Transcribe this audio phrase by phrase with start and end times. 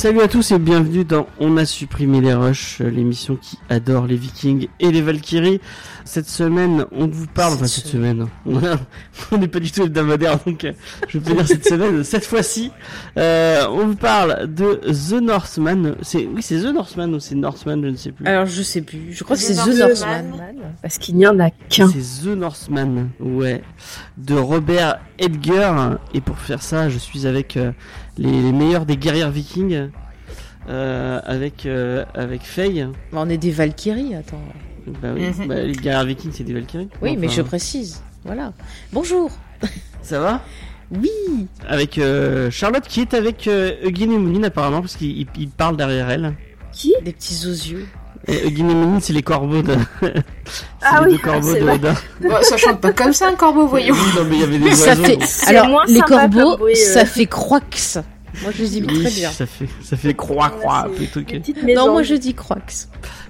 [0.00, 4.16] Salut à tous et bienvenue dans On a supprimé les rushs, l'émission qui adore les
[4.16, 5.60] vikings et les valkyries.
[6.04, 10.64] Cette semaine, on vous parle, enfin cette semaine, on n'est pas du tout hebdomadaire donc
[10.64, 10.72] euh,
[11.08, 12.70] je peux dire cette semaine, cette fois-ci,
[13.16, 15.96] euh, on vous parle de The Northman.
[16.02, 18.26] C'est, oui c'est The Northman ou c'est Northman, je ne sais plus.
[18.26, 20.28] Alors je sais plus, je crois que c'est The Northman.
[20.28, 20.54] Northman.
[20.82, 21.88] Parce qu'il n'y en a qu'un.
[21.88, 23.62] C'est The Northman, ouais,
[24.16, 25.98] de Robert Edgar.
[26.14, 27.72] Et pour faire ça, je suis avec euh,
[28.18, 29.90] les, les meilleurs des guerrières vikings,
[30.68, 32.86] euh, avec euh, avec Faye.
[33.12, 34.42] Bah, on est des Valkyries, attends.
[34.86, 36.88] Bah oui, bah, les guerrières vikings, c'est des Valkyries.
[37.02, 38.02] Oui, mais je précise.
[38.24, 38.52] Voilà.
[38.92, 39.30] Bonjour.
[40.02, 40.42] Ça va?
[40.90, 41.10] Oui.
[41.68, 45.48] Avec euh, Charlotte qui est avec euh, Eugène et Mouline apparemment, parce qu'il il- il
[45.48, 46.34] parle derrière elle.
[46.72, 46.94] Qui?
[47.04, 47.86] Des petits osieux.
[48.26, 49.74] Et Eugène et Mouline, c'est les corbeaux de.
[50.02, 50.12] c'est
[50.82, 51.60] Ah les oui, deux corbeaux de.
[51.70, 51.94] Odin.
[52.20, 53.94] Bon, ça chante pas comme ça un corbeau, voyons.
[53.94, 55.04] Oui, non, mais il y avait des Ça oiseaux.
[55.04, 55.18] fait.
[55.56, 56.92] Alors les corbeaux, bruit, euh.
[56.94, 57.60] ça fait croix.
[58.42, 59.30] Moi je les imite Oui, très bien.
[59.30, 61.74] Ça fait, ça fait croix, croix, plutôt que.
[61.74, 62.58] Non, moi je dis croix.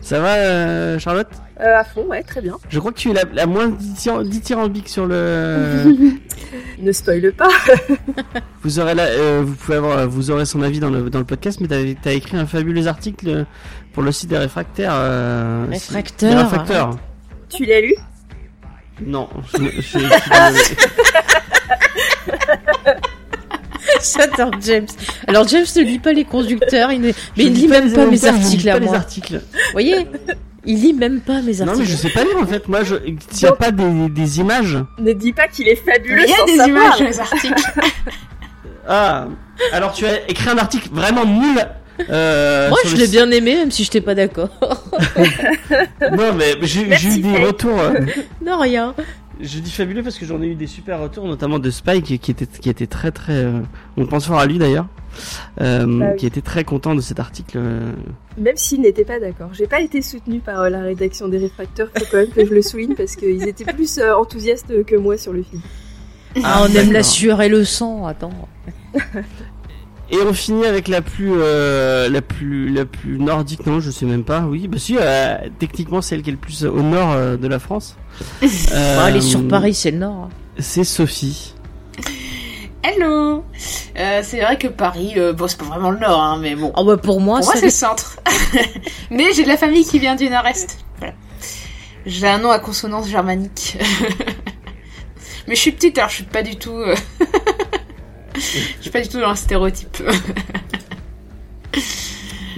[0.01, 1.29] Ça va, euh, Charlotte?
[1.61, 2.57] Euh, à fond, ouais, très bien.
[2.71, 5.95] Je crois que tu es la, la moins dithyram- dithyrambique sur le.
[6.81, 7.51] Ne spoile pas.
[8.63, 11.27] vous aurez la, euh, vous pouvez avoir, vous aurez son avis dans le dans le
[11.27, 11.77] podcast, mais t'as
[12.11, 13.45] as écrit un fabuleux article
[13.93, 14.93] pour le site des réfractaires.
[14.95, 15.67] Euh.
[15.67, 15.75] Des
[16.35, 16.97] réfracteurs.
[17.51, 17.95] tu l'as lu?
[19.05, 20.75] Non, je, je- je.
[24.17, 24.87] J'adore James.
[25.27, 27.07] Alors James ne lit pas les conducteurs, il ne...
[27.09, 28.97] mais Je il lit même pas mes je articles pas à les moi.
[28.97, 29.35] articles.
[29.35, 30.07] Vous voyez?
[30.67, 31.79] Il lit même pas mes Non, articles.
[31.79, 32.69] mais je sais pas lire en fait.
[32.69, 32.97] Moi, je,
[33.31, 34.79] s'il y a pas des, des images.
[34.99, 36.85] Ne dis pas qu'il est fabuleux Il y a sans des savoir.
[36.85, 37.63] images dans les articles.
[38.89, 39.29] Ah,
[39.73, 41.59] alors tu as écrit un article vraiment nul.
[42.09, 44.49] Euh, Moi je l'ai site- bien aimé, même si j'étais pas d'accord.
[46.13, 47.79] Non, mais j'ai j'ai eu des retours.
[47.79, 47.93] euh,
[48.45, 48.95] non, rien.
[49.43, 52.31] Je dis fabuleux parce que j'en ai eu des super retours, notamment de Spike qui
[52.31, 53.33] était qui était très très.
[53.45, 53.61] euh,
[53.97, 54.87] on pense fort à lui d'ailleurs,
[55.61, 56.17] euh, Bah oui.
[56.19, 57.57] qui était très content de cet article.
[57.59, 57.93] euh.
[58.39, 59.51] Même s'il n'était pas d'accord.
[59.53, 62.53] J'ai pas été soutenue par euh, la rédaction des réfracteurs, faut quand même que je
[62.53, 65.63] le souligne parce qu'ils étaient plus euh, enthousiastes que moi sur le film.
[66.45, 68.49] Ah, on aime la sueur et le sang, attends.
[70.13, 73.65] Et on finit avec la plus euh, la plus la plus nordique.
[73.67, 74.41] Non, je sais même pas.
[74.41, 74.97] Oui, bah si.
[74.99, 77.97] euh, techniquement, c'est elle qui est le plus au nord euh, de la France.
[78.43, 80.25] Elle est Euh, sur Paris, c'est le nord.
[80.25, 80.29] hein.
[80.59, 81.55] C'est Sophie.
[82.83, 83.45] Hello.
[83.97, 86.73] Euh, c'est vrai que Paris, euh, bon, c'est pas vraiment le nord, hein, mais bon.
[86.77, 88.19] Oh bah pour moi, Pour moi, c'est le centre.
[89.11, 90.79] mais j'ai de la famille qui vient du nord-est.
[90.99, 91.15] Voilà.
[92.07, 93.77] J'ai un nom à consonance germanique.
[95.47, 96.75] mais je suis petite, alors je suis pas du tout.
[98.41, 100.03] Je suis pas du tout dans le stéréotype.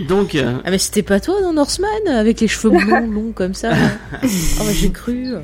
[0.09, 3.55] Donc, euh, Ah mais c'était pas toi dans Norseman avec les cheveux blonds longs comme
[3.55, 3.73] ça.
[4.23, 4.27] Oh
[4.65, 5.33] bah j'ai cru.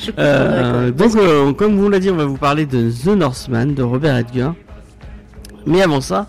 [0.00, 3.74] Je Euh, donc, euh, comme vous l'a dit, on va vous parler de The Northman
[3.74, 4.54] de Robert Edgar.
[5.66, 6.28] Mais avant ça,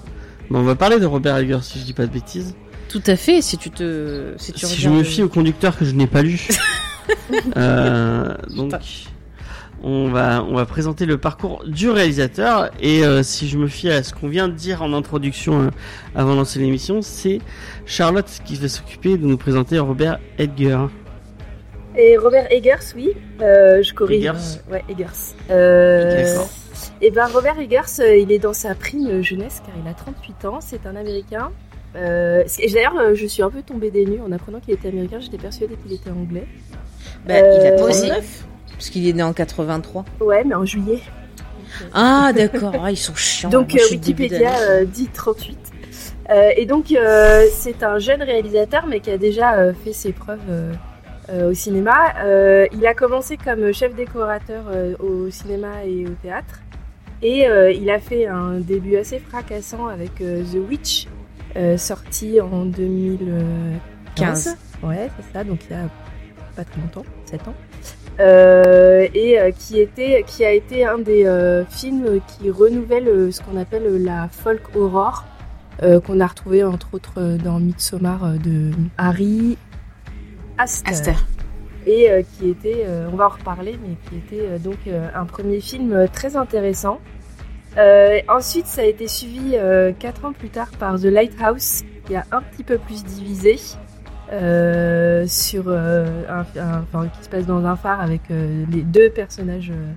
[0.50, 2.56] bah, on va parler de Robert Edgar si je dis pas de bêtises.
[2.90, 5.86] Tout à fait, si tu te si tu si je me fie au conducteur que
[5.86, 6.48] je n'ai pas lu.
[7.58, 8.72] Euh, donc,
[9.84, 13.90] on va on va présenter le parcours du réalisateur et euh, si je me fie
[13.90, 15.70] à ce qu'on vient de dire en introduction euh,
[16.16, 17.40] avant de lancer l'émission, c'est
[17.86, 20.90] Charlotte qui va s'occuper de nous présenter Robert Edgar.
[21.98, 23.10] Et Robert Eggers, oui,
[23.42, 24.20] euh, je corrige.
[24.26, 24.62] Eggers.
[24.72, 25.34] ouais, Eggers.
[25.50, 26.38] Euh,
[27.02, 30.60] et ben Robert Eggers, il est dans sa prime jeunesse car il a 38 ans,
[30.62, 31.52] c'est un Américain.
[31.96, 32.44] Euh,
[32.74, 35.76] D'ailleurs, je suis un peu tombée des nues en apprenant qu'il était américain, j'étais persuadée
[35.76, 36.46] qu'il était anglais.
[37.28, 38.46] Bah, il a Euh, 39
[38.80, 40.06] parce qu'il est né en 83.
[40.22, 41.02] Ouais, mais en juillet.
[41.94, 43.50] Ah d'accord, ah, ils sont chiants.
[43.50, 45.58] Donc Moi, je euh, suis Wikipédia euh, dit 38.
[46.30, 50.14] Euh, et donc euh, c'est un jeune réalisateur mais qui a déjà euh, fait ses
[50.14, 50.40] preuves
[51.44, 52.14] au cinéma.
[52.72, 54.64] Il a commencé comme chef décorateur
[55.00, 56.62] au cinéma et au théâtre.
[57.22, 61.08] Et il a fait un début assez fracassant avec The Witch,
[61.78, 63.80] sorti en 2015.
[64.16, 64.58] 15.
[64.82, 65.88] Ouais, c'est ça, donc il y a
[66.56, 67.54] pas très longtemps, 7 ans.
[68.20, 73.42] Euh, et euh, qui, était, qui a été un des euh, films qui renouvelle ce
[73.42, 75.26] qu'on appelle la folk horror,
[76.06, 79.58] qu'on a retrouvé entre autres dans Midsommar de Harry
[80.58, 80.92] Astor.
[80.92, 81.14] Aster.
[81.88, 85.26] Et euh, qui était, euh, on va en reparler, mais qui était euh, donc un
[85.26, 87.00] premier film très intéressant.
[88.28, 92.26] Ensuite, ça a été suivi euh, quatre ans plus tard par The Lighthouse, qui a
[92.34, 93.58] un petit peu plus divisé
[95.28, 99.92] sur euh, un, qui se passe dans un phare avec euh, les deux personnages euh,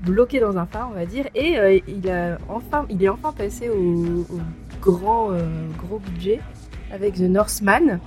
[0.00, 1.26] bloqués dans un phare, on va dire.
[1.34, 4.26] Et euh, il a enfin, il est enfin passé au,
[4.80, 5.40] grand euh,
[5.78, 6.40] gros budget
[6.92, 8.00] avec The Northman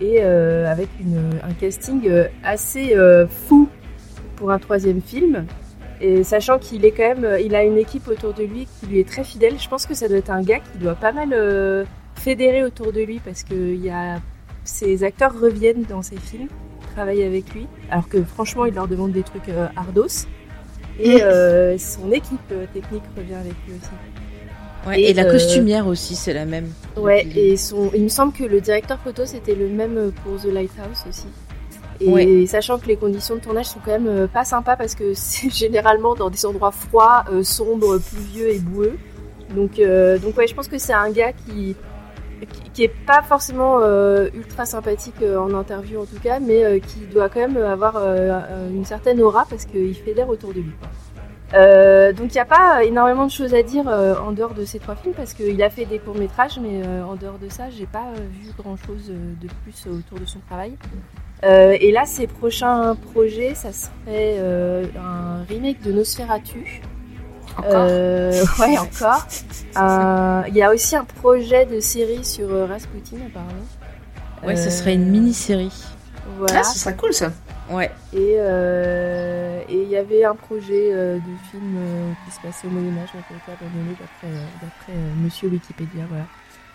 [0.00, 0.88] et euh, avec
[1.44, 3.68] un casting euh, assez euh, fou
[4.34, 5.46] pour un troisième film.
[6.00, 8.86] Et sachant qu'il est quand même, euh, il a une équipe autour de lui qui
[8.86, 9.58] lui est très fidèle.
[9.58, 11.84] Je pense que ça doit être un gars qui doit pas mal euh,
[12.16, 14.18] fédérer autour de lui parce que il y a
[14.66, 16.48] ses acteurs reviennent dans ses films,
[16.94, 20.26] travaillent avec lui, alors que franchement il leur demande des trucs euh, ardos.
[20.98, 23.90] Et euh, son équipe euh, technique revient avec lui aussi.
[24.86, 26.70] Ouais, Et, et, la euh, costumière aussi, c'est la même.
[26.96, 30.40] Ouais, Donc, et son, il me semble que le directeur photo c'était le même pour
[30.40, 31.26] The Lighthouse aussi.
[32.00, 32.46] Et Ouais.
[32.46, 36.14] sachant que les conditions de tournage sont quand même pas sympas parce que c'est généralement
[36.14, 38.96] dans des endroits froids, euh, sombres, pluvieux et boueux.
[39.54, 41.76] Donc, euh, donc ouais, je pense que c'est un gars qui,
[42.72, 46.78] qui, est pas forcément euh, ultra sympathique euh, en interview en tout cas, mais euh,
[46.78, 47.96] qui doit quand même avoir
[48.70, 50.72] une certaine aura parce qu'il fédère autour de lui.
[51.52, 54.96] donc il n'y a pas énormément de choses à dire en dehors de ces trois
[54.96, 58.12] films parce qu'il a fait des courts métrages, mais en dehors de ça, j'ai pas
[58.30, 60.76] vu grand chose de plus autour de son travail.
[61.42, 66.82] Et là, ses prochains projets, ça serait un remake de Nosferatu.
[67.58, 67.70] Encore.
[67.74, 69.26] Euh, ouais, encore.
[69.76, 73.50] Un- Il y a aussi un projet de série sur euh, Rasputin, apparemment.
[74.44, 75.72] Ouais, Euh, serait une mini-série.
[76.38, 76.60] Voilà.
[76.60, 77.30] Ah, ce serait cool ça.
[77.70, 77.90] Ouais.
[78.12, 82.66] Et euh, et il y avait un projet euh, de film euh, qui se passait
[82.66, 86.04] au Moyen-Âge, mais qui a été abandonné d'après euh, d'après, euh, monsieur Wikipédia.
[86.08, 86.24] Voilà.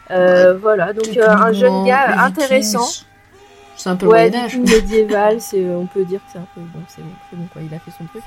[0.09, 2.85] Euh, voilà, donc euh, un jeune gars intéressant.
[3.77, 4.57] C'est un peu le Ouais, Moyen-Âge.
[4.59, 7.73] médiéval, c'est, on peut dire que c'est un peu bon, c'est bon, bon quoi, il
[7.73, 8.23] a fait son truc.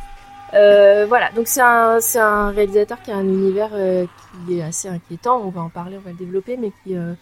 [0.54, 4.06] Euh, voilà, donc c'est un, réalisateur qui a un univers euh,
[4.46, 7.14] qui est assez inquiétant, on va en parler, on va le développer, mais qui, euh,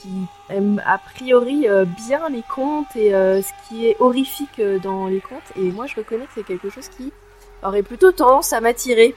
[0.00, 0.08] qui
[0.48, 5.08] aime a priori euh, bien les contes et euh, ce qui est horrifique euh, dans
[5.08, 5.52] les contes.
[5.56, 7.12] Et moi, je reconnais que c'est quelque chose qui
[7.62, 9.14] aurait plutôt tendance à m'attirer.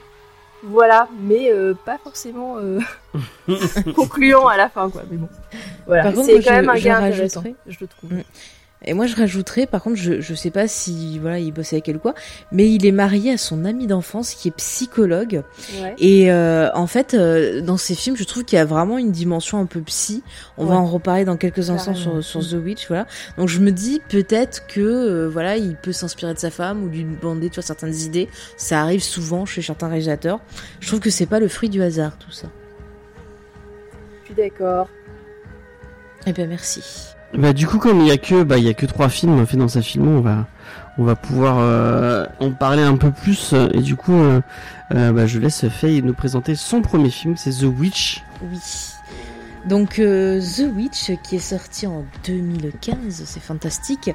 [0.62, 2.80] Voilà, mais euh, pas forcément euh,
[3.96, 5.02] concluant à la fin, quoi.
[5.10, 5.28] Mais bon,
[5.86, 8.12] voilà, c'est quand je- même un gars intéressant, je le trouve.
[8.12, 8.22] Mm.
[8.86, 11.88] Et moi, je rajouterais, par contre, je, je sais pas si, voilà, il bosse avec
[11.88, 12.14] elle ou quoi,
[12.52, 15.42] mais il est marié à son ami d'enfance qui est psychologue.
[15.80, 15.94] Ouais.
[15.98, 19.10] Et euh, en fait, euh, dans ces films, je trouve qu'il y a vraiment une
[19.10, 20.22] dimension un peu psy.
[20.58, 23.06] On va en reparler dans quelques instants sur, sur The Witch, voilà.
[23.38, 26.88] Donc je me dis peut-être que euh, voilà, il peut s'inspirer de sa femme ou
[26.88, 28.28] lui demander de faire certaines idées.
[28.56, 30.40] Ça arrive souvent chez certains réalisateurs.
[30.80, 32.48] Je trouve que c'est pas le fruit du hasard tout ça.
[34.22, 34.88] Je suis d'accord.
[36.26, 37.14] Eh ben merci.
[37.36, 39.44] Bah du coup comme il y a que bah il y a que trois films
[39.46, 40.46] faits dans sa film, on va
[40.98, 44.40] on va pouvoir euh, en parler un peu plus et du coup euh,
[44.94, 48.22] euh, bah, je laisse Faye nous présenter son premier film, c'est The Witch.
[48.42, 48.93] Oui.
[49.68, 54.10] Donc euh, The Witch qui est sorti en 2015, c'est fantastique.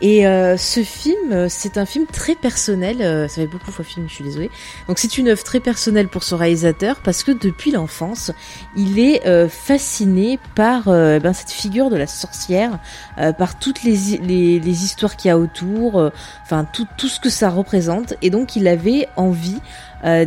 [0.00, 3.02] Et euh, ce film, euh, c'est un film très personnel.
[3.02, 4.50] euh, ça fait beaucoup fois film, je suis désolée.
[4.86, 8.30] Donc c'est une œuvre très personnelle pour son réalisateur parce que depuis l'enfance,
[8.76, 12.78] il est euh, fasciné par euh, ben, cette figure de la sorcière,
[13.38, 16.10] par toutes les, les, les histoires qu'il y a autour,
[16.42, 18.14] enfin tout, tout ce que ça représente.
[18.22, 19.58] Et donc il avait envie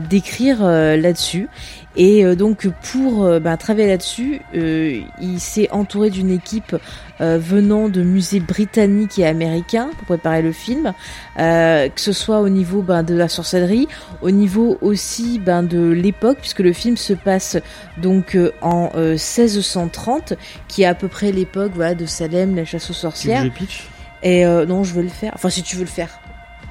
[0.09, 1.49] d'écrire là-dessus.
[1.97, 6.75] Et euh, donc pour euh, ben, travailler là-dessus, euh, il s'est entouré d'une équipe
[7.21, 10.93] euh, venant de musées britanniques et américains pour préparer le film,
[11.39, 13.87] euh, que ce soit au niveau ben, de la sorcellerie,
[14.21, 17.57] au niveau aussi ben, de l'époque, puisque le film se passe
[17.97, 20.33] donc euh, en euh, 1630,
[20.67, 23.41] qui est à peu près l'époque voilà, de Salem, la chasse aux Tu veux sorcières.
[23.43, 23.87] que je pitch?
[24.23, 25.31] Et euh, non, je veux le faire.
[25.35, 26.19] Enfin, si tu veux le faire.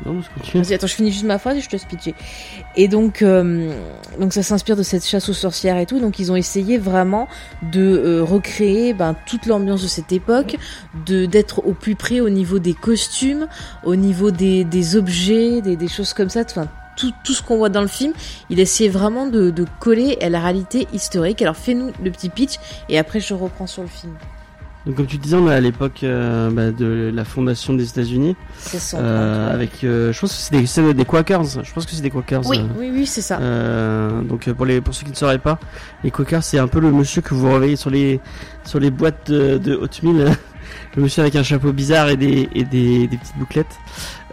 [0.04, 0.20] Non,
[0.72, 2.14] attends, je finis juste ma phrase et je te speecher.
[2.76, 3.72] Et donc, euh,
[4.18, 6.00] donc ça s'inspire de cette chasse aux sorcières et tout.
[6.00, 7.28] Donc, ils ont essayé vraiment
[7.62, 10.56] de euh, recréer ben, toute l'ambiance de cette époque,
[11.06, 13.46] de d'être au plus près au niveau des costumes,
[13.84, 16.42] au niveau des, des objets, des, des choses comme ça.
[16.42, 18.12] Enfin, tout, tout ce qu'on voit dans le film,
[18.50, 21.40] il essayait vraiment de coller à la réalité historique.
[21.42, 22.54] Alors, fais-nous le petit pitch
[22.88, 24.14] et après, je reprends sur le film.
[24.86, 28.36] Donc comme tu disais, on est à l'époque euh, bah, de la fondation des États-Unis,
[28.58, 28.98] C'est son.
[29.00, 31.62] euh, avec, euh, je pense que c'est des, c'est des Quakers.
[31.62, 32.46] Je pense que c'est des Quakers.
[32.46, 33.38] Oui, euh, oui, oui, c'est ça.
[33.38, 35.58] euh, donc pour les pour ceux qui ne sauraient pas,
[36.02, 38.20] les Quakers c'est un peu le monsieur que vous réveillez sur les
[38.64, 40.36] sur les boîtes de, de Hotmail,
[40.96, 43.78] le monsieur avec un chapeau bizarre et des et des, des petites bouclettes.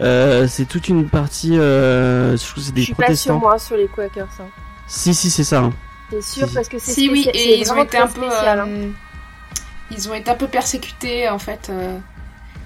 [0.01, 1.57] Euh, c'est toute une partie.
[1.57, 3.39] Euh, je trouve que c'est Je des suis pas sûre protestants.
[3.39, 4.27] moi sur les Quakers.
[4.41, 4.47] Hein.
[4.87, 5.59] Si si c'est ça.
[5.61, 5.73] hein.
[6.09, 6.53] C'est sûr Si.
[6.53, 8.67] parce que c'est Si oui, et ils ont été un peu, spécial, hein.
[9.91, 11.67] Ils ont été un peu persécutés en fait.
[11.69, 11.97] euh.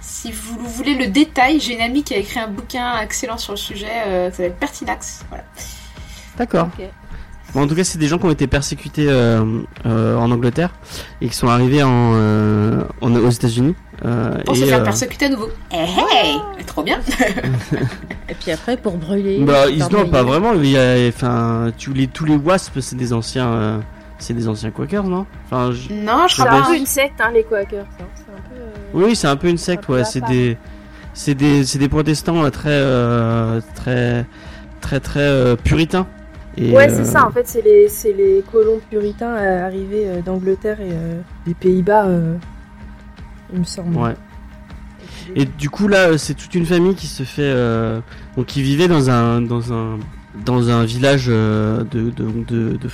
[0.01, 3.53] si vous voulez le détail, j'ai une amie qui a écrit un bouquin excellent sur
[3.53, 3.87] le sujet.
[4.07, 5.25] euh, ça s'appelle Pertinax.
[5.29, 5.43] Voilà.
[6.37, 6.69] D'accord.
[7.53, 9.45] Bon, en tout cas, c'est des gens qui ont été persécutés euh,
[9.85, 10.71] euh, en Angleterre
[11.21, 13.75] et qui sont arrivés en, euh, en- aux États-Unis.
[14.03, 15.47] Euh, Pour et, se faire euh, persécuter à nouveau.
[15.71, 16.99] Eh hey Trop bien.
[18.29, 19.39] Et puis après, pour brûler.
[19.39, 20.51] bah, ils non, pas vraiment.
[20.53, 23.77] Il y a, enfin, tous les tous les wasps, c'est des anciens, euh,
[24.17, 26.85] c'est des anciens Quakers, non Enfin, je- Non, je C'est Ah crois un peu une
[26.85, 27.85] secte, hein, les Quakers.
[27.99, 28.05] hein.
[28.15, 28.55] C'est un peu.
[28.99, 30.03] euh, oui, c'est un peu une secte, Un ouais.
[30.05, 30.57] C'est des,
[31.13, 34.25] c'est des, c'est des protestants euh, très, euh, très,
[34.81, 36.07] très, très euh, puritains.
[36.57, 37.27] Et, Ouais, euh, c'est ça.
[37.27, 42.05] En fait, c'est les, c'est les colons puritains arrivés euh, d'Angleterre et euh, des Pays-Bas,
[42.05, 42.35] euh,
[43.53, 43.97] il me semble.
[43.97, 44.15] Ouais.
[45.35, 47.99] Et du coup là, c'est toute une famille qui se fait, euh,
[48.37, 49.97] donc qui vivait dans un dans un
[50.45, 52.89] dans un village euh, de de de, de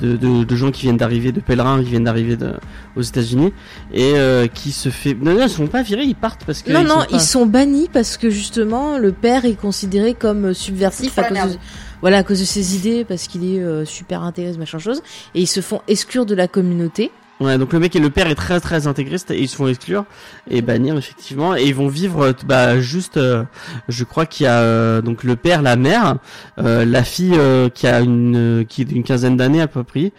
[0.00, 2.54] de, de- de gens qui viennent d'arriver, de pèlerins qui viennent d'arriver de-
[2.96, 3.52] aux États-Unis
[3.92, 5.14] et euh, qui se fait.
[5.14, 6.72] Non, non, ils sont pas virés, ils partent parce que.
[6.72, 10.46] Non, non, sont pas- ils sont bannis parce que justement, le père est considéré comme
[10.46, 11.58] euh, subversif à cause, de,
[12.00, 15.02] voilà, à cause de ses idées, parce qu'il est euh, super intégré, ce machin chose,
[15.34, 17.10] et ils se font exclure de la communauté.
[17.40, 19.68] Ouais, donc le mec et le père est très très intégriste et ils se font
[19.68, 20.04] exclure
[20.50, 23.44] et bannir effectivement et ils vont vivre euh, bah juste euh,
[23.88, 26.16] je crois qu'il y a euh, donc le père, la mère,
[26.58, 30.12] euh, la fille euh, qui a une qui est d'une quinzaine d'années à peu près,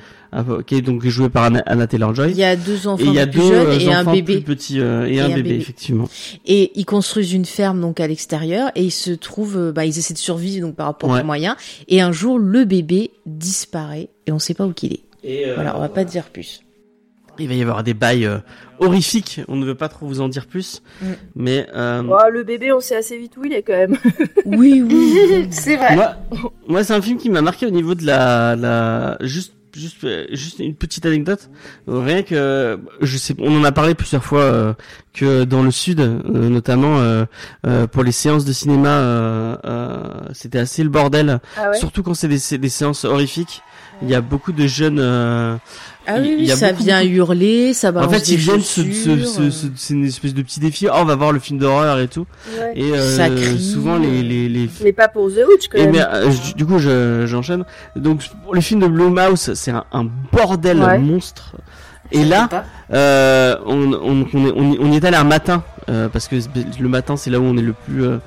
[0.65, 2.31] qui est donc jouée par Anna, Anna Taylor-Joy.
[2.31, 4.03] Il y a deux enfants Et il y a plus deux jeunes euh, et un
[4.05, 4.39] bébé.
[4.41, 5.55] plus euh, et, Et un, un bébé, bébé.
[5.55, 6.07] effectivement.
[6.45, 9.97] Et ils construisent une ferme donc à l'extérieur et ils se trouvent, euh, bah, ils
[9.97, 11.19] essaient de survivre donc par rapport Ouais.
[11.21, 11.55] aux moyens.
[11.89, 15.03] Et un jour, le bébé disparaît et on sait pas où qu'il est.
[15.23, 16.61] Et euh, Voilà, on va pas dire plus.
[17.39, 18.37] Il va y avoir des bails euh,
[18.79, 19.41] horrifiques.
[19.47, 21.05] On ne veut pas trop vous en dire plus, Mm.
[21.35, 23.97] mais euh, Ouais, le bébé, on sait assez vite où il est quand même.
[24.45, 25.47] Oui, oui.
[25.51, 25.95] C'est vrai.
[25.95, 26.15] Moi,
[26.67, 30.25] moi c'est un film qui m'a marqué au niveau de la, la juste, juste, euh,
[30.31, 31.49] juste une petite anecdote.
[31.87, 34.73] Rien que, je sais, on en a parlé plusieurs fois euh,
[35.13, 36.19] que dans le sud, euh,
[36.49, 37.25] notamment euh,
[37.67, 40.03] euh, pour les séances de cinéma, euh, euh,
[40.33, 41.39] c'était assez le bordel.
[41.57, 41.77] Ah ouais?
[41.77, 43.61] Surtout quand c'est des, des séances horrifiques.
[44.01, 45.59] Il y a beaucoup de jeunes.
[46.11, 48.59] Ah Il- oui, ça beaucoup, vient beaucoup- hurler, ça En balance fait, des ils viennent
[48.59, 49.49] euh.
[49.75, 50.87] c'est une espèce de petit défi.
[50.89, 52.25] Oh, on va voir le film d'horreur et tout.
[52.59, 52.71] Ouais.
[52.75, 53.59] Et euh, Ça crie.
[53.61, 55.91] souvent les les, les Mais pas pour The Witch quand Et même.
[55.91, 57.63] mais, euh, je- du coup, je- j'enchaîne.
[57.95, 60.97] Donc, pour les films de Blumhouse, c'est un, un bordel Ouais.
[60.97, 61.55] monstre.
[62.11, 62.49] Et là,
[62.91, 66.27] euh, on, on, on, est, on, y- on y est allé un matin, euh, parce
[66.27, 66.35] que
[66.79, 68.17] le matin, c'est là où on est le plus, euh,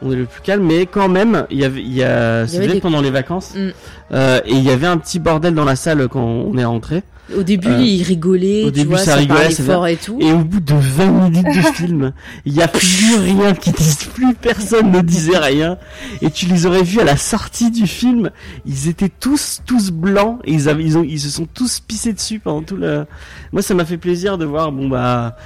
[0.00, 0.62] on est le plus calme.
[0.64, 3.68] Mais quand même, il y avait, il y a, des- pendant les vacances, Mm.
[4.12, 7.02] euh, et il y avait un petit bordel dans la salle quand on est rentré.
[7.36, 10.18] Au début, Euh, il rigolait, au tu début, vois, ça ça, rigolait, fort et tout.
[10.20, 12.12] Et au bout de 20 minutes de film,
[12.44, 15.78] il y a plus rien qui disent, plus personne ne disait rien.
[16.20, 18.30] Et tu les aurais vus à la sortie du film,
[18.66, 22.12] ils étaient tous, tous blancs, et ils avaient, ils ont, ils se sont tous pissés
[22.12, 23.06] dessus pendant tout le,
[23.52, 25.36] moi ça m'a fait plaisir de voir, bon bah,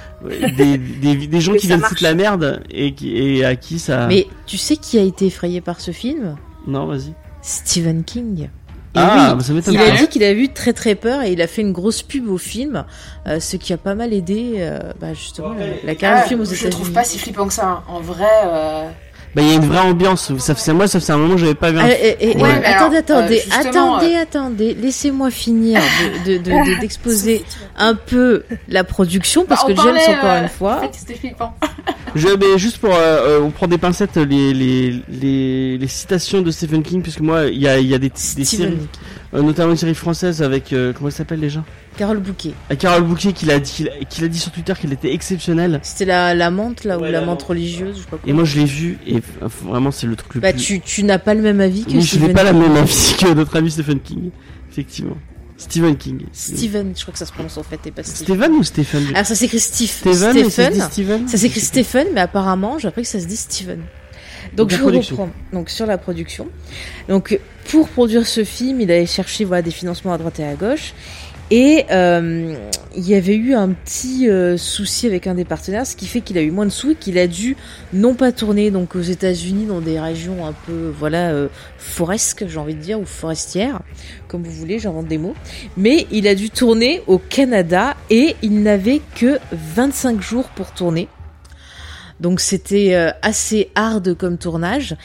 [0.57, 1.89] des, des, des gens qui viennent marche.
[1.91, 5.25] foutre la merde, et qui, et à qui ça, Mais tu sais qui a été
[5.27, 6.35] effrayé par ce film?
[6.67, 7.13] Non, vas-y.
[7.41, 8.49] Stephen King.
[8.97, 11.41] Ah, oui, bah, ça il a dit qu'il a eu très très peur et il
[11.41, 12.83] a fait une grosse pub au film,
[13.27, 16.27] euh, ce qui a pas mal aidé euh, bah, justement la, la carrière Ah, du
[16.29, 16.93] film aux je le trouve États-Unis.
[16.93, 17.65] pas si flippant que ça.
[17.67, 17.83] hein.
[17.87, 18.89] En vrai, euh,
[19.37, 21.41] Bah, il y a une vraie ambiance, ça fait, moi ça fait un moment que
[21.41, 25.79] j'avais pas vu un Ouais, et- mais attendez, alors, attendez, euh, attendez, attendez, laissez-moi finir
[26.25, 26.43] de- de- de-
[26.75, 27.45] de- d'exposer
[27.77, 31.53] un peu la production parce bah, que parlait, encore euh, une fois, C'était flippant.
[32.15, 36.41] Je, mais juste pour, euh, euh, on prend des pincettes les, les, les, les citations
[36.41, 38.75] de Stephen King, puisque moi, il y a, il y a des, des séries,
[39.35, 41.63] euh, notamment une série française avec, euh, comment elle s'appelle déjà?
[41.97, 42.53] Carole Bouquet.
[42.69, 43.85] À Carole Bouquet qui l'a dit,
[44.29, 45.79] dit sur Twitter qu'elle était exceptionnelle.
[45.83, 48.29] C'était la, la menthe là, Ouais, ou la la menthe religieuse, je sais pas quoi.
[48.29, 50.61] Et moi, je l'ai vue, et vraiment, c'est le truc le Bah plus...
[50.61, 52.75] tu, tu n'as pas le même avis que Oui, je n'ai Stephen pas la même
[52.75, 54.29] avis que notre ami Stephen King.
[54.71, 55.17] Effectivement.
[55.57, 56.19] Stephen King.
[56.33, 58.35] Steven, je crois que ça se prononce en fait, et pas Stephen.
[58.35, 59.03] Steven ou Stephen?
[59.15, 59.89] Alors ça s'écrit Steve.
[59.89, 61.27] Steven, et ça se Stephen?
[61.27, 63.79] Ça s'écrit Stephen, mais apparemment, j'ai appris que ça se dit Steven.
[64.55, 65.15] Donc je production.
[65.15, 65.29] reprends.
[65.51, 66.47] Donc sur la production.
[67.09, 67.39] Donc
[67.69, 70.93] pour produire ce film, il allait chercher voilà des financements à droite et à gauche.
[71.49, 72.55] Et euh,
[72.95, 76.19] il y avait eu un petit euh, souci avec un des partenaires, ce qui fait
[76.19, 77.55] qu'il a eu moins de sous et qu'il a dû
[77.93, 82.57] non pas tourner donc aux États-Unis dans des régions un peu voilà euh, foresques, j'ai
[82.57, 83.81] envie de dire, ou forestières,
[84.27, 85.35] comme vous voulez, j'invente des mots.
[85.77, 91.07] Mais il a dû tourner au Canada et il n'avait que 25 jours pour tourner.
[92.19, 94.95] Donc c'était euh, assez hard comme tournage.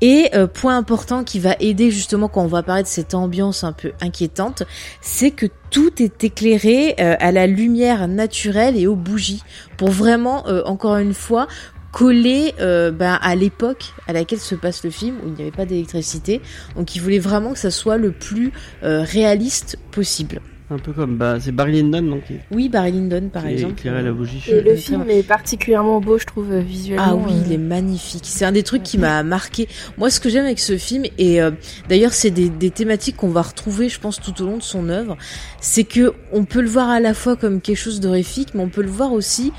[0.00, 3.64] Et euh, point important qui va aider justement quand on va parler de cette ambiance
[3.64, 4.62] un peu inquiétante,
[5.00, 9.42] c'est que tout est éclairé euh, à la lumière naturelle et aux bougies
[9.76, 11.48] pour vraiment, encore une fois,
[11.92, 15.50] coller euh, ben, à l'époque à laquelle se passe le film où il n'y avait
[15.50, 16.40] pas d'électricité.
[16.76, 18.52] Donc il voulait vraiment que ça soit le plus
[18.82, 20.40] réaliste possible.
[20.72, 23.74] Un peu comme bah, c'est Barry Lyndon donc, qui, Oui, Barry Lyndon par qui exemple.
[23.78, 24.42] éclairait la bougie.
[24.48, 27.04] Et le Euh, film est particulièrement beau, je trouve, euh, visuellement.
[27.06, 27.42] Ah oui, euh.
[27.46, 28.24] il est magnifique.
[28.24, 29.68] C'est un des trucs qui m'a marqué.
[29.98, 31.50] Moi, ce que j'aime avec ce film, et euh,
[31.88, 34.88] d'ailleurs, c'est des, des thématiques qu'on va retrouver, je pense, tout au long de son
[34.88, 35.16] œuvre,
[35.60, 38.68] c'est que on peut le voir à la fois comme quelque chose d'horrifique, mais on
[38.68, 39.52] peut le voir aussi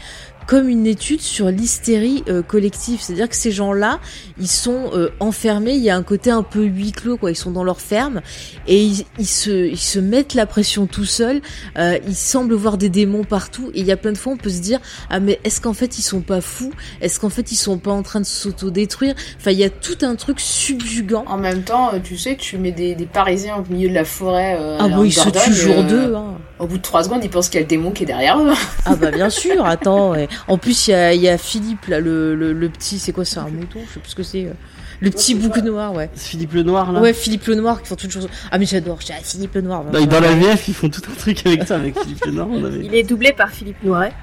[0.47, 2.99] comme une étude sur l'hystérie euh, collective.
[3.01, 3.99] C'est-à-dire que ces gens-là,
[4.39, 7.31] ils sont euh, enfermés, il y a un côté un peu huis clos, quoi.
[7.31, 8.21] Ils sont dans leur ferme
[8.67, 11.41] et ils, ils se, ils se mettent la pression tout seuls.
[11.77, 14.37] Euh, ils semblent voir des démons partout et il y a plein de fois on
[14.37, 16.73] peut se dire ah mais est-ce qu'en fait ils sont pas fous?
[17.01, 19.15] Est-ce qu'en fait ils sont pas en train de s'auto-détruire?
[19.37, 21.23] Enfin il y a tout un truc subjugant.
[21.27, 24.05] En même temps, euh, tu sais, tu mets des, des Parisiens au milieu de la
[24.05, 24.57] forêt.
[24.59, 26.13] euh, Ah bon ils se tuent jour deux.
[26.15, 26.37] Hein.
[26.63, 28.39] Au bout de trois secondes, ils pensent qu'il y a le démon qui est derrière
[28.39, 28.53] eux.
[28.85, 30.11] Ah bah bien sûr, attends.
[30.11, 30.29] ouais.
[30.47, 33.25] En plus il y a, y a Philippe là, le, le, le petit, c'est quoi,
[33.25, 34.45] c'est un mouton Je sais plus ce que c'est.
[34.45, 34.53] euh.
[35.01, 36.09] Le petit bouc noir, ouais.
[36.15, 37.01] C'est Philippe le Noir là.
[37.01, 38.29] Ouais, Philippe le Noir qui font chose.
[38.51, 39.83] Ah mais j'adore, j'ai Philippe le Noir.
[39.83, 42.47] Dans, dans la VF, ils font tout un truc avec ça, avec Philippe le Noir.
[42.49, 42.79] On avait...
[42.85, 44.13] Il est doublé par Philippe Noiret.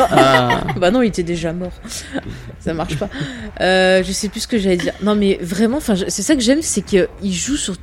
[0.00, 1.72] Ah, Bah non, il était déjà mort.
[2.58, 3.10] ça marche pas.
[3.60, 4.94] Euh, je sais plus ce que j'allais dire.
[5.02, 7.74] Non, mais vraiment, c'est ça que j'aime, c'est qu'il joue sur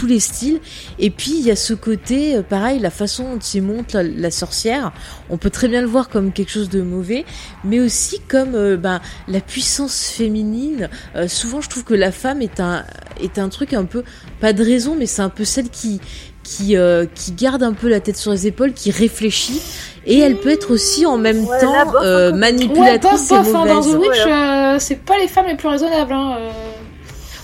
[0.00, 0.60] tous les styles.
[0.98, 4.02] Et puis il y a ce côté, euh, pareil, la façon dont il monte la,
[4.02, 4.92] la sorcière.
[5.28, 7.24] On peut très bien le voir comme quelque chose de mauvais,
[7.64, 10.88] mais aussi comme euh, ben la puissance féminine.
[11.16, 12.84] Euh, souvent, je trouve que la femme est un
[13.20, 14.02] est un truc un peu
[14.40, 16.00] pas de raison, mais c'est un peu celle qui
[16.42, 19.60] qui euh, qui garde un peu la tête sur les épaules, qui réfléchit.
[20.06, 22.38] Et elle peut être aussi en même Ouais, temps bof, euh, peu.
[22.38, 23.92] manipulatrice Ouais, bof, et hein, dans mauvaise.
[23.92, 26.12] The Witch, euh, c'est pas les femmes les plus raisonnables.
[26.12, 26.50] Hein, euh.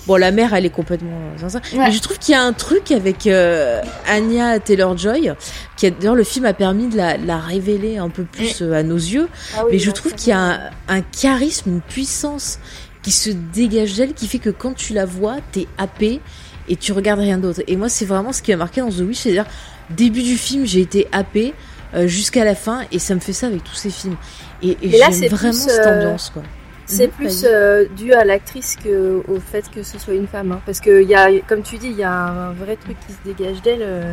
[0.07, 1.19] Bon, la mère, elle est complètement.
[1.43, 1.61] Ouais.
[1.79, 5.33] Mais je trouve qu'il y a un truc avec euh, Anya Taylor-Joy,
[5.77, 8.73] qui a d'ailleurs le film a permis de la, la révéler un peu plus euh,
[8.73, 9.29] à nos yeux.
[9.57, 12.61] Ah oui, mais je trouve qu'il y a un, un charisme, une puissance
[13.03, 16.21] qui se dégage d'elle, qui fait que quand tu la vois, t'es happé
[16.69, 17.63] et tu regardes rien d'autre.
[17.67, 19.47] Et moi, c'est vraiment ce qui m'a marqué dans The Witch, c'est-à-dire
[19.91, 21.55] début du film, j'ai été happé
[21.95, 24.17] euh, jusqu'à la fin, et ça me fait ça avec tous ces films.
[24.63, 26.43] Et, et là, j'aime c'est vraiment plus, cette euh, ambiance, quoi.
[26.89, 30.53] C'est Mhm, plus euh, dû à l'actrice que au fait que ce soit une femme.
[30.53, 30.61] hein.
[30.65, 33.19] Parce que, y a, comme tu dis, il y a un vrai truc qui se
[33.25, 34.13] dégage d'elle, euh,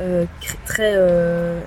[0.00, 0.24] euh,
[0.66, 0.94] très.
[0.96, 1.60] euh,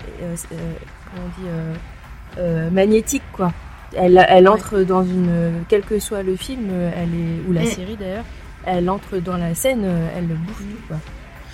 [1.10, 3.52] comment on dit Magnétique, quoi.
[3.96, 5.64] Elle, elle entre dans une.
[5.68, 7.66] Quel que soit le film, elle est, ou la Mm.
[7.66, 8.24] série d'ailleurs,
[8.66, 9.86] elle entre dans la scène,
[10.18, 10.98] elle bouffe tout, quoi.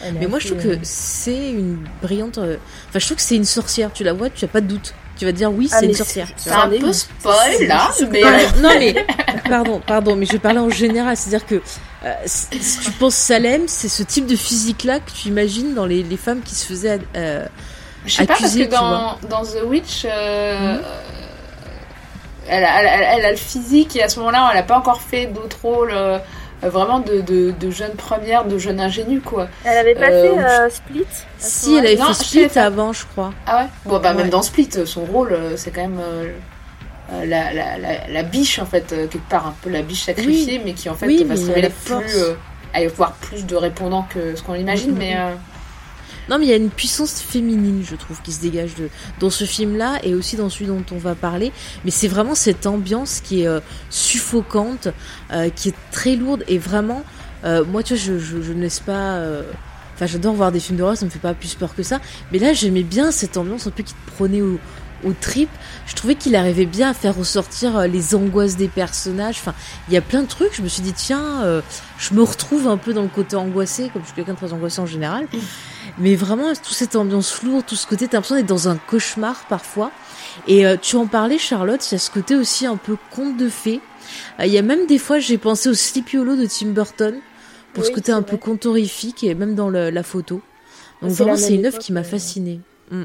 [0.06, 2.38] Elle Mais moi, je trouve que c'est une brillante.
[2.38, 3.92] Enfin, je trouve que c'est une sorcière.
[3.92, 4.94] Tu la vois, tu as pas de doute.
[5.18, 6.28] Tu vas te dire oui, Ah, c'est une mais sorcière.
[6.38, 9.06] c'est- un peu spoil là, mais Pardon, euh, non mais
[9.50, 11.56] pardon, pardon, mais je parlais en général, c'est-à-dire que
[12.06, 16.04] euh, si tu penses Salem, c'est ce type de physique-là que tu imagines dans les,
[16.04, 17.00] les femmes qui se faisaient.
[17.16, 17.46] euh,
[18.06, 20.82] je sais pas parce que dans, dans The Witch, euh, Mhm.
[22.48, 24.78] elle, a, elle, a- elle a le physique et à ce moment-là, elle a pas
[24.78, 25.92] encore fait d'autres rôles
[26.64, 29.48] vraiment de, de, de jeune première, de jeune ingénue quoi.
[29.64, 31.06] Elle avait pas Euh, fait ou- euh, Split
[31.38, 33.32] Si, elle avait Non, fait Split avant, je crois.
[33.46, 33.70] Ah ouais?
[33.86, 34.18] Bon bah Ouais.
[34.18, 36.32] même dans Split, son rôle euh, c'est quand même euh,
[37.14, 40.04] euh, la, la, la, la biche en fait, euh, quelque part un peu la biche
[40.06, 42.34] sacrifiée, mais qui en fait Oui, va se révéler plus, euh,
[42.74, 44.98] à y avoir plus de répondants que ce qu'on imagine, Mhm.
[44.98, 45.34] mais euh,
[46.30, 49.30] Non, mais il y a une puissance féminine, je trouve, qui se dégage de dans
[49.30, 51.52] ce film-là et aussi dans celui dont on va parler.
[51.86, 53.60] Mais c'est vraiment cette ambiance qui est euh,
[53.90, 54.88] suffocante,
[55.32, 57.04] euh, qui est très lourde et vraiment,
[57.46, 59.16] euh, moi, tu vois, je, je, je ne laisse pas.
[59.16, 59.44] euh,
[59.96, 62.00] Enfin, j'adore voir des films d'horreur, ça me fait pas plus peur que ça.
[62.32, 64.60] Mais là, j'aimais bien cette ambiance un peu qui te prenait au,
[65.04, 65.50] au trip.
[65.88, 69.38] Je trouvais qu'il arrivait bien à faire ressortir euh, les angoisses des personnages.
[69.40, 69.56] Enfin,
[69.88, 70.54] il y a plein de trucs.
[70.56, 71.62] Je me suis dit, tiens, euh,
[71.98, 74.54] je me retrouve un peu dans le côté angoissé, comme je suis quelqu'un de très
[74.54, 75.26] angoissé en général.
[76.00, 79.46] Mais vraiment, toute cette ambiance lourde, tout ce côté, t'as l'impression d'être dans un cauchemar
[79.50, 79.92] parfois.
[80.48, 83.38] Et euh, tu en parlais, Charlotte, il y a ce côté aussi un peu conte
[83.38, 83.82] de fées.
[84.40, 87.16] Euh, Il y a même des fois, j'ai pensé au Sleepy Hollow de Tim Burton,
[87.74, 90.42] pour ce côté un peu contorifique, et même dans le- la photo.
[91.02, 92.04] Donc vraiment, c'est une œuvre qui m'a euh.
[92.04, 92.60] fascinée.
[92.92, 93.04] Mm.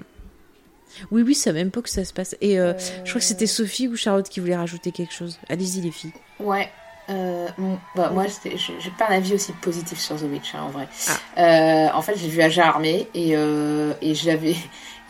[1.11, 2.37] Oui, oui, c'est à même époque que ça se passe.
[2.43, 2.75] Et euh,
[3.05, 5.39] je crois que c'était Sophie ou Charlotte qui voulait rajouter quelque chose.
[5.49, 6.13] Allez-y, les filles.
[6.41, 6.71] ouais.
[7.11, 10.69] Euh, bon, bah, moi, j'ai pas un avis aussi positif sur The Witch, hein, en
[10.69, 10.89] vrai.
[11.09, 11.41] Ah.
[11.41, 14.57] Euh, en fait, j'ai vu Agent Armé et, euh, et j'avais.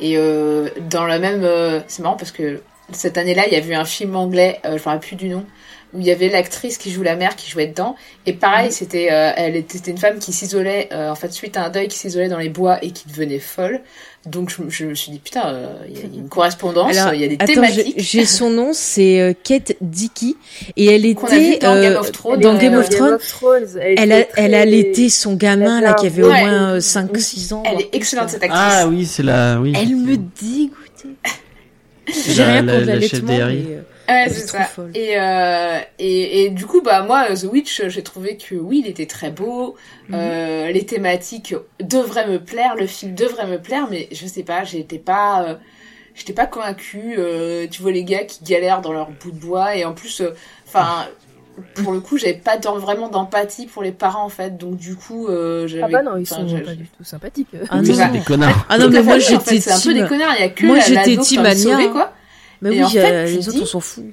[0.00, 1.46] Et euh, dans le même.
[1.87, 4.78] c'est marrant parce que cette année-là, il y a vu un film anglais, je me
[4.78, 5.46] rappelle plus du nom,
[5.94, 7.96] où il y avait l'actrice qui joue la mère qui jouait dedans.
[8.26, 11.64] Et pareil, c'était, euh, elle était, une femme qui s'isolait, euh, en fait, suite à
[11.66, 13.81] un deuil, qui s'isolait dans les bois et qui devenait folle.
[14.24, 17.24] Donc je, je me suis dit putain, euh, il y a une correspondance, il y
[17.24, 17.94] a des attends, thématiques.
[17.98, 20.37] j'ai- son nom, c'est euh, Kate Dickey,
[20.76, 23.18] et elle était dans Game of Thrones, dans Game of Thrones.
[23.18, 27.52] Thrones, Elle a, elle a très- allaité son gamin là qui avait au moins 5-6
[27.52, 27.64] ans.
[27.66, 28.62] Elle est excellente cette actrice.
[28.64, 29.59] Ah oui, c'est la.
[29.61, 31.16] Oui, Elle me dégoûtait.
[32.28, 33.28] J'ai rien contre la l'allaitement,
[34.12, 34.64] Ouais, c'est trop ça.
[34.64, 34.90] folle.
[34.94, 38.90] Et, euh, et, et du coup, bah moi, The Witch, j'ai trouvé que oui, il
[38.90, 39.77] était très beau.
[40.09, 40.14] Mhm.
[40.18, 44.64] Euh, les thématiques devraient me plaire, le film devrait me plaire, mais je sais pas,
[44.64, 45.55] j'étais pas, euh,
[46.14, 47.14] j'étais pas convaincue.
[47.18, 50.20] Euh, tu vois les gars qui galèrent dans leur bout de bois et en plus,
[50.20, 50.35] euh,
[50.68, 51.07] enfin.
[51.75, 55.29] pour le coup, j'avais pas vraiment d'empathie pour les parents en fait, donc du coup,
[55.29, 55.83] euh, j'avais.
[55.83, 57.48] Ah bah non, ils sont pas du tout sympathiques.
[57.68, 57.94] Ah non.
[57.94, 58.66] c'est des connards.
[58.70, 60.35] Ah non, mais moi j'étais c'est un peu des connards.
[60.38, 62.12] Il y a que Moi, la, j'étais team Anya, quoi.
[62.62, 64.05] Mais Et oui, en fait, euh, les autres on s'en fout.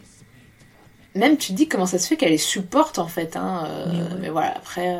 [1.16, 3.64] Même tu te dis comment ça se fait qu'elle les supporte en fait, hein.
[3.68, 4.08] euh, Mais ouais.
[4.22, 4.90] mais voilà, après.
[4.96, 5.00] euh,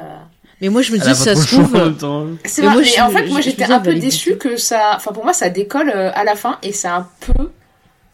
[0.62, 2.26] Mais moi je me dis, ça se trouve, même temps.
[2.46, 4.58] C'est Mais vrai, moi, mais je- en fait, je- moi j'étais un peu déçue que
[4.58, 4.94] ça.
[4.96, 7.52] Enfin, pour moi, ça décolle euh, à la fin et c'est un peu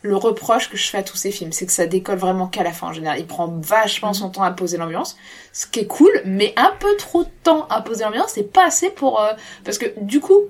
[0.01, 1.51] le reproche que je fais à tous ces films.
[1.51, 3.17] C'est que ça décolle vraiment qu'à la fin en général.
[3.19, 5.17] Il prend vachement son temps à poser l'ambiance,
[5.51, 8.65] ce qui est cool, mais un peu trop de temps à poser l'ambiance, c'est pas
[8.67, 9.19] assez pour.
[9.21, 9.31] euh,
[9.63, 10.41] Parce que du coup,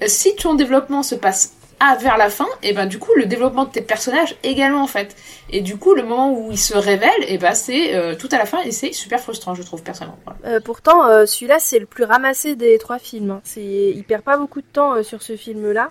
[0.00, 1.52] euh, si ton développement se passe
[2.00, 5.14] vers la fin, et ben du coup le développement de tes personnages également en fait.
[5.50, 8.38] Et du coup le moment où ils se révèlent, et ben c'est euh, tout à
[8.38, 10.18] la fin et c'est super frustrant je trouve personnellement.
[10.24, 10.38] Voilà.
[10.56, 13.30] Euh, pourtant, euh, celui-là, c'est le plus ramassé des trois films.
[13.32, 13.40] hein.
[13.44, 15.90] C'est, il perd pas beaucoup de temps sur ce film-là.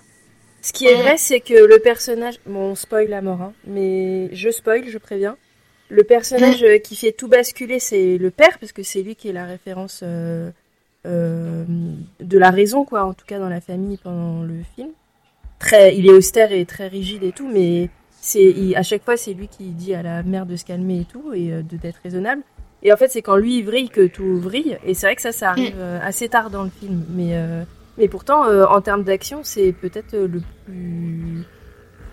[0.61, 1.01] Ce qui est Mm.
[1.01, 4.97] vrai, c'est que le personnage, bon, on spoil à mort, hein, mais je spoil, je
[4.97, 5.35] préviens.
[5.89, 9.27] Le personnage euh, qui fait tout basculer, c'est le père, parce que c'est lui qui
[9.29, 10.01] est la référence
[11.03, 14.89] de la raison, quoi, en tout cas dans la famille pendant le film.
[15.63, 19.33] Très, il est austère et très rigide et tout, mais c'est, à chaque fois, c'est
[19.33, 21.99] lui qui dit à la mère de se calmer et tout, et euh, de d'être
[22.03, 22.41] raisonnable.
[22.83, 24.77] Et en fait, c'est quand lui il vrille que tout vrille.
[24.85, 27.05] Et c'est vrai que ça, ça arrive euh, assez tard dans le film.
[27.09, 27.63] Mais, euh,
[27.97, 31.43] mais pourtant, euh, en termes d'action, c'est peut-être le plus.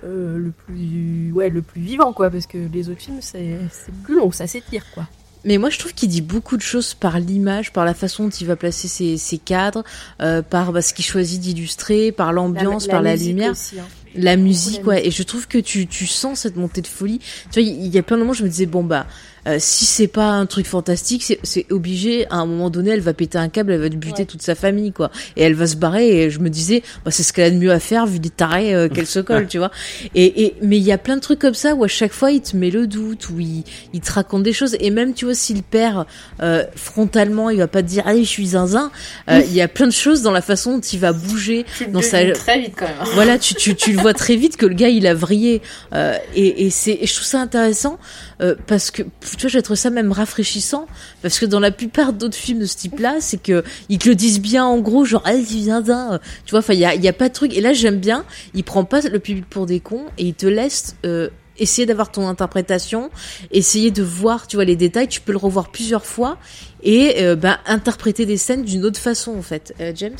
[0.04, 3.92] euh, le plus ouais le plus vivant quoi parce que les autres films c'est c'est
[4.02, 5.04] plus long ça s'étire quoi
[5.44, 8.30] Mais moi, je trouve qu'il dit beaucoup de choses par l'image, par la façon dont
[8.30, 9.84] il va placer ses, ses cadres,
[10.20, 13.86] euh, par bah, ce qu'il choisit d'illustrer, par l'ambiance, par la lumière, aussi, hein.
[14.14, 15.06] La musique, ouais.
[15.06, 17.20] Et je trouve que tu, tu sens cette montée de folie.
[17.52, 19.06] Tu vois, il il y a plein de moments, je me disais, bon, bah,
[19.46, 23.00] euh, si c'est pas un truc fantastique, c'est- c'est obligé, à un moment donné, elle
[23.00, 24.24] va péter un câble, elle va buter Ouais.
[24.26, 25.10] toute sa famille, quoi.
[25.36, 27.56] Et elle va se barrer, et je me disais, bah, c'est ce qu'elle a de
[27.56, 29.70] mieux à faire, vu des tarés euh, qu'elle se colle, tu vois.
[30.14, 32.30] Et, et, mais il y a plein de trucs comme ça où à chaque fois,
[32.32, 34.76] il te met le doute, où il, il te raconte des choses.
[34.78, 36.04] Et même, tu vois, si le père,
[36.42, 38.90] euh, frontalement, il va pas te dire, allez, je suis zinzin,
[39.30, 41.86] euh, il y a plein de choses dans la façon dont il va bouger, Tu
[41.86, 42.94] dans sa, très vite quand même.
[43.00, 43.04] hein.
[43.14, 45.62] voilà, tu, tu, tu le vois très vite que le gars il a vrillé
[45.94, 47.98] euh, et, et c'est je trouve ça intéressant
[48.40, 50.86] euh, parce que tu vois j'ai trouvé ça même rafraîchissant
[51.22, 54.14] parce que dans la plupart d'autres films de ce type-là c'est que ils te le
[54.14, 57.08] disent bien en gros genre allez viens d'un tu vois enfin il y a y
[57.08, 59.80] a pas de truc et là j'aime bien il prend pas le public pour des
[59.80, 61.28] cons et il te laisse euh,
[61.60, 63.10] essayer d'avoir ton interprétation,
[63.52, 65.08] essayer de voir, tu vois, les détails.
[65.08, 66.38] Tu peux le revoir plusieurs fois
[66.82, 69.74] et euh, ben interpréter des scènes d'une autre façon en fait.
[69.80, 70.16] Euh, James?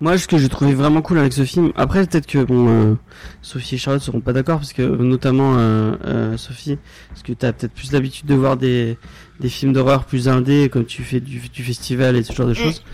[0.00, 2.94] Moi, ce que j'ai trouvé vraiment cool avec ce film, après peut-être que bon, euh,
[3.42, 7.52] Sophie et Charlotte seront pas d'accord parce que notamment euh, euh, Sophie, parce que t'as
[7.52, 8.96] peut-être plus l'habitude de voir des
[9.40, 12.54] des films d'horreur plus indés comme tu fais du, du festival et ce genre de
[12.54, 12.84] choses.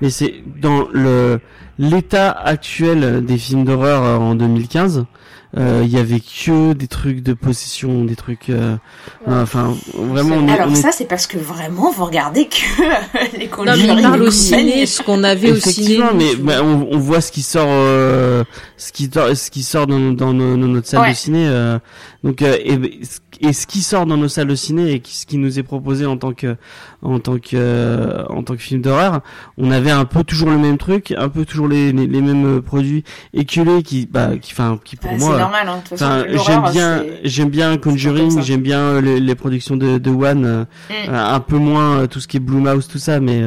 [0.00, 1.40] Mais c'est dans le
[1.78, 5.04] l'état actuel des films d'horreur euh, en 2015.
[5.58, 8.48] Euh, Il y avait que des trucs de possession, des trucs.
[8.50, 8.76] euh,
[9.26, 9.34] Ouais.
[9.34, 13.36] Enfin, vraiment, on est, Alors on est ça, c'est parce que vraiment, vous regardez que
[13.38, 13.96] les Non, Conjuring.
[13.96, 15.94] mais parle au ciné, ce qu'on avait au ciné.
[15.96, 18.44] Effectivement, mais bah, on, on voit ce qui sort, euh,
[18.76, 21.10] ce qui ce qui sort dans, dans, nos- dans notre salle Ouais.
[21.10, 21.46] de ciné.
[21.46, 21.78] euh,
[22.24, 22.78] donc euh, et,
[23.42, 26.06] et ce qui sort dans nos salles de ciné et ce qui nous est proposé
[26.06, 26.56] en tant que
[27.02, 29.20] en tant que euh, en tant que film d'horreur,
[29.58, 32.58] on avait un peu toujours le même truc, un peu toujours les les, les mêmes
[32.58, 35.82] euh, produits éculés qui bah qui enfin qui pour Ouais, moi c'est normal, hein.
[36.46, 40.64] j'aime bien, c'est- j'aime bien Conjuring, j'aime bien les, les productions de, de One, euh,
[40.90, 41.10] Mm.
[41.10, 43.42] euh, un peu moins euh, tout ce qui est Blumhouse, tout ça, mais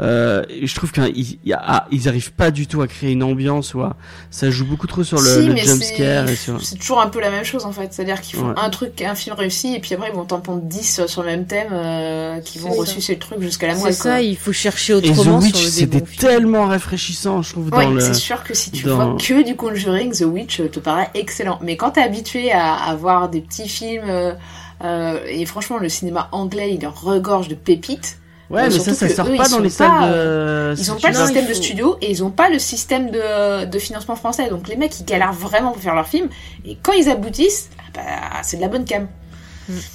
[0.00, 3.80] euh, je trouve qu'ils ah, ils arrivent pas du tout à créer une ambiance, ou
[3.82, 3.96] à-
[4.30, 6.60] ça joue beaucoup trop sur le, Si, le jump c'est- scare sur.
[6.62, 7.92] C'est toujours un peu la même chose en fait.
[7.92, 8.54] C'est-à-dire qu'ils font Ouais.
[8.62, 11.28] un truc, un film réussi, et puis après ils vont t'en pondre 10 sur le
[11.28, 12.80] même thème, euh, qui vont C'est ça.
[12.80, 13.94] ressucer le truc jusqu'à la C'est moelle.
[13.94, 14.20] ça, quoi.
[14.20, 16.18] il faut chercher Et The autrement Witch, c'était film.
[16.18, 18.00] tellement rafraîchissant, je trouve, Ouais, dans le.
[18.00, 21.10] c'est sûr que si tu dans- vois que du Conjuring, The Witch euh, te paraît
[21.14, 21.58] excellent.
[21.62, 24.32] Mais quand t'es habitué à, à voir des petits films, euh,
[24.84, 28.16] euh, et franchement le cinéma anglais il regorge de pépites,
[28.48, 30.74] Ouais, Euh, mais ça, ça sort eux, pas ils dans les pas, salles de.
[30.76, 33.78] Ils ont pas le système de studio et ils ont pas le système de, de
[33.78, 34.48] financement français.
[34.50, 36.26] Donc les mecs ils galèrent vraiment pour faire leur film
[36.66, 38.02] et quand ils aboutissent, ah bah,
[38.42, 39.06] c'est de la bonne cam.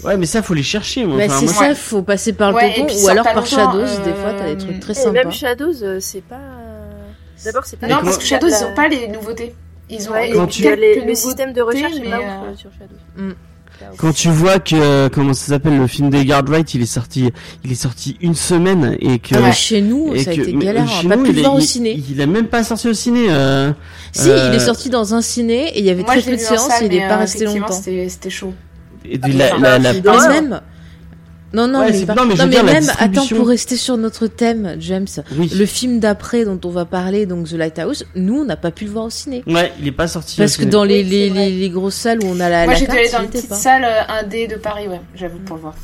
[0.03, 1.05] Ouais, mais ça, faut les chercher.
[1.05, 1.17] Moi.
[1.17, 1.75] Bah, Enfin, c'est moi, ça, Ouais.
[1.75, 3.79] faut passer par le Ouais, et tonton puis ou alors par Shadows.
[3.79, 5.11] euh, Des fois, t'as des trucs très Et sympas.
[5.11, 6.39] même Shadows, euh, c'est pas.
[7.43, 7.87] D'abord, c'est pas.
[7.87, 9.53] Non, parce que Shadows, ils ont pas les nouveautés.
[9.89, 12.17] Ils ont Ouais, Quand tu- euh, les- quelques le système de recherche est ouf euh,
[12.17, 12.95] euh, sur Shadows.
[13.29, 13.33] Mm.
[13.97, 17.29] Quand tu vois que euh, comment ça s'appelle le film des Guardright, il est sorti,
[17.65, 20.53] il est sorti une semaine et que Ah ouais, chez nous, et ça a été
[20.53, 20.87] galère.
[20.87, 22.01] chez On a pas nous, pu il le est- voir au il- ciné.
[22.09, 23.27] Il, est même pas sorti au ciné.
[23.29, 23.73] euh,
[24.13, 26.31] Si, euh, il est sorti dans un ciné et il y avait Moi, très peu
[26.31, 27.73] de séances et il est pas euh, resté longtemps.
[27.73, 28.53] C'était c'était chaud.
[29.09, 30.29] Et de la, la, la- Ah, d'horreur.
[30.29, 30.61] même.
[31.53, 33.77] Non, non, Ouais, mais, pas- non, mais non, mais dire, la même, attends, pour rester
[33.77, 35.49] sur notre thème, James, oui.
[35.57, 38.83] le film d'après dont on va parler, donc The Lighthouse, nous, on n'a pas pu
[38.85, 39.41] le voir au ciné.
[39.47, 40.35] Ouais, il est pas sorti.
[40.37, 40.71] Parce au que ciné.
[40.71, 43.09] dans les, Oui, les, grosses salles où on a la, Moi, la j'ai dû aller
[43.09, 43.55] dans une petite pas.
[43.55, 45.75] salle euh, indé de Paris, ouais, j'avoue, pour le voir.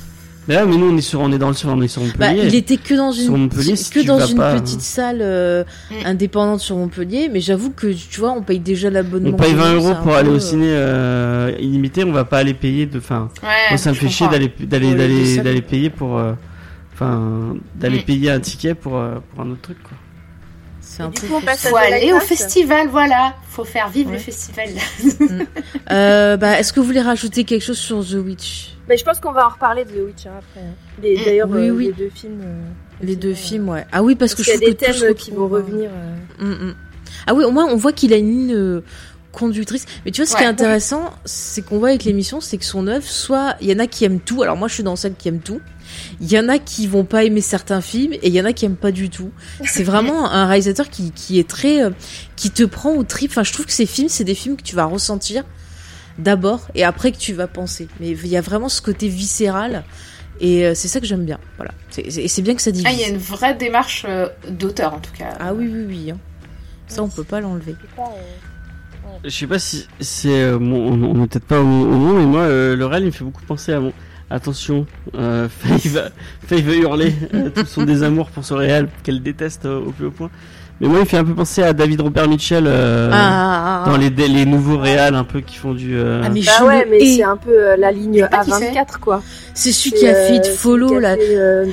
[0.47, 2.01] Mais là, mais nous, on est sur, on est dans le sur, on est sur
[2.17, 2.47] Bah, Montpellier.
[2.47, 4.83] il était que dans une, que si dans une pas, petite hein.
[4.83, 6.05] salle euh, Mm.
[6.07, 9.29] indépendante sur Montpellier, mais j'avoue que tu vois, on paye déjà l'abonnement.
[9.29, 12.25] On paye 20 c'est euros pour peu, aller au euh, ciné euh, illimité, on va
[12.25, 12.97] pas aller payer de.
[12.97, 14.39] Enfin, Ouais, moi, ça me je fait chier comprends.
[14.39, 16.17] d'aller d'aller d'aller d'aller payer pour.
[16.17, 16.33] euh,
[16.93, 18.03] Enfin, d'aller Mm.
[18.03, 19.97] payer un ticket pour euh, pour un autre truc quoi.
[20.93, 23.33] C'est un du peu coup, on passe Faut The aller au festival, voilà.
[23.49, 24.17] Faut faire vivre Ouais.
[24.17, 24.67] le festival.
[25.89, 28.73] Euh, bah, est-ce que vous voulez rajouter quelque chose sur The Witch?
[28.89, 30.59] Mais je pense qu'on va en reparler de The Witch hein, après.
[30.65, 30.73] hein.
[30.99, 31.25] Mm.
[31.25, 31.85] D'ailleurs, Oui, euh, oui.
[31.87, 32.41] les deux films.
[32.43, 32.61] euh,
[33.01, 33.85] Les deux films, ouais.
[33.91, 35.51] Ah oui, parce, Parce, que qu'il y je a des que thèmes qui vont retrouve,
[35.71, 35.89] revenir.
[35.93, 36.75] euh, Mm, mm.
[37.27, 38.81] Ah oui, au moins on voit qu'il a une ligne euh,
[39.31, 39.85] conductrice.
[40.05, 40.51] Mais tu vois, ce qui est Ouais.
[40.51, 43.87] intéressant, c'est qu'on voit avec l'émission, c'est que son œuvre, soit il y en a
[43.87, 44.43] qui aiment tout.
[44.43, 45.61] Alors moi, je suis dans celle qui aime tout.
[46.19, 48.53] Il y en a qui vont pas aimer certains films et il y en a
[48.53, 49.31] qui aiment pas du tout.
[49.65, 51.89] C'est vraiment un réalisateur qui, qui est très, euh,
[52.35, 53.31] qui te prend au trip.
[53.31, 55.43] Enfin, je trouve que ces films, c'est des films que tu vas ressentir
[56.17, 57.87] d'abord et après que tu vas penser.
[57.99, 59.83] Mais il y a vraiment ce côté viscéral
[60.39, 61.39] et euh, c'est ça que j'aime bien.
[61.57, 61.71] Voilà.
[61.97, 62.87] Et c'est bien que ça divise.
[62.89, 65.33] Ah, il y a une vraie démarche euh, d'auteur, en tout cas.
[65.39, 66.11] Ah oui, oui, oui.
[66.11, 66.17] hein.
[66.87, 67.75] Ça, on peut pas l'enlever.
[69.23, 72.13] Je sais pas si c'est euh, bon, on on est peut-être pas au, au moment,
[72.19, 73.93] mais moi euh, le réel il me fait beaucoup penser à mon.
[74.31, 74.85] Attention,
[75.17, 76.03] euh, Faye va,
[76.47, 80.05] Faye va hurler euh, tout son désamour pour ce réel qu'elle déteste euh, au plus
[80.07, 80.29] haut point.
[80.79, 83.83] Mais moi il me fait un peu penser à David Robert Mitchell euh, Ah, ah,
[83.85, 85.95] ah, dans les les nouveaux réals un peu qui font du.
[85.95, 88.49] euh, Ah, mais Bah ouais, mais c'est un peu euh, la ligne sais pas qui
[88.51, 89.21] A24 quoi.
[89.53, 91.15] C'est celui qui a fait euh, It celui Follow là.
[91.19, 91.65] euh,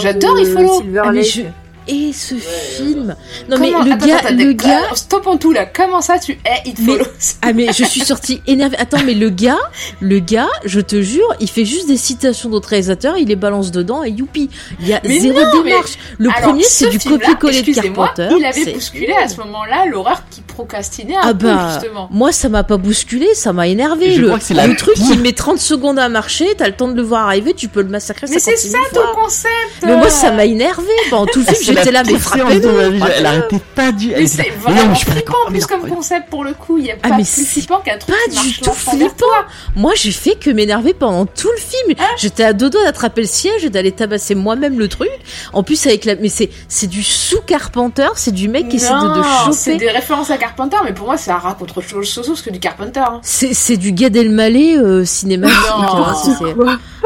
[0.00, 0.80] J'adore It Follow.
[0.80, 1.30] Silver Ah, mais Lake.
[1.32, 1.42] je
[1.88, 3.14] hais ce film.
[3.48, 4.80] Non mais le attends, gars, attends, le gars.
[4.94, 5.66] Stoppons tout là.
[5.66, 7.04] Comment ça, tu hais It Mais- Follows
[7.42, 8.76] Ah mais je suis sortie énervée.
[8.78, 9.58] Attends mais le gars,
[10.00, 13.70] le gars, je te jure, il fait juste des citations d'autres réalisateurs, il les balance
[13.70, 14.50] dedans et youpi.
[14.80, 15.92] Il y a Mais zéro non, mais- démarche.
[16.18, 18.28] Le Alors, premier ce c'est du copier-coller de Carpenter.
[18.38, 22.08] Il avait bousculé à ce moment-là l'horreur qui procrastinait un Ah peu, bah, justement.
[22.10, 24.12] moi ça m'a pas bousculé, ça m'a énervé.
[24.12, 26.66] Je Le, crois que c'est la le truc qui met 30 secondes à marcher, t'as
[26.66, 28.26] le temps de le voir arriver, tu peux le massacrer.
[28.30, 29.52] Mais c'est 56 ça 000 ton concept
[29.84, 30.86] Mais moi ça m'a énervé.
[31.10, 33.00] Pendant tout le film j'étais là mais vie.
[33.16, 34.08] Elle arrêtait pas du.
[34.08, 36.78] Mais c'est là, mais non, vraiment flippant plus comme concept pour le coup.
[36.78, 39.26] Il y a Ah, pas mais plus c'est flippant qu'un truc pas du tout flippant.
[39.74, 41.96] Moi, j'ai fait que m'énerver pendant tout le film.
[41.98, 42.04] Ah.
[42.16, 45.10] J'étais à deux doigts d'attraper le siège et d'aller tabasser moi-même le truc.
[45.52, 48.92] En plus, avec la, mais c'est, c'est du sous Carpenter, c'est du mec qui essaie
[48.92, 49.84] de, de Non, c'est choper.
[49.84, 53.00] des références à Carpenter, mais pour moi, ça raconte autre chose que du Carpenter.
[53.00, 53.20] hein.
[53.22, 55.26] C'est, c'est du Gad Elmaleh euh, c'est-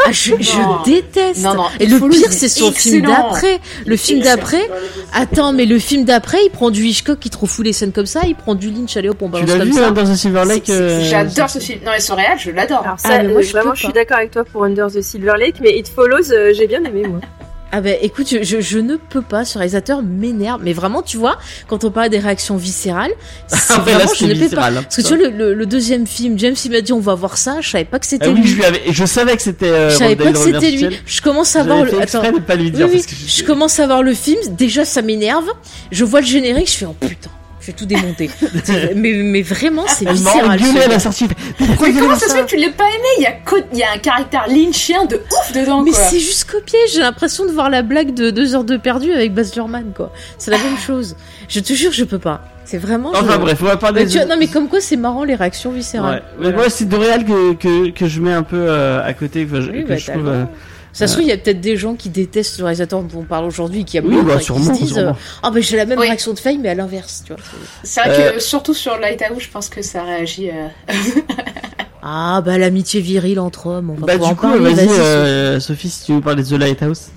[0.07, 1.41] Ah, je, je déteste.
[1.43, 3.61] Non, non, et il le faut pire, c'est son film d'après.
[3.87, 4.60] Le film d'après.
[5.13, 8.07] Attends, mais le film d'après, il prend du Hitchcock qui trop fou les scènes comme
[8.07, 8.21] ça.
[8.27, 9.89] Il prend du Lynch, allez hop, on Tu balance l'as comme vu ça.
[9.89, 11.81] hein, dans The Silver Lake euh, J'adore ce film.
[11.85, 12.83] Non, mais ce réel, je l'adore.
[12.85, 14.87] Alors ça, Ah, moi, euh, je vraiment, peux je suis d'accord avec toi pour Under
[14.89, 17.21] the Silver Lake, mais It Follows, euh, j'ai bien aimé moi.
[17.73, 20.61] Ah ben écoute, je, je, je ne peux pas, ce réalisateur m'énerve.
[20.65, 23.13] Mais vraiment, tu vois, quand on parle des réactions viscérales,
[23.47, 24.71] c'est Ah là, vraiment, je ne peux pas.
[24.71, 26.99] hein, Parce que tu vois, le, le, le deuxième film, James il m'a dit on
[27.01, 28.49] va voir ça, je savais pas que c'était Ah oui, lui.
[28.49, 29.67] je lui avais, je savais que c'était.
[29.69, 30.99] euh, Je savais pas que c'était lui.
[31.07, 32.01] Je commence à voir le.
[32.03, 32.23] Attends.
[32.47, 35.47] pas lui dire oui, parce que je commence à voir le film, déjà ça m'énerve.
[35.93, 37.31] Je vois le générique, je fais oh putain,
[37.61, 38.31] je vais tout démonter.
[38.97, 40.59] mais, mais vraiment, c'est viscéral.
[40.61, 41.29] à la sortie.
[41.61, 43.09] Mais pourquoi Mais il comment fait ça se fait que tu l'aies pas aimé?
[43.19, 43.35] Il y a
[43.73, 47.45] il y a un caractère lynchien de ouf dedans, Mais c'est juste copié, j'ai l'impression
[47.47, 50.13] de voir la blague de 2 heures de perdu avec Baz Luhrmann, quoi.
[50.39, 51.17] C'est la même chose.
[51.49, 52.41] Je te jure, je peux pas.
[52.65, 53.11] C'est vraiment.
[53.11, 54.03] Enfin je- bref, on va parler.
[54.05, 56.23] Mais tu de- vois, non mais comme quoi c'est marrant les réactions viscérales.
[56.39, 56.47] Ouais.
[56.51, 59.45] Mais moi, c'est de réel que, que, que je mets un peu euh, à côté,
[59.45, 60.29] que je, Oui, que bah, je trouve.
[60.29, 60.45] euh.
[60.93, 63.25] Ça se trouve, il y a peut-être des gens qui détestent le réalisateur dont on
[63.25, 65.85] parle aujourd'hui, qui a Oui, bah, sûrement, qui se disent euh, Ah, ben j'ai la
[65.87, 66.07] même Oui.
[66.07, 67.43] réaction de Faye, mais à l'inverse, tu vois.
[67.85, 70.51] C'est vrai Euh, que surtout sur Lighthouse, je pense que ça réagit.
[70.51, 70.69] euh,
[72.03, 75.61] Ah, bah l'amitié virile entre hommes, on va Bah, du en coup, parler, vas-y, euh,
[75.61, 77.09] Sophie, si tu nous parlais de The Lighthouse.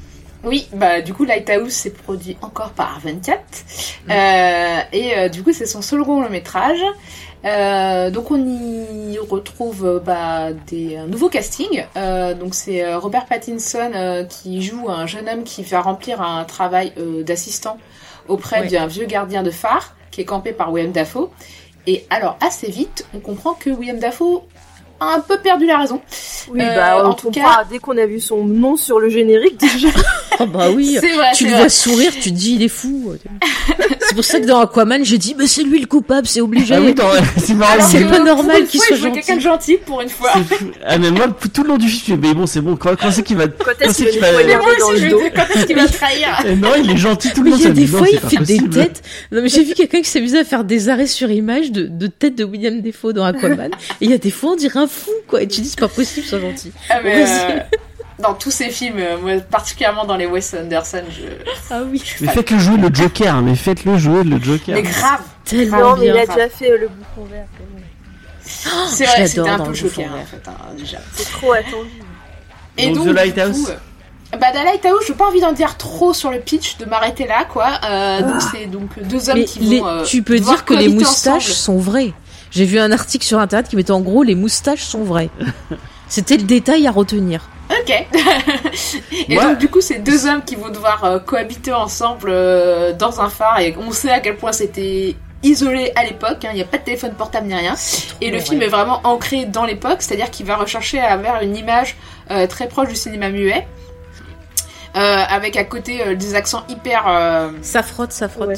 [0.45, 3.39] Oui, bah du coup Lighthouse c'est produit encore par 24
[4.05, 4.11] Mm.
[4.11, 6.81] euh, et euh, du coup c'est son seul long métrage.
[7.45, 11.85] Euh, donc on y retrouve euh, bah, des un nouveau casting.
[11.97, 16.21] Euh, donc c'est euh, Robert Pattinson euh, qui joue un jeune homme qui va remplir
[16.21, 17.77] un travail euh, d'assistant
[18.27, 21.29] auprès d'un vieux gardien de phare qui est campé par William Dafoe.
[21.85, 24.43] Et alors assez vite on comprend que William Dafoe
[25.15, 26.01] un peu perdu la raison.
[26.51, 29.09] Oui, Euh, bah, en tout comprend cas- dès qu'on a vu son nom sur le
[29.09, 29.87] générique déjà.
[30.39, 30.97] Ah bah oui.
[30.97, 31.59] Vrai, Tu le vrai.
[31.59, 33.13] vois sourire, tu te dis il est fou.
[33.99, 36.73] c'est pour ça que dans Aquaman, j'ai dit bah c'est lui le coupable, c'est obligé.
[36.73, 36.95] Ah oui,
[37.37, 39.11] c'est pas normal qu'il soit gentil.
[39.13, 40.31] quelqu'un de gentil pour une fois.
[40.33, 40.65] c'est fou.
[40.85, 42.75] Ah mais moi tout le long du film, je me dis, mais bon c'est bon.
[42.75, 45.87] Quand, quand c'est qu'il va Quand est-ce c'est qu'il va Mais quand est-ce qu'il va
[45.87, 47.57] trahir Eh Non, il est gentil tout le Mais long.
[47.61, 49.03] il y a des fois, il fait des têtes.
[49.31, 52.07] Non, mais j'ai vu quelqu'un qui s'amusait à faire des arrêts sur image de, de
[52.07, 53.69] tête de William Defoe dans Aquaman.
[54.01, 55.41] et il y a des fois, on dirait un fou, quoi.
[55.41, 56.71] Et tu dis, c'est pas possible, sois gentil.
[56.89, 57.59] Ah, mais, euh,
[58.19, 61.23] dans tous ces films, euh, moi, particulièrement dans les Wes Anderson, je,
[61.71, 61.99] Ah oui.
[62.03, 64.75] je suis Mais faites-le jouer le Joker, mais faites-le jouer le Joker.
[64.75, 66.13] Mais grave, Tellement Non, mais bien.
[66.13, 66.33] il a enfin.
[66.35, 67.45] déjà fait euh, le bouffon vert.
[67.57, 67.83] quand même.
[68.89, 70.97] c'est je vrai, c'était un peu choqué en fait, hein, déjà.
[71.15, 71.89] C'est trop attendu.
[72.77, 75.77] Et Donc, donc, The Lighthouse coup, euh, bah, The Lighthouse, j'ai pas envie d'en dire
[75.77, 77.79] trop sur le pitch, de m'arrêter là, quoi.
[77.85, 79.87] Euh, donc, c'est donc deux hommes Mais qui les- vont.
[79.87, 81.41] euh, tu peux dire que les moustaches ensemble.
[81.41, 82.13] sont vraies.
[82.53, 85.29] J'ai vu un article sur internet qui mettait en gros les moustaches sont vraies.
[86.07, 87.49] C'était le détail à retenir.
[87.71, 87.89] Ok.
[89.29, 89.43] et Ouais.
[89.43, 93.29] donc du coup, c'est deux hommes qui vont devoir euh, cohabiter ensemble euh, dans un
[93.29, 96.45] phare et on sait à quel point c'était isolé à l'époque.
[96.45, 96.49] hein.
[96.51, 97.73] Il n'y a pas de téléphone portable ni rien.
[98.21, 101.55] Et le film est vraiment ancré dans l'époque, c'est-à-dire qu'il va rechercher à avoir une
[101.57, 101.95] image
[102.31, 103.65] euh, très proche du cinéma muet.
[104.95, 108.49] Euh, avec à côté euh, des accents hyper euh, Ça frotte, ça frotte.
[108.49, 108.55] Ouais.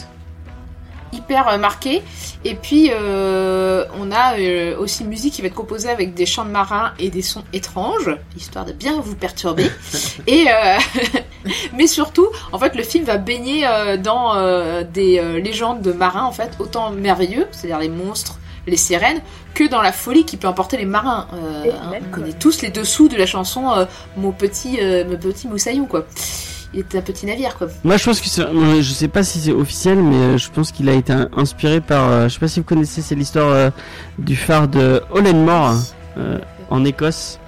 [1.13, 2.03] Hyper euh, marqué.
[2.43, 6.25] Et puis, euh, on a euh, aussi une musique qui va être composée avec des
[6.25, 9.69] chants de marins et des sons étranges, histoire de bien vous perturber.
[10.27, 10.77] et euh,
[11.73, 15.91] mais surtout, en fait, le film va baigner euh, dans euh, des euh, légendes de
[15.91, 19.21] marins, en fait, autant merveilleux, c'est-à-dire les monstres, les sirènes,
[19.53, 21.27] que dans la folie qui peut emporter les marins.
[21.33, 23.85] Euh, hein, on connaît tous les dessous de la chanson euh,
[24.17, 26.05] Mon petit, euh, mon petit moussaillon, quoi.
[26.73, 27.67] Il était un petit navire, quoi.
[27.83, 30.49] Moi, je pense que c'est, moi, je sais pas si c'est officiel, mais euh, je
[30.49, 33.15] pense qu'il a été in- inspiré par, euh, je sais pas si vous connaissez, c'est
[33.15, 33.69] l'histoire euh,
[34.19, 35.75] du phare de Hollenmore,
[36.17, 37.39] euh, en Écosse,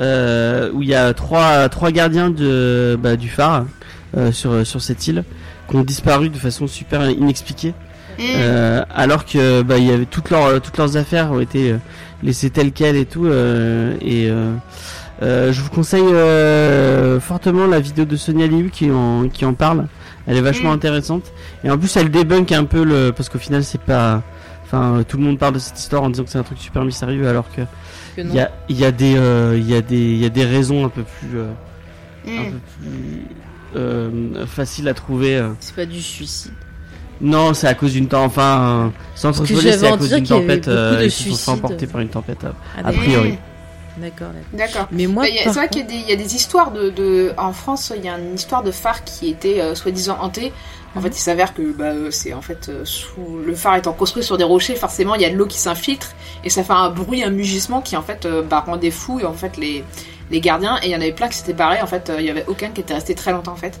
[0.00, 3.66] euh, où il y a trois, trois gardiens de, bah, du phare,
[4.16, 5.24] euh, sur, sur cette île,
[5.68, 7.74] qui ont disparu de façon super inexpliquée,
[8.20, 11.76] euh, alors que, bah, il y avait toutes leurs, toutes leurs affaires ont été euh,
[12.22, 14.54] laissées telles quelles et tout, euh, et, euh, euh,
[15.22, 19.86] je vous conseille euh, fortement la vidéo de Sonia Liu qui en, qui en parle.
[20.26, 20.74] Elle est vachement Mm.
[20.74, 21.32] intéressante.
[21.64, 23.12] Et en plus, elle débunk un peu le.
[23.12, 24.22] Parce qu'au final, c'est pas.
[24.64, 26.84] Enfin, tout le monde parle de cette histoire en disant que c'est un truc super
[26.84, 27.60] mystérieux, alors que
[28.16, 30.44] il y a, y, a des, euh, il y, a des- il y a des
[30.44, 31.38] raisons un peu plus.
[31.38, 31.50] euh,
[32.26, 32.50] un Mm.
[32.52, 33.26] peu plus
[33.76, 35.36] euh, faciles à trouver.
[35.36, 35.48] euh.
[35.60, 36.52] C'est pas du suicide.
[37.20, 38.26] Non, c'est à cause d'une tempête.
[38.26, 40.68] Enfin, euh, sans trop c'est à cause d'une tempête.
[40.68, 42.44] euh, ils se sont emporter par une tempête.
[42.44, 43.00] euh, Ah, a d'accord.
[43.02, 43.38] priori.
[43.96, 44.28] D'accord.
[44.52, 44.88] D'accord.
[44.90, 46.90] Mais moi, Bah, c'est vrai qu'il y, a des- il y a des histoires de,
[46.90, 50.52] de- En France, il y a une histoire de phare qui était euh, soi-disant hantée.
[50.94, 51.04] En Mhm.
[51.04, 54.22] fait, il s'avère que bah, euh, c'est en fait euh, sous le phare étant construit
[54.22, 56.08] sur des rochers, forcément, il y a de l'eau qui s'infiltre
[56.44, 59.24] et ça fait un bruit, un mugissement qui en fait euh, bah, rendait fou et
[59.24, 59.84] en fait les
[60.30, 61.82] les gardiens et il y en avait plein qui s'étaient barrés.
[61.82, 63.78] En fait, il y avait aucun qui était resté très longtemps en fait.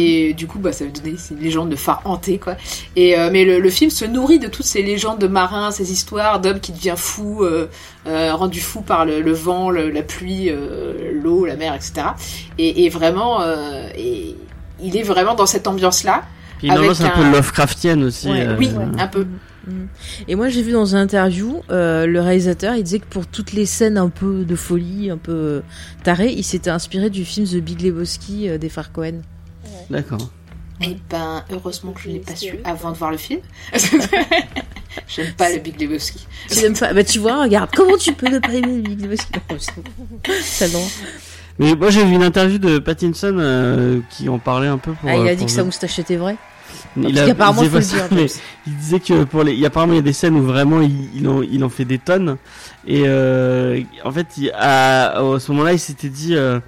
[0.00, 2.56] Et du coup, bah, ça veut donner c'est une légende de phare hanté quoi.
[2.96, 5.90] Et euh, mais le, le film se nourrit de toutes ces légendes de marins, ces
[5.92, 7.42] histoires d'hommes qui deviennent fous.
[7.42, 7.66] euh,
[8.06, 11.92] euh, rendu fou par le, le vent, le- la pluie, euh, l'eau, la mer, etc.
[12.56, 14.34] Et, et vraiment, euh, et
[14.80, 16.22] il est vraiment dans cette ambiance-là.
[16.58, 18.28] Puis normalement, Avec c'est un, peu un- Lovecraftienne aussi.
[18.28, 19.26] Ouais, euh, oui, un peu.
[19.66, 19.88] Mhm.
[20.28, 23.52] Et moi, j'ai vu dans une interview, euh, le réalisateur, il disait que pour toutes
[23.52, 25.60] les scènes un peu de folie, un peu
[26.02, 29.20] tarées, il s'était inspiré du film The Big Lebowski euh, des frères Cohen.
[29.90, 30.30] D'accord.
[30.80, 33.40] Et ben, heureusement que je l'ai pas su avant de voir le film.
[35.08, 36.26] J'aime pas le Big Lebowski.
[36.50, 39.00] Tu l'aimes pas Bah tu vois, regarde, comment tu peux ne pas aimer le Big
[39.02, 39.32] Lebowski?
[40.42, 40.84] Ça non.
[41.58, 45.08] Mais moi, j'ai vu une interview de Pattinson euh, qui en parlait un peu pour.
[45.08, 46.36] Ah, il euh, a dit pour que sa moustache était vraie?
[46.96, 48.08] Il Parce a- qu'apparemment, il il faut le disait dire.
[48.08, 48.38] pas ça, mais James.
[48.66, 50.42] il disait que pour les, il y a apparemment il y a des scènes où
[50.42, 52.36] vraiment il, il en, il en fait des tonnes
[52.86, 56.60] et euh, en fait il, à, à ce moment-là il s'était dit euh,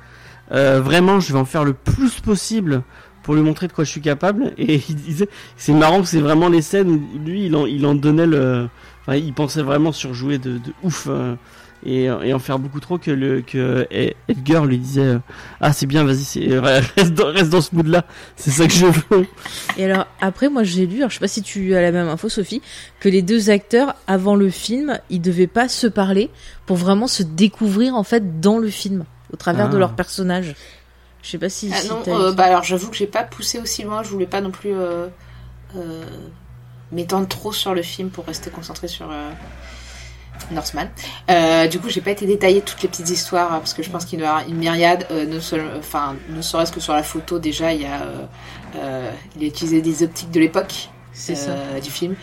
[0.52, 2.82] euh, vraiment je vais en faire le plus possible
[3.30, 6.18] pour lui montrer de quoi je suis capable et il disait c'est marrant que c'est
[6.18, 8.68] vraiment les scènes où lui il en, il en donnait le,
[9.02, 11.36] enfin il pensait vraiment surjouer de, de ouf euh,
[11.86, 13.86] et, et en faire beaucoup trop que le que
[14.26, 15.18] Edgar lui disait euh,
[15.60, 18.86] ah c'est bien vas-y reste dans, reste dans ce mood là c'est ça que je
[18.86, 19.26] veux
[19.78, 22.08] Et alors, après, moi, j'ai lu, alors je sais pas si tu as la même
[22.08, 22.62] info, Sophie,
[22.98, 26.30] que les deux acteurs, avant le film, ils devaient pas se parler
[26.66, 29.72] pour vraiment se découvrir, en fait, dans le film, au travers Ah.
[29.72, 30.56] de leur personnage.
[31.22, 31.70] Je sais pas si.
[31.72, 34.02] Ah si non, euh, bah alors j'avoue que j'ai pas poussé aussi loin.
[34.02, 35.06] Je voulais pas non plus euh,
[35.76, 36.04] euh,
[36.92, 39.08] m'étendre trop sur le film pour rester concentré sur
[40.50, 40.88] Northman.
[41.70, 44.20] Du coup, j'ai pas été détailler toutes les petites histoires parce que je pense qu'il
[44.20, 45.06] y en aura une myriade.
[45.10, 48.00] Ne, seul- enfin, ne serait-ce que sur la photo, déjà, il y a,
[49.36, 51.52] il a utilisé des optiques de l'époque C'est ça.
[51.82, 52.14] du film.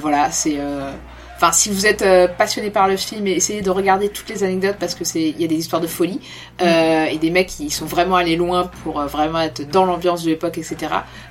[0.00, 0.58] Voilà, c'est.
[1.42, 4.76] Enfin, si vous êtes euh, passionné par le film, essayez de regarder toutes les anecdotes
[4.78, 6.20] parce que c'est, il y a des histoires de folie
[6.60, 10.22] euh, et des mecs qui sont vraiment allés loin pour euh, vraiment être dans l'ambiance
[10.24, 10.76] de l'époque, etc.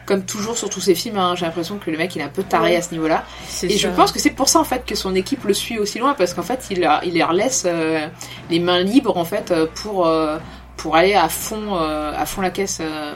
[0.07, 2.29] Comme toujours sur tous ces films, hein, j'ai l'impression que le mec il est un
[2.29, 2.75] peu taré Ouais.
[2.77, 3.23] à ce niveau-là.
[3.63, 5.99] Et je pense que c'est pour ça en fait que son équipe le suit aussi
[5.99, 8.07] loin parce qu'en fait il, leur- il leur laisse euh,
[8.49, 10.37] les mains libres en fait euh, pour euh,
[10.77, 13.13] pour aller à fond euh, à fond la caisse euh,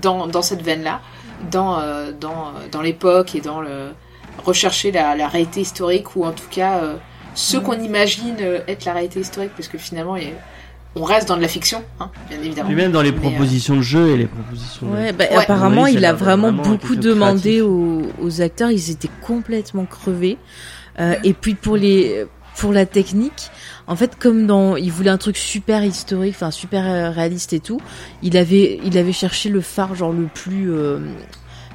[0.00, 1.00] dans, dans cette veine là
[1.50, 3.90] dans euh, dans dans l'époque et dans le
[4.44, 6.96] rechercher la, la réalité historique ou en tout cas euh,
[7.34, 10.30] ce qu'on imagine euh, être la réalité historique parce que finalement il y a-
[10.96, 13.20] on reste dans de la fiction hein, bien évidemment Et même dans les Mais, euh,
[13.20, 14.90] propositions de jeu et les propositions.
[14.90, 15.36] Ouais, bah, Ouais.
[15.44, 18.70] apparemment, il a vraiment vraiment beaucoup demandé aux, aux acteurs.
[18.70, 20.38] Ils étaient complètement crevés.
[20.98, 22.24] Euh, et puis pour les
[22.56, 23.50] pour la technique,
[23.86, 27.80] en fait, comme dans, il voulait un truc super historique, enfin super réaliste et tout.
[28.22, 30.98] Il avait il avait cherché le phare genre le plus euh,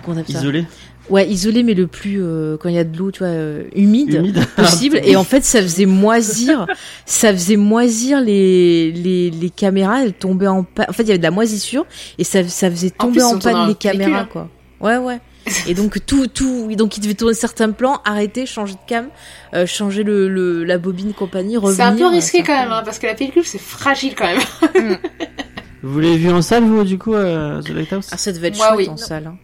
[0.03, 0.41] comment on appelle ça?
[0.41, 0.65] Isolé,
[1.09, 3.63] Ouais, isolé, mais le plus euh, quand il y a de l'eau, tu vois, euh,
[3.75, 4.45] humide humide.
[4.55, 4.99] possible.
[5.03, 6.65] Et en fait ça faisait moisir
[7.05, 10.03] ça faisait moisir les les, les caméras.
[10.03, 10.85] Elles tombaient en panne.
[10.89, 11.85] En fait il y avait de la moisissure
[12.17, 14.49] et ça, ça faisait En tomber plus, en tournés panne les caméras quoi.
[14.79, 15.19] Ouais ouais.
[15.67, 19.07] Et donc tout tout donc il devait tourner certains plans arrêter changer de cam
[19.53, 22.71] euh, changer le, le la bobine compagnie revenir c'est un peu euh, risqué quand même
[22.71, 24.97] hein, parce que la pellicule c'est fragile quand même.
[25.85, 28.07] Vous l'avez vu en salle, vous, du coup, euh, The Lighthouse?
[28.13, 28.89] Ah ça devait être Moi, chouette oui.
[28.89, 29.37] en salle hein.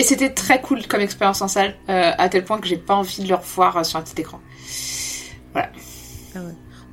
[0.00, 2.94] Et c'était très cool comme expérience en salle, euh, à tel point que j'ai pas
[2.94, 4.40] envie de le revoir euh, sur un petit écran.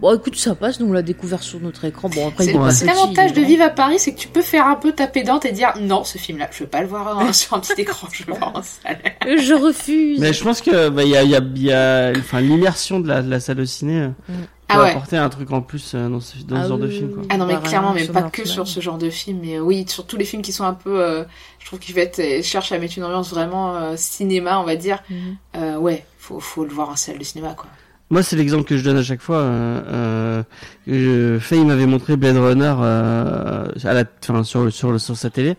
[0.01, 3.31] bon écoute ça passe nous on l'a découvert sur notre écran bon après C'est l'avantage
[3.33, 5.51] de est vivre à Paris, c'est que tu peux faire un peu ta pédante et
[5.51, 8.23] dire non, ce film-là, je veux pas le voir euh, sur un petit écran, je
[8.25, 8.99] veux le voir en salle.
[9.21, 9.37] grand.
[9.41, 11.71] je refuse Mais je pense que bah, il y a, il y a, il y
[11.71, 14.33] a enfin l'immersion de la, de la salle de ciné euh, peut
[14.69, 14.89] Ah ouais.
[14.91, 17.13] apporter un truc en plus euh, dans ce, dans Ah ce genre de film.
[17.13, 17.23] Quoi.
[17.29, 19.61] Ah non, mais Bah, clairement, mais pas que sur ce genre de film, mais euh,
[19.61, 21.01] oui, sur tous les films qui sont un peu.
[21.01, 21.23] euh,
[21.67, 24.99] je trouve qu'ils euh, cherchent à mettre une ambiance vraiment euh, cinéma, on va dire.
[25.09, 25.17] Mhm.
[25.57, 27.65] Euh, ouais, faut, faut le voir en salle de cinéma, quoi.
[28.09, 29.39] Moi, c'est l'exemple que je donne à chaque fois.
[29.39, 30.43] Euh, euh,
[30.87, 35.29] je- Faye m'avait montré Blade Runner euh, à la, enfin, sur, sur, le- sur sa
[35.29, 35.55] télé,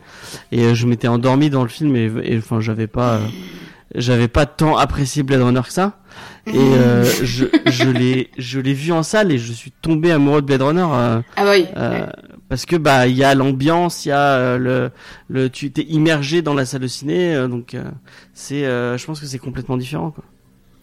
[0.51, 3.21] et euh, je m'étais endormi dans le film, et, et enfin, j'avais pas, euh,
[3.95, 5.99] j'avais pas tant apprécié Blade Runner que ça.
[6.47, 10.41] Et euh, je, je l'ai, je l'ai vu en salle, et je suis tombé amoureux
[10.41, 10.87] de Blade Runner.
[10.91, 11.67] euh, Ah bah oui.
[11.77, 12.07] euh,
[12.49, 14.91] parce que bah il y a l'ambiance, il y a euh, le
[15.29, 17.85] le tu t'es immergé dans la salle de ciné euh, donc euh,
[18.35, 20.25] c'est je pense que c'est complètement différent quoi.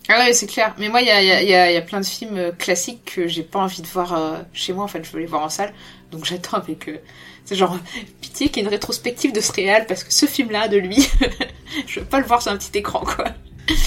[0.07, 0.75] Ah ouais, c'est clair.
[0.77, 3.13] Mais moi, il y a, y, a, y a- y a plein de films classiques
[3.15, 4.83] que j'ai pas envie de voir chez moi.
[4.83, 5.73] En fait, je veux les voir en salle.
[6.11, 6.87] Donc j'attends avec...
[6.89, 6.97] euh,
[7.43, 7.77] c'est genre,
[8.21, 11.07] pitié qu'il y ait une rétrospective de ce réal, parce que ce film-là, de lui,
[11.87, 13.25] je veux pas le voir sur un petit écran, quoi.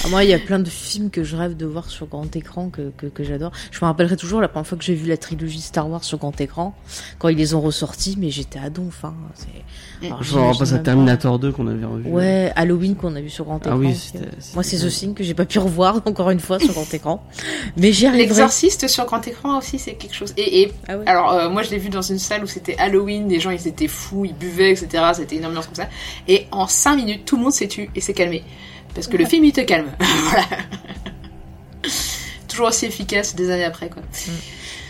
[0.03, 2.35] Ah, moi, il y a plein de films que je rêve de voir sur grand
[2.35, 3.51] écran que, que, que j'adore.
[3.71, 6.17] Je me rappellerai toujours la première fois que j'ai vu la trilogie Star Wars sur
[6.17, 6.75] grand écran,
[7.17, 9.05] quand ils les ont ressortis, mais j'étais à donf.
[9.05, 9.13] Hein.
[9.35, 12.03] C'est- Alors, Je me j'imagine à Terminator 2 qu'on avait revu.
[12.03, 12.09] pas.
[12.09, 13.77] Ouais, Halloween qu'on a vu sur grand Ah écran.
[13.79, 13.93] oui, ouais.
[13.93, 14.77] c'était Moi, c'est.
[14.77, 17.23] The Thing que j'ai pas pu revoir encore une fois sur grand écran.
[17.77, 18.27] Mais j'y arriverai.
[18.27, 20.33] L'exorciste sur grand écran aussi, c'est quelque chose.
[20.37, 21.03] Et, et Ah ouais.
[21.07, 23.67] alors, euh, moi, je l'ai vu dans une salle où c'était Halloween, les gens, ils
[23.67, 25.03] étaient fous, ils buvaient, etc.
[25.15, 25.87] C'était une ambiance comme ça.
[26.27, 28.43] Et en 5 minutes, tout le monde s'est tu et s'est calmé.
[28.93, 29.89] Parce que le film, il te calme.
[29.99, 30.45] voilà.
[32.47, 34.01] Toujours aussi efficace des années après, quoi.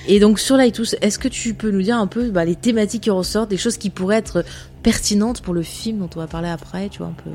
[0.07, 3.03] Et donc sur Lighthouse, est-ce que tu peux nous dire un peu bah, les thématiques
[3.03, 4.43] qui ressortent, des choses qui pourraient être
[4.81, 7.29] pertinentes pour le film dont on va parler après, tu vois un peu?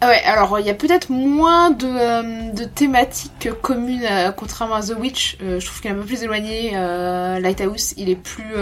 [0.00, 4.76] Ah ouais, alors il y a peut-être moins de, euh, de thématiques communes, euh, contrairement
[4.76, 5.36] à The Witch.
[5.42, 6.70] Euh, je trouve qu'il est un peu plus éloigné.
[7.40, 8.54] Lighthouse, il est plus.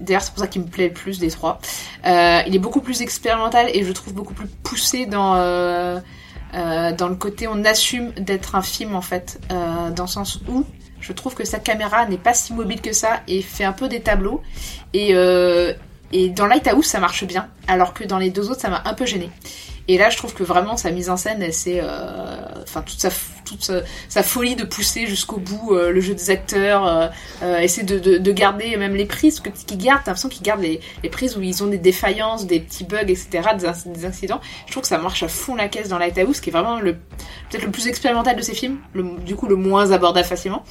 [0.00, 1.60] D'ailleurs, c'est pour ça qu'il me plaît le plus des trois.
[2.04, 5.34] Il est beaucoup plus expérimental et je trouve beaucoup plus poussé dans.
[6.54, 10.40] Euh, dans le côté on assume d'être un film en fait, euh, dans le sens
[10.48, 10.64] où
[11.00, 13.88] je trouve que sa caméra n'est pas si mobile que ça et fait un peu
[13.88, 14.42] des tableaux.
[14.92, 15.72] Et, euh,
[16.12, 18.94] et dans Lighthouse ça marche bien, alors que dans les deux autres ça m'a un
[18.94, 19.30] peu gêné.
[19.92, 21.86] Et là, je trouve que vraiment sa mise en scène, elle, c'est, euh,
[22.62, 23.10] enfin toute sa
[23.44, 27.10] toute sa, sa folie de pousser jusqu'au bout euh, le jeu des acteurs,
[27.42, 30.02] euh, essayer de, de, de garder même les prises que qu'ils gardent.
[30.04, 32.98] T'as l'impression qu'ils gardent les, les prises où ils ont des défaillances, des petits bugs,
[33.08, 33.28] etc.,
[33.58, 34.40] des, inc- des incidents.
[34.66, 36.92] Je trouve que ça marche à fond la caisse dans Lighthouse, qui est vraiment le
[37.50, 40.62] peut-être le plus expérimental de ces films, le, du coup le moins abordable facilement.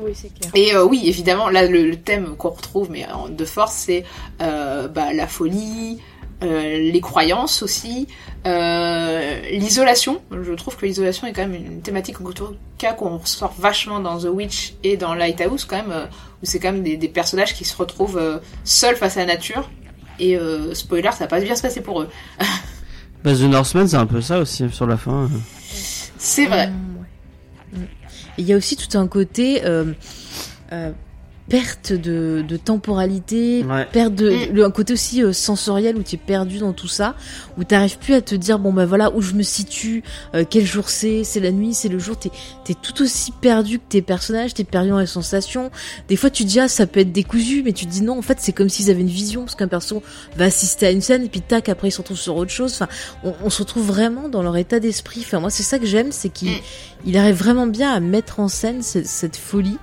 [0.00, 0.50] Oui, c'est clair.
[0.56, 4.02] Et euh, oui, évidemment, là, le, le thème qu'on retrouve, mais de force, c'est
[4.42, 6.00] euh, bah, la folie,
[6.42, 8.08] euh, les croyances aussi,
[8.46, 10.20] euh, l'isolation.
[10.30, 14.00] Je trouve que l'isolation est quand même une thématique, en tout cas, qu'on ressort vachement
[14.00, 16.06] dans The Witch et dans Lighthouse, quand même, euh,
[16.42, 19.26] où c'est quand même des, des personnages qui se retrouvent euh, seuls face à la
[19.26, 19.70] nature.
[20.18, 22.08] Et euh, spoiler, ça va pas bien se passer pour eux.
[23.22, 25.30] Bah, The Northman c'est un peu ça aussi sur la fin.
[26.18, 26.66] C'est vrai.
[26.66, 26.96] Mm,
[27.72, 27.78] ouais.
[27.78, 27.86] Mm.
[28.36, 29.62] Il y a aussi tout un côté.
[31.48, 33.86] Perte de, de temporalité, Ouais.
[33.92, 34.52] perte de Mm.
[34.54, 37.14] le, un côté aussi euh, sensoriel où tu es perdu dans tout ça,
[37.58, 40.02] où t'arrives plus à te dire bon bah voilà où je me situe,
[40.34, 42.30] euh, quel jour c'est, c'est la nuit, c'est le jour, t'es
[42.68, 45.70] es tout aussi perdu que tes personnages, t'es perdu dans les sensations.
[46.08, 48.18] Des fois tu te dis ah ça peut être décousu, mais tu te dis non
[48.18, 50.02] en fait c'est comme s'ils avaient une vision parce qu'un perso
[50.36, 52.72] va assister à une scène et puis tac après il se retrouve sur autre chose.
[52.72, 52.88] Enfin
[53.22, 55.20] on, on se retrouve vraiment dans leur état d'esprit.
[55.20, 56.60] Enfin moi c'est ça que j'aime, c'est qu'il Mm.
[57.06, 59.76] il arrive vraiment bien à mettre en scène cette, cette folie.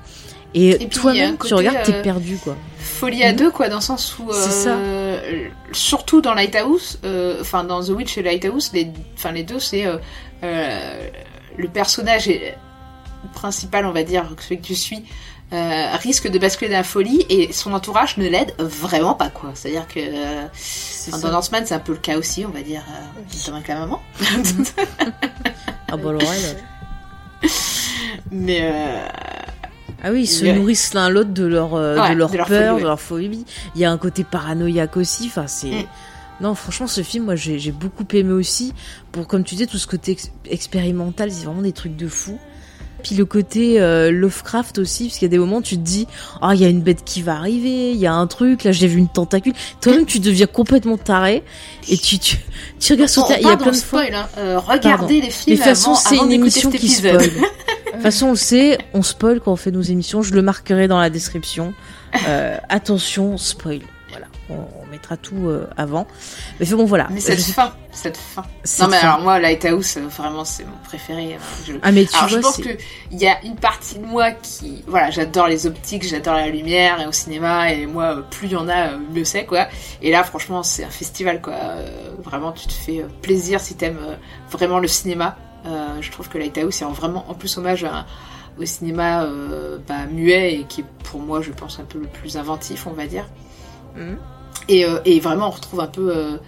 [0.53, 2.57] Et, Et toi-même, tu regardes, t'es euh, perdu, quoi.
[2.79, 3.37] Folie à Mhm.
[3.37, 4.31] deux, quoi, dans le sens où.
[4.33, 4.71] Ça.
[4.75, 9.59] euh, Surtout dans Lighthouse, euh, enfin dans The Witch et Lighthouse, les, enfin, les deux,
[9.59, 9.85] c'est.
[10.43, 12.57] le personnage est
[13.33, 15.03] principal, on va dire, celui que tu suis,
[15.53, 19.51] euh, risque de basculer dans la folie et son entourage ne l'aide vraiment pas, quoi.
[19.53, 19.99] C'est-à-dire que.
[19.99, 20.47] euh,
[21.21, 23.79] dans Northman, c'est un peu le cas aussi, on va dire, euh, notamment avec la
[23.79, 24.01] maman.
[25.93, 27.49] Ah bah alors elle,
[28.31, 28.61] Mais.
[30.03, 32.47] Ah oui, ils se nourrissent l'un l'autre de leur, euh, Ouais, de leur de leur
[32.47, 32.81] peur, folie, ouais.
[32.81, 33.45] de leur folie.
[33.75, 35.25] Il y a un côté paranoïaque aussi.
[35.27, 35.67] Enfin, c'est.
[35.69, 35.85] Mm.
[36.41, 38.73] Non, franchement, ce film, moi, j'ai j'ai beaucoup aimé aussi.
[39.11, 42.39] Pour, comme tu disais, tout ce côté ex- expérimental, c'est vraiment des trucs de fou.
[43.03, 45.81] Puis le côté euh, Lovecraft aussi, parce qu'il y a des moments où tu te
[45.81, 46.07] dis,
[46.39, 48.71] ah, il y a une bête qui va arriver, il y a un truc, là,
[48.71, 49.53] j'ai vu une tentacule.
[49.81, 51.43] Toi-même, tu deviens complètement taré.
[51.89, 52.37] Et tu, tu,
[52.79, 53.39] tu regardes sur ta...
[53.39, 54.01] Il y a plein de fois.
[54.03, 54.27] spoil, hein.
[54.37, 55.07] Euh, regardez Pardon.
[55.07, 57.17] les Mais films de toute façon, c'est une émission qui spoil.
[57.91, 60.21] De toute façon, on le sait, on spoil quand on fait nos émissions.
[60.21, 61.73] Je le marquerai dans la description.
[62.27, 63.81] Euh, attention, spoil.
[64.09, 66.05] Voilà, on, on mettra tout euh, avant.
[66.59, 67.07] Mais bon, voilà.
[67.11, 68.43] Mais cette Je- fin, cette fin.
[68.65, 69.07] cette Non mais fin.
[69.07, 71.35] alors moi, Lighthouse, euh, vraiment, c'est mon préféré.
[71.35, 73.55] euh, je- Ah mais tu Alors je vois, pense c'est que il y a une
[73.55, 77.85] partie de moi qui, voilà, j'adore les optiques, j'adore la lumière et au cinéma et
[77.85, 79.67] moi, plus il y en a, mieux c'est quoi.
[80.01, 81.55] Et là, franchement, c'est un festival quoi.
[82.21, 84.17] Vraiment, tu te fais plaisir si t'aimes
[84.51, 85.37] vraiment le cinéma.
[85.65, 88.05] Euh, je trouve que Lighthouse c'est vraiment en plus hommage à-
[88.59, 92.07] au cinéma euh, bah, muet et qui est pour moi, je pense, un peu le
[92.07, 93.25] plus inventif, on va dire.
[93.95, 94.17] Mhm.
[94.67, 96.39] Et, euh, et vraiment, on retrouve un peu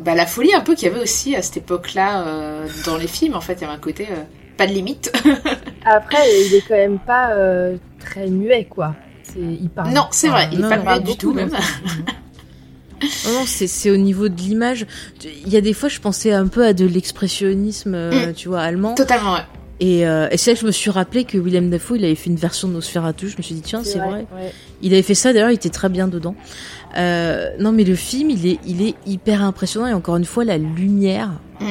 [0.00, 3.06] bah, la folie un peu qu'il y avait aussi à cette époque-là euh, dans les
[3.06, 3.34] films.
[3.34, 4.22] En fait, il y avait un côté euh,
[4.56, 5.10] pas de limite.
[5.84, 8.94] Après, il est quand même pas euh, très muet, quoi.
[9.22, 9.90] C'est, il parle.
[9.92, 11.50] non, c'est vrai, il est non, pas parle du tout même.
[13.02, 14.86] Non, non, c'est c'est au niveau de l'image.
[15.46, 18.34] Il y a des fois, je pensais un peu à de l'expressionnisme, euh, Mm.
[18.34, 18.94] tu vois, allemand.
[18.94, 19.40] Totalement, ouais.
[19.82, 22.14] Et, euh, et c'est là que je me suis rappelé que Willem Dafoe, il avait
[22.14, 23.28] fait une version de Nosferatu.
[23.30, 24.26] Je me suis dit, tiens, c'est vrai.
[24.36, 24.52] ouais.
[24.82, 26.34] Il avait fait ça, d'ailleurs, il était très bien dedans.
[26.98, 29.86] Euh, non, mais le film, il est, il est hyper impressionnant.
[29.86, 31.30] Et encore une fois, la lumière.
[31.60, 31.70] Mm.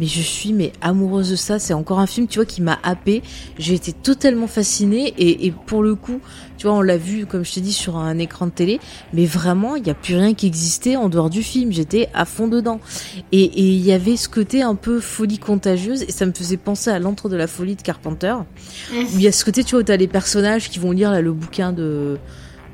[0.00, 1.60] Mais je suis mais amoureuse de ça.
[1.60, 3.22] C'est encore un film, tu vois, qui m'a happé.
[3.60, 5.14] J'ai été totalement fascinée.
[5.18, 6.18] Et, et pour le coup,
[6.64, 8.80] tu vois, on l'a vu, comme je t'ai dit, sur un écran de télé.
[9.12, 11.70] Mais vraiment, il n'y a plus rien qui existait en dehors du film.
[11.70, 12.80] J'étais à fond dedans.
[13.32, 16.04] Et il y avait ce côté un peu folie contagieuse.
[16.04, 18.34] Et ça me faisait penser à l'entre de la folie de Carpenter.
[18.94, 21.10] Où il y a ce côté, tu vois, où t'as les personnages qui vont lire
[21.10, 22.16] là, le bouquin de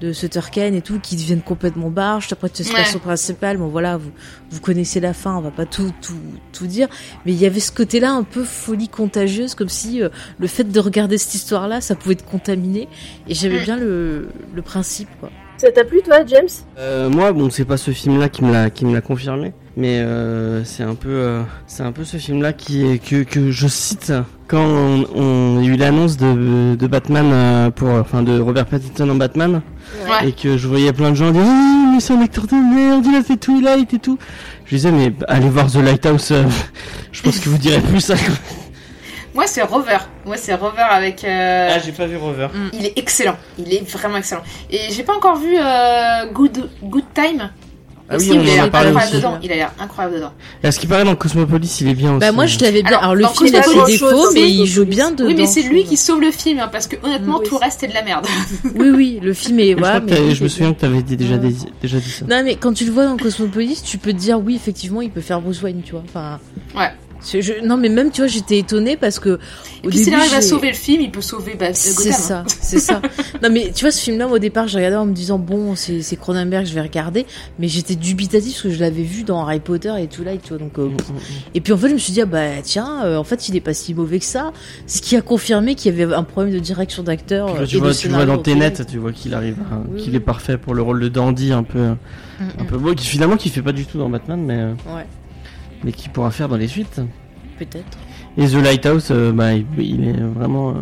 [0.01, 2.29] de Sutter Kane et tout, qui deviennent complètement barges.
[2.33, 2.99] Après, tu Ouais.
[3.01, 4.11] principal, bon voilà, vous,
[4.51, 6.15] vous connaissez la fin, on va pas tout, tout,
[6.53, 6.89] tout dire.
[7.27, 10.65] Mais il y avait ce côté-là un peu folie contagieuse, comme si euh, le fait
[10.65, 12.89] de regarder cette histoire-là, ça pouvait te contaminer.
[13.29, 13.65] Et j'aimais Mm.
[13.65, 15.31] bien le, le principe, quoi.
[15.59, 16.49] Ça t'a plu, toi, James?
[16.79, 19.99] Euh, moi, bon, c'est pas ce film-là qui me l'a qui me l'a confirmé, mais
[20.01, 23.69] euh, c'est un peu euh, c'est un peu ce film-là qui est que que je
[23.69, 24.11] cite
[24.49, 28.65] quand on, on- il y a eu l'annonce de de Batman pour enfin de Robert
[28.65, 29.61] Pattinson en Batman
[30.09, 30.29] Ouais.
[30.29, 33.05] et que je voyais plein de gens dire oh, mais c'est un acteur de merde,
[33.07, 34.19] il a fait Twilight et tout.
[34.67, 36.45] Je disais mais allez voir The Lighthouse, euh,
[37.13, 38.15] je pense que vous direz plus ça.
[38.17, 38.35] quoi.
[39.33, 39.99] Moi, c'est Rover.
[40.27, 41.23] Moi, c'est Rover avec.
[41.23, 42.49] euh, Ah, j'ai pas vu Rover.
[42.73, 43.37] Il est excellent.
[43.59, 44.43] Il est vraiment excellent.
[44.71, 47.51] Et j'ai pas encore vu euh, Good Good Time?
[48.13, 49.23] Ah oui, on il a en a l'air parlé incroyable aussi.
[49.23, 49.39] dedans.
[49.43, 50.33] Il a l'air incroyable dedans.
[50.65, 52.21] À ce qui paraît dans Cosmopolis, il est bien aussi.
[52.21, 52.91] Bah moi je l'avais bien.
[52.99, 55.27] Alors, Alors, le film il a ses défauts, mais il joue bien dedans.
[55.27, 57.83] oui, mais c'est lui qui sauve le film, hein, parce que honnêtement, Oui, tout reste
[57.85, 58.27] est de la merde.
[58.75, 59.77] Oui oui, le film est.
[59.77, 61.49] Je, me souviens que t'avais dit- déjà, Ouais.
[61.49, 62.25] dit- déjà dit ça.
[62.29, 65.11] Non mais quand tu le vois dans Cosmopolis, tu peux te dire oui effectivement il
[65.11, 66.03] peut faire Bruce Wayne, tu vois.
[66.09, 66.39] Enfin.
[66.77, 66.91] Ouais.
[67.23, 69.39] Je- non mais même tu vois j'étais étonnée parce que.
[69.83, 72.13] Et au puis s'il arrive à sauver le film, il peut sauver bah, C'est Gotham.
[72.13, 72.15] hein.
[72.17, 73.01] ça, c'est ça.
[73.43, 76.17] Non mais tu vois ce film-là, au départ, j'ai regardé en me disant bon, c'est
[76.17, 77.25] Cronenberg, je vais regarder,
[77.59, 80.51] mais j'étais dubitatif parce que je l'avais vu dans Harry Potter et tout là, tu
[80.51, 80.59] vois.
[80.59, 80.97] Donc euh, bon.
[81.55, 83.57] et puis en fait, je me suis dit ah bah tiens, euh, en fait, il
[83.57, 84.53] est pas si mauvais que ça,
[84.87, 87.47] ce qui a confirmé qu'il y avait un problème de direction d'acteur.
[87.47, 88.39] Tu euh, vois, tu et vois, tu vois dans.
[88.39, 89.57] Tenet, tu vois qu'il arrive,
[89.89, 90.17] Oui, qu'il oui.
[90.17, 91.79] est parfait pour le rôle de dandy un peu,
[92.41, 92.67] Mm, un mm.
[92.69, 95.05] peu beau, qui finalement qui fait pas du tout dans Batman, mais euh, Ouais,
[95.85, 97.01] mais qui pourra faire dans les suites.
[97.59, 97.99] peut-être.
[98.37, 100.75] Et The Lighthouse, euh, bah, il, il est vraiment, euh,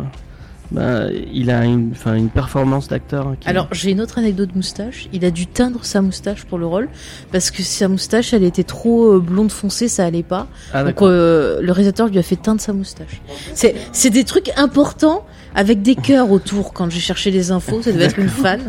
[0.71, 1.93] bah, il a une,
[2.33, 3.27] performance d'acteur.
[3.27, 5.09] hein, qui- Alors j'ai une autre anecdote moustache.
[5.11, 6.89] Il a dû teindre sa moustache pour le rôle
[7.31, 10.47] parce que sa moustache, elle était trop euh, blonde foncée, ça allait pas.
[10.73, 13.19] ah, Donc euh, le réalisateur lui a fait teindre sa moustache.
[13.55, 15.25] C'est c'est des trucs importants
[15.55, 17.81] avec des cœurs autour quand j'ai cherché les infos.
[17.81, 18.59] Ça devait être une fan.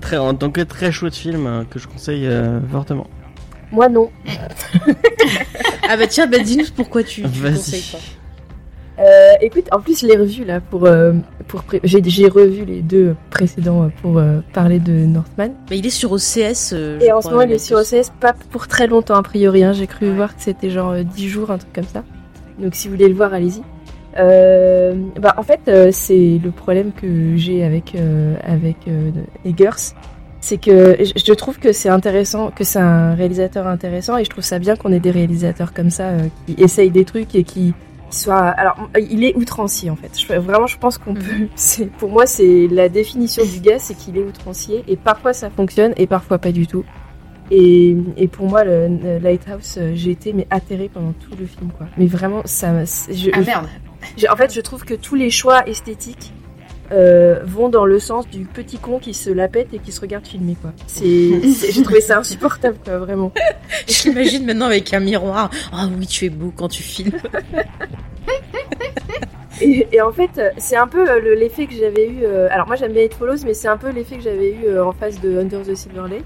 [0.00, 2.28] Très, en tant que très chouette film euh, que je conseille
[2.72, 3.06] fortement.
[3.72, 4.10] Moi non.
[5.88, 7.54] Ah bah tiens, bah dis-nous pourquoi tu, tu Vas-y.
[7.54, 7.98] conseilles pas.
[9.02, 11.12] Euh, écoute, en plus je l'ai revu là pour euh,
[11.48, 15.50] pour pré- j'ai j'ai revu les deux précédents euh, pour euh, parler de Northman.
[15.68, 16.72] Bah, il est sur OCS.
[16.72, 17.76] euh, Et en ce moment il est sur.
[17.78, 19.62] OCS pas pour très longtemps a priori.
[19.62, 19.72] Hein.
[19.74, 22.02] J'ai cru voir que c'était genre euh, 10 jours un truc comme ça.
[22.58, 23.62] Donc si vous voulez le voir allez-y.
[24.18, 29.10] Euh, bah en fait euh, c'est le problème que j'ai avec euh, avec euh,
[29.44, 29.92] Eggers,
[30.46, 34.44] c'est que je trouve que c'est intéressant, que c'est un réalisateur intéressant et je trouve
[34.44, 37.74] ça bien qu'on ait des réalisateurs comme ça euh, qui essayent des trucs et qui,
[38.10, 38.46] qui soient.
[38.62, 38.76] Alors
[39.10, 40.12] il est outrancier en fait.
[40.18, 41.22] Je, vraiment je pense qu'on Mhm.
[41.22, 41.46] peut.
[41.56, 45.50] C'est pour moi c'est la définition du gars, c'est qu'il est outrancier et parfois ça
[45.50, 46.84] fonctionne et parfois pas du tout.
[47.50, 51.46] Et, et pour moi, le, le Lighthouse, euh, j'ai été mais atterrée pendant tout le
[51.46, 51.86] film, quoi.
[51.96, 53.66] Mais vraiment, ça, je, Ah merde.
[54.28, 56.32] en fait, je trouve que tous les choix esthétiques
[56.92, 60.00] euh, vont dans le sens du petit con qui se la pète et qui se
[60.00, 60.72] regarde filmer, quoi.
[60.86, 63.32] C'est, j'ai trouvé ça insupportable, quoi, vraiment.
[63.88, 65.50] Je l'imagine maintenant avec un miroir.
[65.72, 67.12] Ah oui, tu es beau quand tu filmes.
[69.62, 72.24] Et, et en fait, c'est un peu euh, le- l'effet que j'avais eu.
[72.24, 74.66] euh, alors moi, j'aime bien It Follows, mais c'est un peu l'effet que j'avais eu
[74.66, 76.24] euh, en face de Under the Silver Lake.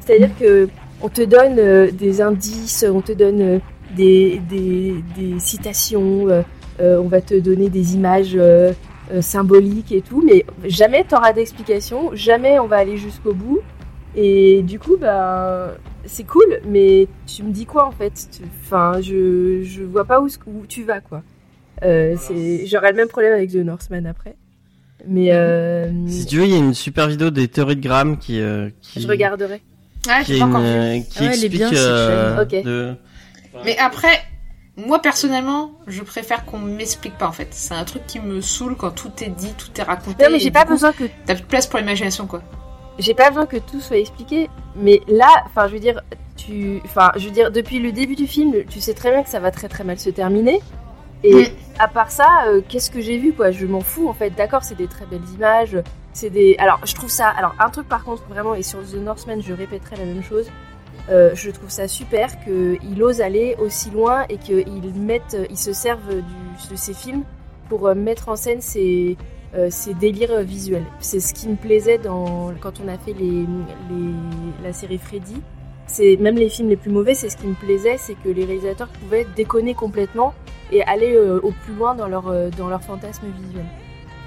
[0.00, 0.68] C'est-à-dire que
[1.00, 3.60] on te donne euh, des indices, on te donne
[3.96, 6.26] des, des, des citations,
[6.80, 8.36] on va te donner des images
[9.12, 13.60] euh, symboliques et tout, mais jamais t'auras d'explication, jamais on va aller jusqu'au bout.
[14.14, 18.12] Et du coup, bah, c'est cool, mais tu me dis quoi en fait?
[18.30, 21.22] Tu- Enfin, je, je vois pas où, où tu vas quoi.
[21.82, 24.36] Euh, c'est, j'aurai le même problème avec The Northman après.
[25.06, 28.18] Mais euh, Si tu veux, il y a une super vidéo des théories de Graham
[28.18, 29.60] qui, euh, qui, je regarderai.
[30.06, 30.66] Ouais, qui, pas une, encore vu.
[30.68, 32.94] euh, qui Ah ouais, elle est explique bien, euh, de-
[33.64, 34.12] Mais après,
[34.76, 37.48] moi personnellement, je préfère qu'on m'explique pas en fait.
[37.50, 40.24] C'est un truc qui me saoule quand tout est dit, tout est raconté.
[40.24, 42.42] Non, mais j'ai pas coup, besoin que T'as plus de place pour l'imagination quoi.
[42.98, 44.48] j'ai pas besoin que tout soit expliqué.
[44.76, 46.00] Mais là, enfin, je veux dire,
[46.36, 49.28] tu, enfin, je veux dire, depuis le début du film, tu sais très bien que
[49.28, 50.60] ça va très très mal se terminer.
[51.24, 53.50] Et à part ça, euh, qu'est-ce que j'ai vu quoi?
[53.50, 54.30] Je m'en fous en fait.
[54.30, 55.76] D'accord, c'est des très belles images.
[56.14, 56.56] C'est des.
[56.58, 57.28] Alors, je trouve ça.
[57.28, 60.50] Alors, un truc par contre, vraiment, et sur The Northman, je répéterai la même chose.
[61.10, 64.64] Euh, je trouve ça super qu'il ose aller aussi loin et qu'il
[65.50, 66.00] il se serve
[66.70, 67.24] de ses films
[67.68, 70.84] pour euh, mettre en scène euh, ses délires visuels.
[71.00, 73.14] C'est ce qui me plaisait quand on a fait
[74.62, 75.42] la série Freddy.
[75.86, 78.44] C'est même les films les plus mauvais, c'est ce qui me plaisait, c'est que les
[78.44, 80.32] réalisateurs pouvaient déconner complètement
[80.70, 83.66] et aller au plus loin dans leur, dans leur fantasme visuel.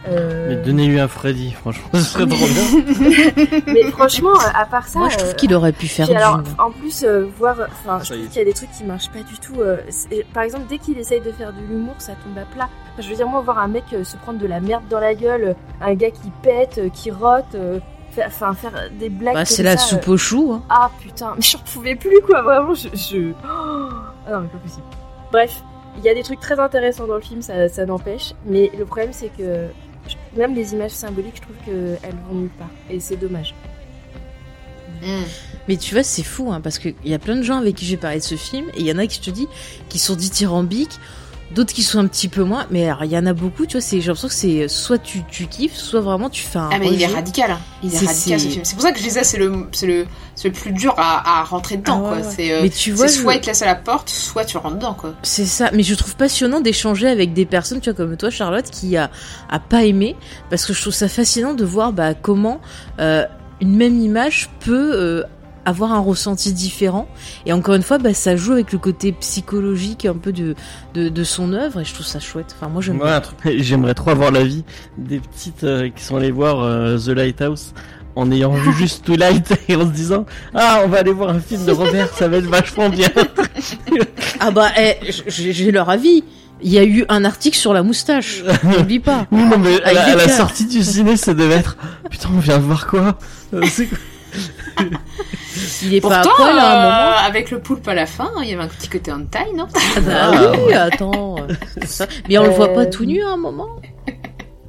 [0.07, 3.59] Euh, Mais donnez-lui un Freddy, franchement, ce serait trop bien.
[3.67, 6.53] mais franchement, à part ça, Moi, je trouve euh, qu'il aurait pu faire alors, Dune.
[6.59, 9.19] en plus, euh, voir, enfin, je trouve qu'il y a des trucs qui marchent pas
[9.23, 9.61] du tout.
[9.61, 9.77] euh,
[10.33, 12.69] par exemple, dès qu'il essaye de faire de l'humour, ça tombe à plat.
[12.93, 14.99] Enfin, je veux dire, moi, voir un mec euh, se prendre de la merde dans
[14.99, 15.53] la gueule, euh,
[15.85, 17.79] un gars qui pète, euh, qui rote, euh,
[18.25, 19.33] enfin, faire des blagues.
[19.33, 20.51] Bah, c'est la ça, soupe euh, au chou.
[20.53, 20.61] hein.
[20.69, 22.89] Ah putain, mais j'en pouvais plus, quoi, vraiment, je.
[22.93, 23.31] je...
[23.43, 23.89] Oh,
[24.27, 24.83] ah non, mais pas possible.
[25.31, 25.63] Bref,
[25.97, 28.85] il y a des trucs très intéressants dans le film, ça, ça n'empêche, mais le
[28.85, 29.67] problème, c'est que
[30.35, 33.53] même les images symboliques, je trouve qu'elles vont nulle part, et c'est dommage.
[35.01, 35.23] Mm.
[35.67, 37.85] Mais tu vois, c'est fou, hein, parce qu'il y a plein de gens avec qui
[37.85, 39.47] j'ai parlé de ce film, et il y en a qui, te dis,
[39.89, 40.99] qui sont dithyrambiques,
[41.51, 43.81] d'autres qui sont un petit peu moins, mais il y en a beaucoup, tu vois,
[43.81, 46.79] c'est, j'ai l'impression que c'est soit tu, tu kiffes, soit vraiment tu fais un Ah
[46.79, 47.59] mais il est radical, hein.
[47.83, 48.65] il est, radical ce c'est- film.
[48.65, 51.39] C'est pour ça que je disais c'est le c'est le c'est le plus dur à,
[51.39, 52.27] à rentrer dedans Ah ouais, quoi.
[52.27, 52.33] ouais.
[52.35, 54.57] C'est euh, Mais tu vois, soit je- il te laisse à la porte, soit tu
[54.57, 55.13] rentres dedans quoi.
[55.23, 58.69] C'est ça, mais je trouve passionnant d'échanger avec des personnes, tu vois, comme toi, Charlotte,
[58.69, 59.09] qui a,
[59.49, 60.15] a pas aimé,
[60.49, 62.59] parce que je trouve ça fascinant de voir bah, comment
[62.99, 63.23] euh,
[63.61, 65.23] une même image peut euh,
[65.65, 67.07] avoir un ressenti différent.
[67.45, 70.55] Et encore une fois, bah, ça joue avec le côté psychologique un peu de,
[70.93, 72.55] de, de son œuvre, et je trouve ça chouette.
[72.57, 73.01] Enfin, moi, j'aime
[73.57, 74.63] j'aimerais trop avoir l'avis
[74.97, 77.73] des petites euh, qui sont allées voir euh, The Lighthouse
[78.15, 81.39] en ayant vu juste Twilight et en se disant ah on va aller voir un
[81.41, 83.09] film de Robert ça va être vachement bien
[84.39, 84.95] Ah bah, eh,
[85.27, 86.23] j'ai leur avis.
[86.61, 88.41] Il y a eu un article sur la moustache.
[88.63, 89.27] N'oublie pas.
[89.31, 91.75] oui non mais à, la- à sortie du ciné ça devait être
[92.09, 93.17] putain on vient de voir quoi?
[93.53, 93.97] Euh, c'est quoi
[95.83, 97.17] Il est Pourtant pas à poil à un euh, moment.
[97.27, 99.99] avec le poulpe à la fin, il y avait un petit côté hentai non Ah
[100.01, 101.35] bah Ah, oui, attends.
[101.39, 101.47] euh.
[102.29, 103.69] Mais on le voit pas Euh, tout nu à un moment.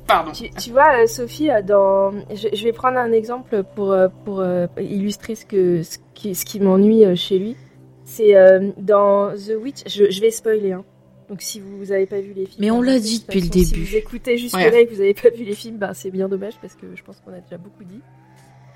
[0.07, 0.31] Pardon.
[0.33, 2.13] Tu, tu vois, euh, Sophie, euh, dans...
[2.33, 6.35] je, je vais prendre un exemple pour, euh, pour euh, illustrer ce, que, ce qui,
[6.37, 7.57] ce qui m'ennuie euh, chez lui.
[8.05, 10.73] C'est euh, dans The Witch, je, je vais spoiler.
[10.73, 10.85] Hein.
[11.29, 12.59] Donc si vous avez pas vu les films...
[12.61, 13.65] Mais on l'a dit depuis le début.
[13.67, 14.71] Si vous écoutez jusque Ouais.
[14.71, 16.87] là et que vous avez pas vu les films, bah, c'est bien dommage parce que
[16.95, 18.01] je pense qu'on a déjà beaucoup dit.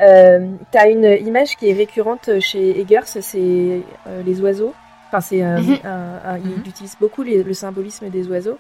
[0.01, 4.73] Euh, T'as une image qui est récurrente chez Eggers, c'est euh, les oiseaux.
[5.09, 6.53] Enfin, c'est euh, un- un- Mhm.
[6.65, 8.59] il utilise beaucoup les- le symbolisme des oiseaux.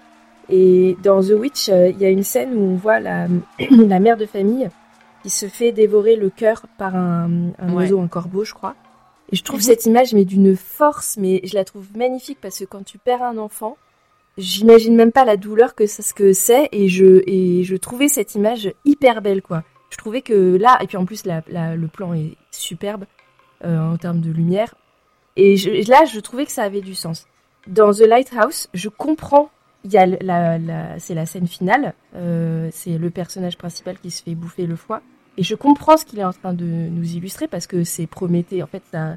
[0.48, 3.28] Et dans The Witch, euh, il y a une scène où on voit la,
[3.70, 4.68] la mère de famille
[5.22, 7.84] qui se fait dévorer le cœur par un, un Ouais.
[7.84, 8.74] oiseau, un corbeau, je crois.
[9.32, 9.64] Et je trouve Mhm.
[9.64, 13.22] cette image mais d'une force, mais je la trouve magnifique parce que quand tu perds
[13.22, 13.76] un enfant,
[14.38, 18.08] j'imagine même pas la douleur que c'est ce que c'est et je et je trouvais
[18.08, 19.62] cette image hyper belle quoi.
[19.90, 23.04] Je trouvais que là et puis en plus la, la- le plan est superbe
[23.64, 24.74] euh, en termes de lumière
[25.36, 27.26] et je, là je trouvais que ça avait du sens.
[27.66, 29.50] Dans The Lighthouse, je comprends
[29.84, 34.10] il y a la, la c'est la scène finale, euh, c'est le personnage principal qui
[34.10, 35.00] se fait bouffer le foie
[35.36, 38.62] et je comprends ce qu'il est en train de nous illustrer parce que c'est Prométhée
[38.62, 39.16] en fait ça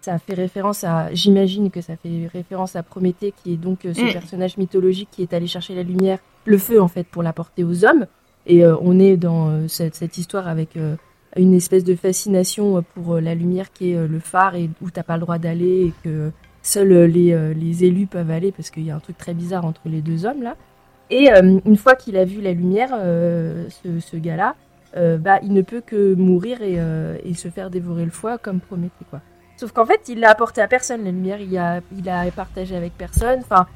[0.00, 3.94] ça fait référence à, j'imagine que ça fait référence à Prométhée, qui est donc euh,
[3.94, 4.12] ce Mm.
[4.12, 7.84] personnage mythologique qui est allé chercher la lumière, le feu en fait, pour l'apporter aux
[7.84, 8.06] hommes.
[8.46, 10.96] Et euh, on est dans euh, cette, histoire avec euh,
[11.36, 15.14] une espèce de fascination pour la lumière qui est le phare et où t'as pas
[15.14, 16.30] le droit d'aller et que
[16.62, 19.80] seuls les, les élus peuvent aller parce qu'il y a un truc très bizarre entre
[19.86, 20.56] les deux hommes là.
[21.08, 24.56] Et une fois qu'il a vu la lumière, ce, ce gars-là,
[24.94, 26.78] bah, il ne peut que mourir et,
[27.24, 29.20] et se faire dévorer le foie comme Prométhée quoi.
[29.56, 32.76] Sauf qu'en fait, il l'a apporté à personne, la lumière, il a, il a partagé
[32.76, 33.40] avec personne.
[33.40, 33.66] Enfin,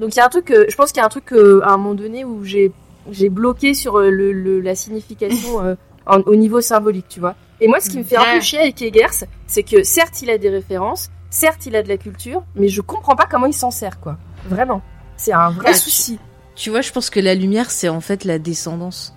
[0.00, 1.76] donc il y a un truc, je pense qu'il y a un truc à un
[1.76, 2.72] moment donné où j'ai,
[3.10, 5.74] j'ai bloqué sur euh, le, le- la signification euh,
[6.06, 7.34] en- au niveau symbolique, tu vois.
[7.60, 10.30] Et moi, ce qui me fait un peu chier avec Egers, c'est que certes, il
[10.30, 13.54] a des références, certes, il a de la culture, mais je comprends pas comment il
[13.54, 14.16] s'en sert, quoi.
[14.46, 14.82] Vraiment.
[15.16, 16.18] C'est un vrai Ah, souci.
[16.56, 19.14] Tu vois, je pense que la lumière, c'est en fait la descendance.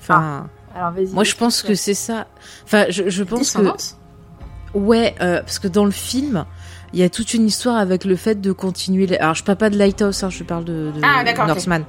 [0.00, 1.06] Enfin, Alors, vas-y.
[1.12, 2.26] moi, je pense que c'est ça.
[2.64, 3.62] Enfin, je, je pense que
[4.74, 6.44] Ouais, euh, parce que dans le film,
[6.96, 9.06] il y a toute une histoire avec le fait de continuer.
[9.06, 11.22] les- Alors, je parle pas de Lighthouse, hein, je parle de, de Ah.
[11.46, 11.84] Northman.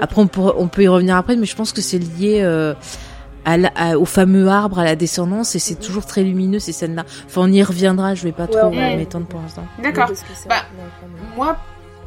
[0.00, 2.74] Après, on, peut y revenir après, mais je pense que c'est lié euh,
[3.44, 5.86] à la- à- au fameux arbre, à la descendance, et c'est Mhm.
[5.86, 7.04] toujours très lumineux ces scènes-là.
[7.26, 8.16] Enfin, on y reviendra.
[8.16, 9.64] Je vais pas Ouais, trop m'étendre pour l'instant.
[9.80, 10.10] D'accord.
[10.48, 10.56] Bah.
[11.36, 11.56] Moi,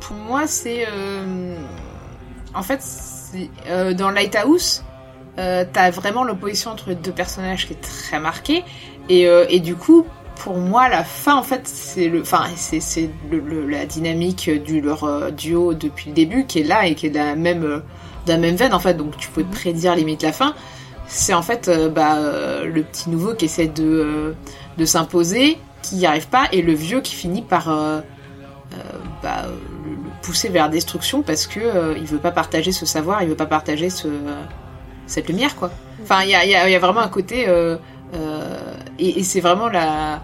[0.01, 0.85] pour moi, c'est.
[0.91, 1.55] euh,
[2.53, 2.81] En fait,
[3.69, 4.83] euh, dans Lighthouse,
[5.39, 8.65] euh, t'as vraiment l'opposition entre les deux personnages qui est très marquée.
[9.07, 10.05] Et, euh, et du coup,
[10.43, 14.81] pour moi, la fin, en fait, c'est le, enfin, c'est, le, le- la dynamique du
[14.81, 17.63] leur euh, duo depuis le début qui est là et qui est de la même,
[17.63, 17.79] euh,
[18.25, 18.95] de la même veine, en fait.
[18.95, 20.55] Donc, tu peux prédire limite la fin.
[21.07, 22.17] C'est en fait euh, bah,
[22.65, 24.33] le petit nouveau qui essaie de, euh,
[24.77, 27.99] de s'imposer, qui n'y arrive pas, et le vieux qui finit par euh,
[29.21, 33.29] bah, le, pousser vers la destruction parce que il veut pas partager ce savoir, il
[33.29, 34.07] veut pas partager ce,
[35.05, 35.69] cette lumière, quoi.
[36.03, 37.45] Enfin, il y a, y a- y a vraiment un côté.
[38.99, 40.21] et et c'est vraiment la.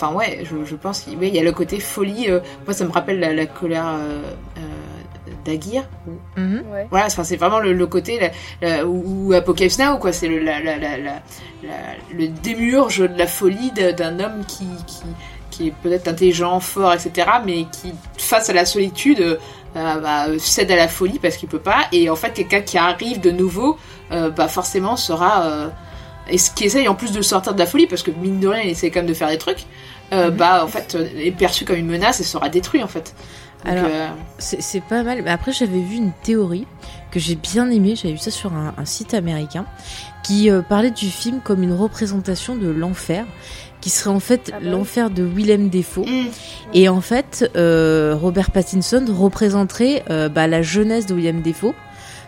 [0.00, 2.30] Enfin, ouais, je, je pense qu'il y a le côté folie.
[2.30, 4.22] euh, moi, ça me rappelle la, la colère euh,
[4.56, 4.60] euh,
[5.44, 5.84] d'Aguirre.
[6.36, 6.62] Mhm.
[6.72, 6.86] Ouais.
[6.90, 8.18] Voilà, enfin, c'est vraiment le, le côté
[8.62, 10.12] la- la- ou, ou Apocalypse Now, quoi.
[10.12, 11.22] C'est le, la, la, la, la-
[11.62, 15.02] la- le démurge de la folie d'un homme qui, qui,
[15.50, 20.70] qui est peut-être intelligent, fort, etc., mais qui, face à la solitude, euh, bah, cède
[20.72, 21.86] à la folie parce qu'il peut pas.
[21.92, 23.76] Et en fait, quelqu'un qui arrive de nouveau,
[24.12, 25.42] euh, bah, forcément sera.
[25.44, 25.68] euh,
[26.30, 28.48] et ce qui essaye en plus de sortir de la folie, parce que mine de
[28.48, 29.64] rien, il essaie quand même de faire des trucs,
[30.12, 30.36] euh, Mhm.
[30.36, 33.14] bah, en fait, euh, est perçu comme une menace et sera détruit, en fait.
[33.64, 34.08] Donc, Alors, euh,
[34.38, 35.22] C'est pas mal.
[35.22, 36.66] Mais après, j'avais vu une théorie
[37.10, 37.94] que j'ai bien aimée.
[37.94, 39.66] J'avais vu ça sur un, un site américain
[40.22, 43.26] qui euh, parlait du film comme une représentation de l'enfer,
[43.82, 46.06] qui serait en fait Ah bah l'enfer de Willem Dafoe.
[46.06, 46.26] mm,
[46.74, 50.04] Et en fait, Robert Pattinson représenterait
[50.34, 51.74] bah, la jeunesse de William Defoe.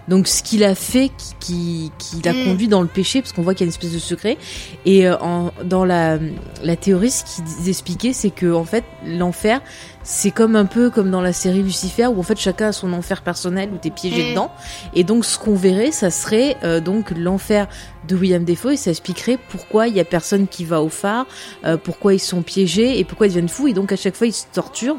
[0.09, 2.45] Donc ce qu'il a fait, qui, qui, qui l'a Mm.
[2.45, 4.37] conduit dans le péché, parce qu'on voit qu'il y a une espèce de secret.
[4.85, 6.19] Et euh, en, dans la,
[6.63, 9.61] la théorie, ce qu'ils expliquaient, c'est que en fait, l'enfer,
[10.03, 12.93] c'est comme un peu comme dans la série Lucifer, où en fait chacun a son
[12.93, 14.31] enfer personnel, où t'es piégé Mm.
[14.31, 14.51] dedans.
[14.95, 17.69] Et donc ce qu'on verrait, ça serait euh, donc l'enfer
[18.09, 21.25] de William Defoe, et ça expliquerait pourquoi il y a personne qui va au phare,
[21.65, 23.69] euh, pourquoi ils sont piégés et pourquoi ils deviennent fous.
[23.69, 24.97] Et donc à chaque fois ils se torturent.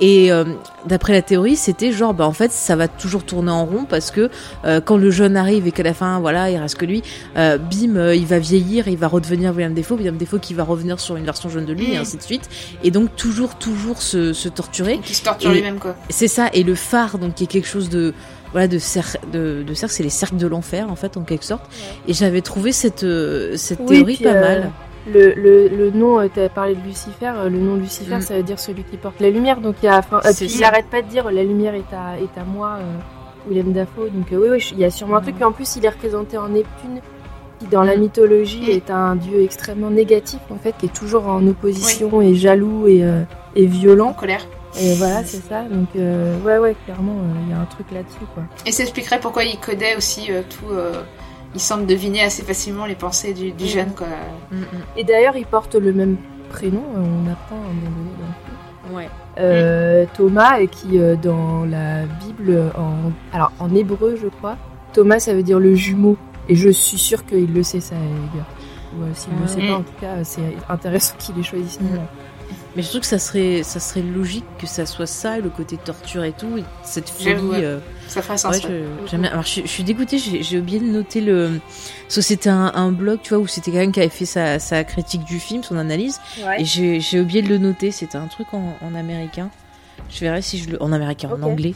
[0.00, 0.44] Et euh,
[0.86, 4.10] d'après la théorie, c'était genre bah en fait ça va toujours tourner en rond parce
[4.12, 4.30] que
[4.64, 7.02] euh, quand le jeune arrive et qu'à la fin voilà il reste que lui,
[7.36, 10.54] euh, bim euh, il va vieillir, et il va redevenir William Defoe, William Defoe qui
[10.54, 12.02] va revenir sur une version jeune de lui et Mm.
[12.02, 12.48] ainsi de suite.
[12.84, 14.98] Et donc toujours toujours se, se torturer.
[14.98, 15.94] qui se torture Et- lui-même, quoi.
[16.10, 18.14] C'est ça, et le phare, donc qui est quelque chose de
[18.52, 21.44] voilà de cercle, de, de cercle, c'est les cercles de l'enfer en fait en quelque
[21.44, 21.64] sorte.
[22.06, 24.70] Et j'avais trouvé cette euh, cette Oui, théorie puis, pas euh, mal.
[25.12, 28.20] Le, le, le nom, euh, t'as parlé de Lucifer, euh, le nom Lucifer, Mm.
[28.22, 29.60] ça veut dire celui qui porte la lumière.
[29.60, 32.18] Donc il y a, enfin, euh, il arrête pas de dire la lumière est à,
[32.18, 34.08] est à moi, euh, William Dafoe.
[34.12, 35.36] Donc euh, oui, oui, il y a sûrement un truc.
[35.38, 35.42] Mm.
[35.42, 37.00] Et en plus, il est représenté en Neptune,
[37.64, 38.70] qui dans la mythologie Mm.
[38.70, 43.04] est un dieu extrêmement négatif, en fait, qui est toujours en opposition et jaloux et,
[43.04, 43.22] euh,
[43.56, 44.12] et En violent.
[44.12, 44.46] colère.
[44.80, 45.62] Et voilà, c'est ça.
[45.62, 48.42] Donc euh, ouais, ouais, clairement, euh, il y a un truc là-dessus, quoi.
[48.66, 50.72] Et ça expliquerait pourquoi il codait aussi euh, tout.
[50.72, 51.02] euh,
[51.54, 53.68] il semble deviner assez facilement les pensées du, du Mm.
[53.68, 54.08] jeune, quoi.
[54.50, 54.56] Mm.
[54.96, 56.16] Et d'ailleurs, il porte le même
[56.50, 56.82] prénom.
[56.96, 58.96] On apprend à un moment donné dans le film.
[58.96, 59.08] Ouais.
[59.38, 64.56] Euh, Thomas, et qui euh, dans la Bible, en, alors en hébreu, je crois,
[64.92, 66.16] Thomas, ça veut dire le jumeau.
[66.48, 68.46] Et je suis sûre qu'il le sait, ça, Edgar.
[68.98, 69.68] Ou euh, s'il ne le Ah sait ouais.
[69.68, 72.02] pas, en tout cas, c'est intéressant qu'il ait choisi ce nom-là.
[72.76, 75.76] Mais je trouve que ça serait, ça serait logique que ça soit ça, le côté
[75.76, 77.34] torture et tout, et cette folie.
[77.40, 77.64] Ouais.
[77.64, 77.78] euh,
[78.08, 78.56] Ça ferait ouais, sens.
[78.56, 78.60] ouais.
[78.62, 79.30] je- j'aime bien.
[79.30, 81.60] Alors, je, je suis dégoûtée, j'ai oublié de noter le.
[82.02, 84.58] Parce que c'était un, un blog, tu vois, où c'était quelqu'un qui avait fait sa,
[84.58, 86.20] sa critique du film, son analyse,
[86.58, 87.90] et j'ai oublié de le noter.
[87.92, 89.50] C'était un truc en, en américain.
[90.10, 90.82] Je verrai si je le.
[90.82, 91.74] En américain, en anglais.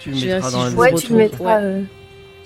[0.00, 1.44] Tu le Je mettras verrai si dans la je Ouais, le tu le mettras.
[1.44, 1.62] Ouais.
[1.64, 1.82] euh,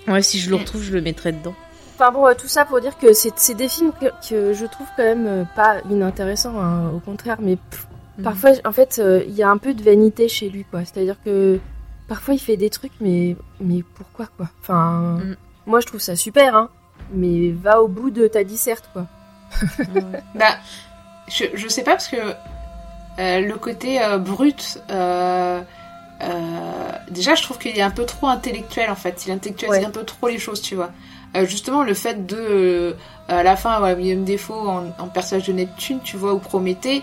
[0.09, 1.55] Ouais, si je le retrouve, je le mettrai dedans.
[1.96, 4.66] Enfin bon, euh, tout ça pour dire que c'est c'est des films que, que je
[4.66, 7.86] trouve quand même euh, pas inintéressants, hein, au contraire, mais pff,
[8.18, 8.24] Mhm.
[8.24, 10.80] parfois, en fait, euh, il y a un peu de vanité chez lui, quoi.
[10.84, 11.59] C'est-à-dire que
[12.09, 14.48] parfois il fait des trucs, mais mais pourquoi, quoi?
[14.61, 15.36] Enfin, Mhm.
[15.66, 16.68] moi je trouve ça super, hein,
[17.12, 19.07] mais va au bout de ta disserte, quoi.
[20.34, 20.57] Bah,
[21.28, 25.61] je, je sais pas parce que euh, le côté euh, brut, euh,
[27.10, 29.24] déjà je trouve qu'il est un peu trop intellectuel en fait.
[29.26, 29.84] Il intellectualise Ouais.
[29.86, 30.90] un peu trop les choses, tu vois.
[31.36, 32.92] Euh, justement, le fait de, euh,
[33.28, 37.02] à la fin, voilà, William Defoe en, en personnage de Neptune, tu vois, ou Prométhée,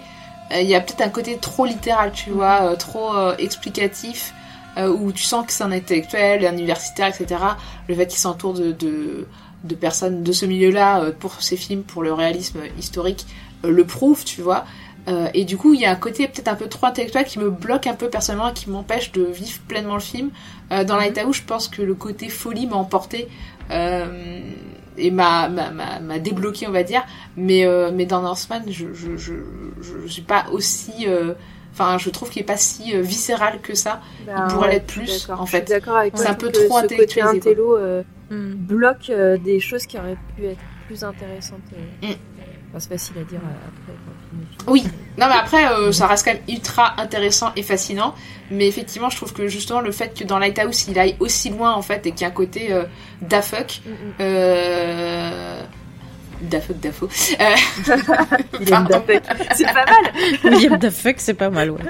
[0.53, 4.33] euh, il y a peut-être un côté trop littéral, tu vois, euh, trop euh, explicatif,
[4.77, 7.41] euh, où tu sens que c'est un intellectuel, un universitaire, etc.
[7.89, 9.27] Le fait qu'il s'entoure de, de,
[9.65, 13.25] de personnes de ce milieu-là euh, pour ses films, pour le réalisme historique,
[13.65, 14.63] euh, le prouve, tu vois.
[15.07, 17.39] Euh, et du coup, il y a un côté peut-être un peu trop intellectuel qui
[17.39, 20.29] me bloque un peu personnellement et qui m'empêche de vivre pleinement le film.
[20.71, 23.27] Euh, dans Lighthouse, je pense que le côté folie m'a emporté
[23.71, 24.39] euh,
[24.97, 25.49] et m'a,
[26.19, 27.03] débloqué, on va dire.
[27.35, 29.33] Mais, euh, mais dans Northman, je, je, je,
[29.81, 31.07] je, suis pas aussi.
[31.73, 34.01] Enfin, je trouve qu'il est pas si viscéral que ça.
[34.25, 35.67] Ben, pourrait ouais, l'être plus, en fait.
[35.67, 37.77] d'accord avec C'est un peu trop ce côté intello
[38.31, 38.53] Mm.
[38.53, 39.11] bloque
[39.43, 41.59] des choses qui auraient pu être plus intéressantes.
[42.01, 42.07] Mm.
[42.71, 43.93] Enfin, c'est facile à dire euh, après.
[44.65, 44.71] quand.
[44.71, 44.83] Oui.
[45.17, 48.15] Non, mais après, euh, ça reste quand même ultra intéressant et fascinant.
[48.49, 51.73] Mais effectivement, je trouve que justement, le fait que dans Lighthouse, il aille aussi loin,
[51.73, 52.85] en fait, et qu'il y a un côté euh,
[53.21, 53.81] da fuck.
[53.85, 54.13] Mm, mm.
[54.21, 55.61] Euh...
[56.41, 57.09] Da fuck, da faux.
[57.39, 57.55] Euh,
[58.59, 58.87] William.
[59.53, 60.11] C'est pas mal.
[60.43, 61.81] William Dafoe, c'est pas mal, ouais.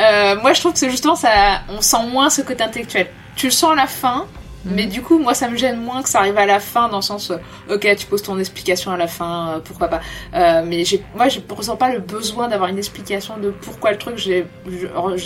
[0.00, 1.60] Euh, moi, je trouve que c'est justement ça.
[1.68, 3.08] On sent moins ce côté intellectuel.
[3.36, 4.26] Tu le sens à la fin.
[4.64, 4.74] Mhm.
[4.74, 6.98] Mais du coup, moi, ça me gêne moins que ça arrive à la fin, dans
[6.98, 10.00] le sens, euh, ok, tu poses ton explication à la fin, euh, pourquoi pas.
[10.34, 10.84] Euh, mais
[11.14, 14.16] moi, je ressens pas le besoin d'avoir une explication de pourquoi le truc.
[14.18, 14.46] J'ai,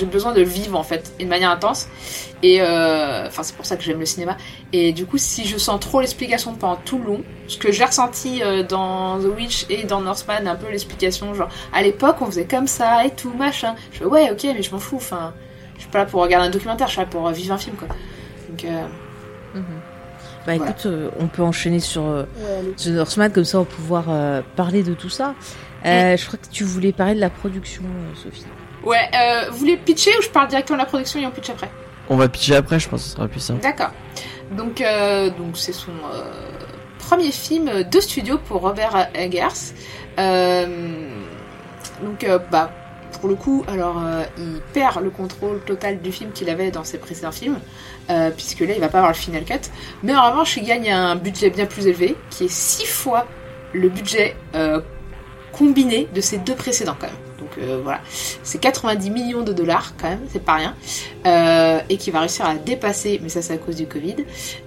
[0.07, 1.89] besoin de le vivre en fait, de manière intense.
[2.43, 4.37] Et euh, enfin, c'est pour ça que j'aime le cinéma.
[4.73, 7.85] Et du coup, si je sens trop l'explication pendant tout le long, ce que j'ai
[7.85, 12.47] ressenti dans The Witch et dans Northman, un peu l'explication, genre à l'époque, on faisait
[12.47, 13.75] comme ça et tout machin.
[13.93, 14.97] Je fais ouais, ok, mais je m'en fous.
[14.97, 15.35] Enfin,
[15.77, 17.77] je suis pas là pour regarder un documentaire, je suis là pour vivre un film,
[17.77, 17.89] quoi.
[18.49, 18.87] Donc, euh,
[19.57, 19.65] Mhm.
[20.47, 20.71] Bah Voilà.
[20.71, 22.73] écoute, euh, on peut enchaîner sur euh, Ouais.
[22.77, 25.35] The Northman, comme ça on va pouvoir euh, parler de tout ça.
[25.85, 28.45] Euh, Je crois que tu voulais parler de la production, euh, Sophie.
[28.85, 31.51] Ouais, euh, vous voulez pitcher ou je parle directement de la production et on pitch
[31.51, 31.69] après?
[32.09, 33.61] On va pitcher après, je pense que ce sera plus simple.
[33.63, 33.91] D'accord.
[34.57, 36.23] Donc, euh, donc c'est son euh,
[37.01, 39.73] premier film de studio pour Robert Eggers.
[40.21, 41.09] Euh,
[42.03, 42.71] donc, euh, bah,
[43.21, 46.85] pour le coup, alors, euh, il perd le contrôle total du film qu'il avait dans
[46.85, 47.59] ses précédents films,
[48.11, 49.55] euh, puisque là, il va pas avoir le final cut.
[50.03, 53.27] Mais en revanche, il gagne un budget bien plus élevé, qui est six fois
[53.73, 54.81] le budget euh,
[55.53, 57.17] combiné de ses deux précédents, quand même.
[57.39, 58.01] Donc euh, voilà,
[58.43, 60.75] c'est 90 millions de dollars quand même, c'est pas rien,
[61.89, 64.17] et qui va réussir à dépasser, mais ça c'est à cause du Covid.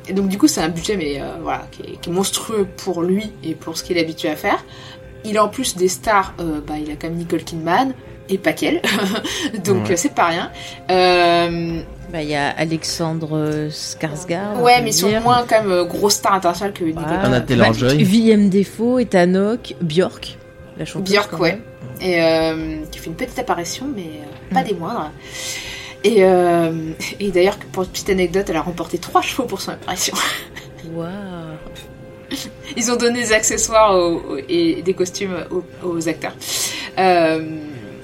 [0.08, 3.02] Et donc du coup c'est un budget mais voilà qui est, qui est monstrueux pour
[3.02, 4.64] lui et pour ce qu'il est habitué à faire.
[5.26, 7.94] Il a en plus des stars, bah il a quand même Nicole Kidman
[8.30, 8.82] et pas qu'elle,
[9.66, 9.98] donc Ouais.
[9.98, 10.52] c'est pas rien.
[10.92, 11.82] Euh,
[12.12, 14.62] Bah il y a Alexandre Skarsgård.
[14.62, 17.04] ouais mais ils sont moins quand même euh, grosse star internationale que Nicole.
[17.04, 17.22] Voilà.
[17.22, 18.04] Anna Taylor-Joy.
[18.04, 20.38] Willem Defoe, Ethan Hawke, Björk,
[20.78, 21.12] la chanteuse.
[21.14, 21.52] Björk, ouais.
[21.52, 21.62] même.
[22.02, 25.12] et euh, qui fait une petite apparition, mais euh, pas des moindres.
[26.04, 29.72] Et, euh, et d'ailleurs, pour une petite anecdote, elle a remporté trois chevaux pour son
[29.72, 30.16] apparition.
[30.94, 31.10] Waouh.
[32.78, 33.94] Ils ont donné des accessoires
[34.48, 36.34] et des costumes aux, aux acteurs.
[36.98, 37.60] Euh,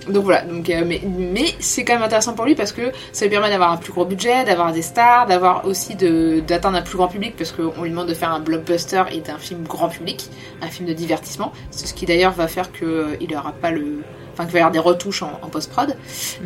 [0.08, 3.26] donc voilà, donc, euh, mais, mais c'est quand même intéressant pour lui parce que ça
[3.26, 6.82] lui permet d'avoir un plus gros budget, d'avoir des stars, d'avoir aussi de- d'atteindre un
[6.82, 9.90] plus grand public parce qu'on lui demande de faire un blockbuster et d'un film grand
[9.90, 10.30] public,
[10.62, 11.52] un film de divertissement.
[11.72, 14.02] C'est ce qui d'ailleurs va faire qu'il n'aura pas le.
[14.34, 15.96] Enfin, qu'il va y avoir des retouches en, en post-prod.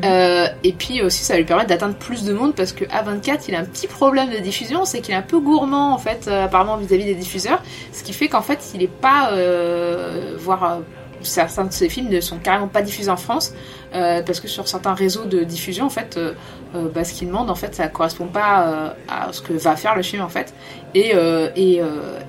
[0.06, 3.46] Euh, et puis aussi, ça va lui permettre d'atteindre plus de monde parce que A24,
[3.48, 6.28] il a un petit problème de diffusion, c'est qu'il est un peu gourmand en fait,
[6.28, 10.64] euh, apparemment vis-à-vis des diffuseurs, ce qui fait qu'en fait, il est pas, euh, voire
[10.66, 10.80] euh,
[11.22, 13.54] certains de ses films ne sont carrément pas diffusés en France
[13.94, 16.34] euh, parce que sur certains réseaux de diffusion, en fait, euh,
[16.76, 19.96] euh, bah, ce qu'il demande, en fait, ça correspond pas à ce que va faire
[19.96, 20.54] le film en fait,
[20.94, 21.14] et
[21.56, 21.82] et,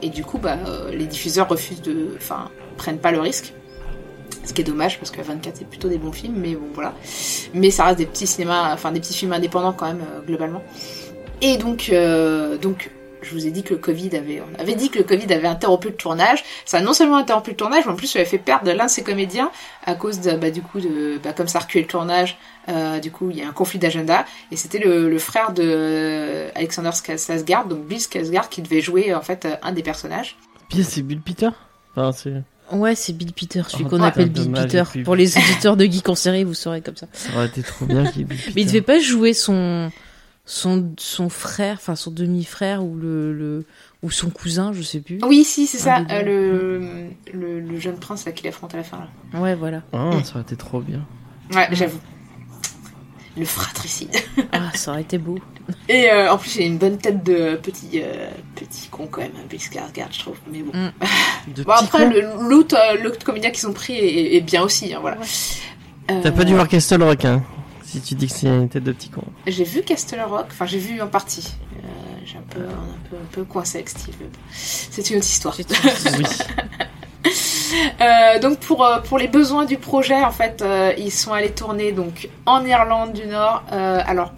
[0.02, 0.56] et du coup, bah,
[0.92, 3.52] les diffuseurs refusent de, enfin, prennent pas le risque.
[4.42, 6.94] Ce qui est dommage parce que 24 c'est plutôt des bons films, mais bon voilà.
[7.52, 10.62] Mais ça reste des petits cinémas, enfin des petits films indépendants quand même globalement.
[11.42, 11.92] Et donc,
[12.60, 12.90] donc
[13.22, 15.48] je vous ai dit que le Covid avait, on avait dit que le Covid avait
[15.48, 16.44] interrompu le tournage.
[16.64, 18.86] Ça a non seulement interrompu le tournage, mais en plus ça avait fait perdre l'un
[18.86, 19.50] de ses comédiens
[19.84, 22.98] à cause de, bah, du coup de, bah, comme ça a reculé le tournage, euh,
[22.98, 26.50] du coup il y a un conflit d'agenda et c'était le, le frère de euh,
[26.54, 30.36] Alexander Skarsgård, donc Bill Skarsgård qui devait jouer en fait euh, un des personnages.
[30.70, 31.50] Bien, c'est Bill Peter?
[31.96, 32.42] Enfin, c'est...
[32.72, 35.02] Ouais, c'est Bill Peter, celui Oh, qu'on appelle Bill dommage, Peter.
[35.02, 37.08] Pour les auditeurs de Geek en série, vous saurez comme ça.
[37.12, 38.52] Ça aurait été trop bien Bill Peter.
[38.54, 39.90] Mais il devait pas jouer son
[40.52, 43.64] son son frère, enfin son demi-frère ou le, le
[44.02, 45.18] ou son cousin, je sais plus.
[45.22, 48.82] Oui, si c'est ça, euh, le, le le jeune prince là qu'il affronte à la
[48.82, 49.40] fin là.
[49.40, 49.82] Ouais, voilà.
[49.92, 51.06] Ah, ça aurait été trop bien.
[51.54, 52.00] Ouais, j'avoue.
[53.36, 54.10] Le fratricide.
[54.50, 55.38] Ah, ça aurait été beau.
[55.88, 59.20] Et euh, en plus, il a une bonne tête de petit euh, petit con quand
[59.20, 60.36] même, hein, Bill Skarsgård, je trouve.
[60.52, 60.72] Mais bon.
[60.76, 60.90] Mm.
[61.54, 65.16] De Bon après, l'autre euh, comédien qu'ils ont pris est, est bien aussi, hein, voilà.
[66.08, 67.42] T'as Euh, pas dû voir Castle Rock, hein
[67.90, 69.24] Si tu dis que c'est une tête de petit con.
[69.48, 71.54] J'ai vu Castle Rock, enfin j'ai vu en partie.
[71.74, 71.88] Euh,
[72.24, 74.14] j'ai un peu, un peu, un peu coincé avec Steve.
[74.52, 75.56] C'est une autre histoire.
[75.58, 75.66] Oui.
[78.00, 81.52] Euh, donc pour euh, pour les besoins du projet, en fait, euh, ils sont allés
[81.52, 83.62] tourner donc en Irlande du Nord.
[83.72, 84.32] Euh, alors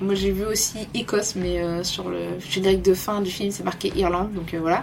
[0.00, 3.92] moi j'ai vu aussi Écosse, mais sur le générique de fin du film c'est marqué
[3.94, 4.82] Irlande, donc voilà.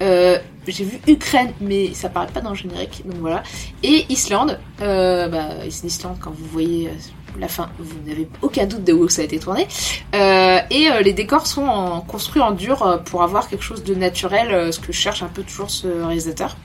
[0.00, 3.42] J'ai vu Ukraine, mais ça paraît pas dans le générique, donc voilà.
[3.82, 6.90] Et Islande, bah Islande quand vous voyez
[7.38, 9.66] la fin, vous n'avez aucun doute de où ça a été tourné.
[10.14, 13.94] Euh, et euh, les décors sont construits en dur euh, pour avoir quelque chose de
[13.94, 16.56] naturel, ce que cherche un peu toujours ce réalisateur.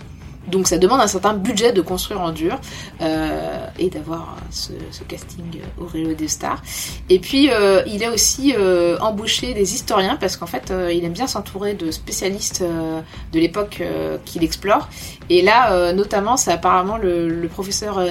[0.48, 2.60] Donc ça demande un certain budget de construire en dur
[3.00, 6.62] et d'avoir ce, ce casting au réseau des stars.
[7.10, 7.50] Et puis
[7.88, 8.54] il a aussi
[9.00, 13.82] embauché des historiens parce qu'en fait il aime bien s'entourer de spécialistes de l'époque
[14.26, 14.90] qu'il explore.
[15.30, 18.02] Et là notamment c'est apparemment le, professeur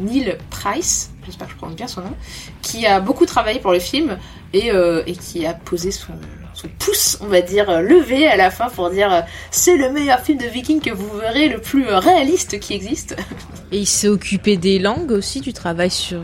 [0.00, 2.14] Neil Price, j'espère que je prononce bien son nom,
[2.62, 4.18] qui a beaucoup travaillé pour le film
[4.52, 6.14] et, euh, et qui a posé son,
[6.54, 9.20] son pouce, on va dire, euh, levé à la fin pour dire euh,
[9.50, 13.16] c'est le meilleur film de viking que vous verrez, le plus euh, réaliste qui existe.
[13.72, 16.20] Et il s'est occupé des langues aussi, du travail sur.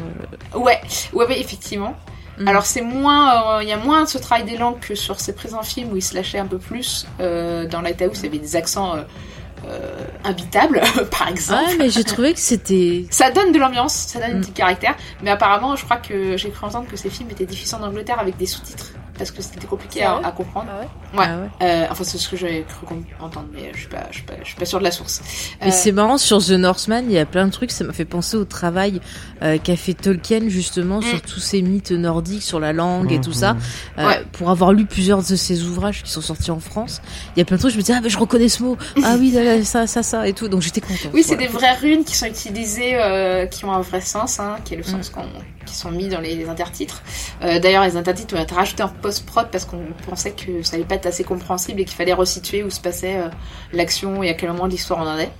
[0.55, 0.80] ouais,
[1.12, 1.96] ouais, ouais, effectivement.
[2.38, 2.48] Mm.
[2.48, 5.34] Alors c'est moins, euh, il y a moins ce travail des langues que sur ses
[5.34, 7.07] présents films où il se lâchait un peu plus.
[7.20, 8.96] Euh, dans Lighthouse, il y avait des accents
[9.68, 11.62] euh, imbitables, par exemple.
[11.68, 13.06] Ah, mais j'ai trouvé que c'était.
[13.10, 14.36] Ça donne de l'ambiance, ça donne Mm.
[14.36, 17.46] un petit caractère, mais apparemment, je crois que j'ai cru entendre que ces films étaient
[17.46, 20.66] diffusés en Angleterre avec des sous-titres parce que c'était compliqué à, comprendre.
[20.70, 20.88] Ah ouais
[21.18, 21.24] Ouais.
[21.28, 21.48] Ah ouais.
[21.68, 22.86] Euh, enfin, c'est ce que j'avais cru
[23.20, 25.20] entendre, mais je suis pas, je suis pas, je suis pas sûre de la source.
[25.60, 27.92] Mais Euh, c'est marrant sur The Northman, il y a plein de trucs, ça m'a
[27.92, 29.00] fait penser au travail
[29.42, 31.02] euh, qu'a fait Tolkien justement Mm.
[31.02, 33.56] sur tous ces mythes nordiques, sur la langue et tout ça.
[33.98, 34.24] Euh, Ouais.
[34.32, 37.02] Pour avoir lu plusieurs de ses ouvrages qui sont sortis en France,
[37.36, 38.76] il y a plein de trucs, je me disais, ah mais je reconnais ce mot,
[39.04, 39.34] ah oui,
[39.64, 41.10] ça, ça, ça et tout, donc j'étais contente.
[41.12, 41.48] Oui, c'est Voilà.
[41.48, 44.76] des vraies runes qui sont utilisées, euh, qui ont un vrai sens, hein, qui est
[44.78, 44.86] le Mm.
[44.86, 45.24] sens qu'on,
[45.66, 47.02] qui sont mis dans les, intertitres.
[47.42, 50.84] Euh, d'ailleurs, les intertitres ont été rajoutés en post-prod parce qu'on pensait que ça allait
[50.84, 53.28] pas être assez compréhensible et qu'il fallait resituer où se passait euh,
[53.72, 55.32] l'action et à quel moment de l'histoire on en est.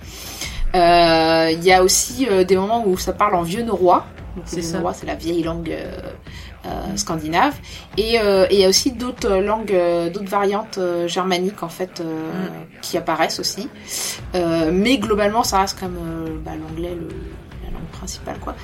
[0.75, 4.05] Euh, Il y a aussi des moments où ça parle en vieux norrois.
[4.45, 5.75] C'est norrois, c'est la vieille langue
[6.95, 7.53] scandinave.
[7.97, 8.15] Et
[8.51, 9.77] il y a aussi d'autres langues,
[10.11, 12.47] d'autres variantes germaniques en fait euh,
[12.81, 13.69] qui apparaissent aussi.
[14.33, 15.97] Mais globalement, ça reste comme
[16.43, 17.09] bah, l'anglais, le,
[17.91, 18.55] principale, quoi.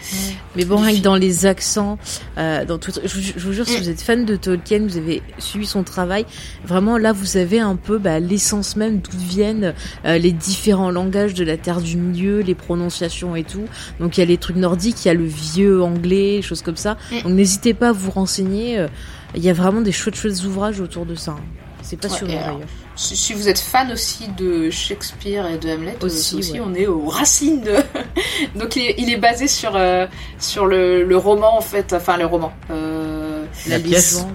[0.55, 1.97] Mais bon, rien que dans les accents,
[2.37, 3.81] euh, dans tout, je, vous- je vous jure, si Mm.
[3.81, 6.25] vous êtes fan de Tolkien, vous avez suivi son travail,
[6.65, 9.73] vraiment là, vous avez un peu bah, l'essence même d'où viennent
[10.05, 13.65] euh, les différents langages de la Terre du Milieu, les prononciations et tout.
[13.99, 16.77] Donc il y a les trucs nordiques, il y a le vieux anglais, choses comme
[16.77, 16.97] ça.
[17.11, 17.21] Mm.
[17.23, 18.77] Donc n'hésitez pas à vous renseigner.
[18.79, 18.87] euh,
[19.35, 21.31] Il y a vraiment des chouettes chouettes ouvrages autour de ça.
[21.31, 21.43] hein.
[21.81, 22.67] C'est passionnant alors, d'ailleurs.
[23.01, 26.61] Si, si vous êtes fan aussi de Shakespeare et de Hamlet, Aussi, aussi, ouais.
[26.65, 27.75] on est aux racines de.
[28.59, 30.05] Donc il est, il est basé sur euh,
[30.37, 32.51] sur le, le roman en fait, enfin le roman.
[32.71, 34.15] Euh, La pièce.
[34.15, 34.31] légende,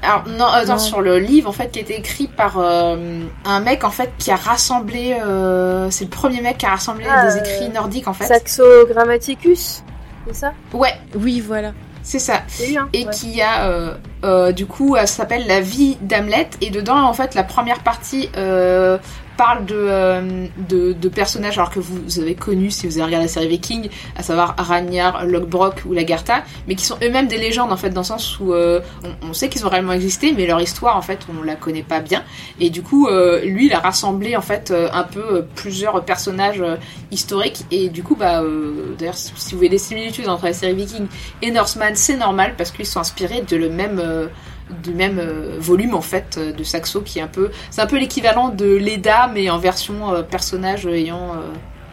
[0.00, 0.78] Alors non, attends, Non.
[0.78, 4.10] sur le livre en fait qui a été écrit par euh, un mec en fait
[4.18, 7.68] qui a rassemblé, euh, c'est le premier mec qui a rassemblé Ah, des euh, écrits
[7.68, 8.24] nordiques en fait.
[8.24, 9.82] Saxo Grammaticus,
[10.26, 10.54] c'est ça?
[10.72, 11.74] Ouais, Oui, voilà.
[12.06, 12.42] C'est ça.
[12.92, 13.10] Et ouais.
[13.12, 17.34] qui a euh, euh, du coup euh, s'appelle la vie d'Hamlet et dedans en fait
[17.34, 18.96] la première partie euh,
[19.36, 23.26] parle de, euh, de de personnages alors que vous avez connus si vous avez regardé
[23.26, 27.72] la série Viking à savoir Ragnar, Lothbrok ou Lagartha mais qui sont eux-mêmes des légendes
[27.72, 28.80] en fait dans le sens où euh,
[29.22, 32.00] on, sait qu'ils ont réellement existé mais leur histoire en fait on la connaît pas
[32.00, 32.22] bien.
[32.60, 36.62] Et du coup euh, lui il a rassemblé en fait euh, un peu plusieurs personnages
[37.10, 37.64] historiques.
[37.70, 41.06] Et du coup bah euh, d'ailleurs si vous voyez des similitudes entre la série Viking
[41.42, 44.00] et Norseman, c'est normal parce qu'ils sont inspirés de le même
[44.82, 47.86] du même euh, volume en fait euh, de Saxo qui est un peu c'est un
[47.86, 51.40] peu l'équivalent de Leda mais en version euh, personnage ayant euh,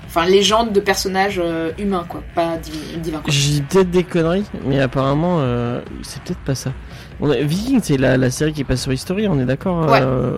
[0.08, 3.20] enfin légende de personnages euh, humains quoi, pas divi- divins.
[3.20, 3.32] Quoi.
[3.34, 6.72] J'ai peut-être des conneries, mais apparemment, euh, c'est peut-être pas ça.
[7.20, 10.00] On a- Viking, c'est la, la série qui passe sur History, on est d'accord Ouais.
[10.04, 10.38] euh,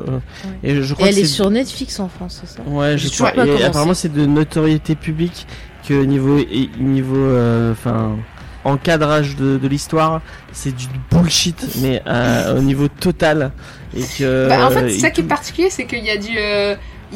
[0.64, 2.64] Et je Et crois elle que est sur Netflix en France, c'est ça?
[2.70, 3.34] Ouais, je Je crois.
[3.46, 5.46] Et apparemment, c'est de notoriété publique
[5.88, 7.74] que niveau et niveau, euh,
[8.66, 13.52] enfin, encadrage de, de l'histoire, c'est du bullshit, mais euh, au niveau total.
[13.96, 14.50] Et que.
[14.50, 16.38] Bah, en fait, euh, ça qui est particulier, c'est qu'il y a du.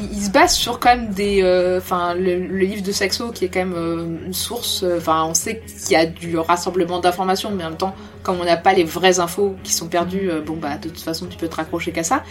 [0.01, 1.41] Il, il se base sur quand même des.
[1.43, 4.83] euh, Enfin, le, le livre de Saxo qui est quand même euh, une source.
[4.83, 8.39] euh, Enfin, on sait qu'il y a du rassemblement d'informations, mais en même temps, comme
[8.41, 11.25] on n'a pas les vraies infos qui sont perdues, euh, bon bah de toute façon,
[11.27, 12.23] tu peux te raccrocher qu'à ça.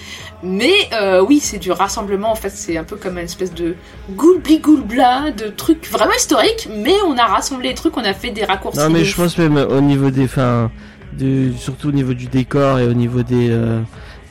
[0.42, 0.72] Mais
[1.26, 2.30] oui, c'est du rassemblement.
[2.30, 3.74] En fait, c'est un peu comme une espèce de
[4.10, 8.30] goulbli goulbla de trucs vraiment historiques, mais on a rassemblé les trucs, on a fait
[8.30, 8.78] des raccourcis.
[8.80, 10.70] Non, mais je pense même au niveau des, enfin,
[11.12, 13.50] de, surtout au niveau du décor et au niveau des,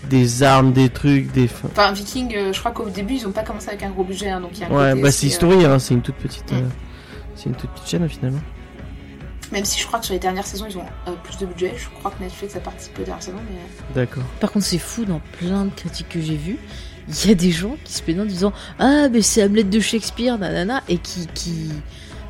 [0.10, 1.48] des armes, des trucs, des.
[1.48, 4.04] fin- Enfin, Viking, euh, je crois qu'au début, ils ont pas commencé avec un gros
[4.04, 5.94] budget, hein, donc il y a un Ouais, côté bah c'est euh, History, hein, c'est
[5.94, 6.56] une toute petite, Mm.
[6.56, 6.62] euh,
[7.36, 8.40] c'est une toute petite chaîne finalement.
[9.52, 11.74] Même si je crois que sur les dernières saisons, ils ont euh, plus de budget.
[11.78, 13.96] Je crois que Netflix a participé aux dernières saisons, mais...
[13.96, 14.24] D'accord.
[14.42, 16.58] Par contre, c'est fou dans plein de critiques que j'ai vues.
[17.08, 19.80] Il y a des gens qui se plaignent en disant Ah, mais c'est Hamlet de
[19.80, 21.72] Shakespeare, nanana, et qui, qui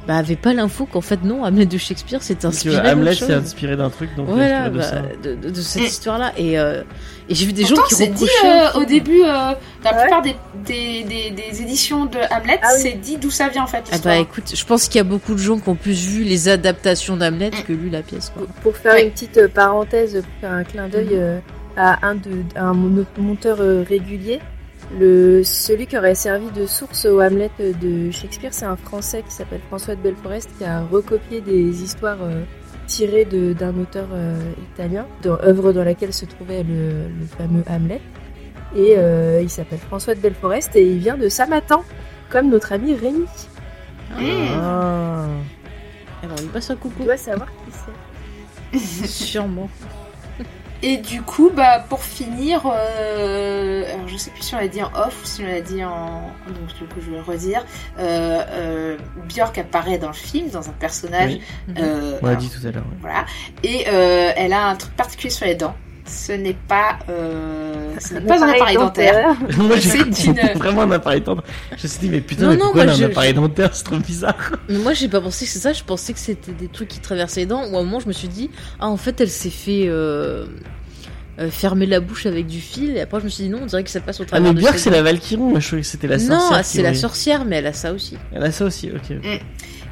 [0.07, 3.13] bah, avaient pas l'info qu'en fait, non, Hamlet de Shakespeare, c'est Parce que inspiré Hamlet
[3.13, 3.29] chose.
[3.31, 5.01] inspiré d'un truc, donc Voilà, inspiré de bah, ça.
[5.21, 5.85] de, de- de cette Mm.
[5.85, 6.31] histoire-là.
[6.37, 6.81] Et, euh,
[7.29, 10.01] et j'ai vu des gens qui c'est dit euh, au début, euh, dans la Ouais.
[10.03, 10.35] plupart des,
[10.65, 12.79] des, des, des éditions de Hamlet, Ah oui.
[12.81, 13.83] c'est dit d'où ça vient en fait.
[13.91, 16.23] Ah bah écoute, je pense qu'il y a beaucoup de gens qui ont plus vu
[16.23, 17.63] les adaptations d'Hamlet Mm.
[17.67, 18.31] que lu la pièce.
[18.35, 18.47] Quoi.
[18.63, 19.05] Pour faire Ouais.
[19.05, 21.39] une petite euh, parenthèse, pour faire un clin d'œil euh,
[21.75, 24.39] à un de à un mon- monteur euh, régulier,
[24.97, 29.33] le celui qui aurait servi de source au Hamlet de Shakespeare, c'est un Français qui
[29.33, 32.43] s'appelle François de Belforest qui a recopié des histoires euh,
[32.87, 34.39] tirées de- d'un auteur euh,
[34.73, 37.99] italien, dans, œuvre dans laquelle se trouvait le, le fameux Hamlet.
[38.75, 41.83] Et euh, il s'appelle François de Belforest et il vient de Samatan,
[42.29, 43.25] comme notre ami Rémi.
[44.11, 44.23] Mm.
[44.61, 45.25] Ah.
[46.23, 47.03] Alors, on lui passe un Tu coucou.
[47.03, 47.47] dois savoir
[48.71, 49.07] qui c'est.
[49.07, 49.69] Sûrement.
[50.83, 54.81] Et du coup, bah, pour finir, euh, alors je sais plus si on l'a dit
[54.81, 56.21] en off ou si on l'a dit en.
[56.47, 57.65] Donc, du coup, je vais le redire.
[57.99, 58.97] Euh, euh,
[59.27, 61.31] Björk apparaît dans le film, dans un personnage.
[61.33, 61.41] Oui.
[61.79, 62.83] euh, On l'a dit tout à l'heure.
[62.83, 62.97] ouais.
[63.01, 63.25] Voilà.
[63.63, 65.75] Et euh, elle a un truc particulier sur les dents.
[66.07, 69.35] Ce n'est pas, euh, ce n'est pas un appareil dentaire.
[69.57, 71.43] Moi j'ai que une- vraiment un appareil dentaire.
[71.77, 73.11] Je me suis dit, mais putain, Non, mais non, pourquoi moi, elle a un je-
[73.11, 73.69] appareil dentaire?
[73.75, 74.51] C'est trop bizarre.
[74.69, 75.73] Mais moi, j'ai pas pensé que c'est ça.
[75.73, 77.61] Je pensais que c'était des trucs qui traversaient les dents.
[77.69, 78.49] Ou à un moment, je me suis dit,
[78.79, 80.45] ah, en fait, elle s'est fait euh,
[81.39, 82.95] euh, fermer la bouche avec du fil.
[82.97, 84.47] Et après, je me suis dit, non, on dirait que ça passe au Ah, travers
[84.49, 85.41] mais de Björk, ses c'est la Valkyrie.
[85.41, 86.51] Moi je trouvais que c'était la sorcière.
[86.51, 88.17] Non, c'est la sorcière, mais elle a ça aussi.
[88.33, 89.17] Elle a ça aussi, ok.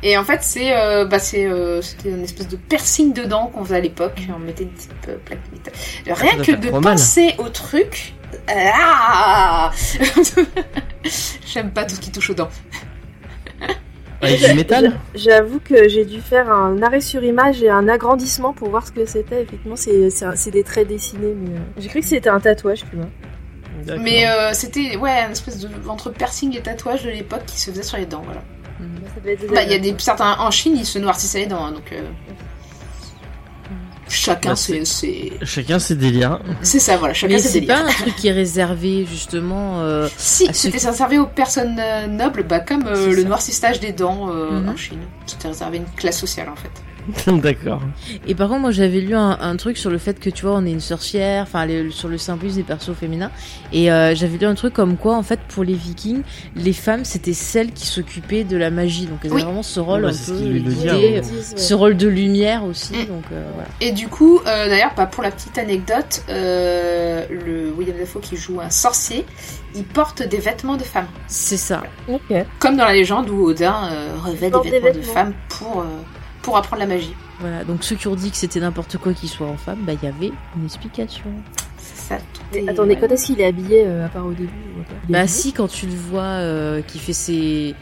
[0.05, 3.63] Et en fait, c'est, euh, bah, c'est, euh, c'était une espèce de piercing dedans qu'on
[3.63, 4.21] faisait à l'époque.
[4.33, 5.73] On mettait une petite euh, plaque de métal.
[6.05, 6.81] Rien que de mal.
[6.81, 8.13] penser au truc.
[8.47, 9.71] Ah
[11.47, 12.51] J'aime pas tout ce qui touche aux dents.
[14.21, 14.99] Avec du métal?
[15.15, 18.91] J'avoue que j'ai dû faire un arrêt sur image et un agrandissement pour voir ce
[18.91, 19.41] que c'était.
[19.41, 23.09] Effectivement, c'est des traits dessinés, mais j'ai cru que c'était un tatouage, tu vois.
[23.83, 24.03] D'accord.
[24.03, 27.71] Mais euh, c'était ouais, une espèce de entre piercing et tatouage de l'époque qui se
[27.71, 28.21] faisait sur les dents.
[28.23, 28.41] Voilà.
[29.25, 31.65] Être des Bah, il y a des certains en Chine, ils se noircissaient les dents,
[31.65, 31.91] hein, donc.
[31.91, 32.01] euh,
[34.07, 36.39] Chacun Bah, c'est c'est Chacun ses délires.
[36.61, 39.81] c'est ça voilà chacun Mais ses c'est pas un truc qui est réservé, justement.
[39.81, 43.27] euh, Si c'était qui- réservé aux personnes euh, nobles, bah comme euh, le ça.
[43.27, 46.69] noircissage des dents en Chine, c'était réservé à une classe sociale en fait.
[47.27, 47.81] D'accord.
[48.27, 50.55] Et par contre, moi, j'avais lu un, un truc sur le fait que, tu vois,
[50.55, 53.31] on est une sorcière, enfin, sur le symbolisme des persos féminins.
[53.73, 56.21] Et euh, j'avais lu un truc comme quoi, en fait, pour les vikings,
[56.55, 59.05] les femmes, c'était celles qui s'occupaient de la magie.
[59.05, 59.37] Donc, elles Oui.
[59.41, 61.21] avaient vraiment ce rôle Bah, un c'est ce peu ouais.
[61.55, 62.93] ce rôle de lumière aussi.
[62.93, 63.05] Mm.
[63.07, 63.69] Donc, euh, voilà.
[63.81, 68.37] Et du coup, euh, d'ailleurs, bah, pour la petite anecdote, euh, le William Dafoe qui
[68.37, 69.25] joue un sorcier,
[69.75, 71.07] il porte des vêtements de femme.
[71.27, 71.83] C'est ça.
[72.07, 72.33] Ok.
[72.59, 75.85] Comme dans la légende où Odin euh, revêt des vêtements, de femme pour, euh,
[76.45, 77.13] pour apprendre la magie.
[77.39, 77.63] Voilà.
[77.65, 80.05] Donc, ceux qui ont dit que c'était n'importe quoi qu'il soit en femme, bah, il
[80.05, 81.25] y avait une explication.
[81.77, 82.17] C'est ça.
[82.33, 82.99] tout Mais est- attendez, ouais.
[83.01, 84.49] quand est-ce qu'il est habillé euh, à part au début
[84.79, 87.75] ou pas Bah, si, quand tu le vois, euh, qui fait ses.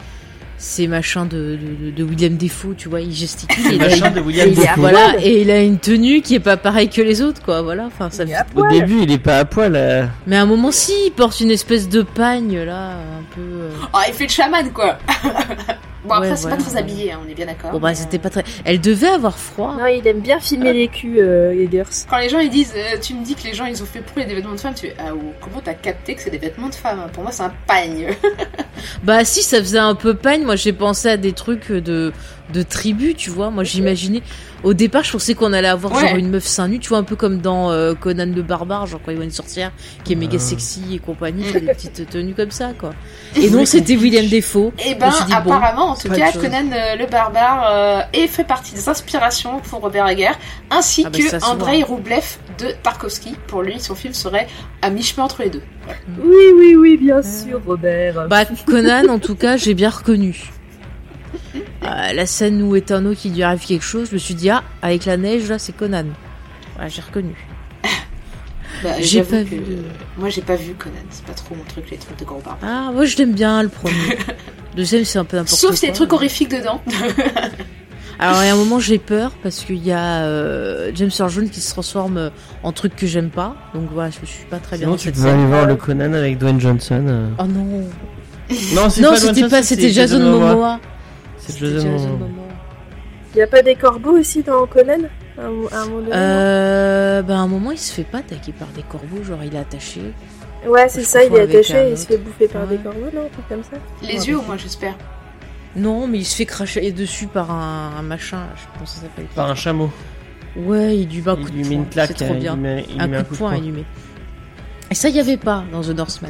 [0.55, 3.79] Ces machins de, de, de William Defoe, tu vois, il gesticule.
[3.79, 4.75] Machin il- de William poil.
[4.77, 7.61] Voilà, et il a une tenue qui est pas pareille que les autres, quoi.
[7.61, 8.23] Voilà, enfin, ça
[8.55, 9.73] Au début, il est pas à poil.
[9.75, 10.05] euh.
[10.25, 13.41] Mais à un moment, si, il porte une espèce de pagne, là, un peu.
[13.41, 14.99] euh, Ah, il fait le chaman quoi
[16.05, 16.57] Bon, après, Ouais, c'est voilà.
[16.57, 17.71] pas très habillé, hein, on est bien d'accord.
[17.71, 18.43] Bon, bah, mais, c'était euh, pas très.
[18.65, 19.75] Elle devait avoir froid.
[19.77, 21.83] Non, il aime bien filmer les culs, euh, Eggers.
[22.09, 24.01] Quand les gens ils disent, euh, tu me dis que les gens ils ont fait
[24.01, 26.37] pour des vêtements de femme, tu fais, ah, ou comment t'as capté que c'est des
[26.37, 28.07] vêtements de femme Pour moi, c'est un pagne.
[29.03, 30.43] Bah si, ça faisait un peu pagne.
[30.43, 32.11] Moi, j'ai pensé à des trucs de
[32.51, 33.49] de tribu, tu vois.
[33.49, 34.21] Moi, j'imaginais.
[34.63, 36.07] Au départ, je pensais qu'on allait avoir Ouais.
[36.07, 38.85] genre une meuf seins nus, tu vois, un peu comme dans euh, Conan le barbare,
[38.87, 39.71] genre quand il voit une sorcière
[40.03, 40.39] qui est méga Ah.
[40.39, 42.91] sexy et compagnie, qui a des petites tenues comme ça, quoi.
[43.35, 44.71] Et non, c'était William Defoe.
[44.79, 46.31] Et Je ben, bon, apparemment, en tout cas.
[46.31, 50.31] Conan euh, le barbare euh, est fait partie des inspirations pour Robert Egger,
[50.71, 51.45] ainsi Ah bah, que.
[51.45, 53.35] Andrei Roublev de Tarkovsky.
[53.47, 54.47] Pour lui, son film serait
[54.81, 55.63] à mi-chemin entre les deux.
[56.23, 58.27] Oui, oui, oui, bien sûr, Robert.
[58.29, 60.51] Bah Conan, en tout cas, j'ai bien reconnu.
[61.83, 64.63] Euh, la scène où Etano qui lui arrive quelque chose, je me suis dit ah,
[64.81, 66.05] avec la neige là, c'est Conan.
[66.75, 67.35] Voilà, j'ai reconnu.
[68.83, 69.61] Bah, J'ai pas que- vu.
[70.17, 70.95] Moi, j'ai pas vu Conan.
[71.09, 72.57] C'est pas trop mon truc, les trucs de gros barbares.
[72.87, 74.17] Ah, moi je l'aime bien le premier.
[74.75, 75.69] Deuxième, c'est un peu n'importe quoi.
[75.71, 76.81] Sauf des trucs horrifiques dedans.
[78.19, 81.29] Alors, il y a un moment, j'ai peur parce qu'il y a euh, James Earl
[81.29, 82.31] Jones qui se transforme
[82.63, 83.55] en truc que j'aime pas.
[83.73, 85.65] Donc voilà, je me suis pas très bien Sinon, dans tu cette peux aller voir
[85.65, 87.03] le Conan avec Dwayne Johnson.
[87.07, 87.29] euh.
[87.39, 87.63] Oh non.
[88.75, 90.79] Non, Non, c'était pas, c'était Jason Momoa.
[91.45, 92.27] C'est C'était Jason Jason Momoa.
[92.27, 92.43] Momoa.
[93.35, 94.99] Il y a pas des corbeaux aussi dans Conan
[95.37, 98.19] à un, à un moment donné Euh, bah, à un moment, il se fait pas
[98.19, 100.01] attaquer par des corbeaux, genre il est attaché.
[100.67, 103.25] Ouais, c'est ça, il est attaché et il se fait bouffer par des corbeaux, non
[103.25, 104.95] Un truc comme ça Les yeux, au moins, j'espère.
[105.75, 109.01] Non, mais il se fait cracher dessus par un, un machin, je pas comment ça
[109.01, 109.25] s'appelle.
[109.35, 109.89] Par un chameau.
[110.55, 112.13] Ouais, il lui met un coup Il de lui met une poing, claque.
[112.15, 112.53] c'est trop euh, bien.
[112.53, 113.85] Il met, il un met coup de poing, il lui met.
[114.91, 116.29] Et ça, il y avait pas dans The Northman.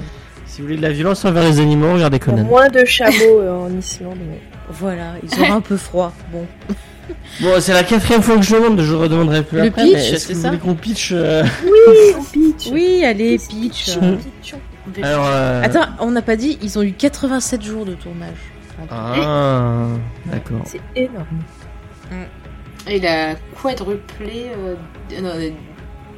[0.54, 2.44] Si vous voulez de la violence envers les animaux, regardez Il y a Conan.
[2.44, 4.20] moins de chameaux euh, en Islande.
[4.30, 4.40] mais-
[4.70, 6.14] Voilà, ils ont un peu froid.
[6.32, 6.46] Bon.
[7.42, 9.84] Bon, c'est la quatrième fois que je demande, je redemanderai plus Le après.
[9.84, 13.04] pitch, mais est-ce c'est que vous ça voulez qu'on pitch euh, Oui, on pitch Oui,
[13.04, 13.40] allez.
[13.40, 14.20] Pitchons.
[15.02, 18.38] Alors, euh, Attends, on n'a pas dit, ils ont eu 87 jours de tournage.
[18.92, 19.88] Ah,
[20.28, 20.62] d'accord.
[20.66, 21.26] C'est énorme.
[22.88, 24.52] Et il a quadruplé.
[24.58, 24.76] Euh...
[25.20, 25.50] Non, euh,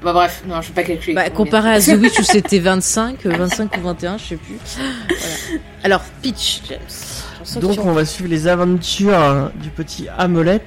[0.04, 1.16] Bah, bref, non, je vais pas calculer.
[1.16, 4.56] Bah, comparé à The Witch où c'était 25, euh, 25 ou 21, je sais plus.
[5.08, 5.62] Voilà.
[5.84, 7.62] Alors, Peach, James.
[7.62, 10.62] Donc, on va suivre les aventures du petit Hamlet,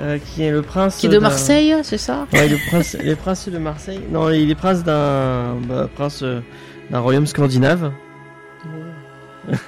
[0.00, 0.96] euh, qui est le prince.
[0.96, 2.26] Qui est de Marseille, c'est ça?
[2.32, 4.00] Ouais, le prince, les princes de Marseille.
[4.10, 6.40] Non, il est prince d'un, bah, prince euh,
[6.90, 7.92] d'un royaume scandinave.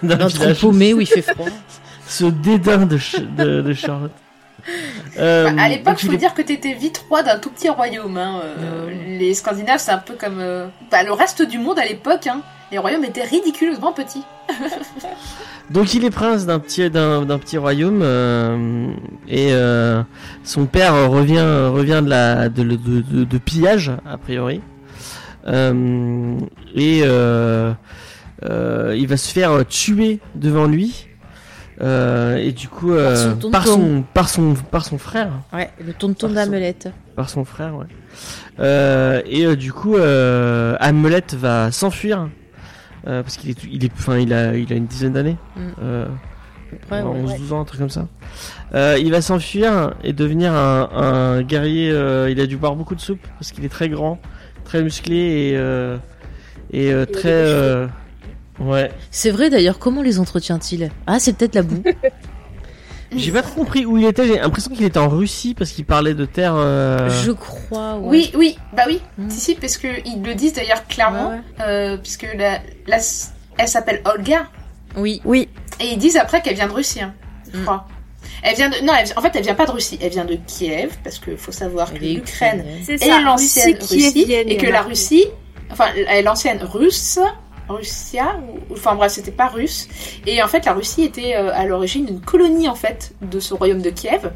[0.03, 1.47] D'un D'un trou paumé où il fait froid.
[2.07, 4.13] Ce dédain de, de Charlotte.
[5.19, 8.17] Euh, Bah, à l'époque, il faut dire que t'étais vite roi d'un tout petit royaume.
[8.17, 8.41] Hein.
[8.59, 12.27] euh, Les Scandinaves, c'est un peu comme euh, bah, le reste du monde à l'époque.
[12.27, 12.41] Hein.
[12.73, 14.23] Les royaumes étaient ridiculeusement petits.
[15.71, 18.89] Donc il est prince d'un petit d'un petit royaume euh,
[19.29, 20.03] et euh,
[20.43, 24.61] son père revient revient de la de, de, de- de pillage a priori
[25.47, 26.39] Euh,
[26.75, 27.73] et euh,
[28.45, 31.07] euh, il va se faire tuer devant lui
[31.83, 35.95] Euh, et du coup euh, son par son par son par son frère Ouais, le
[35.95, 36.89] tonton d'Amelette.
[37.17, 37.87] par son frère ouais
[38.59, 42.29] Euh, et du coup Hamlet va s'enfuir
[43.05, 45.61] parce qu'il est il est enfin il a il a une dizaine d'années Mm.
[45.83, 46.07] euh,
[46.93, 47.23] Ouais, ouais.
[47.25, 48.07] 11-12 ans, un truc comme ça.
[48.99, 51.89] Il va s'enfuir et devenir un, un guerrier.
[52.31, 54.21] il a dû boire beaucoup de soupe parce qu'il est très grand,
[54.65, 55.59] très musclé
[56.73, 57.89] et, très.
[58.61, 58.91] Ouais.
[59.11, 61.83] C'est vrai d'ailleurs, comment les entretient-il Ah, c'est peut-être la boue.
[63.17, 64.25] J'ai pas trop compris où il était.
[64.25, 66.55] J'ai l'impression qu'il était en Russie parce qu'il parlait de terre.
[66.55, 68.09] euh, Je crois, ouais.
[68.09, 69.01] Oui, oui, bah oui.
[69.19, 69.31] Mm.
[69.31, 71.31] Si, si, parce qu'ils le disent d'ailleurs clairement.
[71.31, 71.65] Ouais, ouais.
[71.67, 72.99] euh, puisque la, la,
[73.59, 74.47] elle s'appelle Olga.
[74.97, 75.21] Oui.
[75.25, 75.49] Oui,
[75.81, 77.13] Et ils disent après qu'elle vient de Russie, hein,
[77.53, 77.65] je Mm.
[77.65, 77.89] crois.
[78.43, 78.77] Elle vient de...
[78.85, 79.99] Non, elle- en fait, elle vient pas de Russie.
[80.01, 82.65] Elle vient de Kiev, parce qu'il faut savoir que est l'Ukraine
[82.99, 83.21] ça.
[83.23, 85.25] l'ancienne Russie, Russie, et que la Russie,
[85.73, 87.19] enfin la- l'ancienne russe,
[87.71, 88.39] Russia,
[88.71, 89.89] ou, enfin bref, c'était pas russe,
[90.27, 93.55] et en fait la Russie était euh, à l'origine une colonie en fait de ce
[93.55, 94.31] royaume de Kiev,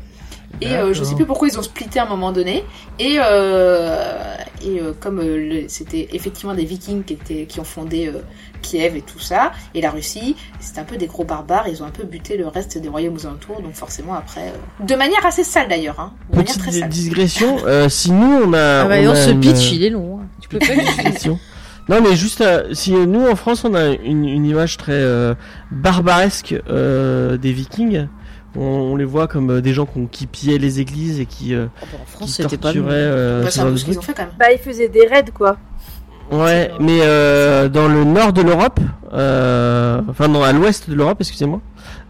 [0.60, 2.64] et euh, je sais plus pourquoi ils ont splitté à un moment donné,
[3.00, 8.06] et, euh, et euh, comme euh, c'était effectivement des vikings qui, étaient, qui ont fondé
[8.06, 8.20] euh,
[8.62, 11.86] Kiev et tout ça, et la Russie, c'était un peu des gros barbares, ils ont
[11.86, 15.26] un peu buté le reste des royaumes aux alentours, donc forcément après, euh, de manière
[15.26, 16.88] assez sale d'ailleurs, hein, de manière très sale.
[16.88, 17.56] digression.
[17.66, 18.82] euh, si nous on a.
[18.82, 20.20] Ah bah on non, a ce une- pitch, il est long.
[20.20, 20.26] hein.
[20.40, 20.66] Tu peux pas
[20.96, 21.38] digression.
[21.88, 25.34] Non mais juste euh, si nous en France on a une, une image très euh,
[25.70, 28.06] barbaresque euh, des Vikings,
[28.56, 31.26] on, on les voit comme euh, des gens qui, ont- qui pillaient les églises et
[31.26, 32.82] qui, euh, En qui France, c'était pas torturaient.
[32.90, 34.02] le euh, Bah, ce c'est un genre peu de ce qu'ils trucs.
[34.04, 34.34] ont fait quand même.
[34.38, 35.58] Bah, ils faisaient des raids, quoi.
[36.32, 38.80] Ouais, mais euh, dans le nord de l'Europe,
[39.12, 41.60] euh, enfin non, à l'ouest de l'Europe, excusez-moi,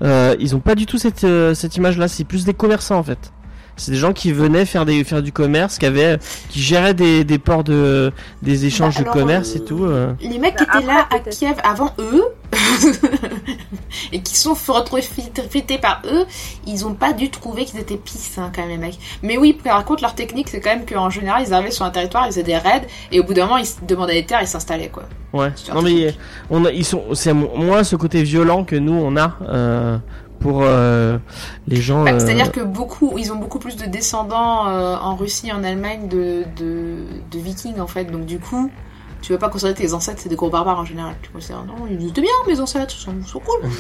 [0.05, 2.07] euh, ils ont pas du tout cette, euh, cette image-là.
[2.07, 3.33] C'est plus des commerçants en fait.
[3.77, 6.19] C'est des gens qui venaient faire des faire du commerce, qui avaient,
[6.49, 9.85] qui géraient des, des ports de des échanges Bah, de commerce euh, et tout.
[9.85, 10.13] euh.
[10.21, 11.19] Les mecs qui Bah, étaient là à.
[11.19, 12.23] Kiev avant eux
[14.13, 15.03] et qui sont retrouvés
[15.81, 16.25] par eux,
[16.67, 18.99] ils ont pas dû trouver qu'ils étaient pisses hein, quand même les mecs.
[19.23, 21.91] Mais oui, par contre leur technique c'est quand même qu'en général ils arrivaient sur un
[21.91, 24.41] territoire, ils faisaient des raids et au bout d'un moment ils se demandaient des terres,
[24.43, 25.05] ils s'installaient quoi.
[25.33, 25.51] Ouais.
[25.57, 26.15] C'est Non mais
[26.51, 29.99] on a, ils sont, c'est moins ce côté violent que nous on a euh,
[30.41, 31.19] pour euh,
[31.69, 32.05] les gens.
[32.05, 35.65] Bah, euh, C'est-à-dire que beaucoup, ils ont beaucoup plus de descendants euh, en Russie, en
[35.65, 36.97] Allemagne de, de,
[37.31, 38.05] de vikings en fait.
[38.05, 38.71] Donc du coup,
[39.23, 41.15] tu veux pas considérer que tes ancêtres c'est des gros barbares en général.
[41.23, 43.71] Tu considères non, ils étaient bien mes ancêtres, ils sont, ils sont cool.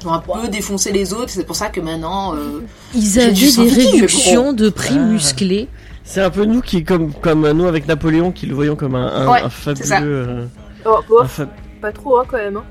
[0.00, 1.30] Ils ont un peu défoncé les autres.
[1.30, 2.60] C'est pour ça que maintenant, euh,
[2.94, 5.02] Ils avaient des réductions de prix Ah.
[5.04, 5.68] musclés.
[6.04, 9.06] C'est un peu nous qui comme comme nous avec Napoléon qui le voyons comme un,
[9.06, 9.86] un, Ouais, un fabuleux.
[10.02, 10.44] euh,
[10.86, 11.48] Oh, un fa-
[11.80, 12.58] pas trop hein, quand même.
[12.58, 12.64] Hein.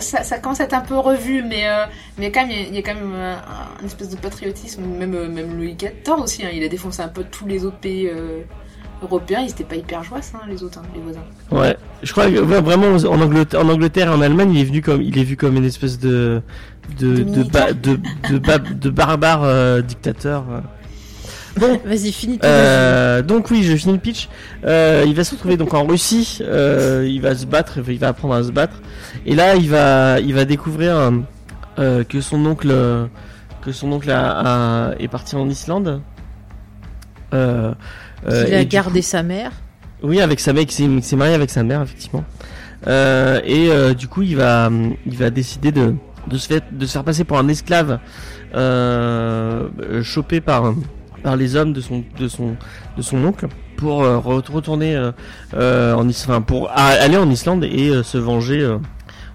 [0.00, 1.84] Ça, ça commence à être un peu revu, mais euh,
[2.18, 4.82] mais quand même, il y a- quand même euh, un, une espèce de patriotisme.
[4.84, 7.78] Même euh, même Louis XIV aussi, hein, il a défoncé un peu tous les autres
[7.78, 8.10] pays
[9.02, 9.40] européens.
[9.42, 11.24] Ils étaient pas hyper joyeux, hein, les autres, hein, les voisins.
[11.50, 14.64] Ouais, je crois que ouais, vraiment en Angleterre, en Angleterre et en Allemagne, il est
[14.64, 16.42] venu comme il est vu comme une espèce de
[16.98, 17.98] de De de ba- de,
[18.30, 20.44] de, ba- de barbare euh, dictateur.
[21.62, 21.76] Euh.
[21.84, 24.28] Vas-y, finis Euh, donc oui, je finis le pitch.
[24.64, 26.38] Euh, il va se retrouver donc en Russie.
[26.42, 28.80] Euh, il va se battre, il va apprendre à se battre.
[29.26, 31.12] Et là, il va, il va découvrir
[31.78, 32.74] euh, que son oncle,
[33.62, 36.00] que son oncle a- a- est parti en Islande.
[37.32, 37.72] Euh,
[38.28, 39.50] euh, Il a gardé sa mère.
[40.02, 42.24] oui, avec sa mère, il s'est- marié avec sa mère, effectivement.
[42.86, 44.70] Euh, et euh, du coup, il va,
[45.06, 45.94] il va décider de,
[46.28, 47.98] de se faire, de se faire passer pour un esclave,
[50.02, 50.74] chopé par,
[51.24, 52.54] par les hommes de son, de son,
[52.96, 55.10] de son oncle, pour euh, re- retourner euh,
[55.54, 58.64] euh, en Is- enfin, pour aller en Islande et se venger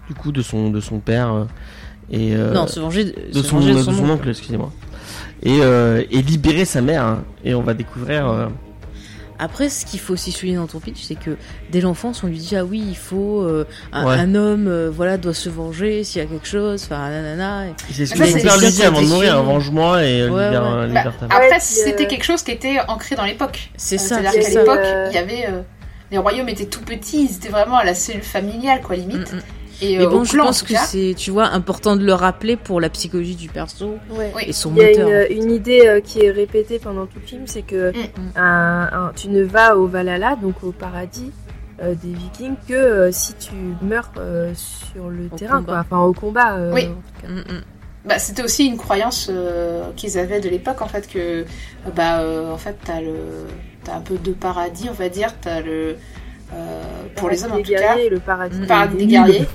[0.07, 1.47] du coup de son, de son père
[2.11, 4.11] et non, se venger de, de se son, venger de son son oncle.
[4.13, 4.71] oncle, excusez-moi.
[5.43, 7.03] Et, et libérer sa mère.
[7.03, 7.23] hein.
[7.43, 8.49] Et on va découvrir.
[9.41, 11.37] Après, ce qu'il faut aussi souligner dans ton pitch, c'est que
[11.71, 14.15] dès l'enfance, on lui dit ah oui, il faut euh, un, Ouais.
[14.15, 17.67] un homme, euh, voilà, doit se venger s'il y a quelque chose, enfin nanana.
[17.67, 20.45] Et- C'est ce que son c'est père lui dit avant de mourir, venge-moi et Ouais,
[20.45, 20.67] libère, ouais.
[20.69, 21.37] euh, Bah, libère ta mère.
[21.37, 23.69] Après, c'était euh, quelque chose qui était ancré dans l'époque.
[23.77, 25.61] C'est ça, C'est-à-dire c'est qu'à l'époque, Euh, il y avait euh,
[26.11, 29.31] les royaumes étaient tout petits, ils étaient vraiment à la cellule familiale, quoi, limite.
[29.31, 29.41] Mm, mm.
[29.81, 32.81] Et Mais euh, bon, je pense que c'est, tu vois, important de le rappeler pour
[32.81, 34.31] la psychologie du perso Ouais.
[34.47, 35.25] Et son Il y a moteur.
[35.29, 38.03] une, une idée euh, qui est répétée pendant tout le film, c'est que Mm.
[38.35, 41.31] un- un- tu ne vas au Valhalla, donc au paradis
[41.81, 43.51] euh, des Vikings, que euh, si tu
[43.81, 45.71] meurs euh, sur le Au terrain, combat.
[45.73, 45.79] quoi.
[45.81, 46.55] enfin au combat.
[46.57, 46.85] euh, Oui.
[46.87, 47.27] en tout cas.
[47.29, 47.61] Mm, mm.
[48.05, 51.43] Bah, c'était aussi une croyance euh, qu'ils avaient de l'époque en fait que euh,
[51.95, 53.13] bah euh, en fait t'as le
[53.83, 55.97] t'as un peu de paradis on va dire t'as le
[56.53, 56.83] euh,
[57.17, 59.11] pour les hommes en tout cas le paradis, le paradis des nuls.
[59.11, 59.47] guerriers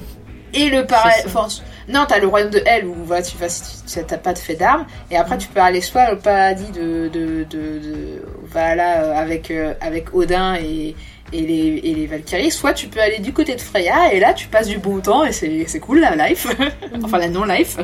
[0.55, 1.49] et le enfin,
[1.89, 4.39] non t'as le royaume de Hell où voilà tu vas si tu t'as pas de
[4.39, 4.87] fait d'armes.
[5.11, 9.51] Et après tu peux aller soit au paradis de de de, de voilà euh, avec
[9.51, 10.95] euh, avec Odin et
[11.35, 14.33] et les, et les Valkyries, soit tu peux aller du côté de Freya, et là
[14.33, 16.47] tu passes du bon temps, et c'est c'est cool la life,
[17.03, 17.77] enfin la non-life.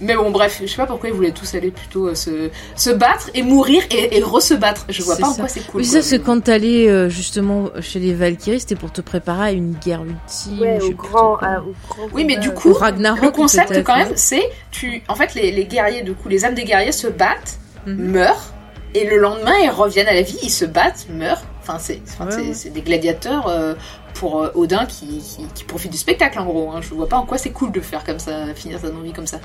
[0.00, 2.90] Mais bon, bref, je sais pas pourquoi ils voulaient tous aller plutôt euh, se, se
[2.90, 4.84] battre et mourir et, et re-se battre.
[4.90, 5.40] Je vois pas en ça.
[5.42, 5.80] quoi c'est cool.
[5.80, 6.02] Oui, quoi.
[6.02, 9.72] ça, c'est quand t'allais euh, justement chez les Valkyries, c'était pour te préparer à une
[9.74, 10.60] guerre ultime.
[10.60, 11.48] Ouais, au plus grand, trop quoi.
[11.48, 15.02] à- au grand Oui, mais du coup, Ou Ragnarok, le concept quand même, c'est tu,
[15.08, 18.10] en fait, les, les guerriers, du coup, les âmes des guerriers se battent, Mhm.
[18.10, 18.52] meurent,
[18.94, 21.42] et le lendemain ils reviennent à la vie, ils se battent, meurent.
[21.68, 22.70] Enfin, c'est, Ouais, ouais.
[22.70, 23.74] des gladiateurs euh,
[24.14, 26.70] pour euh, Odin qui, qui, qui profite du spectacle en gros.
[26.70, 26.80] Hein.
[26.80, 29.26] Je vois pas en quoi c'est cool de faire comme ça, finir sa vie comme
[29.26, 29.38] ça.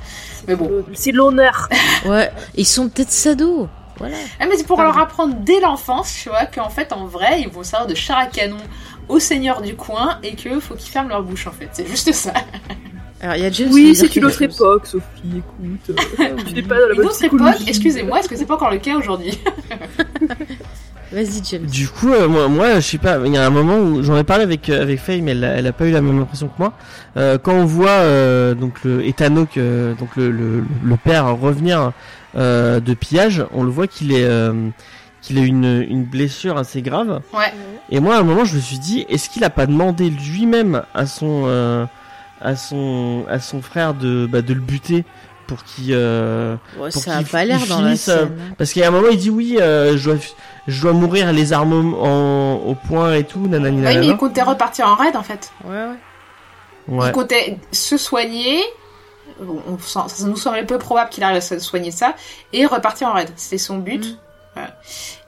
[0.48, 0.70] Mais bon.
[0.94, 1.68] C'est l'honneur.
[2.06, 3.68] Ouais, ils sont peut-être sados.
[3.98, 4.16] Voilà.
[4.40, 4.94] Ah, mais c'est pour Pardon.
[4.94, 8.18] leur apprendre dès l'enfance, tu vois, qu'en fait, en vrai, ils vont servir de char
[8.18, 8.58] à canon
[9.10, 11.70] au seigneur du coin et que faut qu'ils ferment leur bouche, en fait.
[11.74, 12.34] C'est juste ça.
[13.22, 15.06] Alors, il y a James qui Oui, c'est une autre époque, Sophie,
[15.38, 15.96] écoute.
[16.20, 17.54] euh, tu n'es pas dans la Une bonne autre psychologie.
[17.58, 19.38] époque, excusez-moi, est-ce que c'est pas encore le cas aujourd'hui?
[21.12, 21.66] Vas-y, James.
[21.66, 23.20] Du coup, euh, moi, moi, je sais pas.
[23.26, 25.44] Il y a un moment où j'en ai parlé avec euh, avec Faye, mais elle,
[25.44, 26.74] a- elle a pas eu la même impression que moi.
[27.18, 31.92] Euh, quand on voit euh, donc le Ethanok, euh, donc le, le, le père revenir
[32.38, 34.70] euh, de pillage, on le voit qu'il est euh,
[35.22, 37.22] qu'il a une une blessure assez grave.
[37.34, 37.52] Ouais.
[37.90, 40.84] Et moi, à un moment, je me suis dit, est-ce qu'il a pas demandé lui-même
[40.94, 41.86] à son euh,
[42.40, 45.04] à son à son frère de bah, de le buter
[45.54, 48.20] pour qu'il euh, Ouais, pour ça a qu'il pas f- l'air dans la finisse, euh,
[48.20, 48.38] scène.
[48.50, 48.54] hein.
[48.58, 50.20] parce qu'il y a un moment, il dit oui, euh, je dois
[50.68, 54.06] je dois mourir les armes en, au point et tout, nanani Oui, mais nanana.
[54.14, 55.52] il comptait repartir en raid, en fait.
[55.66, 55.72] Ouais,
[56.88, 56.98] ouais.
[56.98, 57.08] Ouais.
[57.10, 58.62] Il comptait se soigner.
[59.42, 62.16] On, on sent- ça nous semblait peu probable qu'il arrive à se soigner de ça
[62.54, 63.30] et repartir en raid.
[63.36, 64.06] C'était son but.
[64.06, 64.18] Mm.
[64.54, 64.70] Voilà.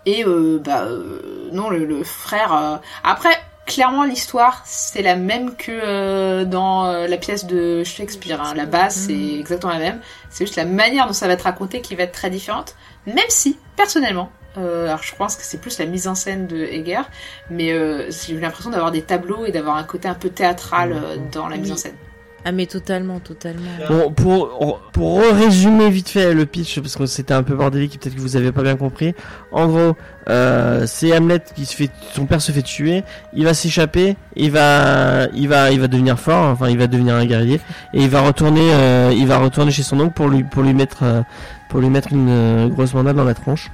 [0.06, 2.54] Et euh, bah euh, non, le, le frère.
[2.54, 3.30] euh, Après,
[3.66, 8.42] clairement l'histoire c'est la même que euh, dans euh, la pièce de Shakespeare.
[8.42, 8.54] hein.
[8.56, 10.00] La base c'est exactement la même.
[10.30, 12.76] C'est juste la manière dont ça va être raconté qui va être très différente.
[13.06, 16.58] Même si personnellement, euh, alors je pense que c'est plus la mise en scène de
[16.58, 17.10] Heger,
[17.50, 20.94] mais euh, j'ai eu l'impression d'avoir des tableaux et d'avoir un côté un peu théâtral
[20.94, 21.96] euh, dans la mise en scène.
[22.46, 23.62] Ah mais totalement, totalement.
[23.88, 28.16] Bon, pour, pour résumer vite fait le pitch, parce que c'était un peu bordélique, peut-être
[28.16, 29.16] que vous avez pas bien compris.
[29.54, 29.96] En gros,
[30.30, 33.04] euh, c'est Hamlet qui se fait, son père se fait tuer,
[33.34, 37.16] il va s'échapper, il va, il va, il va devenir fort, enfin il va devenir
[37.16, 37.62] un guerrier,
[37.94, 40.74] et il va retourner, euh, il va retourner chez son oncle pour lui, pour lui
[40.74, 41.22] mettre, euh,
[41.70, 43.72] pour lui mettre une euh, grosse mandale dans la tronche,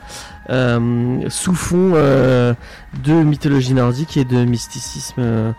[0.52, 2.54] euh, sous fond euh,
[3.04, 5.52] de mythologie nordique et de mysticisme euh,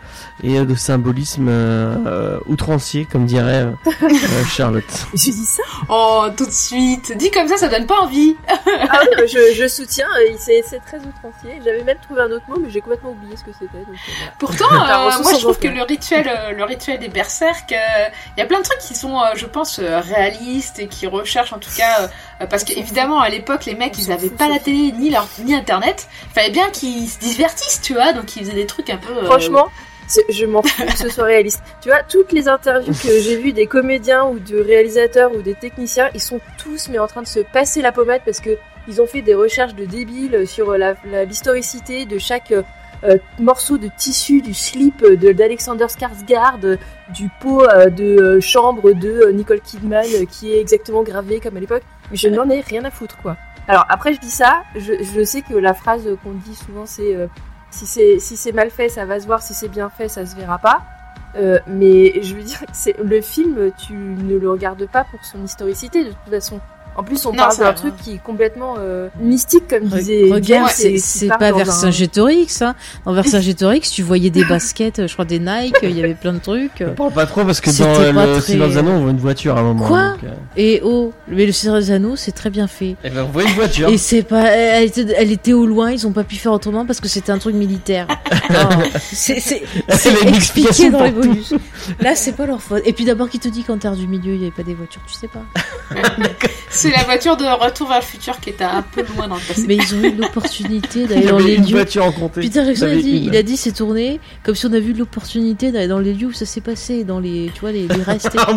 [0.43, 5.07] et de symbolisme euh, outrancier, comme dirait euh, euh, Charlotte.
[5.15, 9.01] J'ai dit ça Oh, tout de suite Dit comme ça, ça donne pas envie Ah
[9.02, 10.07] oui, je, je soutiens,
[10.39, 11.61] c'est très outrancier.
[11.65, 13.85] J'avais même trouvé un autre mot, mais j'ai complètement oublié ce que c'était.
[13.86, 14.32] voilà.
[14.39, 18.47] Pourtant, euh, moi je trouve que le rituel, le rituel des berserk, il y a
[18.47, 22.11] plein de trucs qui sont, euh, je pense, réalistes et qui recherchent en tout cas,
[22.40, 25.11] euh, parce qu'évidemment à l'époque les mecs ils s'en avaient fout, pas la télé ni
[25.11, 28.90] leur ni internet, il fallait bien qu'ils divertissent, tu vois, donc ils faisaient des trucs
[28.90, 29.12] un peu.
[29.16, 29.68] euh, Franchement,
[30.28, 31.62] je m'en fous que ce soit réaliste.
[31.80, 35.55] Tu vois, toutes les interviews que j'ai vues des comédiens ou de réalisateurs ou des
[35.55, 39.01] techniciens, ils sont tous mais en train de se passer la pommade parce que ils
[39.01, 40.74] ont fait des recherches de débiles sur
[41.28, 42.62] l'historicité de chaque euh,
[43.05, 46.78] euh, morceau de tissu du slip de d'Alexander Skarsgård,
[47.14, 51.60] du pot euh, de euh, chambre de Nicole Kidman qui est exactement gravé comme à
[51.60, 51.82] l'époque.
[52.10, 53.36] Mais je n'en ai rien à foutre quoi.
[53.70, 57.28] Alors après je dis ça, je, sais que la phrase qu'on dit souvent c'est euh,
[57.70, 60.34] si c'est si mal fait ça va se voir, si c'est bien fait ça se
[60.34, 60.82] verra pas.
[61.36, 62.59] Euh, mais je veux dire,
[63.01, 66.59] le film, tu ne le regardes pas pour son historicité de toute façon.
[66.96, 70.24] En plus, on Non, parle d'un truc qui est complètement euh, mystique, comme Re- disait
[70.30, 72.74] Regarde, c'est pas dans un- Vercingétorix, hein.
[73.06, 76.38] Dans Vercingétorix, tu voyais des baskets, je crois des Nike, il y avait plein de
[76.40, 76.82] trucs.
[76.86, 79.10] On parle pas trop parce que dans pas le très- Seigneur des Anneaux, on voit
[79.10, 79.86] une voiture à un moment.
[79.86, 82.96] Quoi donc, euh, Et oh, mais le Seigneur des Anneaux, c'est très bien fait.
[83.04, 83.88] eh ben, on voit une voiture.
[83.88, 86.84] Et c'est pas, elle était, elle était au loin, ils ont pas pu faire autrement
[86.86, 88.06] parce que c'était un truc militaire.
[88.52, 89.62] Oh, c'est,
[90.26, 91.54] expliqué dans bonus.
[92.00, 92.82] Là, c'est pas leur faute.
[92.84, 94.74] Et puis d'abord, qui te dit qu'en terre du milieu, il y avait pas des
[94.74, 95.44] voitures, tu sais pas.
[96.81, 99.40] C'est la voiture de Retour vers le futur qui était un peu loin dans le
[99.40, 99.65] passé.
[99.66, 101.85] Mais ils ont eu l'opportunité d'aller dans les lieux.
[102.35, 105.73] Peter Jackson a dit, il a dit c'est tourné comme si on avait eu l'opportunité
[105.73, 108.35] d'aller dans les lieux où ça s'est passé, dans les, tu vois, les, les restes.
[108.35, 108.39] et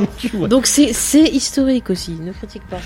[0.43, 0.47] Ah.
[0.47, 2.79] Donc c'est, c'est historique aussi, ne critique pas.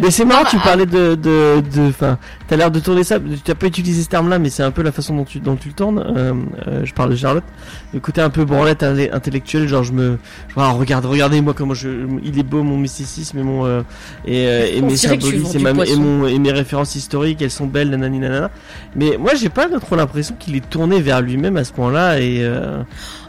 [0.00, 2.18] Mais c'est marrant, Non, tu parlais de, de, de, enfin,
[2.48, 4.82] t'as l'air de tourner ça, tu n'as pas utilisé ce terme-là, mais c'est un peu
[4.82, 6.32] la façon dont tu, dont tu le tournes, euh,
[6.68, 7.44] euh, je parle de Charlotte,
[7.92, 10.18] le côté un peu branlette intellectuelle, genre je me,
[10.48, 11.88] je, vois, regarde, regardez moi comment je,
[12.24, 13.82] il est beau mon mysticisme et mon, euh,
[14.26, 16.00] et, euh, mes symbolismes et, du ma- et poisson.
[16.00, 18.50] mon, et mes références historiques, elles sont belles, nanani nanana.
[18.96, 22.38] Mais moi j'ai pas trop l'impression qu'il est tourné vers lui-même à ce point-là et,
[22.40, 22.82] euh,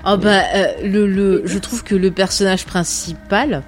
[0.06, 3.62] Ah bah euh, le, le je trouve que le personnage principal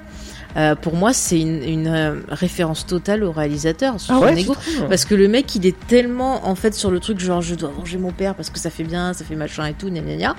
[0.57, 4.39] euh, pour moi c'est une, une euh, référence totale au réalisateur sur ah son ouais,
[4.41, 4.55] ego.
[4.89, 7.71] parce que le mec il est tellement en fait sur le truc genre je dois
[7.77, 10.15] venger mon père parce que ça fait bien ça fait machin et tout gna gna
[10.15, 10.35] gna.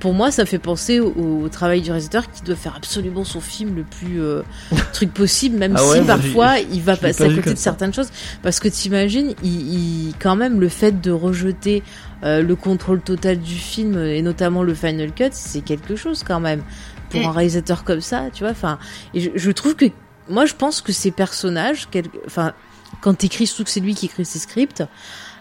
[0.00, 1.12] Pour moi ça fait penser au,
[1.42, 4.42] au travail du réalisateur qui doit faire absolument son film le plus euh,
[4.92, 7.64] truc possible même Ah si ouais, parfois il va passer pas à côté de ça.
[7.64, 8.08] certaines choses.
[8.42, 11.82] Parce que t'imagines il, il quand même le fait de rejeter
[12.24, 16.40] euh, le contrôle total du film et notamment le final cut c'est quelque chose quand
[16.40, 16.62] même
[17.10, 17.24] pour Mm.
[17.26, 18.78] un réalisateur comme ça tu vois enfin
[19.14, 19.86] je, je trouve que
[20.28, 22.52] moi je pense que ces personnages quel- enfin
[23.00, 24.82] quand t'écris surtout que c'est lui qui écrit ses scripts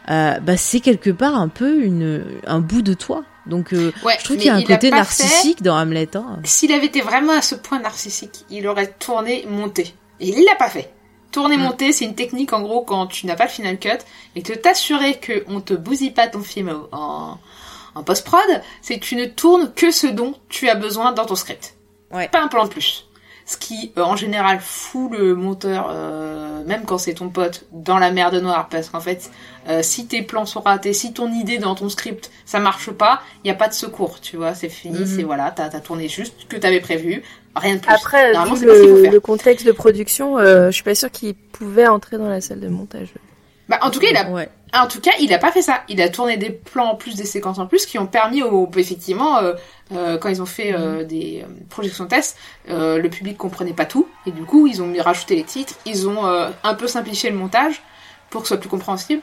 [0.10, 4.15] euh, bah c'est quelque part un peu une un bout de toi donc euh, Ouais,
[4.19, 6.39] je trouve qu'il y a un a côté fait- narcissique dans Hamlet hein.
[6.44, 9.94] S'il avait été vraiment à ce point narcissique, il aurait tourné, monté.
[10.19, 10.91] Et il l'a pas fait.
[11.31, 11.61] Tourner, Mm.
[11.61, 13.89] monter, c'est une technique en gros quand tu n'as pas le final cut
[14.35, 17.38] et que t'assurer que on te bousille pas ton film en,
[17.98, 18.41] en post-prod,
[18.82, 21.76] c'est que tu ne tournes que ce dont tu as besoin dans ton script.
[22.11, 22.28] Ouais.
[22.30, 23.03] Pas un plan de plus.
[23.45, 27.98] Ce qui, euh, en général, fout le monteur, euh, même quand c'est ton pote, dans
[27.98, 28.68] la merde noire.
[28.69, 29.32] Parce qu'en fait,
[29.69, 33.22] euh, si tes plans sont ratés, si ton idée dans ton script, ça marche pas,
[33.44, 34.53] il y a pas de secours, tu vois.
[34.53, 35.06] C'est fini, Mhm.
[35.06, 37.24] c'est voilà, t'as as tourné juste ce que t'avais prévu,
[37.56, 37.90] rien de plus.
[37.94, 39.11] Après, Normalement, vu le, faire.
[39.14, 42.68] le contexte de production, je suis pas sûre qu'il pouvait entrer dans la salle de
[42.68, 43.14] montage.
[43.69, 45.81] Bah, en tout cas, il a ouais En tout cas, il a pas fait ça.
[45.88, 48.69] Il a tourné des plans en plus, des séquences en plus, qui ont permis au,
[48.76, 49.53] effectivement, euh,
[49.94, 52.38] euh, quand ils ont fait euh, des euh, projections tests,
[52.69, 55.76] euh, le public comprenait pas tout, et du coup, ils ont mis rajouté les titres,
[55.85, 57.81] ils ont euh, un peu simplifié le montage
[58.30, 59.22] pour que ce soit plus compréhensible.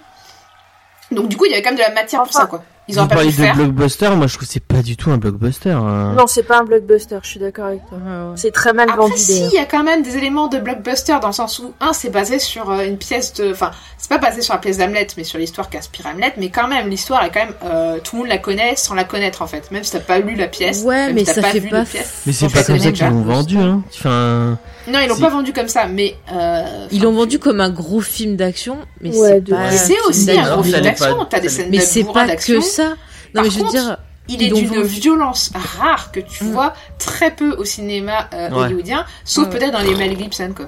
[1.11, 2.65] Donc du coup, il y avait quand même de la matière pour ça, quoi.
[2.87, 3.57] Ils ont Vous pas parlez faire.
[3.57, 5.71] de blockbuster, moi je trouve que c'est pas du tout un blockbuster.
[5.71, 6.15] hein.
[6.19, 7.99] Non, c'est pas un blockbuster, je suis d'accord avec toi.
[8.37, 11.17] C'est très mal Après, vendu si, il y a quand même des éléments de blockbuster
[11.23, 13.51] dans le sens où, un, c'est basé sur euh, une pièce de.
[13.53, 16.69] Enfin, c'est pas basé sur la pièce d'Hamlet, mais sur l'histoire qu'inspire Hamlet, mais quand
[16.69, 17.55] même, l'histoire est quand même.
[17.65, 19.71] euh, tout le monde la connaît sans la connaître en fait.
[19.71, 20.83] Même si t'as pas lu la pièce.
[20.83, 21.85] Ouais, même mais si t'as ça fait vu pas.
[21.85, 22.23] pièce.
[22.27, 23.83] Mais c'est pas comme ça qu'ils l'ont vendu, hein.
[23.95, 24.59] Enfin,
[24.89, 26.17] Non, ils l'ont pas vendu comme ça, mais.
[26.35, 30.09] Euh, Ils l'ont vendu comme un gros film d'action, mais Ouais, c'est pas.
[30.09, 31.17] Aussi un gros film d'action.
[31.17, 31.27] pas.
[31.31, 32.61] T'as des scènes Mais de pas d'action.
[32.75, 32.89] Ça.
[32.89, 32.95] Non,
[33.35, 33.97] Par mais je veux contre, dire,
[34.29, 36.53] Il est d'une violence rare que tu Mm.
[36.53, 38.57] vois très peu au cinéma euh, Ouais.
[38.65, 39.51] hollywoodien, sauf Ouais.
[39.59, 40.67] peut-être dans les Mel Gibson quoi.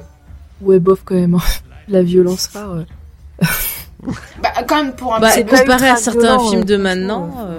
[0.60, 1.34] Ouais, bof quand même.
[1.34, 1.38] hein.
[1.88, 2.70] La violence rare.
[2.72, 2.84] euh.
[4.42, 7.30] Bah quand même pour un bah, comparé à certains violent, films euh, de maintenant.
[7.48, 7.58] euh.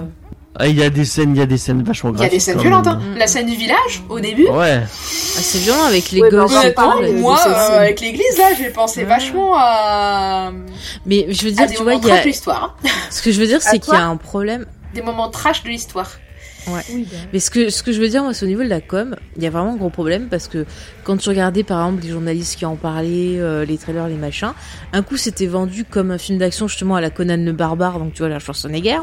[0.58, 2.28] Ah, il y a des scènes, il y a des scènes vachement Il y a
[2.28, 3.00] des scènes violentes, hein.
[3.16, 4.48] La scène du village, au début.
[4.48, 4.80] Ouais.
[4.82, 6.52] Ah, c'est violent avec les Ouais, gosses.
[7.14, 10.50] Moi, euh, avec l'église, là, j'ai pensé vachement à,
[11.06, 12.22] Mais je veux dire, des tu vois, moments il y trash a...
[12.22, 12.76] de l'histoire.
[12.84, 12.88] hein.
[13.10, 14.66] ce que je veux dire, c'est qu'il y a un problème.
[14.94, 16.10] Des moments trash de l'histoire.
[16.92, 17.16] Oui, bah.
[17.32, 19.16] Mais ce que, ce que je veux dire, moi, c'est au niveau de la com,
[19.36, 20.64] il y a vraiment un gros problème parce que
[21.04, 24.52] quand tu regardais, par exemple, les journalistes qui en parlaient, euh, les trailers, les machins,
[24.92, 28.12] un coup c'était vendu comme un film d'action justement à la Conan le Barbare, donc
[28.12, 29.00] tu vois, la Schwarzenegger,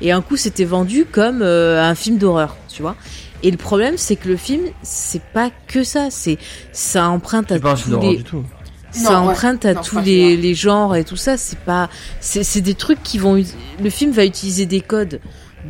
[0.00, 2.96] et un coup c'était vendu comme euh, un film d'horreur, tu vois.
[3.42, 6.38] Et le problème, c'est que le film, c'est pas que ça, c'est
[6.72, 8.42] ça emprunte à pas tous les, du tout.
[8.90, 9.32] ça Non, ouais.
[9.32, 11.36] emprunte à Non, tous les, les genres et tout ça.
[11.36, 13.34] C'est pas, c'est c'est des trucs qui vont.
[13.82, 15.20] Le film va utiliser des codes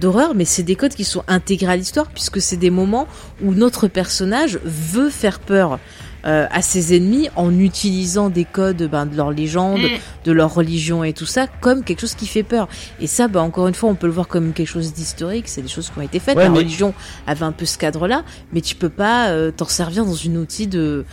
[0.01, 3.07] d'horreur, mais c'est des codes qui sont intégrés à l'histoire puisque c'est des moments
[3.43, 5.79] où notre personnage veut faire peur.
[6.27, 9.99] euh, à ses ennemis en utilisant des codes ben, de leur légende, Mm.
[10.25, 12.67] de leur religion et tout ça comme quelque chose qui fait peur.
[12.99, 15.49] Et ça, bah, encore une fois, on peut le voir comme quelque chose d'historique.
[15.49, 16.39] C'est des choses qui ont été faites.
[16.39, 16.95] Ouais, La mais- religion
[17.27, 20.67] avait un peu ce cadre-là, mais tu peux pas euh, t'en servir dans une outil
[20.67, 21.05] de-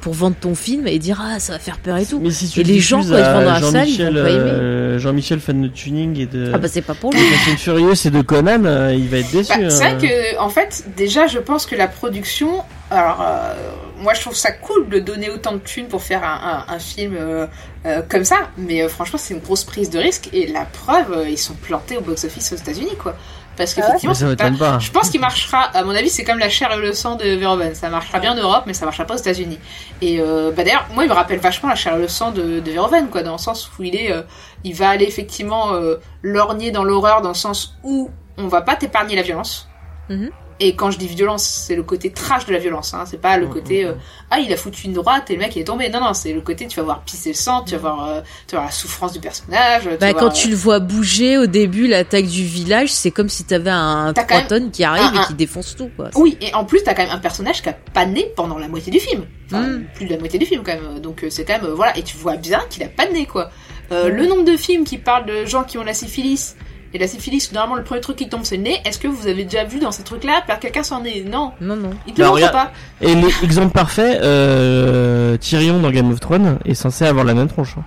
[0.00, 2.18] pour vendre ton film et dire ah ça va faire peur et tout.
[2.20, 4.16] Mais si tu Et les gens, quand ils vont à dans la salle, ils Jean-Michel,
[4.16, 4.50] vont pas aimer.
[4.50, 7.20] euh, Jean-Michel fan de tuning et de Ah bah c'est pas pour lui.
[7.20, 9.52] Fast and Furious et de Conan, euh, il va être déçu.
[9.56, 9.96] Bah, c'est hein.
[9.96, 12.62] vrai que, en fait, déjà, je pense que la production.
[12.90, 13.54] Alors, euh,
[14.00, 16.78] moi, je trouve ça cool de donner autant de thunes pour faire un, un- un
[16.78, 17.46] film euh,
[17.86, 20.28] euh, comme ça, mais euh, franchement, c'est une grosse prise de risque.
[20.34, 23.16] Et la preuve, euh, ils sont plantés au box-office aux États-Unis, quoi.
[23.56, 24.78] Parce Ah ouais qu'effectivement, ça pas- pas.
[24.78, 27.24] je pense qu'il marchera, à mon avis, c'est comme la chair et le sang de
[27.36, 27.74] Verhoeven.
[27.74, 29.58] Ça marchera bien en Europe, mais ça marchera pas aux États-Unis.
[30.00, 32.60] Et euh, bah d'ailleurs, moi, il me rappelle vachement la chair et le sang de,
[32.60, 34.22] de Verhoeven, quoi, dans le sens où il est, euh,
[34.64, 38.74] il va aller effectivement euh, lorgner dans l'horreur, dans le sens où on va pas
[38.76, 39.68] t'épargner la violence.
[40.08, 40.30] Mhm.
[40.64, 42.94] Et quand je dis violence, c'est le côté trash de la violence.
[42.94, 43.02] Hein.
[43.04, 43.94] C'est pas le côté euh,
[44.30, 45.88] ah il a foutu une droite et le mec il est tombé.
[45.88, 48.20] Non non, c'est le côté tu vas voir pisser le sang, tu vas voir, euh,
[48.46, 49.82] tu vas voir la souffrance du personnage.
[49.82, 53.10] tu Bah vas quand voir, tu le vois bouger au début l'attaque du village, c'est
[53.10, 55.34] comme si t'avais un T'as quand 3 même tonnes qui arrive un- un- et qui
[55.34, 56.10] défonce tout quoi.
[56.14, 58.68] Oui, et en plus, t'as quand même un personnage qui a pas né pendant la
[58.68, 59.24] moitié du film.
[59.46, 59.84] Enfin, Mm.
[59.96, 61.00] plus de la moitié du film, quand même.
[61.00, 61.98] Donc, euh, c'est quand même, euh, voilà.
[61.98, 63.50] Et tu vois bien qu'il a pas de nez, quoi.
[63.90, 66.54] Euh, Le nombre de films qui parlent de gens qui ont la syphilis,
[66.94, 68.80] et la syphilis, normalement, le premier truc qui tombe, c'est le nez.
[68.84, 71.52] Est-ce que vous avez déjà vu dans ces trucs-là perdre quelqu'un sans nez Non.
[71.60, 71.90] Non non.
[72.06, 72.72] Il te Bah, le montre regarde- pas.
[73.00, 77.74] Et l'exemple parfait, euh, Tyrion dans Game of Thrones est censé avoir la même tronche.
[77.78, 77.84] hein.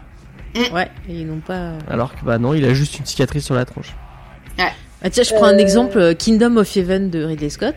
[0.74, 1.74] Ouais, et ils n'ont pas.
[1.90, 3.94] Alors que bah non, il a juste une cicatrice sur la tronche.
[5.04, 5.60] Ah, tiens, je prends un Euh.
[5.60, 7.76] exemple euh, Kingdom of Heaven de Ridley Scott.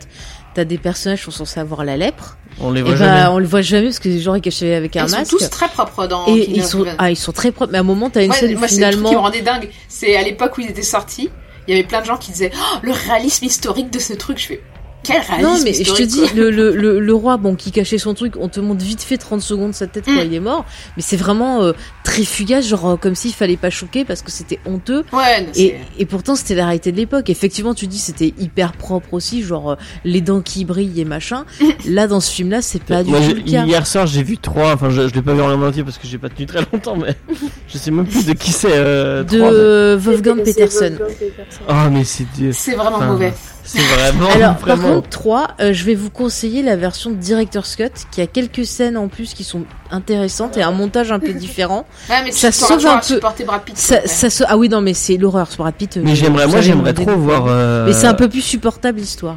[0.59, 2.37] T'as des personnages qui sont censés avoir la lèpre.
[2.59, 3.27] On les Et voit bah jamais.
[3.29, 5.31] on le voit jamais parce que les gens ils cachés avec un Ils sont masque.
[5.31, 7.71] tous très propres dans Et ils sont ah ils sont très propres.
[7.71, 9.19] Mais à un moment t'as une Moi, scène où moi, c'est le truc qui me
[9.21, 9.69] rendait dingue.
[9.87, 11.31] C'est à l'époque où ils étaient sortis,
[11.69, 14.39] il y avait plein de gens qui disaient oh, le réalisme historique de ce truc.
[14.39, 14.61] Je fais
[15.09, 17.99] quel réalisme Non mais je te dis le, le, le, le roi bon qui cachait
[17.99, 20.27] son truc on te montre vite fait 30 secondes sa tête quand Mm.
[20.27, 20.65] il est mort
[20.97, 21.73] mais c'est vraiment euh,
[22.05, 25.49] très fugace genre euh, comme s'il fallait pas choquer parce que c'était honteux Ouais, non,
[25.57, 29.43] et, et pourtant c'était la réalité de l'époque effectivement tu dis c'était hyper propre aussi
[29.43, 31.45] genre euh, les dents qui brillent et machin
[31.87, 34.39] là dans ce film là c'est pas du tout le cas hier soir, j'ai vu
[34.39, 34.73] trois.
[34.75, 36.97] Enfin, je, je l'ai pas vu en entier parce que j'ai pas tenu très longtemps,
[36.97, 37.15] mais
[37.69, 38.69] je sais même plus de qui c'est.
[38.73, 41.61] Euh, de mais- Wolfgang Peterson Wolfgang Peterson.
[41.69, 43.33] Oh, mais c'est c'est vraiment Enfin, mauvais.
[43.71, 44.31] C'est vraiment.
[44.31, 44.95] Alors, par vraiment...
[44.95, 48.97] contre, 3, euh, je vais vous conseiller la version Director's Cut, qui a quelques scènes
[48.97, 51.87] en plus qui sont intéressantes et un montage un peu différent.
[52.09, 53.77] Ouais, mais Ça sauve un peu- Brad Pitt.
[53.77, 54.43] Ça, ça se...
[54.49, 55.97] Ah oui, non, mais c'est l'horreur sur Brad Pitt.
[55.99, 57.45] euh, Mais j'aimerais, moi, j'aimerais trop voir.
[57.47, 59.37] euh, Mais c'est un peu plus supportable l'histoire.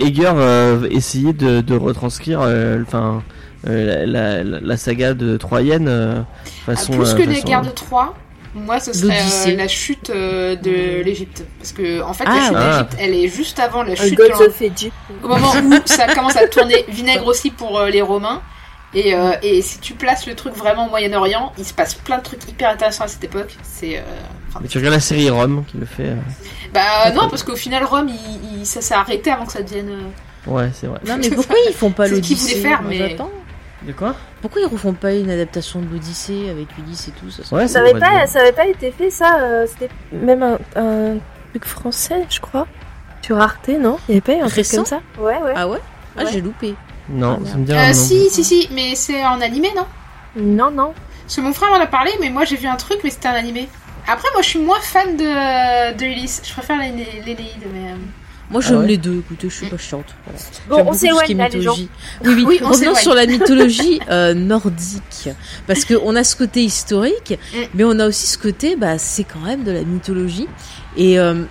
[0.00, 3.22] Eger euh, essayer de, de retranscrire, euh, enfin,
[3.68, 6.92] euh, la, la, la saga de Troyenne euh, Ah, façon.
[6.94, 8.14] plus euh, que les guerres de Troie,
[8.64, 9.18] moi ce serait
[9.52, 11.44] euh, la chute euh, de l'Égypte.
[11.58, 12.70] Parce que en fait, Ah, la chute ouais.
[12.70, 14.92] d'Égypte, elle est juste avant la chute de of Egypt.
[15.22, 18.42] Au moment où ça commence à tourner vinaigre aussi pour euh, les Romains.
[18.94, 22.18] Et, euh, et si tu places le truc vraiment au Moyen-Orient, il se passe plein
[22.18, 23.54] de trucs hyper intéressants à cette époque.
[23.62, 23.98] C'est.
[23.98, 24.02] euh,
[24.48, 26.04] enfin, Mais tu regardes la série Rome qui le fait.
[26.06, 26.14] euh,
[26.72, 29.90] Bah non, parce qu'au final, Rome, il, il- ça s'est arrêté avant que ça devienne.
[29.90, 31.00] euh, Ouais, c'est vrai.
[31.06, 33.16] Non, mais pourquoi ils font pas C'est ce qu'ils voulaient faire, mais-.
[33.82, 37.44] De quoi Pourquoi ils refont pas une adaptation de l'Odyssée avec Ulysse et tout ça,
[37.44, 39.38] ça- Ouais, Ça pourrait avait pas, ça avait pas été fait ça.
[39.40, 41.16] euh, C'était même un, un
[41.50, 42.66] truc français, je crois.
[43.22, 43.98] Sur Arte, non?
[44.08, 45.00] Il n'y avait pas eu un truc Récent comme ça?
[45.18, 45.52] Ouais, ouais.
[45.54, 45.78] Ah ouais?
[46.16, 46.30] Ah, Ouais.
[46.32, 46.74] j'ai loupé.
[47.08, 47.92] Non, Ah, ça me dit Euh, non.
[47.94, 49.86] si, si, si, mais c'est en animé, non?
[50.36, 50.92] Non, non.
[51.22, 53.28] Parce que mon frère m'en a parlé, mais moi j'ai vu un truc, mais c'était
[53.28, 53.68] un animé.
[54.08, 56.42] Après, moi je suis moins fan de, de Ulysse.
[56.44, 57.06] Je préfère l'Énéide,
[57.72, 57.92] mais.
[57.92, 57.96] euh,
[58.50, 59.18] Moi, Ah j'aime ouais les deux.
[59.18, 60.06] Écoutez, je suis pas chiante.
[60.26, 60.84] Voilà.
[60.84, 61.76] Bon, on s'éloigne là, les gens.
[61.76, 61.88] mythologie.
[62.24, 62.44] Oui, oui.
[62.48, 65.28] Oui, on Revenons sur la mythologie euh, nordique.
[65.66, 67.58] Parce qu'on a ce côté historique, Mm.
[67.74, 70.48] mais on a aussi ce côté, bah, c'est quand même de la mythologie.
[70.96, 71.44] Et euh,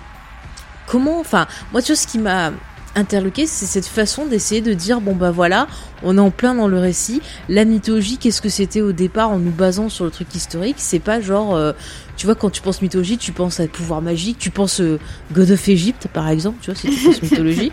[0.86, 2.50] comment, enfin, moi, tu vois, ce qui m'a
[2.98, 5.66] interloqué, c'est cette façon d'essayer de dire, bon, bah voilà,
[6.02, 7.22] on est en plein dans le récit.
[7.48, 10.76] La mythologie, qu'est-ce que c'était au départ en nous basant sur le truc historique?
[10.78, 11.72] C'est pas genre, euh,
[12.16, 14.98] tu vois, quand tu penses mythologie, tu penses à pouvoir magique, tu penses euh,
[15.32, 17.72] God of Egypt, par exemple, tu vois, si tu penses mythologie.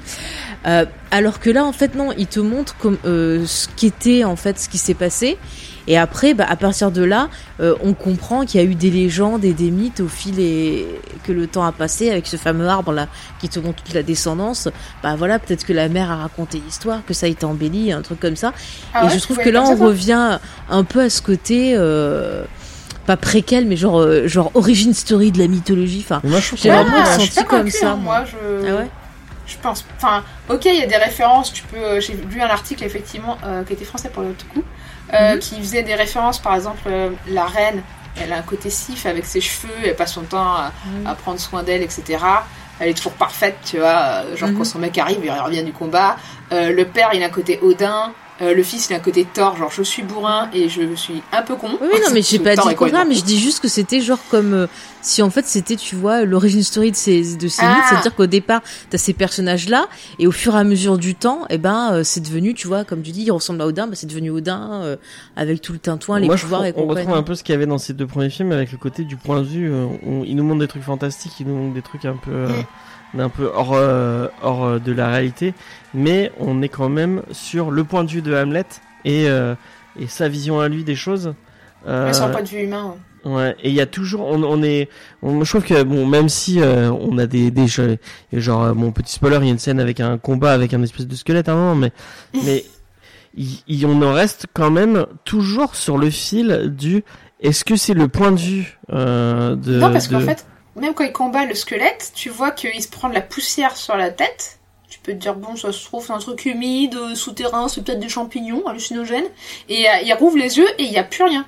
[0.68, 4.36] Euh, alors que là, en fait, non, il te montre comme euh, ce qu'était en
[4.36, 5.38] fait ce qui s'est passé.
[5.88, 7.30] Et après, bah, à partir de là,
[7.60, 10.88] euh, on comprend qu'il y a eu des légendes et des mythes au fil et
[11.24, 13.08] que le temps a passé avec ce fameux arbre là
[13.40, 14.68] qui te montre toute la descendance.
[15.04, 18.02] Bah voilà, peut-être que la mère a raconté l'histoire, que ça a été embelli, un
[18.02, 18.52] truc comme ça.
[18.96, 20.40] Ah et ouais, je trouve que là, on revient
[20.72, 21.76] un peu à ce côté.
[21.78, 22.44] Euh,
[23.06, 26.02] pas préquel, mais genre, euh, genre origin story de la mythologie.
[26.04, 28.22] Enfin, Mais moi, je trouve J'ai que- vraiment Ah, senti comme ça, hein, moi.
[28.22, 28.26] moi.
[28.26, 28.68] je...
[28.72, 28.88] ah ouais.
[29.48, 29.86] Je pense.
[29.98, 31.54] Enfin, ok, il y a des références.
[31.54, 31.78] Tu peux.
[31.78, 34.64] euh, J'ai lu un article effectivement euh, qui était français pour le coup,
[35.14, 35.40] euh, Mhm.
[35.40, 36.40] qui faisait des références.
[36.40, 37.82] Par exemple, euh, la reine,
[38.20, 39.70] elle a un côté sif avec ses cheveux.
[39.84, 41.08] Elle passe son temps à, Mhm.
[41.08, 42.04] à prendre soin d'elle, etc.
[42.80, 44.24] Elle est toujours parfaite, tu vois.
[44.36, 44.58] Genre Mhm.
[44.58, 46.18] quand son mec arrive, il revient du combat.
[46.52, 48.12] Le père, il a un côté Odin.
[48.42, 49.56] Euh, le fils, il a un côté Thor.
[49.56, 51.70] Genre, je suis bourrin et je suis un peu con.
[51.82, 54.54] Oui, non, mais j'ai pas dit contraire, mais je dis juste que c'était genre comme
[54.54, 54.68] euh,
[55.02, 57.76] si en fait c'était, tu vois, l'origine story de ces, de ces Ah.
[57.76, 59.88] mythes, c'est-à-dire qu'au départ, t'as ces personnages-là,
[60.20, 62.84] et au fur et à mesure du temps, eh ben, euh, c'est devenu, tu vois,
[62.84, 64.96] comme tu dis, il ressemble à Odin, bah, c'est devenu Odin, euh,
[65.38, 67.44] avec tout le tintouin, les Moi, je pouvoirs trouve- et on retrouve un peu ce
[67.44, 69.72] qu'il y avait dans ces deux premiers films avec le côté du point de vue.
[69.72, 72.48] euh, on- ils nous montrent des trucs fantastiques, ils nous montrent des trucs un peu,
[73.18, 75.54] euh, un peu hors, euh, hors euh, de la réalité,
[75.94, 78.66] mais on est quand même sur le point de vue de Hamlet
[79.06, 79.56] et, euh,
[80.00, 81.34] et sa vision à lui des choses.
[81.88, 82.96] Euh, un point de vue humain.
[83.26, 84.88] Ouais, et il y a toujours, on, on est,
[85.24, 87.66] on, je trouve que bon, même si euh, on a des, des
[88.34, 91.08] genre, mon petit spoiler, il y a une scène avec un combat avec un espèce
[91.08, 91.92] de squelette à un moment, mais,
[92.46, 92.64] mais
[93.84, 97.04] on en reste quand même toujours sur le fil du,
[97.40, 100.46] est-ce que c'est le point de vue euh, de, Non, parce de- qu'en fait,
[100.82, 103.96] même quand il combat le squelette, tu vois qu'il se prend de la poussière sur
[103.96, 104.60] la tête.
[104.90, 107.84] Tu peux te dire, bon, ça se trouve, c'est un truc humide, euh, souterrain, c'est
[107.84, 109.28] peut-être des champignons hallucinogènes.
[109.70, 111.46] Et euh, il rouvre les yeux et il n'y a plus rien.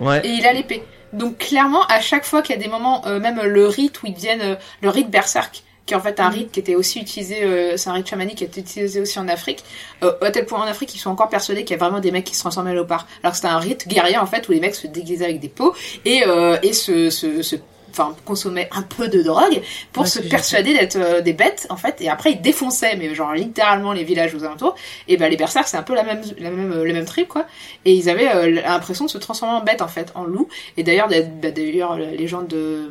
[0.00, 0.82] ouais, Et il a l'épée.
[1.12, 4.06] Donc clairement, à chaque fois qu'il y a des moments, euh, même le rite où
[4.06, 7.00] ils viennent, euh, le rite berserk, qui est en fait un rite qui était aussi
[7.00, 9.64] utilisé, euh, c'est un rite chamanique qui a été utilisé aussi en Afrique,
[10.02, 12.10] euh, à tel point en Afrique ils sont encore persuadés qu'il y a vraiment des
[12.10, 13.06] mecs qui se transforment en léopard.
[13.22, 15.48] Alors que c'était un rite guerrier en fait où les mecs se déguisaient avec des
[15.48, 15.74] peaux
[16.04, 17.56] et, euh, et se, se, se
[17.90, 19.60] enfin consommaient un peu de drogue
[19.92, 22.00] pour Ouais, se persuader d'être euh, des bêtes en fait.
[22.00, 24.74] Et après ils défonçaient mais genre littéralement les villages aux alentours.
[25.08, 27.28] Et ben les berserks c'est un peu la même la même euh, le même trip
[27.28, 27.46] quoi.
[27.84, 30.82] Et ils avaient euh, l'impression de se transformer en bête en fait en loup et
[30.82, 32.90] d'ailleurs d'a- bah, d'ailleurs la légende de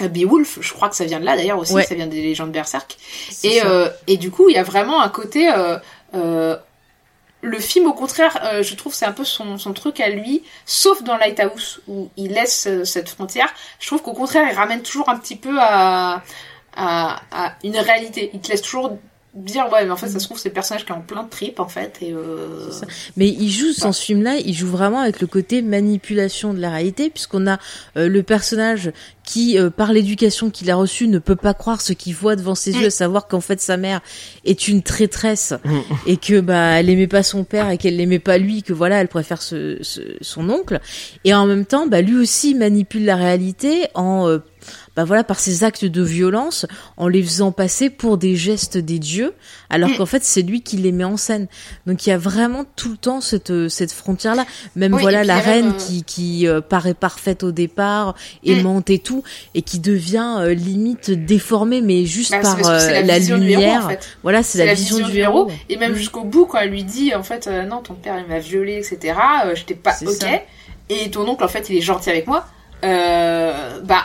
[0.00, 1.84] Beowulf je crois que ça vient de là d'ailleurs aussi Ouais.
[1.84, 2.96] ça vient des légendes berserk.
[3.44, 3.60] Et
[4.08, 5.78] et du coup il y a vraiment un côté euh,
[6.14, 6.56] euh,
[7.44, 11.02] le film, au contraire, euh, je trouve c'est un peu son, truc à lui, sauf
[11.02, 13.52] dans Lighthouse où il laisse euh, cette frontière.
[13.78, 16.22] Je trouve qu'au contraire, il ramène toujours un petit peu à,
[16.74, 18.30] à, à une réalité.
[18.32, 18.98] Il te laisse toujours
[19.34, 21.24] dire ouais, mais en fait, ça se trouve c'est le personnage qui est en plein
[21.24, 22.70] trip en fait et euh...
[23.16, 26.70] Mais il joue dans ce film-là, il joue vraiment avec le côté manipulation de la
[26.70, 27.58] réalité, puisqu'on a
[27.96, 28.92] euh, le personnage
[29.24, 32.54] qui, euh, par l'éducation qu'il a reçue, ne peut pas croire ce qu'il voit devant
[32.54, 34.00] ses yeux, à savoir qu'en fait sa mère
[34.44, 35.54] est une traîtresse
[36.06, 39.00] et que bah elle aimait pas son père et qu'elle l'aimait pas lui, que voilà
[39.00, 40.78] elle préfère ce, ce- son oncle.
[41.24, 44.38] Et en même temps, bah lui aussi manipule la réalité en euh,
[44.96, 46.66] bah voilà par ses actes de violence,
[46.96, 49.34] en les faisant passer pour des gestes des dieux,
[49.70, 49.96] alors Mm.
[49.96, 51.46] qu'en fait c'est lui qui les met en scène.
[51.86, 54.46] Donc il y a vraiment tout le temps cette euh, cette frontière là.
[54.76, 58.14] Même Oui, voilà la reine même, euh, qui qui euh, paraît parfaite au départ,
[58.44, 59.22] aimante et tout,
[59.54, 63.84] et qui devient euh, limite déformée, mais juste bah, par la, héros, lumière.
[63.86, 64.08] en fait.
[64.22, 65.50] Voilà, c'est la, vision, du héros.
[65.68, 65.96] Et même Mm.
[65.96, 68.76] jusqu'au bout, quand elle lui dit, en fait, euh, non, ton père, il m'a violé,
[68.76, 69.14] etc.,
[69.54, 70.12] j'étais pas ok.
[70.20, 70.28] ça.
[70.88, 72.46] Et ton oncle, en fait, il est gentil avec moi.
[72.84, 74.04] Euh, bah,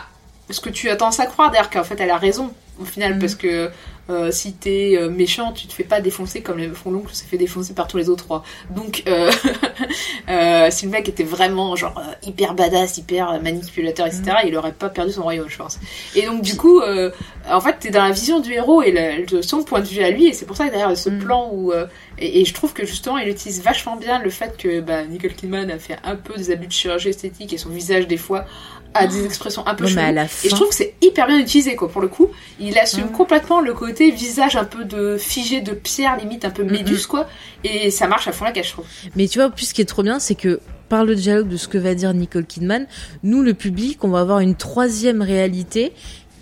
[0.50, 2.52] ce que tu as tendance à croire, d'ailleurs, qu'en fait, elle a raison,
[2.82, 3.20] au final, Mm.
[3.20, 3.70] parce que
[4.10, 7.28] euh, si t'es euh, méchant, tu te fais pas défoncer comme le font l'oncle s'est
[7.28, 8.44] fait défoncer par tous les autres rois.
[8.72, 9.30] Donc, euh,
[10.72, 14.48] si le mec était vraiment, genre, hyper badass, hyper manipulateur, etc., Mm.
[14.48, 15.80] il aurait pas perdu son royaume, je pense.
[16.16, 18.92] Et donc, du coup, en fait, t'es dans la vision du héros et
[19.32, 21.20] le, son point de vue à lui, et c'est pour ça que derrière ce Mm.
[21.20, 21.72] plan où.
[22.18, 25.34] et, et je trouve que justement, il utilise vachement bien le fait que bah, Nicole
[25.34, 28.46] Kidman a fait un peu des abus de chirurgie esthétique et son visage, des fois,
[28.94, 30.16] a des expressions un peu Ouais, mais à cheloues.
[30.16, 32.28] la Et fin- je trouve que c'est hyper bien utilisé, quoi, pour le coup.
[32.60, 33.11] Il assume Ouais.
[33.11, 37.28] complètement le côté visage un peu de figé de pierre, limite un peu méduse, quoi.
[37.64, 38.86] Et ça marche à fond la cache, je trouve.
[39.16, 40.60] Mais tu vois, plus ce qui est trop bien, c'est que
[40.90, 42.88] par le dialogue de ce que va dire Nicole Kidman,
[43.22, 45.94] nous, le public, on va avoir une troisième réalité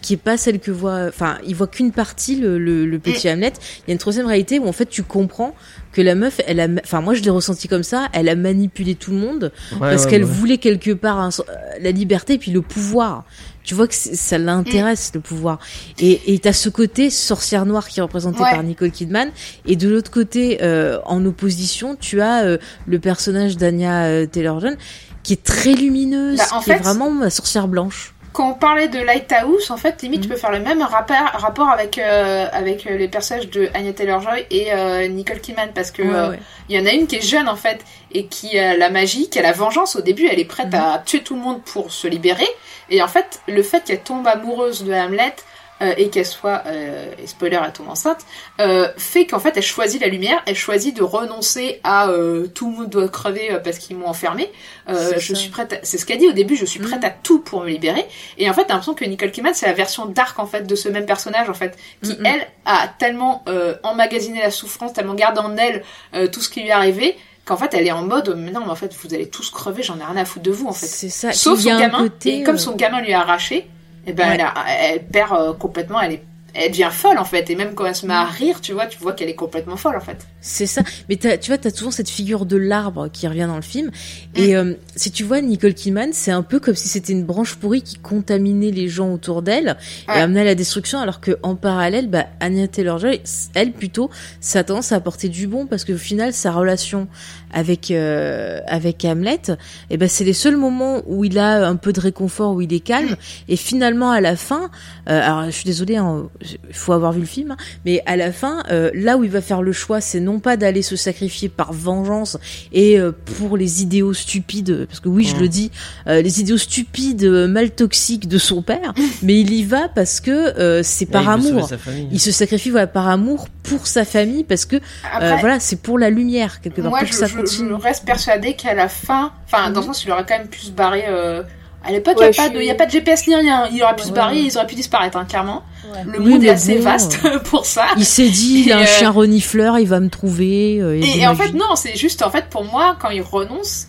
[0.07, 3.29] qui est pas celle que voit, enfin, il voit qu'une partie, le, le, le petit
[3.29, 3.51] Hamlet.
[3.79, 5.53] Il y a une troisième réalité où en fait tu comprends
[5.91, 8.95] que la meuf, elle a, enfin moi je l'ai ressenti comme ça, elle a manipulé
[8.95, 11.43] tout le monde parce qu'elle voulait quelque part euh,
[11.81, 13.25] la liberté et puis le pouvoir.
[13.65, 15.59] Tu vois que ça l'intéresse le pouvoir.
[15.99, 18.51] Et et t'as ce côté sorcière noire qui est représenté Ouais.
[18.51, 19.29] par Nicole Kidman
[19.65, 24.77] et de l'autre côté, euh, en opposition, tu as euh, le personnage d'Anya Taylor-Joy
[25.23, 28.13] qui est très lumineuse, Bah, en qui est vraiment ma sorcière blanche.
[28.33, 30.23] Quand on parlait de Lighthouse, en fait, limite, Mhm.
[30.23, 33.93] tu peux faire le même rapport, rapport avec, euh, avec euh, les personnages de Anya
[33.93, 36.39] Taylor-Joy et euh, Nicole Kidman, parce que Ouais, ouais.
[36.69, 37.79] il y en a une qui est jeune, en fait,
[38.11, 39.95] et qui a la magie, qui a la vengeance.
[39.95, 40.75] Au début, elle est prête Mhm.
[40.79, 42.47] à tuer tout le monde pour se libérer.
[42.89, 45.33] Et en fait, le fait qu'elle tombe amoureuse de Hamlet,
[45.81, 48.19] euh, et qu'elle soit, euh, et spoiler, elle tombe enceinte,
[48.59, 52.69] euh, fait qu'en fait, elle choisit la lumière, elle choisit de renoncer à euh, tout
[52.71, 54.51] le monde doit crever parce qu'ils m'ont enfermée.
[54.89, 55.39] Euh, je ça.
[55.39, 57.61] suis prête, à- c'est ce qu'elle dit au début, je suis prête à tout pour
[57.61, 58.05] me libérer.
[58.37, 60.75] Et en fait, t'as l'impression que Nicole Kidman, c'est la version dark en fait de
[60.75, 65.37] ce même personnage en fait, qui elle a tellement euh, emmagasiné la souffrance, tellement garde
[65.39, 65.83] en elle
[66.15, 68.61] euh, tout ce qui lui est arrivé, qu'en fait, elle est en mode, mais non,
[68.65, 70.73] mais en fait, vous allez tous crever, j'en ai rien à foutre de vous en
[70.73, 70.85] fait.
[70.85, 71.31] C'est ça.
[71.31, 71.99] Sauf son gamin.
[71.99, 73.67] côté, et comme son gamin lui a arraché,
[74.07, 74.35] et ben Ouais.
[74.35, 74.53] elle, a-
[74.93, 76.23] elle perd euh, complètement, elle est,
[76.57, 77.49] elle devient folle en fait.
[77.49, 78.17] Et même quand elle se met Mm.
[78.17, 80.17] à rire, tu vois, tu vois qu'elle est complètement folle en fait.
[80.41, 80.81] C'est ça.
[81.09, 83.91] Mais t'as- tu vois, t'as toujours cette figure de l'arbre qui revient dans le film.
[84.35, 84.57] Et Mm.
[84.57, 87.81] euh, si tu vois Nicole Kidman, c'est un peu comme si c'était une branche pourrie
[87.81, 89.77] qui contaminait les gens autour d'elle
[90.07, 90.99] et amenait à la destruction.
[90.99, 93.21] Alors que en parallèle, bah, Anya Taylor-Joy,
[93.53, 94.09] elle plutôt,
[94.39, 97.07] ça a tendance à apporter du bon parce qu'au final, sa relation
[97.53, 99.41] avec euh, avec Hamlet,
[99.89, 102.73] et ben c'est les seuls moments où il a un peu de réconfort, où il
[102.73, 103.15] est calme.
[103.47, 104.69] Et finalement, à la fin,
[105.09, 106.29] euh, alors je suis désolée, hein,
[106.69, 109.29] il faut avoir vu le film, hein, mais à la fin, euh, là où il
[109.29, 112.37] va faire le choix, c'est non pas d'aller se sacrifier par vengeance
[112.73, 115.39] et euh, pour les idéaux stupides, parce que oui, je Mm.
[115.39, 115.71] le dis,
[116.07, 118.93] euh, les idéaux stupides, mal toxiques de son père,
[119.23, 121.69] mais il y va parce que euh, c'est par amour.
[122.11, 124.77] Il se sacrifie voilà, par amour pour sa famille parce que
[125.13, 127.35] Après, euh, voilà c'est pour la lumière quelque part moi, pour je, que ça je-
[127.35, 127.69] continue.
[127.69, 129.93] je reste persuadée qu'à la fin, enfin, dans le Mhm.
[129.93, 131.03] sens, il aurait quand même pu se barrer.
[131.09, 131.43] Euh...
[131.83, 133.35] À l'époque, il Ouais, n'y a, pas de- suis- y a pas de GPS ni
[133.35, 133.67] rien.
[133.71, 134.43] Il aurait pu se barrer, ouais.
[134.47, 135.63] ils auraient pu disparaître, hein, clairement.
[136.05, 137.85] Le Oui, monde est assez bon, vaste pour ça.
[137.97, 140.79] Il s'est dit il a un euh, chien renifleur, il va me trouver.
[140.81, 143.87] euh, Et, en fait, non, c'est juste, en fait, pour moi, quand il renonce,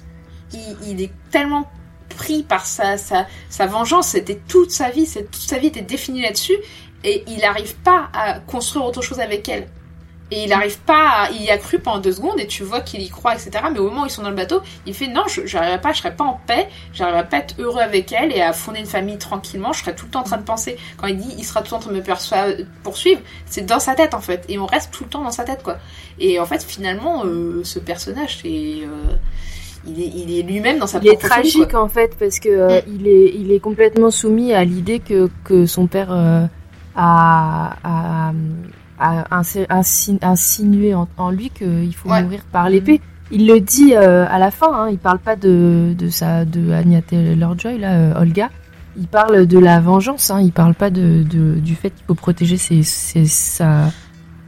[0.52, 1.70] il, il est tellement
[2.16, 4.08] pris par sa, sa, sa vengeance.
[4.08, 6.56] C'était toute sa vie, c'est- toute sa vie était définie là-dessus.
[7.04, 9.68] Et il n'arrive pas à construire autre chose avec elle.
[10.30, 11.30] Et il n'arrive pas à...
[11.30, 13.50] Il y a cru pendant deux secondes et tu vois qu'il y croit, etc.
[13.72, 15.92] Mais au moment où ils sont dans le bateau, il fait non, je j'arriverai pas,
[15.92, 18.80] je serai pas en paix, j'arriverai pas à être heureux avec elle et à fonder
[18.80, 19.72] une famille tranquillement.
[19.72, 20.76] Je serai tout le temps en train de penser.
[20.98, 23.80] Quand il dit il sera tout le temps en train de me poursuivre, c'est dans
[23.80, 24.44] sa tête en fait.
[24.48, 25.78] Et on reste tout le temps dans sa tête quoi.
[26.20, 29.14] Et en fait, finalement, euh, ce personnage, c'est, euh,
[29.86, 31.82] il est, il est lui-même dans sa Il est propre folie, tragique quoi.
[31.82, 35.66] en fait parce que euh, il est il est complètement soumis à l'idée que que
[35.66, 36.44] son père euh,
[36.96, 38.32] a, a,
[38.98, 42.22] a insi- insi- insinué en, en lui qu'il faut Ouais.
[42.22, 43.00] mourir par l'épée.
[43.30, 44.72] Il le dit euh, à la fin.
[44.72, 48.48] Hein, il parle pas de de sa de Anya Taylor-Joy là, euh, Olga.
[48.96, 50.30] Il parle de la vengeance.
[50.30, 53.90] Hein, il parle pas de, de du fait qu'il faut protéger ses, ses- sa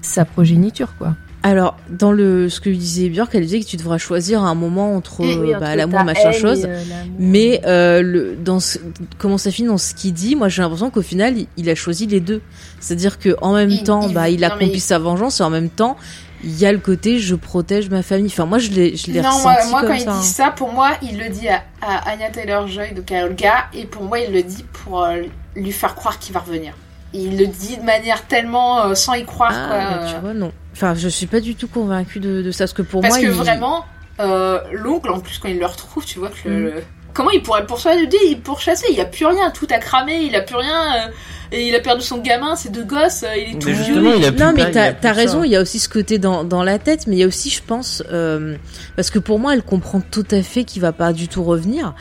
[0.00, 1.14] sa progéniture quoi.
[1.42, 4.94] Alors, dans le ce que disait Björk, elle disait que tu devras choisir un moment
[4.94, 6.66] entre, Et euh, bah, l'amour, machin chose.
[6.68, 6.82] euh,
[7.18, 8.78] Mais euh, le, dans ce,
[9.18, 11.74] comment ça finit dans ce qu'il dit, moi j'ai l'impression qu'au final il, il a
[11.74, 12.42] choisi les deux.
[12.78, 15.48] C'est-à-dire que en même Il- temps, il- bah il accomplit mais- sa vengeance et en
[15.50, 15.96] même temps
[16.44, 18.26] il y a le côté je protège ma famille.
[18.30, 20.12] Enfin moi je l'ai je l'ai Non, ressenti moi, moi comme quand il ça.
[20.12, 20.20] hein.
[20.20, 23.86] dit ça, pour moi, il le dit à, à Anya Taylor-Joy, donc à Olga, et
[23.86, 25.22] pour moi, il le dit pour euh,
[25.56, 26.74] lui faire croire qu'il va revenir.
[27.14, 29.78] Et il le dit de manière tellement sans y croire, Ah, quoi.
[29.78, 30.52] bah, tu vois non.
[30.72, 33.20] Enfin je suis pas du tout convaincue de, de ça parce que pour Parce moi
[33.22, 33.84] que il- vraiment,
[34.20, 36.54] euh, l'oncle, en plus, quand il le retrouve, tu vois que le.
[36.56, 36.64] Mm.
[36.64, 36.82] le-
[37.12, 37.96] Comment il pourrait poursuivre?
[38.24, 41.10] Il pourchasser Il a plus rien, tout a cramé, il a plus rien, euh,
[41.50, 43.84] et il a perdu son gamin, ses deux gosses, euh, il est tout Mais vieux.
[43.84, 46.44] justement, il a plus non, mais t'as raison, il y a aussi ce côté dans,
[46.44, 48.54] dans la tête, mais il y a aussi, je pense, euh,
[48.94, 51.94] parce que pour moi, elle comprend tout à fait qu'il va pas du tout revenir.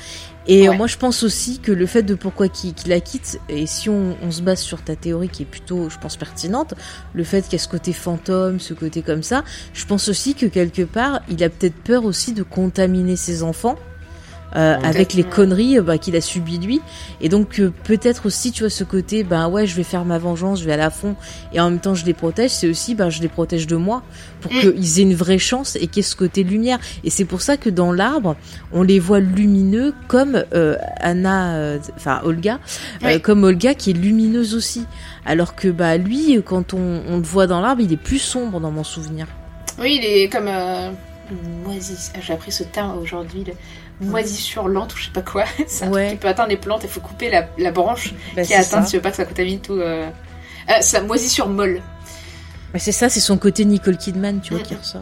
[0.52, 0.78] Et euh, Ouais.
[0.78, 3.88] moi, je pense aussi que le fait de pourquoi qu'il qu'il la quitte, et si
[3.88, 6.74] on, on se base sur ta théorie qui est plutôt, je pense, pertinente,
[7.14, 9.44] le fait qu'il y a ce côté fantôme, ce côté comme ça,
[9.74, 13.76] je pense aussi que quelque part, il a peut-être peur aussi de contaminer ses enfants.
[14.56, 16.82] Euh, avec les conneries euh, bah, qu'il a subies lui.
[17.22, 20.18] Et donc euh, peut-être aussi, tu vois, ce côté, bah ouais, je vais faire ma
[20.18, 21.16] vengeance, je vais aller à fond,
[21.54, 22.52] et en même temps je les protège.
[22.52, 24.02] C'est aussi, bah je les protège de moi
[24.42, 24.60] pour Mm.
[24.60, 26.80] qu'ils aient une vraie chance et qu'il y ait ce côté lumière.
[27.04, 28.36] Et c'est pour ça que dans l'arbre,
[28.72, 32.60] on les voit lumineux comme euh, Anna, enfin Olga,
[33.22, 34.86] comme Olga qui est lumineuse aussi.
[35.26, 38.60] Alors que bah lui, quand on, on le voit dans l'arbre, il est plus sombre
[38.60, 39.28] dans mon souvenir.
[39.80, 40.50] Oui, il est comme
[41.64, 41.96] moisi.
[42.22, 43.44] J'ai appris ce terme aujourd'hui.
[43.46, 43.54] le
[44.02, 45.44] Moisissure lente ou je sais pas quoi.
[45.68, 46.06] C'est un Ouais.
[46.08, 46.82] truc qui peut atteindre les plantes.
[46.84, 48.84] Il faut couper la, la branche Bah, qui est c'est atteinte ça.
[48.86, 49.74] si tu veux pas que ça contamine tout.
[49.74, 50.08] Euh...
[50.70, 51.82] Euh, c'est la moisissure molle.
[52.72, 55.02] Bah, c'est ça, c'est son côté Nicole Kidman, tu vois, qui ressort.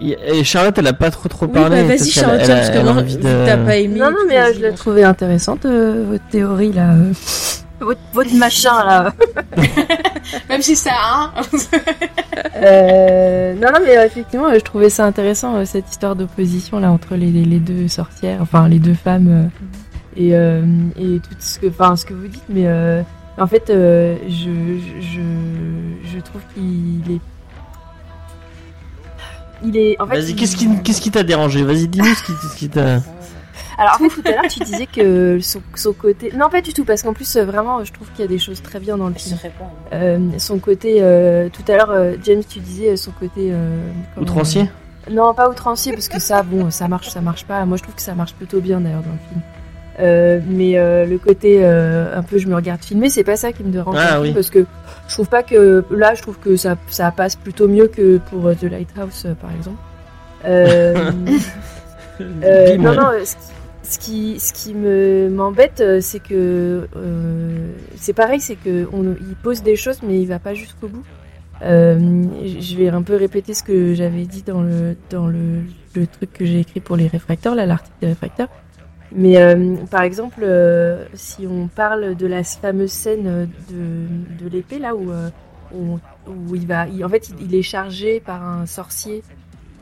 [0.00, 1.82] Et Charlotte, elle a pas trop trop Oui, parlé.
[1.82, 3.98] bah, peut-être vas-y Charlotte, elle a- parce que elle de- t'as pas aimé.
[4.00, 4.76] Non, non, mais euh, je l'ai bon.
[4.76, 6.92] trouvée intéressante, euh, votre théorie là.
[6.92, 7.12] euh.
[7.80, 9.12] votre, votre machin là.
[10.48, 11.32] Même si ça a un.
[12.58, 16.78] Euh, non, non, mais euh, effectivement, euh, je trouvais ça intéressant, euh, cette histoire d'opposition
[16.78, 19.46] là entre les, deux sorcières, enfin les deux femmes, euh,
[20.16, 20.62] et, euh,
[20.98, 23.02] et tout ce que, enfin, ce que vous dites, mais euh,
[23.36, 27.20] en fait, euh, je, je, je trouve qu'il est.
[29.64, 30.00] Il est.
[30.00, 31.62] En fait, Vas-y, il- qu'est-ce qui qu'est-ce qui t'a dérangé?
[31.62, 33.00] Vas-y, dis-nous ce qui, ce qui t'a.
[33.78, 36.72] Alors en fait tout à l'heure tu disais que son, son côté non pas du
[36.72, 38.96] tout parce qu'en plus euh, vraiment je trouve qu'il y a des choses très bien
[38.96, 39.38] dans le film.
[39.92, 43.76] Euh, son côté euh, tout à l'heure James tu disais son côté euh,
[44.20, 44.70] Outrancier
[45.10, 47.64] Non pas outrancier parce que ça bon ça marche ça marche pas.
[47.64, 49.40] Moi je trouve que ça marche plutôt bien d'ailleurs dans le film.
[49.98, 53.52] Euh, mais euh, le côté euh, un peu je me regarde filmer c'est pas ça
[53.52, 54.34] qui me dérange Ah, oui.
[54.34, 54.66] parce que
[55.08, 58.54] je trouve pas que là je trouve que ça ça passe plutôt mieux que pour
[58.54, 59.78] The Lighthouse par exemple.
[60.44, 61.10] Euh,
[62.20, 63.52] euh, non, non, ce qui,
[63.88, 68.88] ce qui, ce qui me m'embête, euh, c'est que euh, c'est pareil, c'est que
[69.20, 71.04] il pose des choses, mais il va pas jusqu'au bout.
[71.62, 75.62] Euh, je vais un peu répéter ce que j'avais dit dans le dans le,
[75.94, 78.48] le truc que j'ai écrit pour les réfracteurs, là, l'article des réfracteurs.
[79.12, 79.36] Mais
[79.90, 80.44] par exemple,
[81.14, 85.12] si on parle de la fameuse scène de, de l'épée là où
[85.72, 89.22] où il va, en fait, il est chargé par un sorcier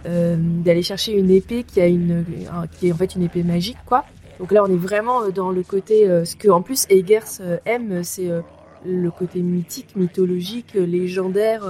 [0.06, 3.43] euh, d'aller chercher une épée qui a une, un- qui est en fait une épée
[3.43, 4.05] magique, quoi.
[4.39, 7.40] Donc là, on est vraiment euh, dans le côté, euh, ce que en plus Eggers
[7.64, 8.40] aime, c'est euh,
[8.85, 11.62] le côté mythique, mythologique, légendaire,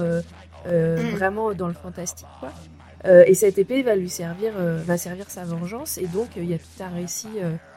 [0.66, 1.10] Mm.
[1.12, 2.50] vraiment dans le fantastique, quoi.
[3.26, 5.98] Et cette épée va lui servir, va servir sa vengeance.
[5.98, 7.28] Et donc, il y a tout un récit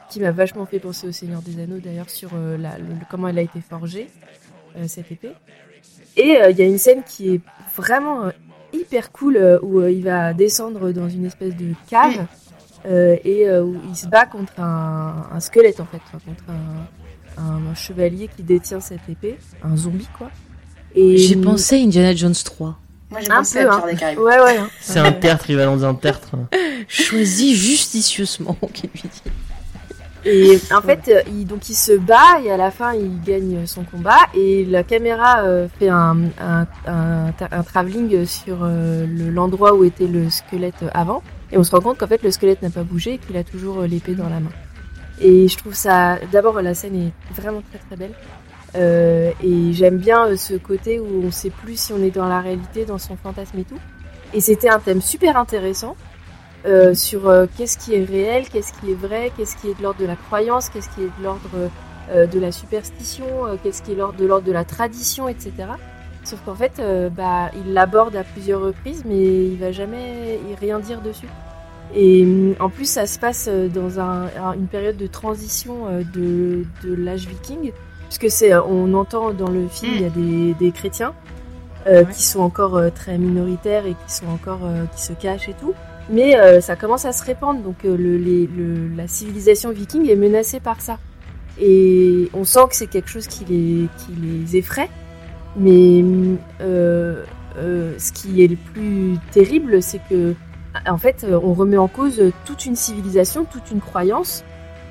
[0.08, 3.38] qui m'a vachement fait penser au Seigneur des Anneaux, d'ailleurs, sur la, le- comment elle
[3.38, 4.08] a été forgée,
[4.86, 5.32] cette épée.
[6.16, 7.40] Et il y a une scène qui est
[7.76, 8.22] vraiment
[8.72, 12.26] hyper cool euh, où euh, il va descendre dans une espèce de cave
[12.86, 16.44] euh, et euh, où il se bat contre un, un squelette en fait, enfin, contre
[16.48, 20.30] un, un- un chevalier qui détient cette épée, un zombie quoi.
[20.94, 22.78] Et J'ai pensé à Indiana Jones 3.
[23.10, 23.82] Moi j'ai pensé peu, à hein.
[23.90, 24.18] Des Caraïbes.
[24.18, 24.56] Ouais ouais.
[24.58, 24.68] hein.
[24.80, 26.30] C'est un tertre, il va dans un tertre.
[26.88, 29.22] Choisis justicieusement, qui lui dit.
[30.28, 33.66] Et en fait, euh, il, donc il se bat et à la fin il gagne
[33.66, 39.30] son combat et la caméra euh, fait un, un, un, un travelling sur euh, le-
[39.30, 41.22] l'endroit où était le squelette avant
[41.52, 43.44] et on se rend compte qu'en fait le squelette n'a pas bougé et qu'il a
[43.44, 44.52] toujours l'épée dans la main.
[45.20, 48.14] Et je trouve ça, d'abord la scène est vraiment très très belle
[48.76, 52.40] Euh, et j'aime bien ce côté où on sait plus si on est dans la
[52.42, 53.78] réalité, dans son fantasme et tout.
[54.34, 55.96] Et c'était un thème super intéressant
[56.68, 59.82] euh, sur euh, qu'est-ce qui est réel, qu'est-ce qui est vrai, qu'est-ce qui est de
[59.82, 61.48] l'ordre de la croyance, qu'est-ce qui est de l'ordre
[62.12, 63.26] euh, de la superstition,
[63.62, 65.52] qu'est-ce qui est de l'ordre de la tradition, etc.
[66.24, 66.80] Sauf qu'en fait,
[67.16, 71.28] bah, il l'aborde à plusieurs reprises, mais il va jamais rien dire dessus.
[71.94, 76.64] Et hum, en plus, ça se passe dans un- un- une période de transition de,
[76.84, 77.72] de l'âge viking,
[78.08, 81.14] puisque c'est, on entend dans le film, il y a des, des chrétiens
[81.86, 82.12] euh, Ouais.
[82.12, 85.54] qui sont encore euh, très minoritaires et qui sont encore euh, qui se cachent et
[85.54, 85.72] tout.
[86.10, 90.80] Mais euh, ça commence à se répandre, donc euh, la civilisation viking est menacée par
[90.80, 90.98] ça.
[91.60, 94.88] Et on sent que c'est quelque chose qui les, effraie.
[95.56, 96.04] Mais
[96.60, 97.24] euh,
[97.98, 100.34] ce qui est le plus terrible, c'est que
[100.86, 104.44] en fait, on remet en cause toute une civilisation, toute une croyance.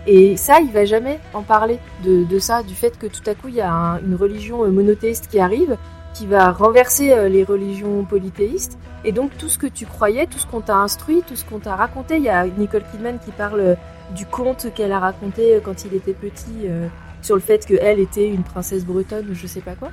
[0.05, 3.47] Et ça, il va jamais en parler de, ça, du fait que tout à coup,
[3.47, 5.77] il y a un- une religion monothéiste qui arrive,
[6.17, 8.77] qui va renverser euh, les religions polythéistes.
[9.05, 11.59] Et donc, tout ce que tu croyais, tout ce qu'on t'a instruit, tout ce qu'on
[11.59, 13.75] t'a raconté, il y a Nicole Kidman qui parle euh,
[14.15, 16.87] du conte qu'elle a raconté euh, quand il était petit, euh,
[17.21, 19.89] sur le fait qu'elle était une princesse bretonne ou je sais pas quoi.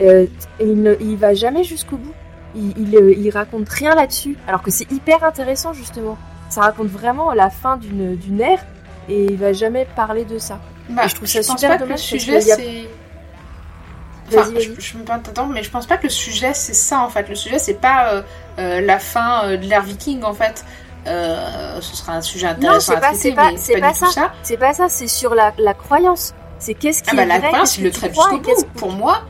[0.00, 0.26] Euh,
[0.58, 2.12] et il, ne, il va jamais jusqu'au bout.
[2.54, 6.18] Il, il, il raconte rien là-dessus, alors que c'est hyper intéressant justement.
[6.48, 8.64] Ça raconte vraiment la fin d'une ère
[9.08, 10.58] et il va jamais parler de ça.
[10.88, 12.88] Bah, Et je trouve ça super le dommage parce sujet a- c'est.
[14.38, 17.00] Enfin, je, je me permets de mais je pense pas que le sujet c'est ça
[17.00, 17.28] en fait.
[17.28, 18.22] Le sujet c'est pas euh,
[18.58, 20.64] euh, la fin euh, de l'ère viking en fait.
[21.06, 23.94] ce sera un sujet Non, intéressant c'est à pas, traiter, c'est pas, mais c'est pas
[23.94, 24.06] ça.
[24.06, 24.32] ça.
[24.42, 24.88] C'est pas ça.
[24.88, 26.34] C'est sur la, la croyance.
[26.58, 28.66] C'est qu'est-ce qui Ah bah est la vrai, croyance, il le traite jusqu'au bout.
[28.76, 29.22] Pour moi,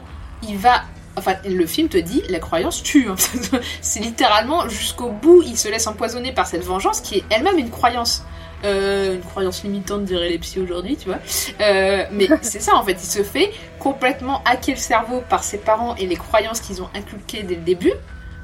[0.49, 0.83] il va...
[1.17, 3.09] Enfin, le film te dit, la croyance tue.
[3.09, 3.15] hein.
[3.81, 7.71] c'est littéralement jusqu'au bout, il se laisse empoisonner par cette vengeance qui est elle-même une
[7.71, 8.25] croyance.
[8.65, 11.19] Euh, une croyance limitante, diraient les psys aujourd'hui, tu vois.
[11.61, 15.59] Euh, mais c'est ça, en fait, il se fait complètement hacker le cerveau par ses
[15.59, 17.93] parents et les croyances qu'ils ont inculquées dès le début.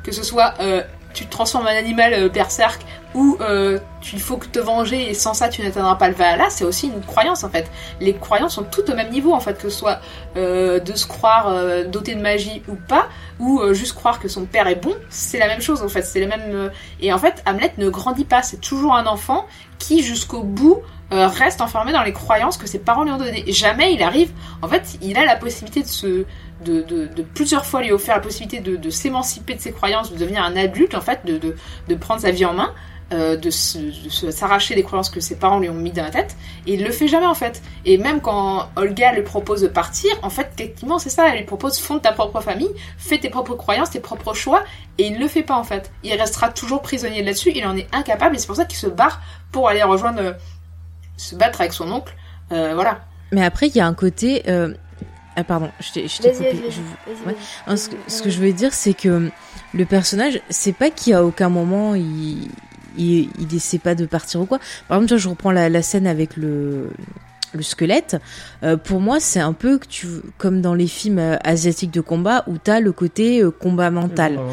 [0.03, 0.83] Que ce soit, euh,
[1.17, 2.83] tu te transformes en animal euh, berserk
[3.15, 3.79] ou euh,
[4.13, 6.89] il faut que te venger et sans ça tu n'atteindras pas le Valhalla, c'est aussi
[6.89, 7.71] une croyance en fait.
[8.01, 10.01] Les croyances sont toutes au même niveau en fait, que ce soit
[10.37, 13.09] euh, de se croire euh, doté de magie ou pas,
[13.41, 16.03] ou juste croire que son père est bon, c'est la même chose en fait.
[16.03, 16.43] C'est les mêmes.
[16.53, 16.69] euh,
[17.01, 19.47] Et en fait, Hamlet ne grandit pas, c'est toujours un enfant
[19.79, 23.45] qui jusqu'au bout reste enfermé dans les croyances que ses parents lui ont données.
[23.47, 24.31] Jamais il arrive.
[24.61, 26.25] En fait, il a la possibilité de se
[26.65, 30.57] de, plusieurs fois lui offrir la possibilité de, s'émanciper de ses croyances, de devenir un
[30.57, 32.73] adulte en fait, de, prendre sa vie en main,
[33.13, 36.75] euh, de s'arracher des croyances que ses parents lui ont mis dans la tête, et
[36.75, 37.63] il le fait jamais en fait.
[37.85, 41.45] Et même quand Olga lui propose de partir, en fait techniquement c'est ça, elle lui
[41.45, 44.65] propose fonde ta propre famille, fais tes propres croyances, tes propres choix,
[44.99, 45.93] et il le fait pas en fait.
[46.03, 48.89] Il restera toujours prisonnier là-dessus, il en est incapable, et c'est pour ça qu'il se
[48.89, 49.21] barre
[49.53, 50.33] pour aller rejoindre, euh,
[51.17, 52.15] se battre avec son oncle,
[52.51, 53.01] euh, voilà.
[53.33, 54.45] Mais après, il y a un côté.
[55.37, 56.53] Ah, pardon, je t'ai je t'ai Vas-y, coupé.
[56.63, 57.37] vas-y, Je- vas-y, ouais.
[57.67, 57.79] vas-y.
[57.79, 59.31] Ce, que, ce que je veux dire, c'est que
[59.75, 62.49] le personnage, c'est pas qu'à aucun moment il,
[62.97, 64.59] il, il essaie pas de partir ou quoi.
[64.89, 66.89] Par exemple, tu vois, je reprends la, la scène avec le
[67.55, 68.17] le squelette.
[68.65, 70.07] Euh, pour moi, c'est un peu que tu,
[70.37, 74.39] comme dans les films euh, asiatiques de combat où t'as le côté euh, combat mental.
[74.39, 74.51] Euh,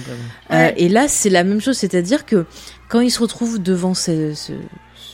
[0.56, 0.74] Ouais.
[0.78, 2.46] et là, c'est la même chose, c'est-à-dire que
[2.88, 4.54] quand il se retrouve devant ce, ce,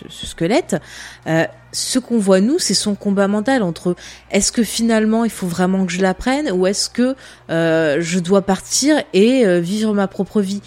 [0.10, 0.76] ce- squelette,
[1.28, 3.96] euh, ce qu'on voit nous, c'est son combat mental entre
[4.32, 7.16] est-ce que finalement il faut vraiment que je la prenne ou est-ce que
[7.50, 10.62] euh, je dois partir et euh, vivre ma propre vie.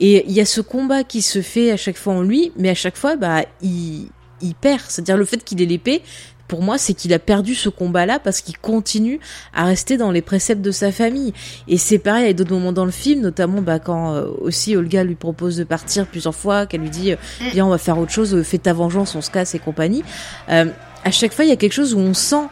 [0.00, 2.70] Et il y a ce combat qui se fait à chaque fois en lui, mais
[2.70, 4.08] à chaque fois, bah, il,
[4.40, 4.82] il perd.
[4.88, 6.02] C'est-à-dire le fait qu'il ait l'épée.
[6.48, 9.20] Pour moi, c'est qu'il a perdu ce combat-là parce qu'il continue
[9.54, 11.32] à rester dans les préceptes de sa famille.
[11.68, 15.04] Et c'est pareil avec d'autres moments dans le film, notamment bah, quand euh, aussi Olga
[15.04, 17.44] lui propose de partir plusieurs fois, qu'elle lui dit euh, Mm.
[17.52, 20.02] viens on va faire autre chose, euh, fais ta vengeance, on se casse et compagnie.
[20.48, 20.64] Euh,
[21.04, 22.46] à chaque fois il y a quelque chose où on sent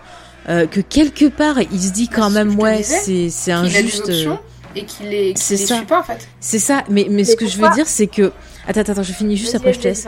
[0.49, 4.09] euh, que quelque part il se dit quand même ouais c'est c'est injuste.
[4.77, 5.57] et qu'il les, les ça.
[5.79, 6.29] suit pas en fait.
[6.41, 8.33] C'est ça, mais mais ce que je veux dire c'est que
[8.67, 10.07] attends attends je finis juste après je te laisse.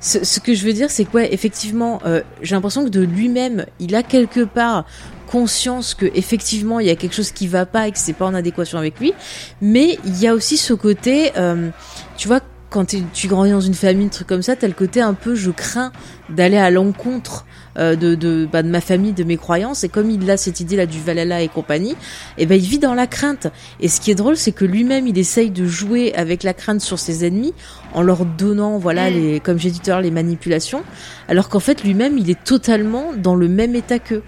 [0.00, 3.00] Ce, ce que je veux dire, c'est que ouais, effectivement, euh, j'ai l'impression que de
[3.00, 4.86] lui-même, il a quelque part
[5.30, 8.26] conscience que effectivement il y a quelque chose qui va pas et que c'est pas
[8.26, 9.12] en adéquation avec lui.
[9.60, 11.70] Mais il y a aussi ce côté, euh,
[12.16, 12.40] tu vois,
[12.70, 15.34] quand tu, grandis dans une famille, un truc comme ça, t'as le côté un peu,
[15.34, 15.92] je crains
[16.28, 17.44] d'aller à l'encontre
[17.78, 19.82] euh, de de, bah, de ma famille, de mes croyances.
[19.84, 21.96] Et comme il a cette idée là du Valhalla et compagnie,
[22.38, 23.48] et ben il vit dans la crainte.
[23.80, 26.80] Et ce qui est drôle, c'est que lui-même, il essaye de jouer avec la crainte
[26.80, 27.54] sur ses ennemis
[27.92, 29.14] en leur donnant, voilà, Mm.
[29.14, 30.84] les, comme j'ai dit tout à l'heure, les manipulations,
[31.28, 34.22] alors qu'en fait lui-même, il est totalement dans le même état qu'eux.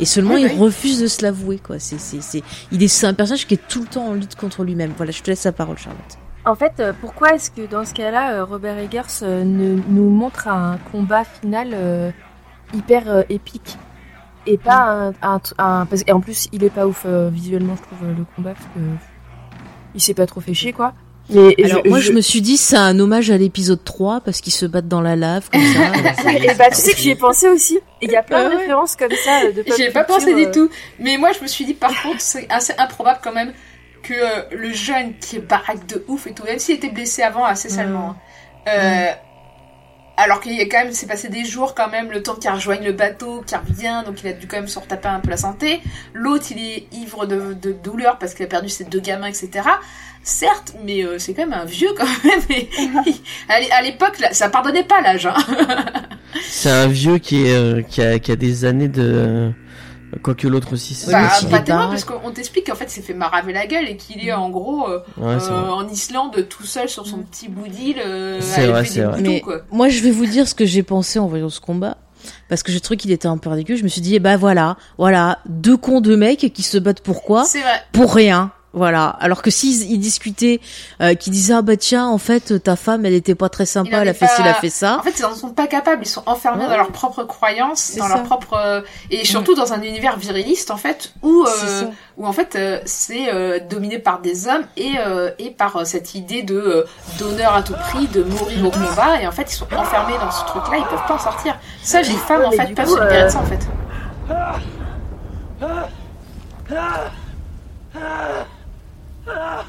[0.00, 0.56] Et seulement, il oui.
[0.56, 1.78] refuse de se l'avouer, quoi.
[1.78, 2.42] C'est, c'est, c'est,
[2.72, 4.92] il est, c'est un personnage qui est tout le temps en lutte contre lui-même.
[4.96, 6.21] Voilà, je te laisse la parole, Charlotte.
[6.44, 10.08] En fait, euh, pourquoi est-ce que dans ce cas-là, euh, Robert Eggers euh, ne, nous
[10.10, 12.10] montre un combat final euh,
[12.74, 13.76] hyper euh, épique
[14.46, 17.76] et pas un, un, un- parce et en plus il est pas ouf euh, visuellement
[17.76, 18.80] je trouve le combat parce que
[19.94, 20.94] il s'est pas trop fait chier quoi.
[21.30, 24.52] Mais Alors, moi, je me suis dit, c'est un hommage à l'épisode 3 parce qu'ils
[24.52, 26.30] se battent dans la lave, comme ça.
[26.32, 27.76] et bah tu sais que j'y ai pensé aussi.
[28.00, 28.60] Et il y a plein de Ouais, ouais.
[28.62, 30.68] références comme ça de J'y ai pas pensé du tout.
[30.98, 33.52] Mais moi, je me suis dit, par contre, c'est assez improbable quand même
[34.02, 37.22] que euh, le jeune qui est baraque de ouf et tout, même s'il était blessé
[37.22, 38.16] avant assez salement, hein,
[38.68, 39.10] euh,
[40.16, 42.50] alors qu'il y a quand même, c'est passé des jours quand même, le temps qu'il
[42.50, 45.30] rejoigne le bateau, qu'il revient, donc il a dû quand même se retaper un peu
[45.30, 45.80] la santé.
[46.12, 49.50] L'autre, il est ivre de, de douleur parce qu'il a perdu ses deux gamins, etc.
[50.22, 52.40] Certes, mais euh, c'est quand même un vieux quand même.
[52.50, 52.68] Et,
[53.48, 55.26] à l'é- à l'époque, là, ça pardonnait pas l'âge.
[55.26, 55.34] Hein.
[56.42, 59.50] C'est un vieux qui, est, euh, qui, a, qui a des années de.
[60.22, 60.94] Quoique l'autre aussi.
[60.94, 63.66] c'est- Bah, pas est tellement, parce qu'on t'explique qu'en fait, il s'est fait maraver la
[63.66, 67.06] gueule et qu'il est en gros euh, Ouais, c'est euh, en Islande tout seul sur
[67.06, 69.18] son petit bout d'île euh, C'est vrai, c'est vrai.
[69.18, 69.60] boutons, Mais quoi.
[69.70, 71.96] moi, je vais vous dire ce que j'ai pensé en voyant ce combat.
[72.48, 73.76] Parce que j'ai trouvé qu'il était un peu ridicule.
[73.76, 77.00] Je me suis dit, eh bah voilà, voilà, deux cons de mecs qui se battent
[77.00, 77.44] pour quoi?
[77.44, 77.82] C'est vrai.
[77.92, 78.52] Pour rien.
[78.74, 79.08] Voilà.
[79.20, 80.60] Alors que s'ils ils discutaient,
[81.02, 83.98] euh, qui disaient ah bah tiens en fait ta femme elle était pas très sympa,
[83.98, 84.96] elle a fait ci, elle a fait ça.
[84.98, 86.02] En fait, ils en sont pas capables.
[86.04, 86.70] Ils sont enfermés Ouais.
[86.70, 88.14] dans leurs propres croyances, dans ça.
[88.16, 88.80] leur propre euh,
[89.10, 91.90] et surtout dans un univers viriliste en fait, où C'est euh, ça.
[92.16, 95.84] où en fait euh, c'est euh, dominé par des hommes et euh, et par euh,
[95.84, 96.84] cette idée de euh,
[97.18, 99.20] d'honneur à tout prix, de mourir au combat.
[99.20, 100.78] Et en fait, ils sont enfermés dans ce truc-là.
[100.78, 101.58] Ils peuvent pas en sortir.
[101.82, 103.60] Seules les femmes en fait peuvent se libérer de ça en fait.
[109.24, 109.64] Ah!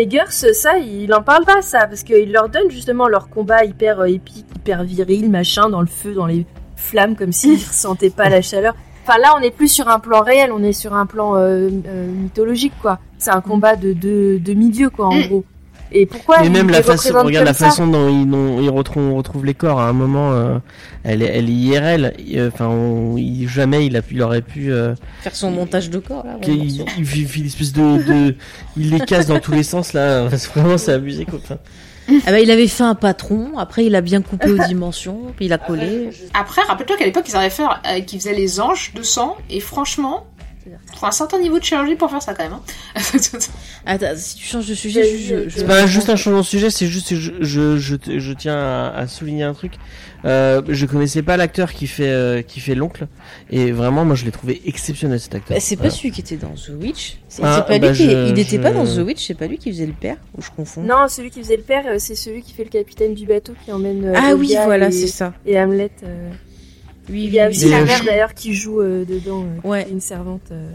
[0.00, 4.00] Eggers, ça, il en parle pas, ça, parce qu'il leur donne justement leur combat hyper
[4.00, 6.46] euh, épique, hyper viril, machin, dans le feu, dans les
[6.80, 8.74] flammes, comme s'ils ressentaient pas la chaleur.
[9.06, 11.68] Enfin, là, on est plus sur un plan réel, on est sur un plan euh,
[11.86, 12.98] euh, mythologique, quoi.
[13.18, 15.22] C'est un combat de de demi-dieu, quoi, en Mm.
[15.28, 15.44] gros.
[15.92, 19.16] Et pourquoi Mais même la façon, regarde la façon dont ils, dont ils retrouvent, on
[19.16, 20.58] retrouve les corps à un moment, euh,
[21.02, 22.12] elle, est, elle est IRL.
[22.36, 24.70] euh, Enfin, on- il- jamais il, a, pu- il aurait pu.
[24.72, 26.36] euh, Faire son montage de corps, là.
[26.46, 28.36] il, il, il fait une espèce de, de-
[28.76, 30.28] il les casse dans tous les sens là.
[30.54, 31.40] Vraiment, c'est abusé quoi.
[32.26, 35.46] Ah bah, il avait fait un patron, après il a bien coupé aux dimensions, puis
[35.46, 36.10] il a collé.
[36.34, 39.36] Après, rappelle-toi qu'à l'époque, ils arrivaient à faire, euh, qu'ils faisaient les anges de sang,
[39.48, 40.26] et franchement,
[40.96, 42.52] faut un certain niveau de chirurgie pour faire ça quand même.
[42.52, 42.62] Hein.
[43.86, 46.44] Attends, si tu changes de sujet, je, je, je- c'est pas juste un changement de
[46.46, 49.72] sujet, c'est juste je, je, je, je tiens à, à souligner un truc.
[50.26, 53.06] Euh, je connaissais pas l'acteur qui fait euh, qui fait l'oncle
[53.50, 55.56] et vraiment moi je l'ai trouvé exceptionnel cet acteur.
[55.56, 55.94] Bah, c'est pas Voilà.
[55.96, 57.16] celui qui était dans The Witch.
[57.28, 58.04] C'est Ah, pas bah, lui qui.
[58.04, 60.42] je- il était pas dans The Witch, c'est pas lui qui faisait le père, ou
[60.42, 60.82] je confonds.
[60.82, 63.54] Non, celui qui faisait le père, euh, c'est celui qui fait le capitaine du bateau
[63.64, 64.04] qui emmène.
[64.04, 65.32] euh, ah oui, voilà, et, c'est ça.
[65.46, 65.90] et Hamlet.
[67.10, 69.82] Oui, Il y a aussi la euh, mère d'ailleurs qui joue euh, dedans, euh, Ouais.
[69.82, 70.48] est une servante.
[70.52, 70.70] euh.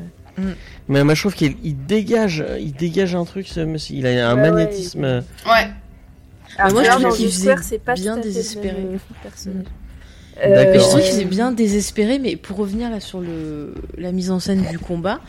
[0.90, 3.95] Mais moi je trouve qu'il il dégage, il dégage un truc ce monsieur.
[3.95, 5.03] Il a un Ouais, magnétisme.
[5.45, 5.70] Ouais.
[6.57, 8.82] Alors, moi, je dans qu'il faisait c'est pas bien désespéré.
[8.82, 9.66] même, euh, personnage.
[10.44, 14.40] Je trouve qu'il faisait bien désespéré, mais pour revenir là sur le la mise en
[14.40, 15.20] scène du combat,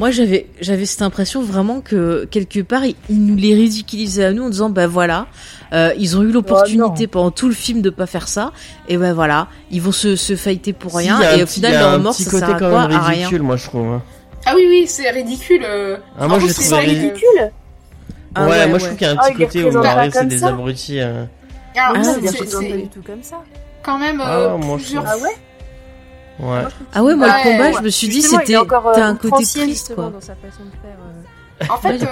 [0.00, 4.32] moi j'avais j'avais cette impression vraiment que quelque part ils, ils nous les ridiculisaient à
[4.32, 5.26] nous en disant bah voilà
[5.72, 8.50] euh, ils ont eu l'opportunité pendant tout le film de pas faire ça
[8.88, 11.76] et ben voilà ils vont se se fighter pour rien et au final il y
[11.76, 13.18] a leur un mort petit ça côté sert à quand quoi même à rien.
[13.18, 13.86] ridicule, moi je trouve.
[13.86, 14.02] hein.
[14.46, 15.62] Ah oui, oui, c'est ridicule.
[15.64, 15.98] euh.
[16.18, 16.98] Ah, moi, En je que- ridicule.
[17.10, 17.52] Ridicule
[18.34, 18.78] Ah ouais, ouais, moi ouais.
[18.80, 20.48] je trouve qu'il y a un Ah, petit côté où bah, pas c'est des ça.
[20.48, 20.98] abrutis.
[21.00, 21.24] euh.
[21.76, 22.20] Alors, Ah, c'est-
[22.70, 23.36] pas du tout comme ça.
[23.82, 25.04] quand même Ah, euh, plusieurs.
[25.06, 25.16] Ah
[26.40, 26.62] ouais.
[26.94, 27.72] Ah ouais moi Ouais, le combat ouais.
[27.78, 28.64] je me suis dit c'était euh,
[28.94, 30.10] t'as un côté triste quoi.
[30.10, 30.98] dans sa façon de faire.
[31.00, 31.66] euh.
[31.72, 32.06] En fait, euh,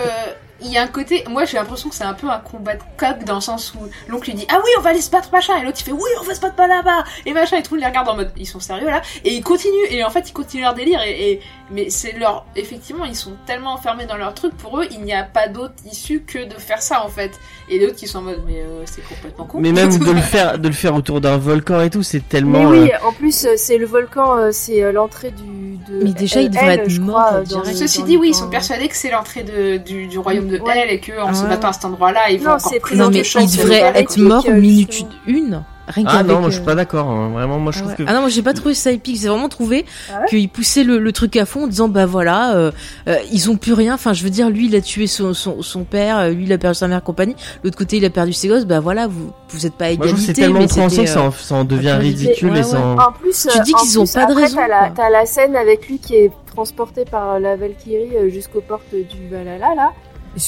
[0.60, 1.24] il y a un côté.
[1.28, 3.78] Moi, j'ai l'impression que c'est un peu un combat de coq dans le sens où
[4.08, 5.56] l'oncle lui dit Ah oui, on va aller se battre, machin.
[5.60, 7.04] Et l'autre il fait Oui, on va se battre pas là-bas.
[7.26, 7.56] Et machin.
[7.58, 9.02] Et tout le monde les regarde en mode Ils sont sérieux là.
[9.24, 9.86] Et ils continuent.
[9.90, 11.00] Et en fait, ils continuent leur délire.
[11.02, 11.40] Et, et-
[11.70, 12.46] mais c'est leur.
[12.56, 14.56] Effectivement, ils sont tellement enfermés dans leur truc.
[14.56, 17.38] Pour eux, il n'y a pas d'autre issue que de faire ça en fait.
[17.68, 19.58] Et d'autres qui sont en mode Mais euh, c'est complètement con.
[19.60, 22.24] Mais même de le faire, de le faire autour d'un volcan et tout, c'est Mais
[22.28, 22.64] tellement.
[22.70, 25.76] oui, euh, en plus, euh, c'est le volcan, euh, c'est l'entrée du.
[25.88, 28.48] De Mais déjà, il devrait être mort, crois, dans Ceci dans dit, oui, ils sont
[28.50, 30.72] persuadés que c'est l'entrée de, du, du royaume de Ouais.
[30.76, 31.48] Elle et qu'en Ah se ouais.
[31.50, 34.44] battant à cet endroit-là, ils vont Non, encore plus Non mais il devrait être mort
[34.44, 35.62] que, minute une.
[35.90, 37.08] Rien Ah non, moi je suis euh, pas d'accord.
[37.08, 37.30] hein.
[37.30, 37.96] Vraiment, moi je Ah, trouve ouais.
[38.04, 38.10] que.
[38.10, 39.18] Ah non, moi j'ai pas trouvé ça épique.
[39.18, 42.04] J'ai vraiment trouvé Ah ouais qu'ils poussaient le, le truc à fond en disant bah
[42.04, 42.70] voilà, euh,
[43.08, 43.94] euh, ils ont plus rien.
[43.94, 46.58] Enfin, je veux dire, lui il a tué son, son, son père, lui il a
[46.58, 47.36] perdu sa mère compagnie.
[47.64, 48.66] L'autre côté il a perdu ses gosses.
[48.66, 50.32] Bah voilà, vous vous êtes pas à que c'est égalité.
[50.34, 52.92] tellement mais outrancier que ça en, ça en devient ridicule et sans.
[52.98, 54.58] En plus, Tu dis en qu'ils ont pas de après, raison,
[54.94, 59.28] T'as la, la scène avec lui qui est transporté par la Valkyrie jusqu'aux portes du
[59.30, 59.92] Valhalla là.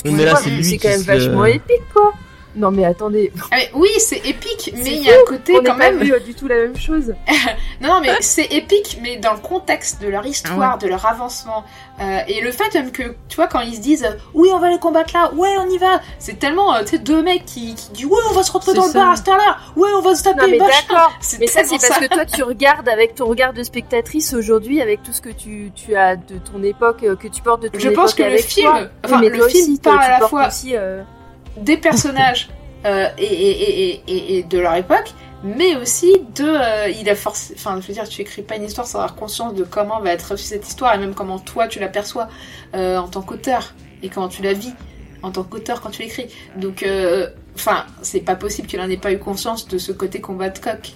[0.05, 2.13] Oui, mais là, Excuse-moi, c'est lui c'est qui quand même vachement épique quoi.
[2.57, 5.59] Non mais attendez, Ah, mais oui, c'est épique, mais il y a un côté on
[5.63, 5.99] quand pas même.
[5.99, 7.15] vu euh, du tout la même chose.
[7.81, 11.07] Non, non, mais c'est épique, mais dans le contexte de leur histoire, Ah de leur
[11.07, 11.65] avancement,
[12.01, 14.69] euh, et le fait même que, tu vois, quand ils se disent, oui, on va
[14.69, 17.75] les combattre là, ouais, on y va, c'est tellement, euh, tu sais, deux mecs qui,
[17.75, 20.03] qui disent, ouais, on va se retrouver dans le bar à cette heure-là, ouais, on
[20.03, 21.13] va se taper, Non mais d'accord.
[21.39, 25.03] Mais ça c'est parce que toi tu regardes avec ton regard de spectatrice aujourd'hui, avec
[25.03, 27.79] tout ce que tu, tu as de ton époque, euh, que tu portes de ton
[27.79, 28.81] Je époque pense que le film- toi.
[28.83, 31.03] Oui, enfin, mais le film aussi, parle à la fois- aussi, euh,
[31.57, 32.49] des personnages
[32.85, 35.13] euh, et, et, et, et, de leur époque,
[35.43, 36.45] mais aussi de.
[36.45, 37.55] euh, il a forcé.
[37.57, 40.13] Enfin, je veux dire, tu écris pas une histoire sans avoir conscience de comment va
[40.13, 42.29] être reçue cette histoire et même comment toi tu l'aperçois
[42.75, 44.73] euh, en tant qu'auteur et comment tu la vis
[45.23, 46.29] en tant qu'auteur quand tu l'écris.
[46.57, 50.21] Donc, euh, enfin, c'est pas possible qu'il en ait pas eu conscience de ce côté
[50.21, 50.93] combat de coq.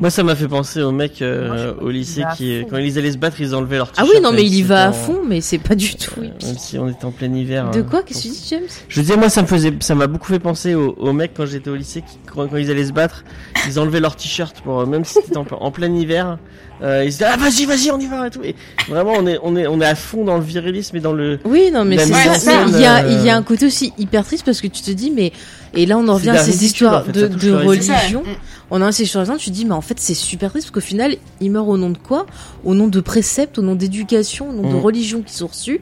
[0.00, 2.66] Moi ça m'a fait penser aux mecs euh, Moi, au lycée qui, fond.
[2.70, 4.10] quand ils allaient se battre, ils enlevaient leur Ah t-shirt.
[4.14, 6.22] oui, non mais il y va à fond, mais c'est pas du tout euh.
[6.42, 7.70] Même si on était en plein hiver.
[7.70, 8.62] De euh, quoi Qu'est-ce que tu dis, James?
[8.88, 11.44] Je disais, moi, ça me faisait, ça m'a beaucoup fait penser aux, aux mecs quand
[11.44, 13.24] j'étais au lycée, qui, quand, quand ils allaient se battre,
[13.68, 16.38] ils enlevaient leur t-shirt pour, euh, même si c'était en, en plein hiver,
[16.82, 18.40] euh, ils se disaient, ah, vas-y, vas-y, on y va, et tout.
[18.42, 18.54] Et
[18.88, 21.38] vraiment, on est, on est, on est à fond dans le virilisme et dans le,
[21.44, 22.64] Oui, non mais c'est ça.
[22.68, 24.82] Il y a euh, il y a un côté aussi hyper triste parce que tu
[24.82, 25.32] te dis mais
[25.74, 28.22] et là on en revient à ces histoires en fait, de, de religion.
[28.22, 28.36] mm.
[28.72, 30.86] On a ces choses-là, tu te dis mais en fait c'est super triste parce qu'au
[30.88, 32.24] final il meurt au nom de quoi?
[32.64, 34.80] Au nom de préceptes, au nom d'éducation, au nom de Mm.
[34.80, 35.80] religion qui sont reçus.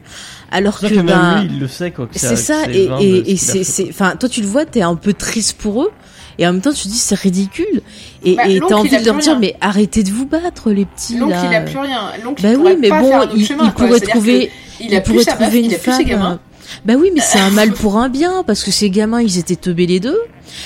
[0.51, 2.07] Alors que, que même ben, lui, il le sait, quoi.
[2.07, 5.53] que c'est ça et, et, c'est enfin toi tu le vois t'es un peu triste
[5.59, 5.91] pour eux
[6.39, 7.81] et en même temps tu te dis c'est ridicule
[8.23, 9.39] et Bah, t'as envie de leur dire rien.
[9.39, 11.43] mais arrêtez de vous battre les petits L'oncle, là.
[11.51, 12.01] il a plus rien.
[12.23, 13.85] L'oncle, Bah il oui mais pas bon faire il, chemin, il quoi.
[13.87, 16.03] pourrait trouver Il pourrait trouver une femme.
[16.03, 16.39] gamins.
[16.85, 19.55] Bah oui, mais c'est un mal pour un bien parce que ces gamins, ils étaient
[19.55, 20.19] teubés les deux.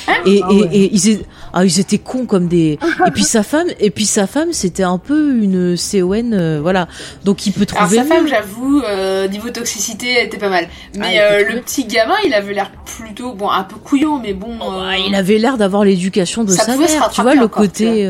[0.08, 0.70] Hein et, Ah et, ouais.
[0.74, 1.26] et ils étaient...
[1.54, 2.80] Ah, ils étaient cons comme des.
[3.08, 6.88] Et puis sa femme, et puis sa femme, c'était un peu une CON, euh, voilà.
[7.24, 7.98] Donc il peut Alors trouver.
[7.98, 10.68] sa femme, j'avoue, euh, niveau toxicité, elle était pas mal.
[10.98, 14.34] Mais Ah, euh, le petit gamin, il avait l'air plutôt, bon, un peu couillon, mais
[14.34, 14.58] bon.
[14.60, 17.48] Oh, bah, euh, il avait l'air d'avoir l'éducation de Ça sa mère, tu vois le
[17.48, 18.10] côté.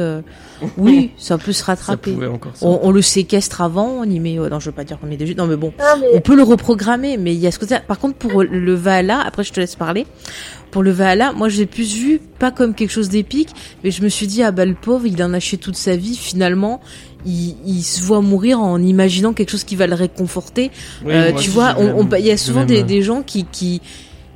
[0.77, 2.11] Oui, ça peut se Ça rattraper.
[2.14, 2.65] pouvait encore ça.
[2.65, 4.38] On, on le séquestre avant, on y met.
[4.40, 5.35] oh, non, je veux pas dire qu'on met des jus.
[5.35, 7.76] Non, mais bon, Non, mais on peut le reprogrammer, mais il y a ce côté.
[7.88, 10.06] Par contre, pour le Valhalla, après je te laisse parler.
[10.72, 13.49] Pour le Valhalla, moi je l'ai plus vu pas comme quelque chose d'épique,
[13.84, 15.95] mais je me suis dit ah bah le pauvre, il en a chié toute sa
[15.95, 16.15] vie.
[16.15, 16.81] Finalement,
[17.26, 20.72] il, il se voit mourir en imaginant quelque chose qui va le réconforter.
[21.06, 23.02] Oui, Euh, tu vois, j'ai on, il y a j'ai souvent même, des, euh, des
[23.03, 23.81] gens qui, qui,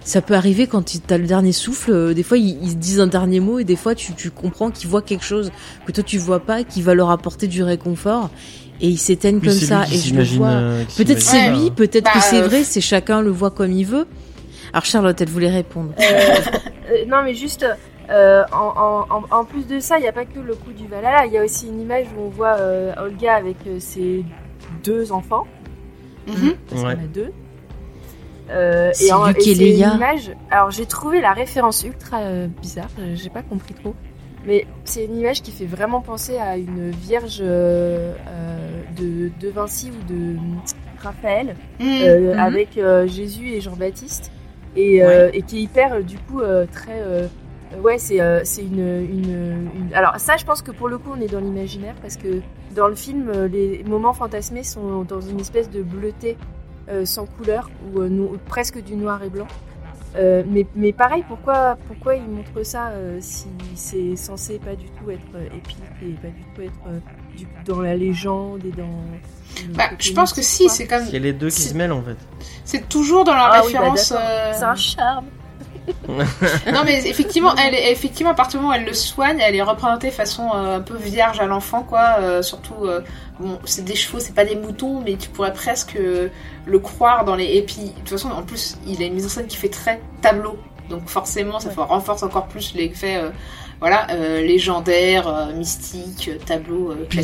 [0.07, 1.91] ça peut arriver quand tu as le dernier souffle.
[1.91, 4.31] euh, Des fois, ils, ils se disent un dernier mot et des fois, tu, tu
[4.31, 5.51] comprends qu'ils voient quelque chose
[5.85, 8.29] que toi tu vois pas, qui va leur apporter du réconfort
[8.81, 9.83] et ils s'éteignent Oui, comme ça.
[9.91, 10.47] Et je le vois.
[10.49, 13.71] euh, Peut-être c'est lui, peut-être Bah, que c'est euh, vrai, c'est chacun le voit comme
[13.71, 14.07] il veut.
[14.73, 15.93] Alors Charlotte, elle voulait répondre.
[15.99, 17.65] Euh, non, mais juste,
[18.09, 20.71] euh, en, en, en- en plus de ça, il n'y a pas que le coup
[20.71, 21.25] du Valhalla.
[21.25, 24.23] Il y a aussi une image où on voit euh, Olga avec euh, ses
[24.83, 25.45] deux enfants.
[26.27, 26.53] mhm.
[26.69, 26.89] Parce Ouais.
[26.93, 27.31] qu'il y en a deux.
[28.49, 30.31] Euh, C'est en- et c'est une image.
[30.51, 32.89] Alors j'ai trouvé la référence ultra euh, bizarre.
[32.99, 33.93] euh, J'ai pas compris trop.
[34.45, 38.13] Mais c'est une image qui fait vraiment penser à une vierge euh,
[38.97, 40.35] de, de Vinci ou de
[40.99, 42.39] Raphaël euh, Mhm.
[42.39, 44.31] avec Jésus et Jean-Baptiste
[44.75, 44.97] et,
[45.33, 46.41] et qui est hyper du coup
[46.71, 47.01] très
[47.83, 51.31] ouais c'est une, une, une- alors ça je pense que pour le coup on est
[51.31, 52.41] dans l'imaginaire parce que
[52.75, 56.37] dans le film les moments fantasmés sont dans une espèce de bleuté
[57.05, 59.47] sans couleur ou euh, no- presque du noir et blanc
[60.15, 64.85] Euh, mais, mais pareil pourquoi pourquoi ils montrent ça euh, si c'est censé pas du
[64.95, 66.99] tout être euh, épique et pas du tout être euh,
[67.37, 68.97] du, dans la légende et dans
[69.75, 71.91] Bah, je pense que si, c'est comme, Il y a les deux qui se mêlent
[71.91, 72.17] en fait.
[72.63, 74.13] c'est toujours dans la Ah oui, bah, référence.
[74.15, 75.25] euh, c'est un charme
[76.73, 79.55] Non mais effectivement, elle est, effectivement à partir du moment où elle le soigne, elle
[79.55, 82.17] est représentée façon euh, un peu vierge à l'enfant quoi.
[82.19, 83.01] euh, surtout, euh,
[83.39, 86.27] bon, c'est des chevaux, c'est pas des moutons, mais tu pourrais presque euh,
[86.65, 87.45] le croire dans les.
[87.45, 89.69] Et puis de toute façon, en plus, il a une mise en scène qui fait
[89.69, 90.57] très tableau,
[90.89, 91.75] donc forcément, ça Ouais.
[91.77, 93.29] renforce encore plus l'effet, euh,
[93.79, 97.19] voilà, euh, légendaire, euh, mystique, tableau euh, Puis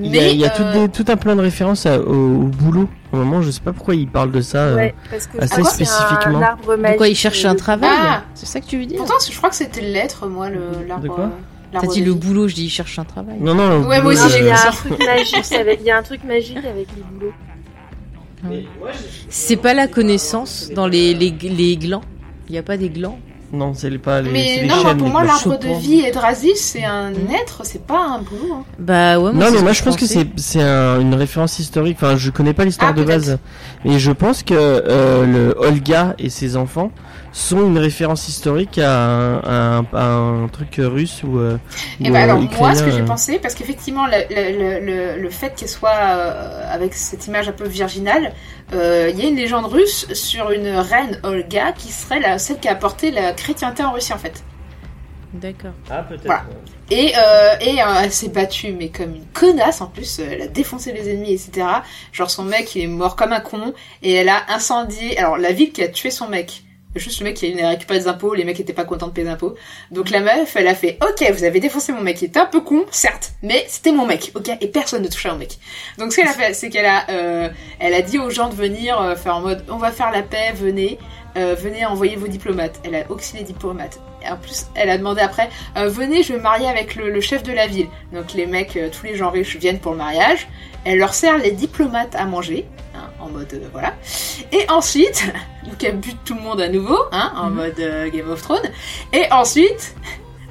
[0.00, 0.28] il y a-.
[0.28, 2.88] Il y tout, euh, des- tout un plein de références à- au, au boulot.
[3.12, 4.58] Au moment, je sais pas pourquoi il parle de ça.
[4.58, 4.76] euh.
[4.76, 6.40] Ouais, parce que assez spécifiquement.
[6.42, 6.86] arbre magique.
[6.96, 8.22] Pourquoi il cherche un travail Ah.
[8.34, 11.02] C'est ça que tu veux dire Pourtant, je crois que c'était l'être, moi, le l'arbre.
[11.04, 13.36] De quoi euh, T'as dit le boulot, je dis il cherche un travail.
[13.40, 13.68] Non, non.
[13.68, 15.90] le Ouais, moi boulot, aussi, j'ai il y a un truc magique avec, il y
[15.90, 17.32] a un truc magique avec les boulots.
[19.28, 22.02] C'est pas la connaissance dans les, les, les glands.
[22.48, 23.18] Il y a pas des glands.
[23.52, 24.98] Non, c'est pas les, Mais les non, moi, chaînes.
[24.98, 27.12] pour moi, l'arbre de vie et Drasil, c'est un
[27.42, 28.54] être, c'est pas un boulot.
[28.56, 28.64] hein.
[28.78, 29.32] Bah ouais.
[29.32, 30.26] Non, c'est mais moi je pense que pensais.
[30.36, 31.96] c'est c'est un- une référence historique.
[32.00, 33.38] Enfin, je connais pas l'histoire Ah, de base,
[33.86, 36.90] mais je pense que euh, le Olga et ses enfants
[37.38, 41.38] sont une référence historique à un, à un, à un truc russe ou.
[41.38, 41.58] euh,
[42.00, 43.04] Et ou, bah alors, moi, ce que j'ai euh.
[43.04, 44.80] pensé, parce qu'effectivement, le, le,
[45.16, 48.32] le, le fait qu'elle soit euh, avec cette image un peu virginale,
[48.74, 52.58] euh, il y a une légende russe sur une reine Olga qui serait la, celle
[52.58, 54.44] qui a apporté la chrétienté en Russie, en fait.
[55.32, 55.72] D'accord.
[55.90, 56.24] Ah, peut-être.
[56.24, 56.44] Voilà.
[56.90, 60.20] Et, euh, et euh, elle s'est battue, mais comme une connasse en plus.
[60.20, 61.66] Elle a défoncé les ennemis, etc.
[62.12, 63.74] Genre son mec, il est mort comme un con.
[64.02, 65.18] Et elle a incendié.
[65.18, 66.62] Alors la ville qui a tué son mec.
[66.98, 69.32] Juste le mec qui récupéré des impôts, les mecs étaient pas contents de payer des
[69.32, 69.54] impôts.
[69.90, 72.46] Donc la meuf, elle a fait Ok, vous avez défoncé mon mec, il était un
[72.46, 75.58] peu con, certes, mais c'était mon mec, ok Et personne ne touchait mon mec.
[75.98, 77.48] Donc ce qu'elle a fait, c'est qu'elle a, euh,
[77.80, 80.52] a dit aux gens de venir euh, faire en mode On va faire la paix,
[80.54, 80.98] venez,
[81.36, 82.80] euh, venez envoyer vos diplomates.
[82.84, 84.00] Elle a auxilié les diplomates.
[84.24, 87.44] Et en plus, elle a demandé après venez, je vais me marier avec le, chef
[87.44, 87.86] de la ville.
[88.12, 90.48] Donc les mecs, tous les gens riches viennent pour le mariage.
[90.90, 93.92] Elle leur sert les diplomates à manger, hein, en mode euh, voilà.
[94.52, 95.30] Et ensuite,
[95.66, 97.54] donc elle bute tout le monde à nouveau, hein, en Mhm.
[97.54, 98.70] mode euh, Game of Thrones.
[99.12, 99.94] Et ensuite,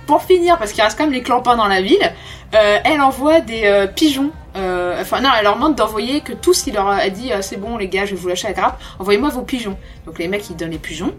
[0.05, 2.11] pour finir, parce qu'il reste quand même les clampins dans la ville,
[2.53, 4.29] euh, elle envoie des pigeons.
[4.55, 7.77] enfin non, elle leur demande d'envoyer que tout ce qu'il leur a dit, c'est bon
[7.77, 9.75] les gars, je vais vous lâcher la grappe, envoyez-moi vos pigeons.
[10.05, 11.13] Donc les mecs ils donnent les pigeons.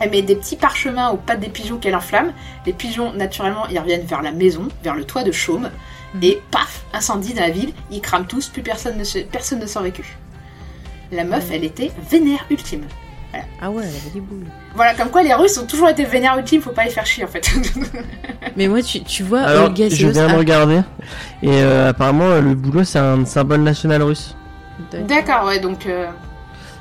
[0.00, 2.32] Elle met des petits parchemins aux pattes des pigeons qu'elle enflamme.
[2.66, 5.70] Les pigeons, naturellement, ils reviennent vers la maison, vers le toit de chaume.
[6.14, 6.22] Mhm.
[6.22, 9.66] Et paf, incendie dans la ville, ils crament tous, plus personne ne, se- personne ne
[9.66, 10.04] survécu.
[11.12, 12.84] La meuf, elle était vénère ultime.
[13.60, 14.46] Ah ouais, elle avait des boules.
[14.74, 17.24] Voilà, comme quoi les Russes ont toujours été vénères ultimes, faut pas les faire chier
[17.24, 17.46] en fait.
[18.56, 20.80] Mais moi, tu, tu vois, Alors, Olga je Zeus- viens de ah, regarder.
[21.42, 24.34] Et euh, apparemment, euh, le boulot, c'est un symbole national russe.
[25.06, 25.86] D'accord, ouais, donc.
[25.86, 26.06] euh,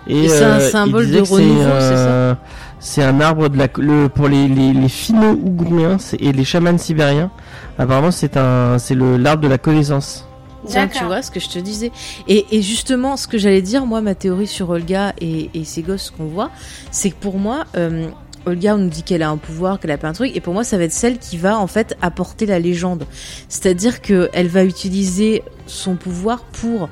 [0.08, 2.34] Et c'est un euh, symbole de renouveau, c'est euh,
[2.80, 7.32] C'est un arbre de la, le, pour les, les, les finno-ougriens et les chamans sibériens.
[7.78, 10.28] Apparemment, c'est un, c'est le, l'arbre de la connaissance.
[10.68, 11.92] Tiens, tu vois ce que je te disais.
[12.28, 15.82] Et, et justement, ce que j'allais dire, moi, ma théorie sur Olga et, et ces
[15.82, 16.52] gosses qu'on voit,
[16.92, 18.10] c'est que pour moi, euh,
[18.46, 20.54] Olga on nous dit qu'elle a un pouvoir, qu'elle a pas un truc, et pour
[20.54, 23.06] moi ça va être celle qui va en fait apporter la légende.
[23.50, 26.90] C'est-à-dire que elle va utiliser son pouvoir pour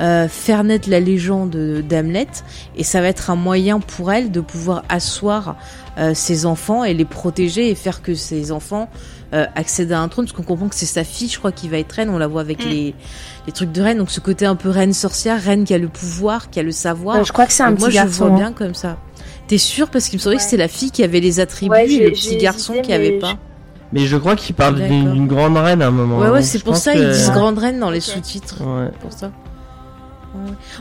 [0.00, 1.50] euh, faire naître la légende
[1.88, 2.26] d'Hamlet,
[2.76, 5.56] et ça va être un moyen pour elle de pouvoir asseoir
[5.98, 8.88] euh, ses enfants et les protéger et faire que ses enfants
[9.32, 11.68] euh, accèdent à un trône, parce qu'on comprend que c'est sa fille, je crois, qui
[11.68, 12.10] va être reine.
[12.10, 12.68] On la voit avec Mm.
[12.68, 12.94] les,
[13.46, 15.88] les trucs de reine, donc ce côté un peu reine sorcière, reine qui a le
[15.88, 17.16] pouvoir, qui a le savoir.
[17.16, 18.26] Euh, je crois que c'est un Donc moi, petit je garçon.
[18.28, 18.38] vois hein.
[18.38, 18.98] bien comme ça.
[19.48, 19.88] T'es sûr?
[19.90, 22.10] Parce qu'il me semblait que c'était la fille qui avait les attributs Ouais, et le
[22.12, 23.34] petit garçon hésité, qui avait pas.
[23.92, 26.18] Mais je crois qu'il parle d'une grande reine à un moment.
[26.18, 27.34] Ouais, ouais, c'est je pour ça que- ils disent Ouais.
[27.34, 28.60] grande reine dans les sous-titres.
[28.60, 28.90] Ouais.
[29.00, 29.30] Pour ça.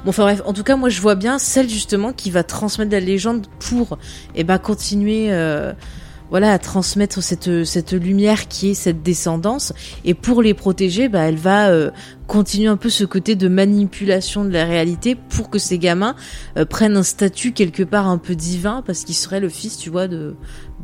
[0.03, 2.91] Bon, enfin bref, en tout cas, moi je vois bien celle justement qui va transmettre
[2.91, 3.97] la légende pour,
[4.35, 5.73] et ben continuer, euh,
[6.29, 9.73] voilà, à transmettre cette lumière qui est cette descendance,
[10.03, 11.91] et pour les protéger, bah elle va euh,
[12.27, 16.15] continuer un peu ce côté de manipulation de la réalité pour que ces gamins
[16.57, 19.89] euh, prennent un statut quelque part un peu divin parce qu'il serait le fils, tu
[19.89, 20.35] vois, de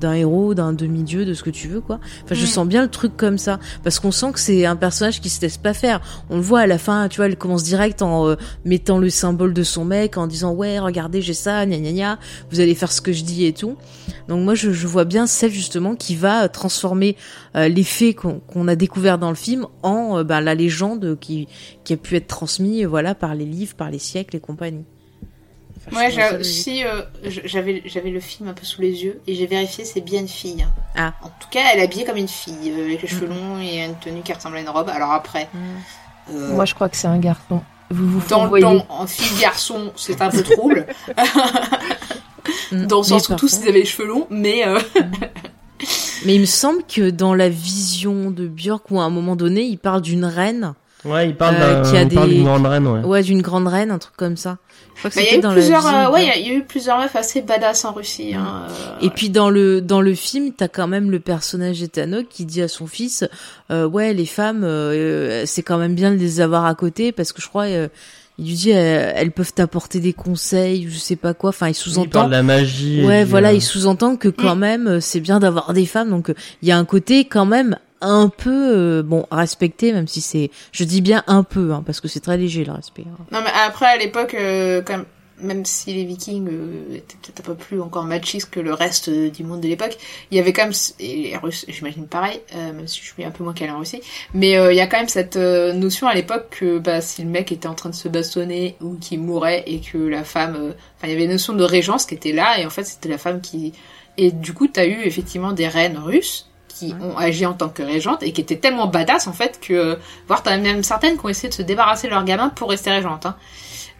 [0.02, 1.99] d'un héros, d'un demi-dieu, de ce que tu veux, quoi.
[2.26, 3.60] Enfin, je sens bien le truc comme ça.
[3.84, 6.02] Parce qu'on sent que c'est un personnage qui se laisse pas faire.
[6.30, 9.10] On le voit à la fin, tu vois, elle commence direct en euh, mettant le
[9.10, 12.19] symbole de son mec, en disant, ouais, regardez, j'ai ça, gna gna gna,
[12.52, 13.78] vous allez faire ce que je dis et tout.
[14.28, 17.15] Donc moi, je, je vois bien celle, justement, qui va euh, transformer
[17.56, 21.48] euh, les faits qu'on a découverts dans le film en euh, ben, la légende qui,
[21.84, 24.86] qui a pu être transmise, voilà, par les livres, par les siècles et compagnie.
[25.88, 29.20] Enfin, je Ouais, aussi, euh, j- j'avais, j'avais le film un peu sous les yeux
[29.28, 30.66] et j'ai vérifié, c'est bien une fille.
[30.95, 31.14] Ah.
[31.24, 33.84] En tout cas, elle est habillée comme une fille, euh, avec les cheveux longs et
[33.84, 34.90] une tenue qui ressemble à une robe.
[34.90, 35.49] Alors après,
[36.32, 37.62] euh, Moi, je crois que c'est un garçon.
[37.90, 40.86] Vous vous dans le temps, en fille-garçon, c'est un peu trouble.
[42.72, 42.86] Mm.
[42.88, 44.80] dans le sens où tous ils avaient les cheveux longs, mais euh,
[46.26, 49.62] Mais il me semble que dans la vision de Björk, où à un moment donné,
[49.62, 52.45] il parle d'une reine, Ouais, il parle Euh, d'un- qui a il parle des- d'une
[52.45, 52.99] grande reine, ouais.
[53.03, 54.58] ouais, d'une grande reine, un truc comme ça.
[55.16, 58.34] Il y euh, ouais, il y y, a eu plusieurs meufs assez badass en Russie.
[58.36, 62.28] Hein, euh, Et puis dans le dans le film, t'as quand même le personnage d'Ethanok
[62.30, 63.24] qui dit à son fils,
[63.72, 67.34] euh, ouais, les femmes, euh, c'est quand même bien de les avoir à côté parce
[67.34, 67.88] que je crois, euh,
[68.38, 71.50] il lui dit, elles peuvent t'apporter des conseils, ou je sais pas quoi.
[71.50, 72.10] Enfin, il Il sous-entend.
[72.10, 73.06] parle de la magie.
[73.06, 76.10] Ouais, voilà, euh, il sous-entend que quand même, euh, c'est bien d'avoir des femmes.
[76.10, 80.22] Donc, il y a un côté quand même un peu, euh, bon, respecté, même si
[80.22, 83.06] c'est, je dis bien un peu, hein, parce que c'est très léger le respect.
[83.07, 83.26] hein.
[83.32, 85.06] Non, mais après, à l'époque, euh, quand même,
[85.44, 89.10] même si les Vikings euh, étaient peut-être un peu plus encore machistes que le reste
[89.10, 89.98] euh, du monde de l'époque,
[90.30, 93.23] il y avait quand même, et les Russes, j'imagine pareil, euh, même si je suis
[93.23, 94.02] un peu moins calé en Russie,
[94.36, 97.30] mais euh, il y a quand même cette notion à l'époque que bah, si le
[97.30, 101.07] mec était en train de se bastonner ou qu'il mourait et que la femme, enfin,
[101.07, 103.18] il y avait une notion de régence qui était là, et en fait, c'était la
[103.18, 103.73] femme qui...
[104.18, 106.51] Et du coup, t'as eu effectivement des reines russes
[106.82, 109.99] qui ont agi en tant que régentes et qui étaient tellement badass en fait que
[110.28, 112.90] voire t'as même certaines qui ont essayé de se débarrasser de leurs gamins pour rester
[112.90, 113.36] régentes hein.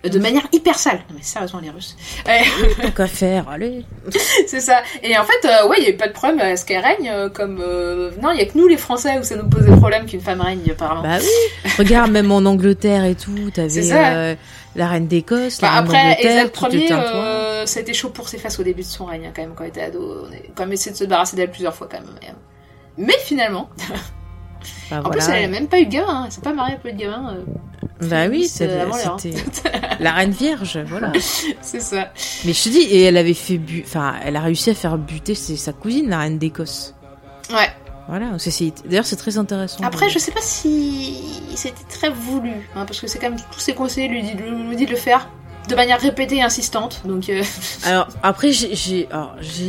[0.04, 1.96] Euh, de manière hyper sale non mais sérieusement les russes
[2.28, 2.32] Euh,
[2.82, 3.86] Tant qu'à faire, allez.
[4.48, 6.56] c'est ça et en fait euh, ouais il y a eu pas de problème à
[6.58, 9.24] ce qu'elle règne euh, comme euh, non il y a que nous les français où
[9.24, 11.72] ça nous posait problème qu'une femme règne apparemment Bah oui.
[11.78, 14.34] Regarde, même en Angleterre et tout, t'avais euh,
[14.76, 18.28] la reine d'Écosse, Bah, la reine après, d'Angleterre, Elisabeth tout Ier, euh, c'était chaud pour
[18.28, 20.26] ses fesses au début de son règne, hein, quand même, quand elle était ado.
[20.28, 22.10] On a quand même essayé de se débarrasser d'elle plusieurs fois, quand même.
[22.98, 23.70] Mais, finalement,
[24.90, 26.24] Bah, en plus, elle a même pas eu de gamin, hein.
[26.26, 27.36] elle s'est pas mariée avec de gamin.
[27.36, 29.18] euh, Bah oui, euh, l'heure, hein.
[29.18, 29.42] c'était
[30.00, 31.12] la reine vierge, voilà.
[31.62, 32.10] C'est ça.
[32.46, 34.98] Mais je te dis, et elle avait fait bu, enfin, elle a réussi à faire
[34.98, 36.94] buter c'est sa cousine, la reine d'Écosse.
[37.52, 37.70] Ouais.
[38.08, 38.32] Voilà,
[38.86, 39.84] d'ailleurs c'est très intéressant.
[39.84, 41.24] Après, je sais pas si
[41.56, 44.88] c'était très voulu, hein, parce que c'est quand même tous ses conseillers lui lui disent
[44.88, 45.30] de le faire
[45.72, 47.02] de manière répétée et insistante.
[47.06, 47.42] Donc, euh,
[47.86, 49.08] Alors après j'ai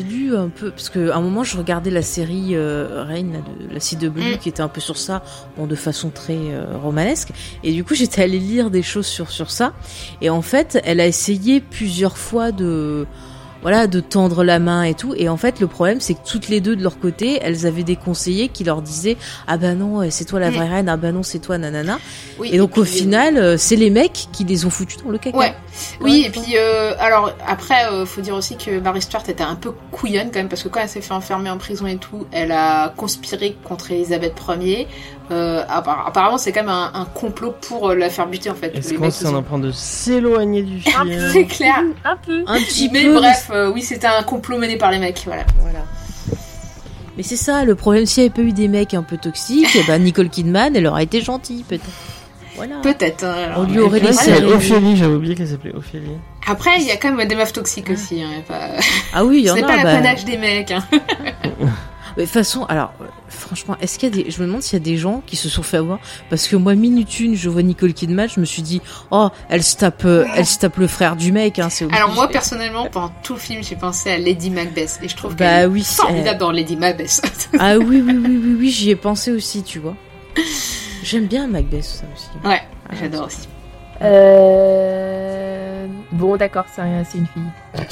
[0.03, 3.73] lu un peu parce que à un moment je regardais la série euh, Reign de
[3.73, 4.39] la CW Mm.
[4.39, 5.23] qui était un peu sur ça
[5.57, 7.31] bon de façon très euh, romanesque
[7.63, 9.73] et du coup j'étais allée lire des choses sur sur ça
[10.21, 13.07] et en fait elle a essayé plusieurs fois de
[13.63, 16.49] voilà de tendre la main et tout et en fait le problème c'est que toutes
[16.49, 19.17] les deux de leur côté elles avaient des conseillers qui leur disaient
[19.47, 21.99] ah bah non c'est toi la vraie reine ah bah non c'est toi nanana
[22.39, 25.03] oui, et donc puis, au euh, final euh, c'est les mecs qui les ont foutus
[25.03, 25.55] dans le caca Ouais.
[26.01, 29.43] Oui, Ouais, et puis euh, alors après, euh, faut dire aussi que Mary Stuart était
[29.43, 31.97] un peu couillonne quand même parce que quand elle s'est fait enfermer en prison et
[31.97, 34.87] tout, elle a conspiré contre Elisabeth Ier.
[35.31, 38.55] Euh, appar- apparemment, c'est quand même un, un complot pour euh, la faire buter en
[38.55, 38.77] fait.
[38.77, 41.83] Est-ce Les qu'on ils en train de s'éloigner du film C'est clair.
[42.05, 42.43] Un peu.
[42.47, 45.45] un petit Mais peu bref, euh, oui, c'était un complot mené par les mecs, voilà.
[45.61, 45.79] Voilà.
[47.17, 49.77] Mais c'est ça, le problème, s'il n'y avait pas eu des mecs un peu toxiques,
[49.77, 51.85] et ben Nicole Kidman, elle aurait été gentille, peut-être.
[52.57, 52.77] Voilà.
[52.83, 53.25] Peut-être.
[53.25, 53.53] hein.
[53.57, 54.45] On lui aurait laissé c'est.
[54.45, 56.17] Ophélie, j'avais oublié qu'elle s'appelait Ophélie.
[56.47, 58.23] Après, il y a quand même des meufs toxiques aussi.
[58.23, 58.61] Hein, pas...
[59.15, 59.67] Ah oui, il y en C'est a.
[59.67, 60.71] pas bah, l'apanage des mecs.
[60.71, 60.83] Hein.
[62.17, 64.63] Mais de toute façon, alors, euh, franchement, est-ce qu'il y a des, je me demande
[64.63, 65.99] s'il y a des gens qui se sont fait avoir,
[66.31, 68.81] parce que moi, minute une, je vois Nicole Kidman, je me suis dit,
[69.11, 72.13] oh, elle se tape, euh, elle se tape le frère du mec, hein, c'est Alors
[72.13, 75.47] moi personnellement, pendant tout le film, j'ai pensé à Lady Macbeth et je trouve Bah
[75.47, 77.23] qu'elle est oui, formidable dans Lady Macbeth.
[77.59, 79.95] Ah oui, oui, oui, oui, oui, j'y ai pensé aussi, tu vois.
[81.03, 82.29] J'aime bien Macbeth, ça aussi.
[82.49, 83.49] ouais, Ah, j'adore aussi.
[84.03, 85.87] Euh...
[86.13, 87.87] Bon, d'accord, c'est rien, c'est une fille.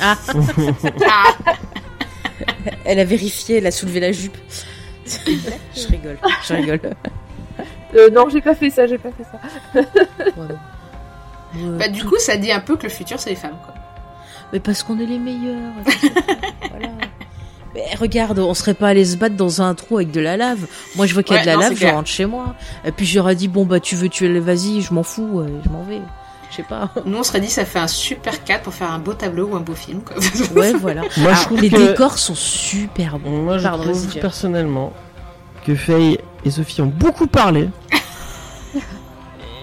[0.00, 0.16] Ah,
[2.86, 4.36] Elle a vérifié, elle a soulevé la jupe.
[5.06, 6.80] je rigole, je rigole.
[7.94, 9.80] Euh, non, j'ai pas fait ça, j'ai pas fait ça.
[10.36, 10.46] Ouais.
[11.54, 13.56] Ouais, bah du tout- coup, ça dit un peu que le futur c'est les femmes
[13.64, 13.72] quoi.
[14.52, 15.72] Mais parce qu'on est les meilleurs.
[16.70, 16.88] voilà.
[17.74, 20.66] Mais regarde, on serait pas allé se battre dans un trou avec de la lave.
[20.96, 22.54] Moi, je vois qu'il y a Ouais, de la non, lave, je rentre chez moi.
[22.86, 25.60] Et puis j'aurais dit, bon, bah, tu veux tuer le vas-y, je m'en fous, euh,
[25.64, 26.00] je m'en vais.
[26.56, 26.88] Je sais pas.
[27.04, 29.56] Nous on serait dit ça fait un super cadre pour faire un beau tableau ou
[29.56, 30.16] un beau film quoi.
[30.56, 31.02] Ouais, voilà.
[31.18, 33.42] Moi, je trouve les que- décors sont super bons.
[33.42, 34.92] Moi, je Pardon, trouve personnellement
[35.66, 37.68] que Faye et Sophie ont beaucoup parlé.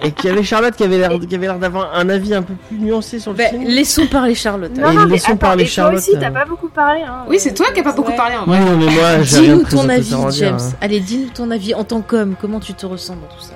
[0.02, 2.42] et qu'il y avait Charlotte qui avait l'air qui avait l'air d'avoir un avis un
[2.42, 3.64] peu plus nuancé sur le Bah, film.
[3.64, 4.76] laissons parler Charlotte.
[4.76, 7.00] Non, non, mais laissons attends, parler et toi Charlotte, aussi, t'as pas beaucoup parlé.
[7.02, 8.16] Hein, Oui, c'est toi qui a pas beaucoup Ouais.
[8.16, 8.70] parlé en Ouais, vrai.
[8.70, 10.58] non, mais moi, j'ai rien Dis-nous ton avis, dire, James.
[10.60, 10.72] hein.
[10.82, 12.34] Allez, dis-nous ton avis en tant qu'homme.
[12.38, 13.54] Comment tu te ressens dans tout ça?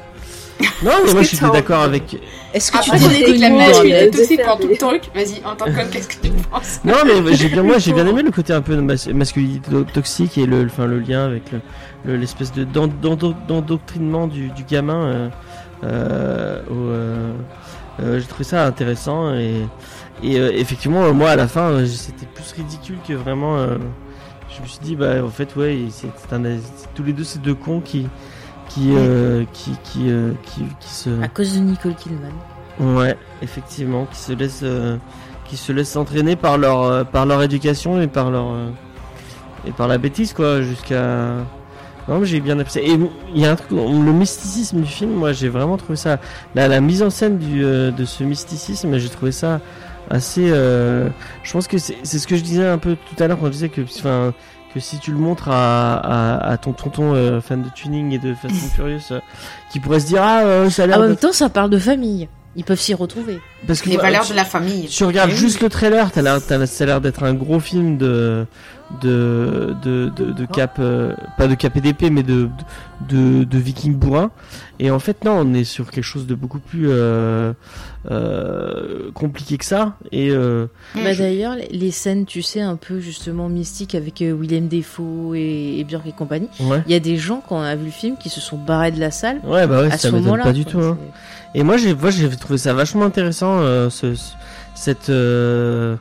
[0.83, 2.17] Non, mais moi, que j'étais t'as d'accord avec.
[2.55, 4.17] Est-ce que tu Après, t'es on a dit que la reconnu dans masculinité le- de
[4.17, 5.03] toxique pendant tout le truc.
[5.15, 6.81] Vas-y, en tant qu'homme, qu'est-ce que tu penses?
[6.85, 9.71] Non, mais j'ai bien, moi, j'ai bien aimé le côté un peu de mas- masculinité
[9.71, 11.61] to- toxique et le, enfin, le lien avec le-
[12.05, 15.05] le- l'espèce de d'en- d'endo- d'endoctrinement du, du gamin.
[15.05, 15.29] euh,
[15.85, 17.33] euh, euh,
[18.01, 19.67] euh, j'ai trouvé ça intéressant et,
[20.25, 23.59] et euh, effectivement, moi, à la fin, c'était plus ridicule que vraiment.
[23.59, 23.77] euh,
[24.57, 27.23] je me suis dit, bah, en fait, ouais, c'est c'est un, c'est tous les deux
[27.25, 28.09] ces deux cons qui,
[28.69, 31.11] qui, euh, qui, qui, euh, qui, qui se.
[31.23, 32.33] À cause de Nicole Kidman.
[32.81, 34.97] Ouais, effectivement, qui se laissent, euh,
[35.47, 38.55] qui se laissent entraîner par leur, par leur éducation et par leur,
[39.67, 41.35] et par la bêtise quoi, jusqu'à.
[42.07, 42.91] Non, mais j'ai bien apprécié.
[42.91, 42.99] Et
[43.35, 46.19] il y a un truc, le mysticisme du film, moi j'ai vraiment trouvé ça,
[46.55, 49.61] la, la mise en scène du, de ce mysticisme, j'ai trouvé ça
[50.09, 50.47] assez.
[50.47, 53.47] je pense que c'est c'est ce que je disais un peu tout à l'heure quand
[53.47, 54.33] je disais que, enfin,
[54.79, 58.19] que si tu le montres à, à, à ton tonton euh, fan de tuning et
[58.19, 59.21] de Fast and Furious, euh,
[59.73, 61.71] qui pourrait se dire ah euh, ça a En l'air même d'être- temps, ça parle
[61.71, 62.29] de famille.
[62.57, 63.41] Ils peuvent s'y retrouver.
[63.69, 64.89] parce que Les valeurs tu- de la famille.
[64.89, 65.39] tu regardes Eh oui.
[65.39, 68.47] juste le trailer, t'as l'air, t'as, ça a l'air d'être un gros film de,
[69.03, 72.49] de, de, de, de cap, euh, pas de cap et d'épée, mais de,
[73.09, 74.31] de, de viking bourrin.
[74.79, 77.53] Et en fait, non, on est sur quelque chose de beaucoup plus euh,
[78.11, 79.97] euh, compliqué que ça.
[80.13, 80.31] Et.
[80.95, 85.81] Bah d'ailleurs, les- scènes, tu sais, un peu justement mystiques avec euh, Willem Dafoe et,
[85.81, 86.49] et Björk et compagnie.
[86.61, 88.57] ouais, Il y a des gens quand on a vu le film qui se sont
[88.59, 90.45] barrés de la salle ouais, bah ouais, à ça ce m'étonne moment-là.
[90.45, 90.79] pas du tout.
[90.81, 90.97] Hein.
[91.55, 94.33] Et moi, j'ai, moi, j'ai trouvé ça vachement intéressant, euh, ce, ce-
[94.75, 95.97] cette, euh,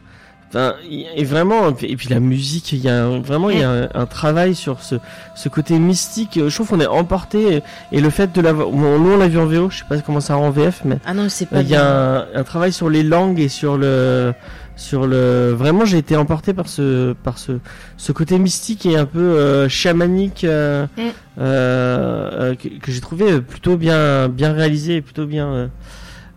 [0.49, 0.73] enfin,
[1.15, 3.89] et vraiment, et puis la musique, il y a un- vraiment, il y a un,
[3.93, 4.95] un travail sur ce,
[5.35, 6.39] ce côté mystique.
[6.47, 7.63] Je trouve qu'on est emporté, et,
[7.97, 9.97] et le fait de l'avoir, bon, nous on l'a vu en VO, je sais pas
[9.99, 12.43] comment ça rend en VF, mais Ah non, c'est pas il y a un, un
[12.43, 14.33] travail sur les langues et sur le,
[14.75, 17.53] sur le, vraiment, j'ai été emporté par ce, par ce,
[17.97, 21.01] ce côté mystique et un peu euh, chamanique euh, Mm.
[21.39, 25.67] euh, euh, que, que j'ai trouvé plutôt bien, bien réalisé et plutôt bien, euh,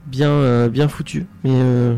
[0.06, 1.26] bien, euh, bien foutu.
[1.44, 1.94] Mais euh,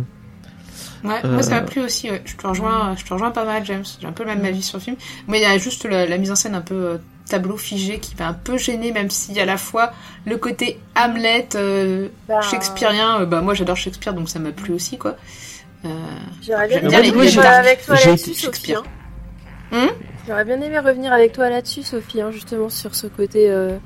[1.04, 2.10] Ouais, Euh, moi ça m'a plu aussi.
[2.10, 2.22] ouais.
[2.24, 3.84] Je te rejoins, je te rejoins pas mal, James.
[4.00, 4.96] J'ai un peu le même avis sur le film.
[5.28, 6.98] Mais il y a juste la, la mise en scène un peu euh,
[7.28, 9.92] tableau figé qui m'a un peu gêné, même s'il y a à la fois
[10.26, 13.20] le côté Hamlet euh, Bah, shakespearien.
[13.22, 15.16] euh, bah moi j'adore Shakespeare, donc ça m'a plu aussi quoi.
[15.84, 15.88] Euh,
[16.46, 18.40] J'aurais bien aimé bien revenir avec toi là-dessus, Sophie.
[18.40, 18.82] Shakespeare.
[19.72, 19.78] hein.
[19.78, 19.88] Hum
[20.28, 23.50] J'aurais bien aimé revenir avec toi là-dessus, Sophie, hein, justement sur ce côté.
[23.50, 23.76] Euh,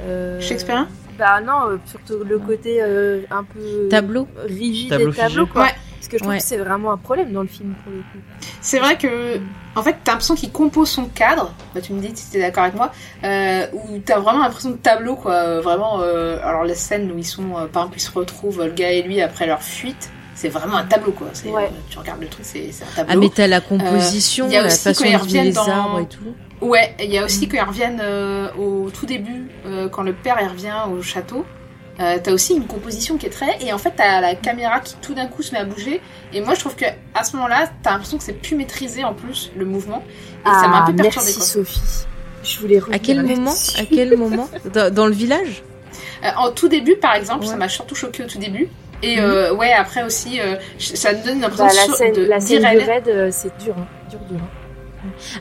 [0.00, 0.88] euh, Shakespearien
[1.18, 4.26] Bah non, euh, surtout le côté euh, un peu Tableau.
[4.46, 5.52] rigide Tableau des tableaux, figé.
[5.52, 5.62] quoi.
[5.64, 5.74] Ouais.
[6.06, 6.38] Parce que je trouve Ouais.
[6.38, 8.24] que c'est vraiment un problème dans le film pour le coup.
[8.60, 9.40] C'est vrai que,
[9.74, 11.52] en fait, t'as l'impression qu'il compose son cadre.
[11.74, 12.92] Bah, tu me dis si t'es d'accord avec moi.
[13.24, 15.32] Euh, où t'as vraiment l'impression de tableau, quoi.
[15.32, 18.62] Euh, Vraiment, euh, alors la scène où ils sont, euh, par exemple, ils se retrouvent,
[18.64, 21.26] le gars et lui, après leur fuite, c'est vraiment un tableau, quoi.
[21.32, 21.64] C'est, Ouais.
[21.64, 23.12] euh, tu regardes le truc, c'est, c'est un tableau.
[23.12, 25.68] Ah mais t'as la composition, Euh, il y a la aussi façon reviennent les dans-
[25.68, 26.34] arbres et tout.
[26.64, 30.12] Ouais, il y a aussi quand ils reviennent euh, au tout début, euh, quand le
[30.12, 31.44] père il revient au château,
[32.00, 33.56] euh, t'as aussi une composition qui est très.
[33.64, 36.00] Et en fait, t'as la caméra qui tout d'un coup se met à bouger.
[36.32, 39.14] Et moi, je trouve que à ce moment-là, t'as l'impression que c'est plus maîtrisé en
[39.14, 40.02] plus le mouvement.
[40.44, 41.28] Et ça m'a un peu perturbé.
[41.28, 41.46] Ah, merci quoi.
[41.46, 41.80] Sophie.
[42.42, 43.54] Je voulais À revenir quel moment.
[43.78, 45.62] À quel moment dans, dans le village
[46.24, 47.50] Euh, en tout début, par exemple, Ouais.
[47.50, 48.68] ça m'a surtout choqué au tout début.
[49.02, 49.22] Et Mhm.
[49.24, 52.40] euh, ouais, après aussi, euh, ça me donne l'impression Bah, la de- scène, de la
[52.40, 53.86] scène raid, euh, c'est dur, hein.
[54.10, 54.38] dur, dur.
[54.42, 54.48] hein.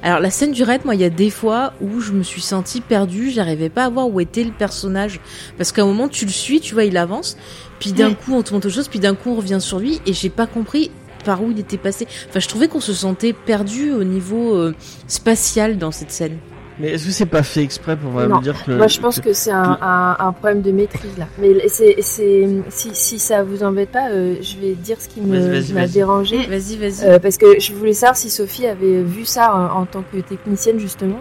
[0.04, 2.42] Alors la scène du raid, moi, il y a des fois où je me suis
[2.42, 5.20] sentie perdue, j'arrivais pas à voir où était le personnage,
[5.58, 7.38] parce qu'à un moment tu le suis, tu vois, il avance,
[7.80, 10.02] puis d'un coup on te montre autre chose, puis d'un coup on revient sur lui,
[10.06, 10.92] et j'ai pas compris
[11.24, 12.08] par où il était passé.
[12.30, 14.76] Enfin, je trouvais qu'on se sentait perdu au niveau euh,
[15.08, 16.38] spatial dans cette scène.
[16.80, 18.42] Mais est-ce que c'est pas fait exprès pour vraiment Non.
[18.42, 18.72] dire que.
[18.72, 21.28] Moi, je pense que c'est un, un, un problème de maîtrise là.
[21.40, 25.22] Mais c'est, c'est, si, si ça vous embête pas, euh, je vais dire ce qui
[25.22, 26.38] m'a dérangé.
[26.48, 27.06] Vas-y, vas-y.
[27.06, 30.18] Euh, parce que je voulais savoir si Sophie avait vu ça en, en tant que
[30.20, 31.20] technicienne justement.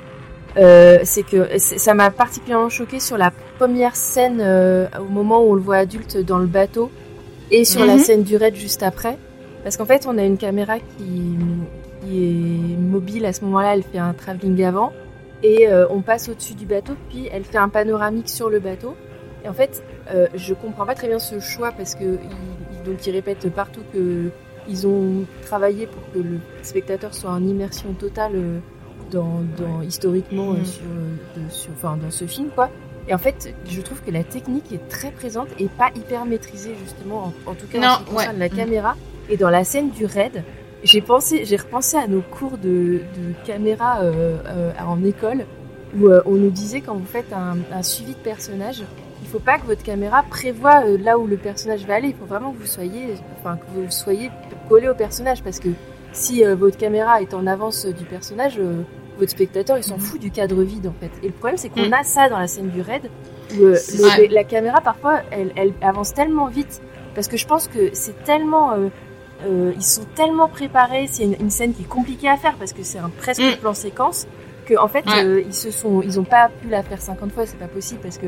[0.57, 5.51] Euh, c'est que ça m'a particulièrement choqué sur la première scène euh, au moment où
[5.51, 6.91] on le voit adulte dans le bateau
[7.51, 7.99] et sur la Mhm.
[8.01, 9.19] scène du raid juste après.
[9.65, 11.37] Parce qu'en fait, on a une caméra qui,
[12.03, 14.93] qui est mobile à ce moment-là, elle fait un travelling avant
[15.43, 18.95] et euh, on passe au-dessus du bateau, puis elle fait un panoramique sur le bateau.
[19.45, 19.83] Et en fait,
[20.15, 23.83] euh, je comprends pas très bien ce choix parce que ils, donc ils répètent partout
[23.93, 24.31] que
[24.69, 28.59] ils ont travaillé pour que le spectateur soit en immersion totale euh,
[29.11, 30.83] dans, dans historiquement euh, sur,
[31.37, 32.71] de- sur, enfin, dans ce film quoi.
[33.07, 36.75] Et en fait, je trouve que la technique est très présente et pas hyper maîtrisée
[36.83, 38.97] justement, en, en tout cas Non, en ce qui concerne la caméra.
[39.29, 40.43] Et dans la scène du raid,
[40.85, 45.45] j'ai pensé, j'ai repensé à nos cours de, de caméra euh, euh, en école
[45.99, 48.83] où euh, on nous disait quand vous faites un, un suivi de personnage,
[49.23, 52.09] il faut pas que votre caméra prévoit euh, là où le personnage va aller.
[52.09, 54.31] Il faut vraiment que vous soyez, enfin que vous soyez
[54.69, 55.69] collé au personnage parce que
[56.13, 58.61] si votre caméra est en avance du personnage,
[59.19, 61.11] votre spectateur il s'en fout du cadre vide en fait.
[61.23, 61.93] Et le problème c'est qu'on Mm.
[61.95, 63.11] a ça dans la scène du raid
[63.59, 66.81] où le- la caméra parfois elle, elle avance tellement vite
[67.17, 68.73] parce que je pense que c'est tellement
[69.47, 72.73] euh, ils sont tellement préparés, c'est une, une scène qui est compliquée à faire parce
[72.73, 73.57] que c'est un presque Mm.
[73.61, 74.27] plan séquence
[74.67, 75.25] que en fait Ouais.
[75.25, 78.01] euh, ils se sont ils ont pas pu la faire 50 fois, c'est pas possible
[78.03, 78.27] parce que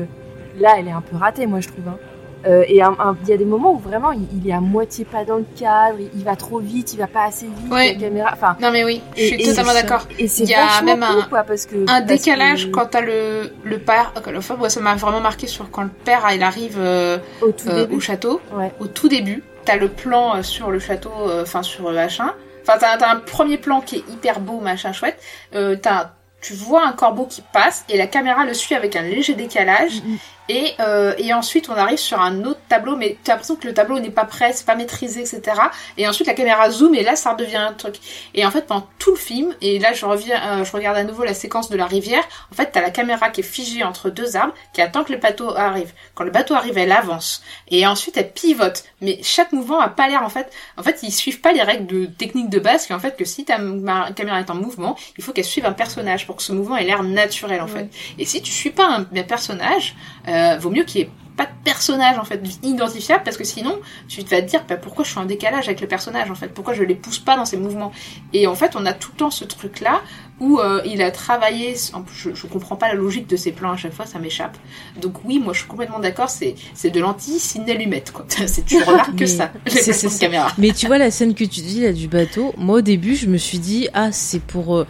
[0.59, 1.87] là elle est un peu ratée moi je trouve.
[1.87, 1.97] hein.
[2.45, 5.25] Euh, et il y a des moments où vraiment il, il est à moitié pas
[5.25, 7.93] dans le cadre, il, il va trop vite, il va pas assez vite, Ouais.
[7.95, 8.55] la caméra, enfin.
[8.61, 10.07] Non mais oui, je suis et totalement d'accord.
[10.19, 12.67] Et c'est Il y a vachement même cool, un- quoi, parce que Un parce décalage
[12.67, 15.89] que quand t'as le le père, enfin moi ça m'a vraiment marqué sur quand le
[15.89, 17.95] père il arrive euh, au tout euh, début.
[17.95, 18.71] au château, Ouais.
[18.79, 22.33] au tout début, t'as le plan euh, sur le château, euh, enfin sur le machin.
[22.63, 25.21] Enfin t'as un premier plan qui est hyper beau, machin chouette.
[25.53, 26.11] Euh, t'as
[26.41, 30.01] tu vois un corbeau qui passe et la caméra le suit avec un léger décalage
[30.03, 30.17] Mhm.
[30.49, 33.73] Et, euh, et ensuite on arrive sur un autre tableau mais t'as l'impression que le
[33.73, 35.41] tableau n'est pas prêt, c'est pas maîtrisé etc.
[35.97, 37.95] Et ensuite la caméra zoom et là ça redevient un truc.
[38.33, 41.03] Et en fait pendant tout le film, et là je reviens, euh, je regarde à
[41.03, 44.09] nouveau la séquence de la rivière, en fait t'as la caméra qui est figée entre
[44.09, 45.93] deux arbres qui attend que le bateau arrive.
[46.15, 48.83] Quand le bateau arrive elle avance et ensuite elle pivote.
[49.01, 51.87] Mais chaque mouvement a pas l'air en fait, en fait ils suivent pas les règles
[51.87, 53.57] de technique de base qui en fait que si ta
[54.15, 56.83] caméra est en mouvement, il faut qu'elle suive un personnage pour que ce mouvement ait
[56.83, 57.89] l'air naturel en fait.
[58.17, 59.95] Et si tu suis pas un, un personnage,
[60.27, 63.77] euh, vaut mieux qu'il y ait pas de personnage en fait identifiable parce que sinon
[64.07, 66.47] tu vas te dire bah, pourquoi je suis en décalage avec le personnage en fait?
[66.47, 67.91] Pourquoi je les pousse pas dans ses mouvements?
[68.33, 70.01] Et en fait on a tout le temps ce truc là
[70.39, 73.77] où euh, il a travaillé je, je comprends pas la logique de ses plans à
[73.77, 74.57] chaque fois ça m'échappe.
[74.99, 78.25] Donc oui moi je suis complètement d'accord c'est c'est de l'anti ciné allumette quoi.
[78.47, 80.09] C'est tu remarques que ça c'est- ça.
[80.19, 80.51] caméra.
[80.57, 83.27] Mais tu vois la scène que tu dis là du bateau, moi au début je
[83.27, 84.87] me suis dit ah c'est pour euh,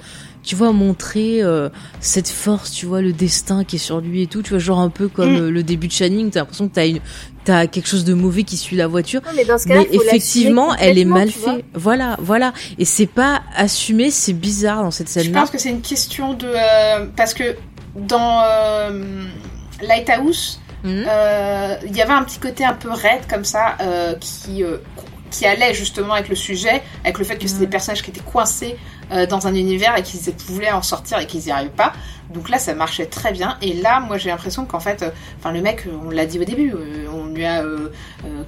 [0.47, 1.69] tu vois montrer euh,
[1.99, 4.79] cette force, tu vois le destin qui est sur lui et tout, tu vois genre
[4.79, 5.41] un peu comme Mm.
[5.41, 6.99] euh, le début de Shining, t'as l'impression que t'as une
[7.43, 9.21] t'as quelque chose de mauvais qui suit la voiture.
[9.25, 11.63] Non, mais dans ce Mais effectivement, elle est mal faite.
[11.73, 12.51] Voilà, voilà.
[12.77, 15.39] Et c'est pas assumé, c'est bizarre dans cette Je scène-là.
[15.41, 17.55] pense que c'est une question de euh, parce que
[17.95, 19.23] dans euh,
[19.81, 24.63] Lighthouse, euh, il y avait un petit côté un peu raide comme ça euh, qui
[24.63, 24.77] euh,
[25.29, 28.19] qui allait justement avec le sujet, avec le fait que c'était des personnages qui étaient
[28.21, 28.77] coincés
[29.11, 31.93] euh, dans un univers et qu'ils voulaient en sortir et qu'ils n'y arrivaient pas.
[32.33, 33.57] Donc là, ça marchait très bien.
[33.61, 35.09] Et là, moi, j'ai l'impression qu'en fait, euh,
[35.39, 37.63] enfin, le mec, on l'a dit au début, euh, on lui a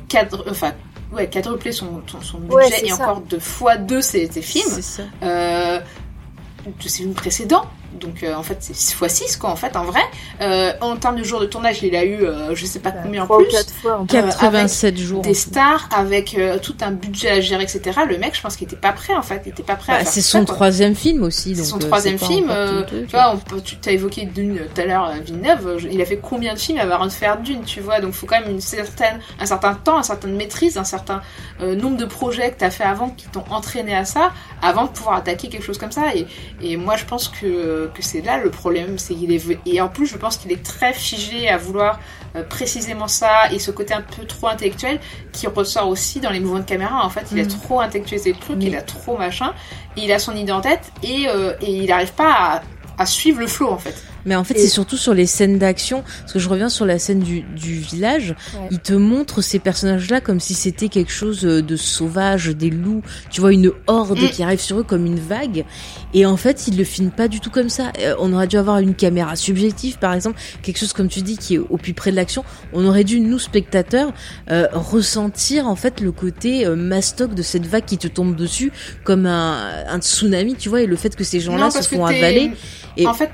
[0.07, 0.73] cadre, enfin,
[1.13, 3.03] ouais, quadruplé son, son, son budget Ouais, et ça.
[3.03, 5.03] encore deux fois deux ses, ses films C'est ça.
[5.21, 7.65] de ses films précédents.
[7.99, 10.01] Donc euh, en fait c'est 6 fois 6 quoi en fait en vrai.
[10.41, 13.23] Euh, en termes de jours de tournage il a eu euh, je sais pas combien
[13.23, 13.51] en Trois ou plus.
[13.51, 13.97] quatre fois.
[13.99, 14.17] en plus.
[14.17, 15.21] 87 jours.
[15.21, 17.81] Des stars avec euh, tout un budget à gérer etc.
[18.07, 19.41] Le mec je pense qu'il était pas prêt en fait.
[19.45, 20.55] Il était pas prêt à Bah, c'est son ça, quoi.
[20.55, 21.55] troisième film aussi.
[21.55, 22.47] C'est donc, son euh, troisième film.
[22.49, 25.67] euh, tu vois, on tu t'as évoqué Dune tout à l'heure, euh, Villeneuve.
[25.67, 27.99] euh, Il a fait combien de films avant de faire Dune, tu vois?
[27.99, 31.21] Donc, il faut quand même une certaine, un certain temps, une certaine maîtrise, un certain
[31.61, 34.89] euh, nombre de projets que t'as fait avant qui t'ont entraîné à ça, avant de
[34.89, 36.15] pouvoir attaquer quelque chose comme ça.
[36.15, 36.27] Et,
[36.61, 39.87] et moi, je pense que, que c'est là le problème, c'est qu'il est et en
[39.87, 41.99] plus, je pense qu'il est très figé à vouloir
[42.35, 44.99] euh, précisément ça et ce côté un peu trop intellectuel
[45.31, 47.03] qui ressort aussi dans les mouvements de caméra.
[47.05, 47.49] En fait, il a Mhm.
[47.49, 49.53] trop intellectualisé le truc, il a trop machin,
[49.97, 52.61] et il a son idée en tête et, euh, et il n'arrive pas à,
[52.97, 53.95] à suivre le flow en fait.
[54.25, 56.85] Mais en fait, Et- c'est surtout sur les scènes d'action, parce que je reviens sur
[56.85, 58.67] la scène du, du village, Ouais.
[58.71, 63.01] il te montre ces personnages-là comme si c'était quelque chose euh, de sauvage, des loups,
[63.29, 64.29] tu vois, une horde Mm.
[64.29, 65.65] qui arrive sur eux comme une vague,
[66.13, 67.91] et en fait, il le filme pas du tout comme ça.
[68.01, 71.37] Euh, on aurait dû avoir une caméra subjective, par exemple, quelque chose comme tu dis
[71.37, 72.43] qui est au plus près de l'action.
[72.73, 74.11] On aurait dû, nous, spectateurs,
[74.51, 78.71] euh, ressentir en fait le côté euh, mastoc de cette vague qui te tombe dessus
[79.03, 82.51] comme un, un tsunami, tu vois, et le fait que ces gens-là se font avaler.
[82.97, 83.29] et- En fait,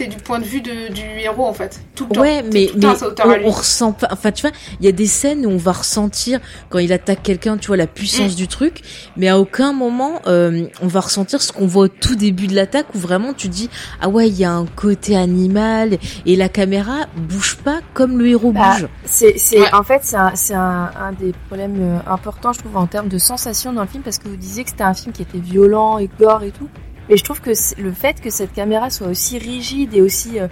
[0.00, 1.80] t'es du point de vue de- du héros, en fait.
[1.94, 2.20] Tout le temps.
[2.22, 4.08] Ouais, mais, tout le temps mais on, ressent pas.
[4.10, 4.50] Enfin, tu vois,
[4.80, 6.40] il y a des scènes où on va ressentir
[6.70, 8.36] quand il attaque quelqu'un, tu vois, la puissance Mm.
[8.36, 8.80] du truc,
[9.16, 12.54] mais à aucun moment euh, on va ressentir ce qu'on voit au tout début de
[12.54, 13.68] l'attaque où vraiment tu dis
[14.00, 18.28] ah ouais, il y a un côté animal et la caméra bouge pas comme le
[18.28, 18.88] héros Bah, bouge.
[19.04, 19.74] C'est, c'est, Ouais.
[19.74, 23.08] en fait, c'est un, c'est un, un des problèmes euh, importants, je trouve, en termes
[23.08, 25.38] de sensation dans le film, parce que vous disiez que c'était un film qui était
[25.38, 26.68] violent et gore et tout.
[27.10, 27.50] Mais je trouve que
[27.80, 30.46] le fait que cette caméra soit aussi rigide et aussi, euh,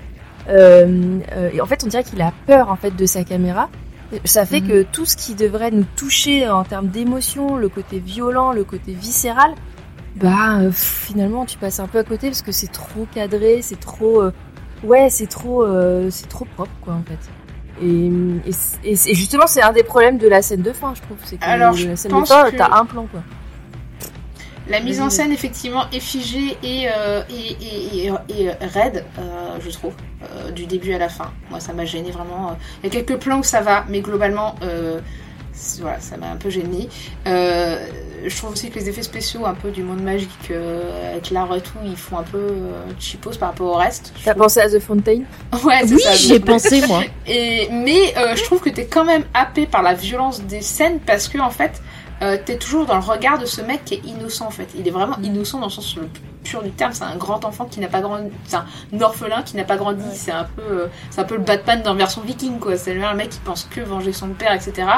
[0.48, 3.70] euh, euh, et en fait, on dirait qu'il a peur en fait de sa caméra.
[4.24, 4.68] Ça fait Mhm.
[4.68, 8.92] que tout ce qui devrait nous toucher en termes d'émotion, le côté violent, le côté
[8.92, 9.52] viscéral,
[10.16, 13.78] bah euh, finalement tu passes un peu à côté parce que c'est trop cadré, c'est
[13.78, 14.32] trop, euh,
[14.82, 17.18] ouais, c'est trop, euh, c'est trop propre quoi en fait.
[17.80, 18.10] Et,
[19.14, 21.16] justement, c'est un des problèmes de la scène de fin, je trouve.
[21.24, 23.20] C'est que Alors, la scène de fin, que- t'as un plan, quoi.
[24.68, 29.56] La mise en scène, effectivement, est figée et, euh, et, et, et, et, raide, euh,
[29.64, 31.30] je trouve, euh, du début à la fin.
[31.50, 32.56] Moi, ça m'a gêné vraiment.
[32.82, 35.00] Il y a quelques plans où ça va, mais globalement, euh,
[35.80, 36.88] voilà, ça m'a un peu gêné.
[37.26, 37.78] Euh,
[38.26, 41.54] je trouve aussi que les effets spéciaux, un peu du monde magique, euh, avec l'art
[41.54, 44.12] et tout, ils font un peu euh, cheapos par rapport au reste.
[44.24, 44.44] T'as trouve.
[44.44, 45.22] pensé à The Fountain?
[45.64, 47.02] Ouais, Oui, j'y ai pensé moi.
[47.26, 50.98] Et, mais euh, je trouve que t'es quand même happé par la violence des scènes
[51.00, 51.80] parce que en fait
[52.22, 54.68] euh, t'es toujours dans le regard de ce mec qui est innocent en fait.
[54.76, 56.92] Il est vraiment innocent dans le sens le plus pur du terme.
[56.92, 60.04] C'est un grand enfant qui n'a pas grandi, c'est un orphelin qui n'a pas grandi.
[60.14, 62.76] C'est un peu, euh, c'est un peu le Batman dans version viking quoi.
[62.76, 64.88] C'est le mec qui pense que venger son père, etc.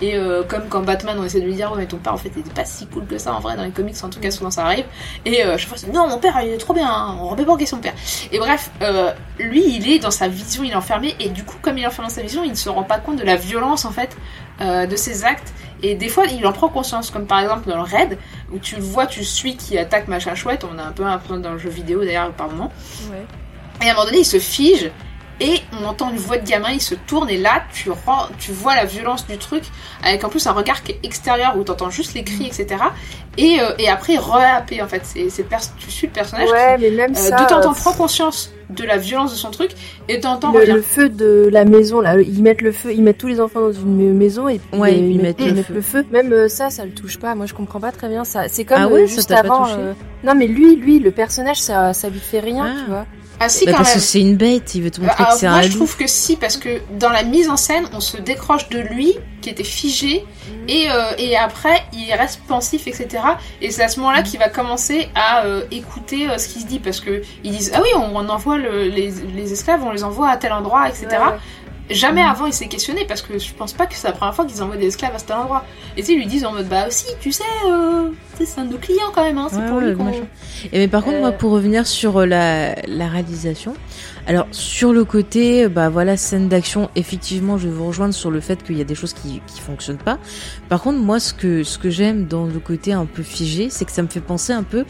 [0.00, 2.16] Et euh, comme quand Batman on essaie de lui dire ouais mais ton père en
[2.16, 4.20] fait il était pas si cool que ça en vrai dans les comics en tout
[4.20, 4.84] cas souvent ça arrive.
[5.24, 7.44] Et euh, chaque fois c'est non mon père il est trop bien, hein, on remet
[7.44, 7.94] pas en question son père.
[8.32, 11.56] Et bref, euh, lui, il est dans sa vision, il est enfermé, et du coup,
[11.60, 13.36] comme il est enfermé dans sa vision, il ne se rend pas compte de la
[13.36, 14.16] violence, en fait,
[14.60, 15.52] euh, de ses actes.
[15.82, 18.18] Et des fois, il en prend conscience, comme par exemple dans le raid,
[18.52, 21.38] où tu le vois, tu suis qui attaque machin chouette, on a un peu l'impression
[21.38, 22.72] dans le jeu vidéo d'ailleurs par moment.
[23.10, 23.24] Ouais.
[23.82, 24.90] Et à un moment donné, il se fige,
[25.40, 28.52] et on entend une voix de gamin, il se tourne, et là, tu, rends, tu
[28.52, 29.62] vois la violence du truc,
[30.04, 32.66] avec en plus un regard qui est extérieur, où tu entends juste les cris, etc.
[33.36, 34.36] Et, euh, et après, re
[34.82, 35.00] en fait.
[35.04, 37.36] C'est, c'est le pers- tu suis le personnage Ouais, mais même qui, euh, ça.
[37.36, 39.70] de temps en temps, prend conscience de la violence de son truc,
[40.08, 42.72] et de temps en temps, le, le feu de la maison, là, ils mettent le
[42.72, 45.38] feu, ils mettent tous les enfants dans une maison et puis Ouais, ils ils, mettent
[45.38, 45.54] mettent, le ils feu.
[45.54, 46.06] mettent le feu.
[46.10, 47.34] Même euh, ça, ça le touche pas.
[47.34, 48.48] Moi, je comprends pas très bien ça.
[48.48, 49.66] C'est comme Ah ouais, euh, ça juste avant.
[49.70, 49.94] euh,
[50.24, 52.80] Non, mais lui, lui, le personnage, ça, ça lui fait rien, Ah.
[52.84, 53.06] tu vois.
[53.40, 53.98] Ah si, Bah, quand parce même.
[53.98, 55.74] que c'est une bête, il veut te montrer Alors, que c'est moi, un je loup.
[55.76, 59.14] trouve que si, parce que dans la mise en scène, on se décroche de lui,
[59.42, 60.24] qui était figé,
[60.66, 63.08] et, euh, et après, il reste pensif, etc.
[63.62, 66.66] Et c'est à ce moment-là qu'il va commencer à euh, écouter euh, ce qui se
[66.66, 69.90] dit, parce que ils disent ah oui, on, on envoie le- les, les esclaves, on
[69.92, 71.06] les envoie à tel endroit, etc.
[71.10, 71.38] Ouais.
[71.90, 74.44] Jamais avant il s'est questionné, parce que je pense pas que c'est la première fois
[74.44, 75.64] qu'ils envoient des esclaves à tel endroit.
[75.96, 78.27] Et tu sais, ils lui disent en mode bah aussi, tu sais, euh, tu sais,
[78.46, 80.08] c'est un de nos clients quand même, hein, c'est Ouais, pour ouais, lui qu'on.
[80.72, 81.32] Et mais par contre, moi, Euh.
[81.32, 83.74] pour revenir sur euh, la, la réalisation,
[84.26, 88.40] alors sur le côté, bah voilà, scène d'action, effectivement, je vais vous rejoindre sur le
[88.40, 90.18] fait qu'il y a des choses qui qui fonctionnent pas.
[90.68, 93.84] Par contre, moi, ce que ce que j'aime dans le côté un peu figé, c'est
[93.84, 94.84] que ça me fait penser un peu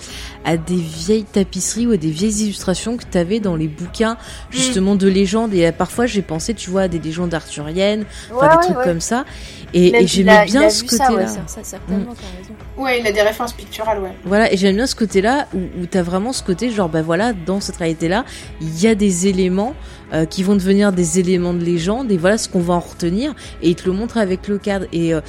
[0.44, 4.16] à des vieilles tapisseries ou à des vieilles illustrations que tu avais dans les bouquins
[4.50, 5.54] justement de légendes.
[5.54, 8.04] Et euh, parfois, j'ai pensé, tu vois, à des légendes arthuriennes,
[8.34, 9.24] enfin Ouais, des trucs comme ça.
[9.74, 11.22] Et, et j'aimais bien ce ça, côté-là.
[11.22, 12.47] ouais, ça, ça, certainement, t'as raison.
[12.78, 14.12] Ouais, il a des références picturales, ouais.
[14.24, 17.32] Voilà, et j'aime bien ce côté-là où, où t'as vraiment ce côté genre bah voilà
[17.32, 18.24] dans cette réalité-là
[18.60, 19.74] il y a des éléments
[20.12, 23.34] euh, qui vont devenir des éléments de légende et voilà ce qu'on va en retenir
[23.62, 25.20] et il te le montre avec le cadre et euh,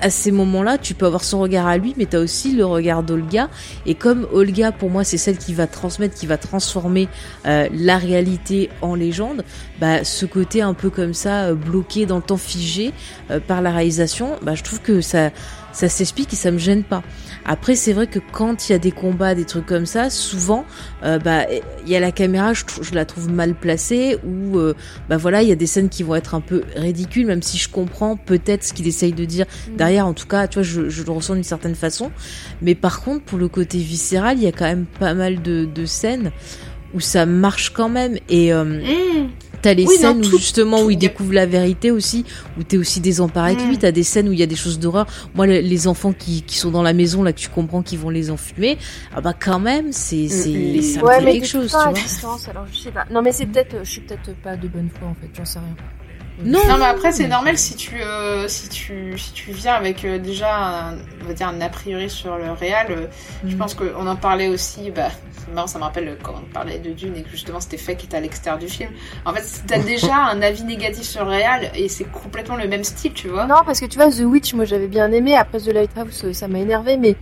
[0.00, 2.64] à ces moments-là, tu peux avoir son regard à lui, mais tu as aussi le
[2.64, 3.48] regard d'Olga.
[3.86, 7.06] Et comme Olga, pour moi, c'est celle qui va transmettre, qui va transformer
[7.46, 9.44] euh, la réalité en légende,
[9.80, 12.92] bah, ce côté un peu comme ça, bloqué dans le temps figé
[13.46, 15.30] par la réalisation, bah, je trouve que ça,
[15.72, 17.02] ça s'explique et ça me gêne pas.
[17.44, 20.64] Après, c'est vrai que quand il y a des combats, des trucs comme ça, souvent,
[21.04, 21.46] euh, bah,
[21.84, 24.74] il y a la caméra, je, la trouve mal placée, ou euh,
[25.08, 27.58] bah voilà, il y a des scènes qui vont être un peu ridicules, même si
[27.58, 30.06] je comprends peut-être ce qu'il essaye de dire derrière.
[30.06, 32.10] En tout cas, tu vois, je, je le ressens d'une certaine façon.
[32.62, 35.64] Mais par contre, pour le côté viscéral, il y a quand même pas mal de,
[35.64, 36.30] de scènes
[36.94, 38.16] où ça marche quand même.
[38.28, 39.28] Et euh, Mmh.
[39.62, 42.24] t'as les Oui, non, scènes où tout- justement où il tout- découvre la vérité aussi,
[42.58, 43.68] où t'es aussi désemparé avec Mm.
[43.68, 43.78] lui.
[43.78, 45.06] T'as des scènes où il y a des choses d'horreur.
[45.34, 47.98] Moi, le- les enfants qui, qui sont dans la maison là, que tu comprends qu'ils
[47.98, 48.78] vont les enfumer,
[49.14, 51.70] ah bah quand même, c'est c'est les- ça me Ouais, fait mais quelque tout chose,
[51.70, 51.92] tu vois.
[51.92, 53.04] distance, alors je sais pas.
[53.12, 55.58] Non, mais c'est peut-être, je suis peut-être pas de bonne foi en fait, j'en sais
[55.58, 55.76] rien.
[56.44, 60.04] Non, Non mais après c'est normal si tu euh, si tu si tu viens avec
[60.04, 62.86] euh, déjà un, on va dire un a priori sur le réel.
[62.90, 63.06] euh,
[63.46, 63.58] Je Mm.
[63.58, 64.90] pense qu'on en parlait aussi.
[64.90, 67.76] Bah c'est marrant ça me rappelle quand on parlait de Dune et que justement c'était
[67.76, 68.90] fait qui était à l'extérieur du film.
[69.26, 72.84] En fait t'as déjà un avis négatif sur le réel et c'est complètement le même
[72.84, 73.46] style tu vois.
[73.46, 75.36] Non, parce que tu vois, The Witch, moi j'avais bien aimé.
[75.36, 77.16] Après The Lighthouse, ça m'a énervé, mais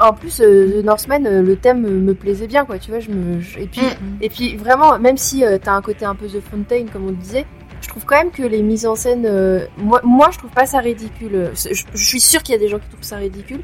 [0.00, 2.80] en plus, euh, The Northman, euh, le thème euh, me plaisait bien, quoi.
[2.80, 3.40] Tu vois, je me.
[3.40, 4.16] je- Et puis, Mm.
[4.22, 7.16] et puis vraiment, même si t'as un côté un peu The Fontaine, comme on le
[7.16, 7.46] disait,
[7.84, 9.24] je trouve quand même que les mises en scène.
[9.26, 11.50] euh, moi, moi, je trouve pas ça ridicule.
[11.54, 13.60] Je, je suis sûre qu'il y a des gens qui trouvent ça ridicule.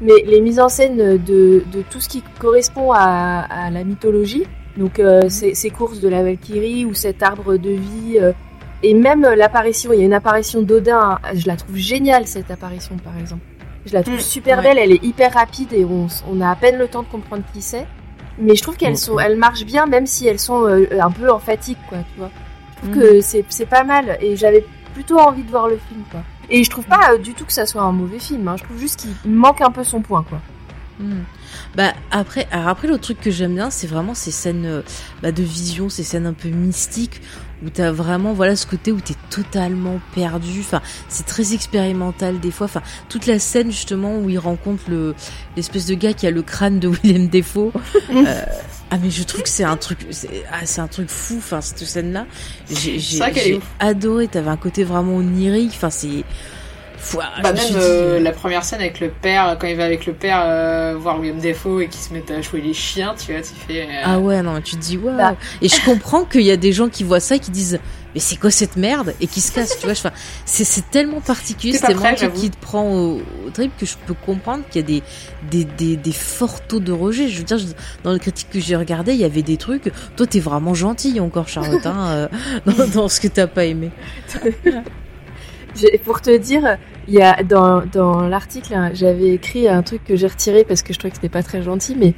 [0.00, 4.44] Mais les mises en scène de, de tout ce qui correspond à, à la mythologie,
[4.76, 8.32] donc euh, ces, ces courses de la Valkyrie ou cet arbre de vie, euh,
[8.82, 12.96] et même l'apparition, il y a une apparition d'Odin, je la trouve géniale cette apparition
[12.96, 13.42] par exemple.
[13.86, 14.62] Je la trouve Mm, super ouais.
[14.64, 17.62] belle, elle est hyper rapide et on, a à peine le temps de comprendre qui
[17.62, 17.86] c'est.
[18.38, 18.96] Mais je trouve qu'elles Mm.
[18.96, 22.30] sont, elles marchent bien même si elles sont un peu en fatigue quoi, tu vois.
[22.84, 23.00] Trouve Mm.
[23.00, 24.64] que c'est c'est pas mal et j'avais
[24.94, 26.20] plutôt envie de voir le film quoi.
[26.50, 28.56] Et je trouve pas euh, du tout que ça soit un mauvais film, hein.
[28.58, 30.40] je trouve juste qu'il manque un peu son point quoi.
[31.00, 31.22] Hmm.
[31.74, 34.82] Bah après, alors après l'autre truc que j'aime bien, c'est vraiment ces scènes euh,
[35.22, 37.20] bah, de vision, ces scènes un peu mystiques
[37.64, 40.60] où t'as vraiment voilà ce côté où t'es totalement perdu.
[40.60, 42.66] Enfin, c'est très expérimental des fois.
[42.66, 45.14] Enfin, toute la scène justement où il rencontre le
[45.56, 47.72] l'espèce de gars qui a le crâne de Willem Dafoe.
[48.10, 48.24] Euh,
[48.90, 51.36] ah mais je trouve que c'est un truc, c'est ah, un truc fou.
[51.38, 52.26] Enfin cette scène là,
[52.70, 54.28] j'ai adoré.
[54.28, 55.72] T'avais un côté vraiment onirique.
[55.74, 56.24] Enfin c'est
[57.20, 59.84] Ah, Bah même dit, euh, euh, la première scène avec le père, quand il va
[59.84, 63.14] avec le père euh, voir William Defoe et qu'ils se mettent à jouer les chiens,
[63.18, 63.82] tu vois, tu fais...
[63.82, 65.16] euh, Ah ouais, non, tu te dis, waouh.
[65.16, 65.36] Bah.
[65.62, 67.78] Et je comprends qu'il y a des gens qui voient ça et qui disent,
[68.14, 69.12] mais c'est quoi cette merde?
[69.20, 69.92] Et qui se cassent, tu vois.
[69.92, 70.12] Enfin,
[70.46, 73.72] c'est, c'est tellement particulier, c'est tellement prêt, un truc qui te prend au, au trip
[73.76, 75.02] que je peux comprendre qu'il y a des,
[75.50, 77.28] des, des, des forts taux de rejet.
[77.28, 77.66] Je veux dire, je-
[78.04, 79.92] dans le critique que j'ai regardé, il y avait des trucs.
[80.16, 82.28] Toi, t'es vraiment gentil encore, Charlotte, hein, euh,
[82.66, 83.90] dans, dans ce que t'as pas aimé.
[86.04, 86.76] Pour te dire,
[87.08, 90.82] il y a dans, dans l'article, hein, j'avais écrit un truc que j'ai retiré parce
[90.82, 92.14] que je trouvais que c'était pas très gentil, mais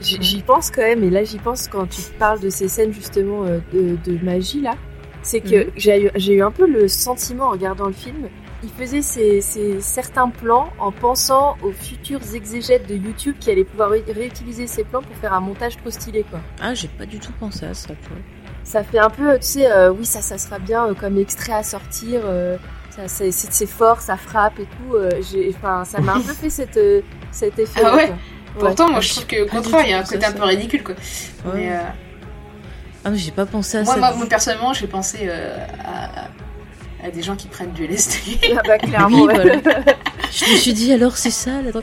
[0.00, 1.02] j'y pense quand même.
[1.04, 4.60] Et là, j'y pense quand tu parles de ces scènes justement euh, de, de magie
[4.60, 4.74] là.
[5.22, 5.70] C'est que Mhm.
[5.76, 8.28] j'ai eu, j'ai eu un peu le sentiment en regardant le film.
[8.62, 13.64] Il faisait ces, ces certains plans en pensant aux futurs exégètes de YouTube qui allaient
[13.64, 16.40] pouvoir ré- réutiliser ces plans pour faire un montage trop stylé quoi.
[16.62, 18.18] Ah, j'ai pas du tout pensé à ça, tu vois.
[18.64, 21.52] Ça fait un peu, tu sais, euh, oui, ça, ça sera bien euh, comme extrait
[21.54, 22.20] à sortir.
[22.24, 22.56] euh,
[23.06, 24.94] c'est, fort, ça frappe et tout.
[24.96, 25.10] euh,
[25.56, 27.80] enfin, ça m'a un peu fait cette, euh, cet effet.
[27.84, 28.12] Ah ouais
[28.58, 28.92] Pourtant, Ouais.
[28.92, 30.94] moi, je trouve que, au contraire, il y a un côté un peu ridicule, quoi.
[31.44, 31.52] Ouais.
[31.54, 31.78] Mais, euh,
[33.04, 34.00] Ah, mais j'ai pas pensé à moi, ça.
[34.00, 38.38] moi, moi, personnellement, j'ai pensé euh, à, à des gens qui prennent du LSD.
[38.58, 39.18] Ah bah, clairement.
[39.22, 39.56] Oui, ouais.
[39.62, 39.80] voilà.
[40.32, 41.82] Je me suis dit, alors c'est ça, la drogue?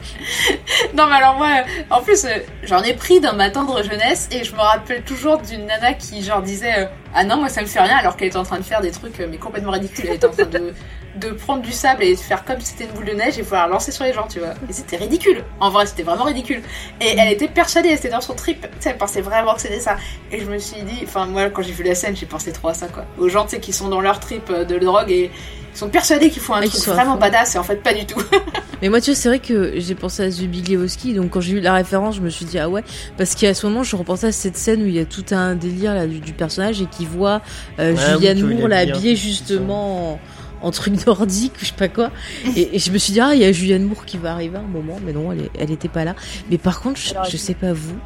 [0.95, 1.49] Non, mais alors, moi,
[1.89, 2.29] en plus, euh,
[2.63, 6.21] j'en ai pris dans ma tendre jeunesse et je me rappelle toujours d'une nana qui,
[6.23, 8.57] genre, disait euh, Ah non, moi, ça me fait rien, alors qu'elle était en train
[8.59, 10.05] de faire des trucs euh, mais complètement ridicules.
[10.07, 10.73] Elle était en train de,
[11.15, 13.43] de prendre du sable et de faire comme si c'était une boule de neige et
[13.43, 14.53] pouvoir la lancer sur les gens, tu vois.
[14.69, 15.43] Et c'était ridicule.
[15.59, 16.61] En vrai, c'était vraiment ridicule.
[17.01, 18.61] Et elle était persuadée, elle était dans son trip.
[18.61, 19.97] Tu sais, elle pensait vraiment que c'était ça.
[20.31, 22.69] Et je me suis dit, enfin, moi, quand j'ai vu la scène, j'ai pensé trop
[22.69, 23.05] à ça, quoi.
[23.17, 25.31] Aux gens, tu sais, qui sont dans leur trip euh, de drogue et
[25.77, 27.19] ils sont persuadés qu'ils font un truc vraiment fond.
[27.19, 28.19] badass et en fait, pas du tout.
[28.81, 31.39] Mais moi, tu vois, c'est vrai que j'ai pensé à The Big Lebowski, donc quand
[31.41, 32.83] j'ai eu la référence, je me suis dit, ah ouais,
[33.15, 35.53] parce qu'à ce moment, je repensais à cette scène où il y a tout un
[35.55, 37.41] délire là, du, du personnage et qui voit
[37.79, 40.19] euh, Ouais, Julianne oui, Moore c'est justement en,
[40.63, 42.09] en truc nordique ou je sais pas quoi.
[42.55, 44.57] Et, et je me suis dit, ah, il y a Julianne Moore qui va arriver
[44.57, 46.15] à un moment, mais non, elle, est- elle était pas là.
[46.49, 46.99] Mais par contre,
[47.29, 47.97] je, sais pas vous,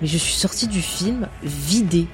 [0.00, 2.06] mais je suis sortie du film vidée.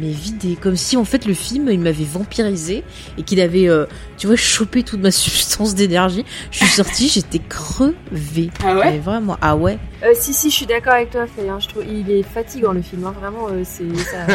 [0.00, 2.84] Mais vidée, comme si en fait le film il m'avait vampirisé
[3.16, 3.86] et qu'il avait, euh,
[4.16, 6.24] tu vois, chopé toute ma substance d'énergie.
[6.50, 8.50] Je suis sortie, j'étais crevée.
[8.64, 9.78] Ah ouais Mais vraiment, ah ouais.
[10.04, 11.48] Euh, si, si, je suis d'accord avec toi, Faye.
[11.48, 13.04] hein, je trouve il est fatigant le film.
[13.06, 14.26] hein, vraiment, euh, c'est ça.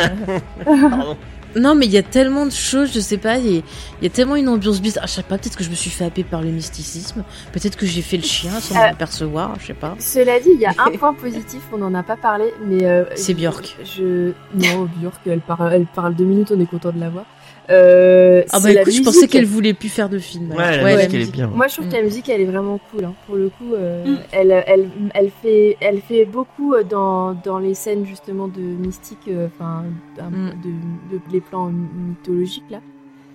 [1.56, 3.62] Non, mais il y a tellement de choses, je sais pas, il y, a-
[4.02, 5.06] il y a tellement une ambiance bizarre.
[5.08, 7.24] Je sais pas, peut-être que je me suis fait happer par le mysticisme.
[7.52, 9.96] Peut-être que j'ai fait le chien sans Euh, m'en apercevoir, je sais pas.
[10.00, 13.04] Cela dit, il y a un point positif, on n'en a pas parlé, mais euh,
[13.16, 13.78] C'est Björk.
[13.86, 17.26] Je non, Björk, elle parle, elle parle deux minutes, on est content de la voir.
[17.70, 20.52] Euh, Ah bah la écoute, je pensais qu'elle voulait plus faire de film.
[20.52, 21.48] Ouais, la Ouais, musique, elle est bien.
[21.48, 23.06] Moi, je trouve que la musique, elle est vraiment cool.
[23.06, 23.14] hein.
[23.26, 24.18] Pour le coup, euh, Mm.
[24.34, 29.30] elle, elle, elle fait, elle fait beaucoup euh, dans, dans les scènes justement de mystique,
[29.46, 29.84] enfin,
[30.18, 30.50] Mm.
[30.62, 32.82] de, de les plans mythologiques là.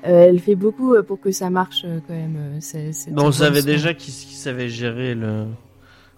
[0.06, 2.60] Euh, elle fait beaucoup pour que ça marche quand même.
[3.12, 5.46] Bon, on savait déjà qui, qui savait gérer le,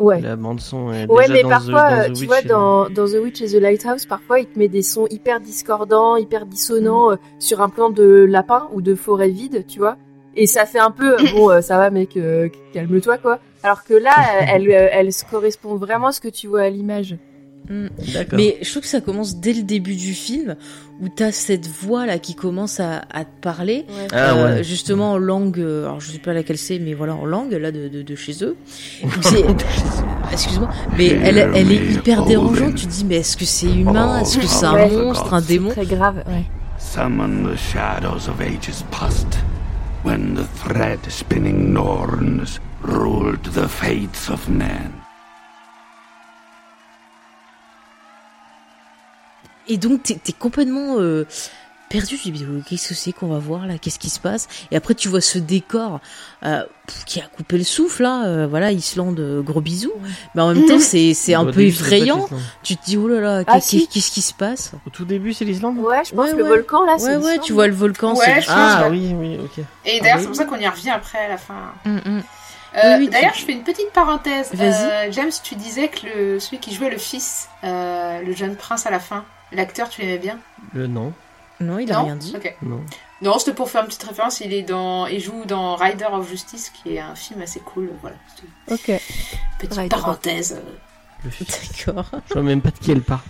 [0.01, 0.20] Ouais.
[0.20, 2.41] La bande son est Ouais, déjà mais dans parfois, The, dans The tu Witch vois,
[2.41, 5.41] et- dans, dans The Witch et The Lighthouse, parfois, il te met des sons hyper
[5.41, 9.97] discordants, hyper dissonants euh, sur un plan de lapin ou de forêt vide, tu vois.
[10.37, 13.39] Et ça fait un peu, euh, bon, euh, ça va, mec, euh, calme-toi, quoi.
[13.62, 14.12] Alors que là,
[14.49, 17.17] elle, euh, elle se correspond vraiment à ce que tu vois à l'image.
[17.70, 18.36] D'accord.
[18.36, 20.57] Mais je trouve que ça commence dès le début du film
[21.00, 24.65] où t'as cette voix là qui commence à, à te parler, Ah euh, ouais.
[24.65, 27.70] justement en langue, euh, alors je sais pas laquelle c'est, mais voilà en langue là
[27.70, 28.57] de, de, de chez eux.
[30.32, 30.68] Excuse-moi,
[30.99, 32.74] mais elle, elle est hyper dérangeante.
[32.74, 34.90] Tu te dis mais est-ce que c'est humain, est-ce que c'est un Ouais.
[34.90, 35.70] monstre, un démon?
[35.70, 36.44] Très grave, ouais.
[36.78, 39.26] Summon the shadows of ages past,
[40.05, 44.90] when the thread spinning Norns ruled the fates of men.
[49.70, 51.26] Et donc t'es es complètement euh,
[51.89, 52.18] perdu.
[52.18, 54.47] Tu dis mais qu'est-ce que c'est qu'on va voir là, qu'est-ce qui se passe?
[54.70, 56.00] Et après tu vois ce décor
[56.44, 56.62] euh,
[57.07, 58.26] qui a coupé le souffle là.
[58.26, 59.92] euh, voilà Islande, euh, gros bisous.
[60.34, 62.23] Mais en même temps c'est c'est un Au peu effrayant.
[62.23, 62.40] l'Islande.
[62.62, 64.73] Tu te dis oh là là, Ah, qu'est-ce qui se passe?
[64.86, 65.78] Au tout début, c'est l'Islande?
[65.78, 68.15] Ouais, je pense Ouais, que le volcan, là, Ouais, ouais, tu vois le volcan.
[68.16, 69.65] Ouais, Ah oui, oui, ok.
[69.84, 71.73] Et d'ailleurs, Ah, c'est pour ça qu'on y revient après à la fin.
[71.84, 72.23] Mm, mm.
[72.76, 74.50] Euh, Oui, oui, tu- D'ailleurs, je fais une petite parenthèse.
[74.60, 78.86] Euh, James, tu disais que le, celui qui jouait le fils, euh, le jeune prince
[78.86, 80.39] à la fin, l'acteur, tu l'aimais bien?
[80.75, 81.12] Le nom.
[81.61, 82.35] Non, il a Non rien dit.
[82.62, 82.81] Non.
[83.23, 84.41] Non, c'était pour faire une petite référence.
[84.41, 87.91] Il est dans, il joue dans Rider of Justice, qui est un film assez cool.
[88.01, 88.17] Voilà,
[88.70, 88.91] Ok.
[89.59, 89.89] petite Rider.
[89.91, 90.59] parenthèse.
[91.25, 92.07] D'accord.
[92.29, 93.20] Je vois même pas de qui elle parle.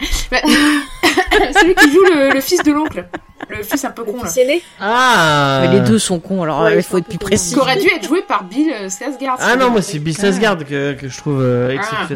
[0.30, 0.38] Bah,
[1.60, 3.06] Celui qui joue le, le fils de l'oncle,
[3.48, 4.28] le fils un peu con là.
[4.28, 7.18] C'est né Ah Mais les deux sont cons, alors Ouais, euh, il faut être plus
[7.18, 7.54] précis.
[7.54, 9.36] Qui aurait dû être joué par Bill euh, Skarsgård.
[9.38, 12.06] Ah non, moi c'est Bill Skarsgård que, que je trouve euh, Ah.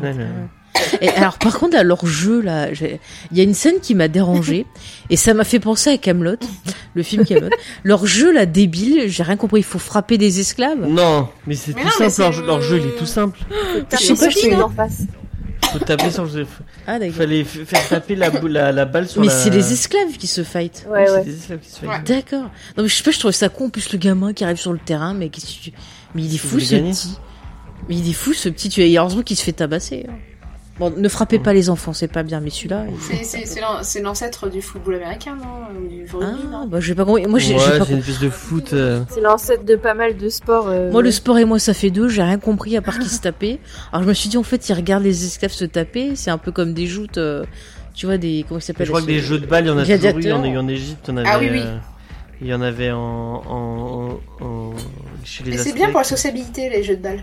[1.01, 4.09] Et alors par contre à leur jeu là, il y a une scène qui m'a
[4.09, 4.67] dérangé
[5.11, 6.37] et ça m'a fait penser à Camelot,
[6.95, 7.51] le film Camelot.
[7.85, 9.61] leur jeu là débile, j'ai rien compris.
[9.61, 10.87] Il faut frapper des esclaves?
[10.89, 13.39] Non, mais c'est Mais tout non, mais simple, leur, jeu- leur il est tout simple.
[13.89, 15.03] T'as Je sais pas, je en face.
[15.73, 16.47] Faut taper sur le jeu.
[16.87, 17.15] Ah Il d'accord.
[17.17, 19.33] fallait faire taper la, bou- la, la balle sur Mais la...
[19.33, 20.87] c'est les esclaves qui se fight.
[20.91, 21.25] Ouais, c'est ouais.
[21.25, 22.01] des esclaves qui se Ouais.
[22.05, 22.51] D'accord.
[22.77, 23.67] Non mais je sais pas, je trouvais ça con.
[23.67, 25.73] En plus le gamin qui arrive sur le terrain, mais qu'est-ce que tu...
[26.15, 27.17] Mais il est fou ce gagner petit.
[27.89, 28.69] Mais il est fou ce petit.
[28.69, 30.07] Tu et heureusement qu'il se fait tabasser.
[30.09, 30.15] hein.
[30.81, 32.87] Bon, ne frappez pas les enfants, c'est pas bien, mais celui-là.
[32.89, 35.79] il- C'est- C'est c'est l'an- c'est l'ancêtre du football américain, non?
[35.79, 36.67] Ou du rugby, Ah, non?
[36.67, 37.27] bah j'ai pas compris.
[37.27, 38.73] Moi j'ai ouais, pas c'est une pièce de foot.
[38.73, 40.69] euh, C'est l'ancêtre de pas mal de sports.
[40.69, 42.09] euh, Moi, le sport et moi, ça fait deux.
[42.09, 43.59] J'ai rien compris à part qu'ils se tapaient.
[43.93, 46.17] Alors, je me suis dit, en fait, ils regardent les esclaves se taper.
[46.17, 47.45] C'est un peu comme des joutes, euh,
[47.95, 49.71] tu vois, des, comment ça Je s'appelle crois que des jeux de balle, il y
[49.71, 50.23] en a toujours eu.
[50.23, 51.05] Il y en a eu en Égypte.
[51.09, 51.61] il y en avait, Ah oui, oui.
[51.63, 51.77] euh,
[52.41, 54.73] Il y en avait en, en, en- en-
[55.25, 57.23] chez les Mais c'est bien pour la sociabilité, les jeux de balle.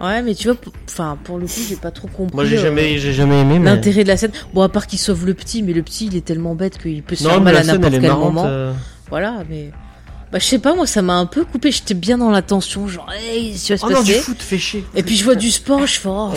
[0.00, 0.56] Ouais, mais tu vois,
[0.88, 2.34] enfin, pour le coup, j'ai pas trop compris.
[2.36, 3.58] Moi, j'ai euh, jamais, j'ai jamais aimé.
[3.58, 3.64] Mais...
[3.70, 4.30] L'intérêt de la scène.
[4.54, 7.02] Bon, à part qu'il sauve le petit, mais le petit, il est tellement bête qu'il
[7.02, 8.24] peut se Non, faire mal à n'importe quel marrante.
[8.34, 8.44] moment.
[8.46, 8.72] euh,
[9.10, 9.70] Voilà, mais.
[10.30, 11.70] Bah, je sais pas, moi, ça m'a un peu coupé.
[11.72, 14.22] J'étais bien dans la tension, genre, hey, ce qui va se Oh non, du passer.
[14.22, 14.84] foot, fait chier.
[14.94, 16.30] Et puis, je vois du sport, je fais, oh,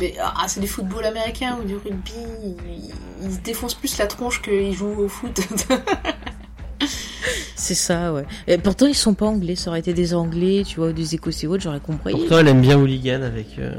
[0.00, 2.10] Mais ah, c'est du football américain ou du rugby.
[2.44, 2.90] Ils,
[3.22, 5.40] ils se défoncent plus la tronche qu'ils jouent au foot.
[7.56, 8.24] c'est ça, ouais.
[8.46, 9.56] Et pourtant, ils sont pas anglais.
[9.56, 12.12] Ça aurait été des anglais, tu vois, ou des écossais ou autres, j'aurais compris.
[12.12, 13.72] Pourtant, elle aime bien Hooligan avec, euh,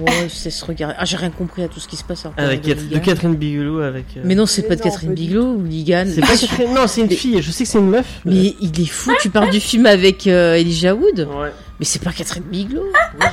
[0.00, 0.94] Ouais, c'est se regarder.
[0.98, 2.24] Ah, j'ai rien compris à tout ce qui se passe.
[2.36, 2.98] avec de Cat- de.
[2.98, 4.04] Catherine Bigelow avec.
[4.16, 6.04] euh, Mais non, c'est pas de Catherine Bigelow ou Hooligan.
[6.12, 6.74] C'est pas Catherine.
[6.74, 7.40] Non, c'est une Mais- fille.
[7.40, 8.20] Je sais que c'est une meuf.
[8.26, 11.50] Mais il est fou, tu parles du film avec euh, Elijah Wood Ouais.
[11.78, 12.82] Mais c'est pas Catherine Bigelow
[13.18, 13.28] Moi,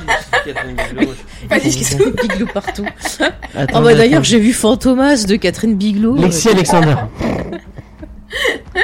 [0.45, 1.13] j'ai dit Catherine Bigelow.
[1.49, 2.85] Pas dit que c'est- Bigelow partout.
[3.55, 6.15] Attends, Oh bah d'ailleurs, j'ai vu Fantomas de Catherine Bigelow.
[6.17, 6.95] Lexi Alexander.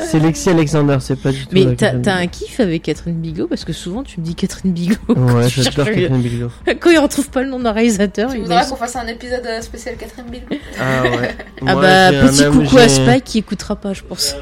[0.00, 1.50] C'est Lexi Alexander, c'est pas du tout.
[1.52, 3.46] Mais t'as un kiff avec Catherine Bigelow?
[3.46, 4.96] Parce que souvent tu me dis Catherine Bigelow.
[5.06, 6.50] Quand Ouais, j'adore Catherine Bigelow.
[6.80, 9.44] Quand il retrouve pas le nom d'un réalisateur, Tu il voudrais qu'on fasse un épisode
[9.46, 10.42] euh, spécial Catherine Bill
[10.80, 11.36] Ah ouais.
[11.66, 14.34] Ah bah petit coucou à Spike qui écoutera pas, je pense.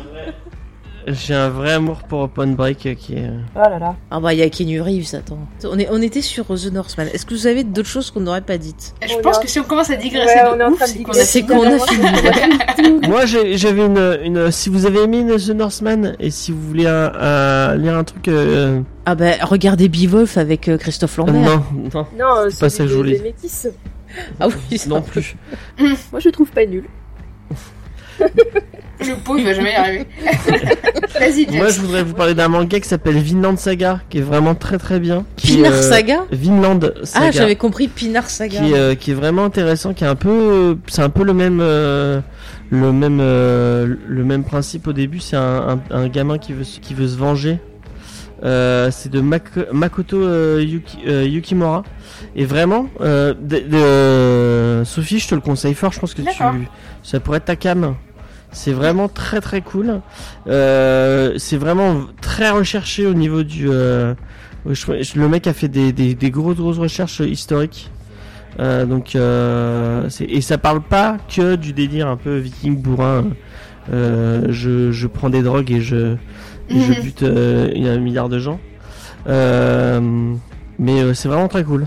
[1.07, 3.31] J'ai un vrai amour pour Open Break euh, qui est.
[3.55, 3.95] Oh là là.
[4.11, 5.39] Ah bah il y a Kenny Reeves, attends.
[5.65, 7.07] On, est, on était sur The Northman.
[7.13, 9.61] Est-ce que vous avez d'autres choses qu'on n'aurait pas dites Je On pense que si
[9.61, 11.67] on commence à digresser Ouais, de on est en ouf, train de c'est qu'on a
[11.67, 11.85] digresser.
[11.87, 13.01] C'est qu'on a fini.
[13.09, 14.51] Moi, j'avais une, une.
[14.51, 18.27] Si vous avez aimé The Northman et si vous voulez un- un- lire un truc.
[18.29, 21.35] euh, Ah bah regardez Beowulf avec euh, Christophe Lambert.
[21.35, 21.63] non,
[21.95, 23.35] non, Non, euh, C'est pas ça que je voulais.
[24.41, 25.37] Ah oui, non plus.
[25.79, 26.85] Moi, je le trouve pas nul.
[28.99, 30.07] Le pauvre, il va jamais y arriver.
[31.21, 31.47] Vas-y.
[31.55, 34.79] Moi, je voudrais vous parler d'un manga qui s'appelle Vinland Saga, qui est vraiment très
[34.79, 35.27] très bien.
[35.37, 37.27] Qui Pinar euh, Saga Vinland Saga.
[37.27, 38.59] Ah, j'avais compris Pinar Saga.
[38.59, 41.35] qui, est, euh, qui est vraiment intéressant, qui est un peu, c'est un peu le
[41.35, 42.21] même, euh,
[42.71, 45.21] le même, euh, le même principe au début.
[45.21, 47.59] C'est un, un, un gamin qui veut, se- qui veut se venger.
[48.45, 51.83] Euh, c'est de Mak- Makoto euh, Yuki, euh, Yukimura.
[52.35, 55.93] Et vraiment, euh, de- de- Sophie, je te le conseille fort.
[55.93, 56.29] Je pense que tu,
[57.03, 57.95] ça pourrait être ta cam.
[58.57, 60.01] C'est vraiment très très cool.
[60.49, 64.15] Euh, c'est vraiment très recherché au niveau du, euh,
[64.65, 67.91] le mec a fait des, des, des grosses grosses recherches historiques.
[68.59, 73.27] Euh, donc et ça parle pas que du délire un peu viking bourrin.
[73.93, 76.17] Je, je prends des drogues et je
[76.71, 78.59] et je bute un milliard de gens.
[79.27, 81.87] Mais c'est vraiment très cool.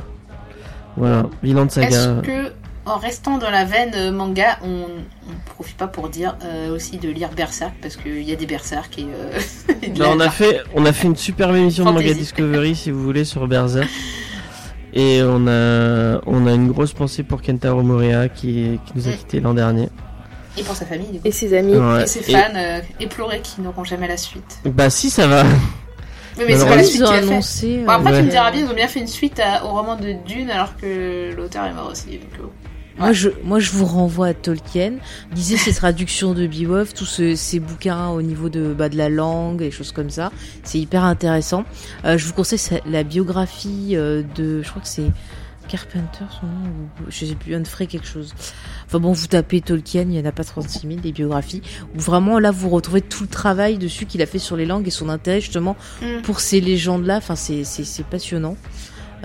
[0.97, 1.87] Voilà, Vinland Saga.
[1.87, 2.51] Est-ce que,
[2.89, 6.97] en restant dans la veine euh, manga, on ne profite pas pour dire euh, aussi
[6.97, 9.03] de lire Berserk Parce qu'il y a des Berserk et.
[9.05, 9.39] euh,
[9.81, 12.13] et de Bah, on a fait on a fait une superbe émission de Manga.
[12.13, 13.87] Discovery si vous voulez sur Berserk.
[14.91, 19.11] Et on a on a une grosse pensée pour Kentaro Moria qui qui nous a
[19.11, 19.17] Mm.
[19.17, 19.87] quitté l'an dernier.
[20.57, 21.27] Et pour sa famille, du coup.
[21.27, 21.75] Et ses amis.
[21.75, 22.03] Ouais.
[22.03, 24.57] Et ses Et- fans euh, éplorés qui n'auront jamais la suite.
[24.65, 25.43] Bah si ça va.
[26.39, 27.27] Oui, mais c'est pas la suite Ils ont qu'il a fait.
[27.27, 27.77] annoncé.
[27.85, 29.69] Bon, après, euh, tu me diras bien, ils ont bien fait une suite à- au
[29.69, 32.07] roman de Dune alors que l'auteur est mort aussi.
[32.17, 32.43] Donc, euh,
[32.99, 34.93] Moi, je, moi, je vous renvoie à Tolkien.
[35.33, 39.09] Lisez ses traductions de Beowulf, tous ce- ces bouquins au niveau de, bah, de la
[39.09, 40.31] langue, et choses comme ça.
[40.63, 41.63] C'est hyper intéressant.
[42.05, 45.11] Euh, je vous conseille la biographie euh, de, je crois que c'est
[45.67, 46.69] Carpenter, son nom,
[46.99, 48.33] ou je sais plus, Humphrey quelque chose.
[48.87, 51.61] Enfin bon, vous tapez Tolkien, il y en a pas 36 000 des biographies.
[51.95, 54.87] Où vraiment là, vous retrouvez tout le travail dessus qu'il a fait sur les langues
[54.87, 56.21] et son intérêt justement Mm.
[56.23, 57.17] pour ces légendes-là.
[57.17, 57.63] Enfin, c'est
[58.09, 58.57] passionnant.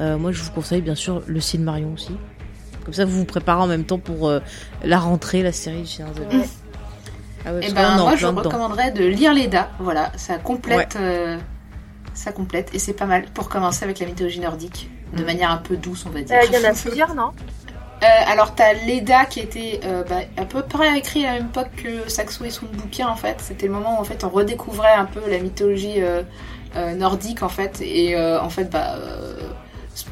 [0.00, 2.10] Euh, moi, je vous conseille bien sûr le Silmarion aussi.
[2.84, 4.40] Comme ça, vous vous préparez en même temps pour euh,
[4.84, 6.44] la rentrée, la série du Seigneur des Anneaux.
[7.46, 9.70] Ah ouais, Et que ben, moi, je recommanderais de lire Leda.
[9.78, 10.96] Voilà, ça complète.
[10.96, 11.36] euh,
[12.14, 12.70] ça complète.
[12.74, 14.88] Et c'est pas mal pour commencer avec la mythologie nordique.
[15.14, 15.26] De Mm.
[15.26, 16.36] manière un peu douce, on va dire.
[16.36, 17.30] Euh, Il y en a plusieurs, non?
[18.02, 21.46] Euh, alors t'as Leda qui était euh, bah, à peu près écrit à la même
[21.48, 23.36] époque que Saxo et son bouquin en fait.
[23.40, 26.22] C'était le moment où en fait on redécouvrait un peu la mythologie euh,
[26.76, 29.36] euh, nordique en fait et euh, en fait bah euh,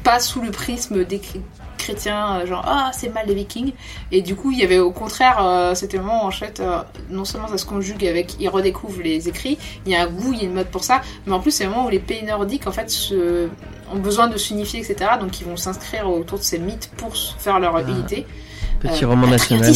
[0.03, 1.19] pas sous le prisme des
[1.83, 3.73] chr- chrétiens euh, genre ah c'est mal les vikings
[4.11, 6.79] et du coup il y avait au contraire euh, c'était le moment en fait euh,
[7.09, 10.31] non seulement ça se conjugue avec ils redécouvrent les écrits il y a un goût
[10.33, 11.99] il y a une mode pour ça mais en plus c'est le moment où les
[11.99, 13.47] pays nordiques en fait se,
[13.93, 17.59] ont besoin de s'unifier etc donc ils vont s'inscrire autour de ces mythes pour faire
[17.59, 18.25] leur unité
[18.79, 19.71] Petit euh, roman national.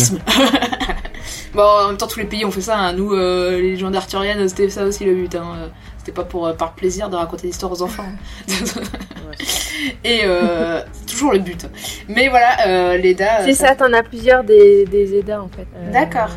[1.54, 2.78] bon, en même temps, tous les pays ont fait ça.
[2.78, 2.94] hein.
[2.94, 5.34] Nous, euh, les légendes arthuriennes, c'était ça aussi le but.
[5.36, 5.70] Hein.
[6.08, 8.06] Euh, C'était pas pour euh, par plaisir de raconter des histoires aux enfants.
[10.04, 11.68] Et euh, toujours le but.
[12.08, 13.44] Mais voilà, euh, Leda.
[13.46, 15.68] C'est ça, t'en as plusieurs des, des Eda en fait.
[15.76, 16.30] Euh, D'accord.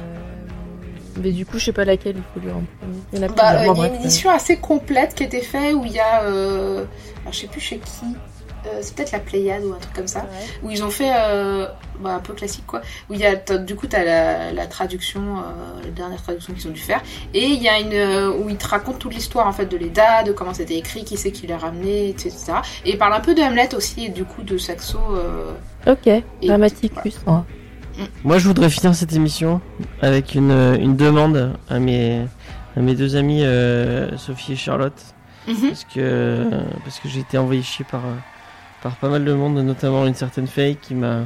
[1.22, 2.62] Mais du coup, je sais pas laquelle il faut lire en.
[3.12, 5.26] Il y en a Bah, euh, il y a une édition assez complète qui a
[5.26, 6.22] été faite où il y a.
[6.24, 6.84] Euh,
[7.22, 8.06] alors, je sais plus chez qui.
[8.66, 10.20] Euh, c'est peut-être la Pléiade ou un truc comme ça.
[10.20, 10.46] Ouais.
[10.62, 11.66] où ils ont fait euh,
[12.00, 15.20] bah, un peu classique quoi où il y a du coup t'as la, la traduction
[15.38, 17.00] euh, la dernière traduction qu'ils ont dû faire
[17.32, 19.76] et il y a une euh, où ils te racontent toute l'histoire en fait de
[19.78, 22.36] Leda de comment c'était écrit qui c'est qui l'a ramené etc
[22.84, 25.52] et ils parlent un peu de Hamlet aussi et du coup de Saxo euh,
[25.86, 27.18] Ok, Et- Dramaticus.
[27.26, 27.44] hein.
[28.24, 29.60] Moi, je voudrais finir cette émission
[30.00, 32.26] avec une, une demande à mes,
[32.76, 34.98] à mes deux amies euh, Sophie et Charlotte.
[35.48, 35.68] Mhm.
[35.68, 36.46] Parce que,
[36.84, 38.14] parce que j'ai été envoyé chier par, euh,
[38.82, 41.22] par pas mal de monde, notamment une certaine Faye qui m'a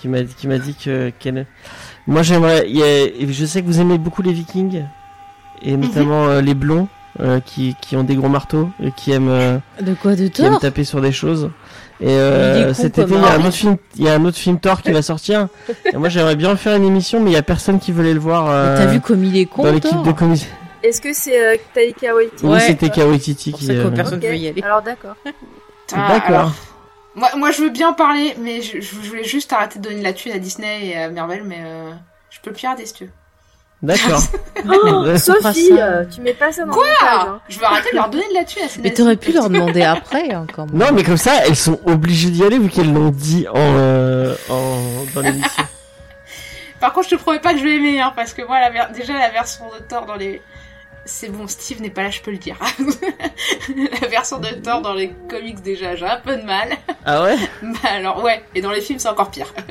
[0.00, 1.46] qui m'a qui m'a dit que qu'elle
[2.06, 4.84] moi j'aimerais il y a- je sais que vous aimez beaucoup les vikings
[5.62, 6.86] et notamment euh, les blonds
[7.20, 10.42] euh, qui, qui ont des gros marteaux et qui aiment euh, De quoi de qui
[10.42, 11.50] aime tort taper sur des choses.
[11.98, 14.36] Et euh, cet été, il y a un- autre film, il y a un autre
[14.36, 15.48] film Thor qui va sortir.
[15.94, 18.12] Et moi, j'aimerais bien faire une émission, mais il y a personne qui veut aller
[18.12, 18.48] le voir.
[18.50, 20.46] euh, T'as vu comme il est con dans l'équipe de comédie.
[20.82, 22.60] Est-ce que c'est euh, Taika Waititi Oui, Ouais.
[22.60, 23.70] c'était Kawititi pour qui.
[23.70, 24.60] euh, personne veut y aller.
[24.62, 25.16] Alors d'accord.
[25.94, 26.52] Ah, D'accord.
[27.16, 29.98] Moi, moi je veux bien en parler mais je, je voulais juste arrêter de donner
[29.98, 31.90] de la thune à Disney et à Marvel mais euh,
[32.30, 33.10] je peux le pirater si tu veux
[33.82, 34.22] D'accord.
[34.68, 35.16] Oh.
[35.18, 37.40] Sophie, euh, tu mets pas ça dans Quoi page, hein.
[37.48, 39.48] je veux arrêter de leur donner de la thune à ces Mais t'aurais pu leur
[39.50, 40.74] demander après, hein, quand même.
[40.76, 44.34] Non, mais comme ça, elles sont obligées d'y aller vu qu'elles l'ont dit en, euh,
[44.48, 45.62] en dans l'émission.
[46.80, 48.70] Par contre, je te promets pas que je vais aimer, hein, parce que moi, la
[48.70, 50.40] ver- déjà, la version de Thor dans les...
[51.06, 52.56] C'est bon, Steve n'est pas là, je peux le dire.
[54.02, 56.68] la version de Thor dans les comics, déjà, j'ai un peu de mal.
[57.04, 57.36] Ah ouais.
[57.62, 59.52] Bah alors, ouais, et dans les films, c'est encore pire.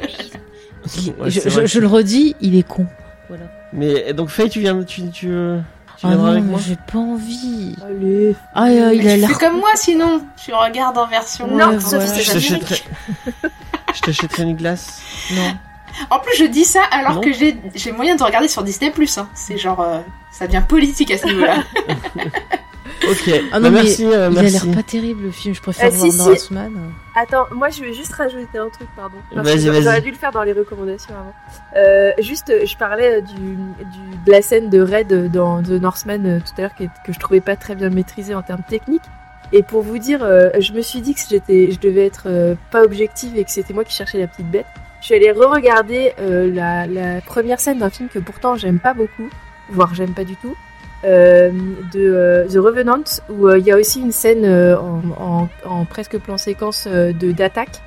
[1.20, 2.86] Ouais, je, le redis, il est con.
[3.28, 3.46] Voilà.
[3.74, 5.58] Mais donc Faye, tu viens, tu, tu, euh,
[5.98, 6.60] tu Ah viendras non, avec mais moi.
[6.64, 7.76] j'ai pas envie.
[7.84, 8.36] Allez.
[8.54, 9.40] Ah, euh, il a tu l'air.
[9.40, 10.22] comme moi, sinon.
[10.44, 11.48] Tu regardes en version...
[11.48, 12.82] Non, euh, c'est Je t'achèterai.
[13.96, 15.02] Je t'achèterai une glace.
[15.32, 15.56] Non.
[16.12, 17.22] En plus, je dis ça alors Non.
[17.22, 18.94] que j'ai j'ai moyen de regarder sur Disney+.
[19.18, 19.28] Hein.
[19.34, 19.82] C'est genre...
[19.82, 20.00] euh,
[20.38, 21.58] ça devient politique à ce niveau-là.
[23.10, 23.30] Ok.
[23.52, 25.54] Ah bah non, mais merci, euh, il a l'air pas terrible le film.
[25.54, 26.18] Je préfère si, voir si.
[26.54, 26.72] Northman.
[27.16, 29.18] Attends, moi je vais juste rajouter un truc, pardon.
[29.34, 29.84] Parce Vas-y, que vas-y.
[29.84, 31.34] J'aurais dû le faire dans les recommandations avant.
[31.76, 35.62] Euh, juste, euh, je parlais euh, du, du, de la scène de Red euh, dans
[35.62, 38.34] The Northman euh, tout à l'heure qui est- que je trouvais pas très bien maîtrisée
[38.34, 39.04] en termes techniques.
[39.52, 42.56] Et pour vous dire, euh, je me suis dit que j'étais, je devais être euh,
[42.72, 44.66] pas objective et que c'était moi qui cherchais la petite bête.
[45.02, 48.94] Je suis allée re-regarder euh, la, la première scène d'un film que pourtant j'aime pas
[48.96, 49.30] beaucoup,
[49.70, 50.56] voire j'aime pas du tout.
[51.04, 51.52] euh,
[51.94, 55.86] de euh, The Revenant où euh, il y a aussi une scène en, en- en
[55.86, 57.82] presque plan séquence de d'attaque.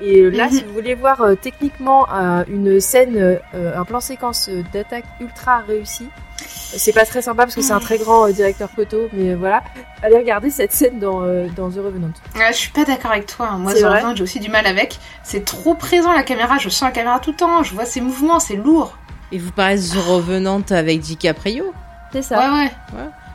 [0.00, 0.52] Et là, Mhm.
[0.52, 2.06] si vous voulez voir techniquement
[2.48, 7.72] une scène, un plan séquence d'attaque ultra réussi, c'est pas très sympa parce que c'est
[7.74, 9.62] un très grand euh, directeur photo, mais voilà,
[10.02, 12.10] allez regarder cette scène dans, euh, dans The Revenant.
[12.34, 13.48] Je suis pas d'accord avec toi.
[13.52, 13.58] hein.
[13.58, 14.98] Moi, The Revenant, j'ai aussi du mal avec.
[15.22, 16.58] C'est trop présent la caméra.
[16.58, 17.62] Je sens la caméra tout le temps.
[17.62, 18.40] Je vois ses mouvements.
[18.40, 18.96] C'est lourd.
[19.32, 21.72] Et vous parlez de The Revenant avec DiCaprio
[22.12, 22.52] C'est Ouais, ça.
[22.52, 22.70] ouais.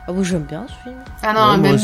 [0.06, 0.96] Ah bon, j'aime bien ce film.
[1.22, 1.74] Ah non, Ouais, même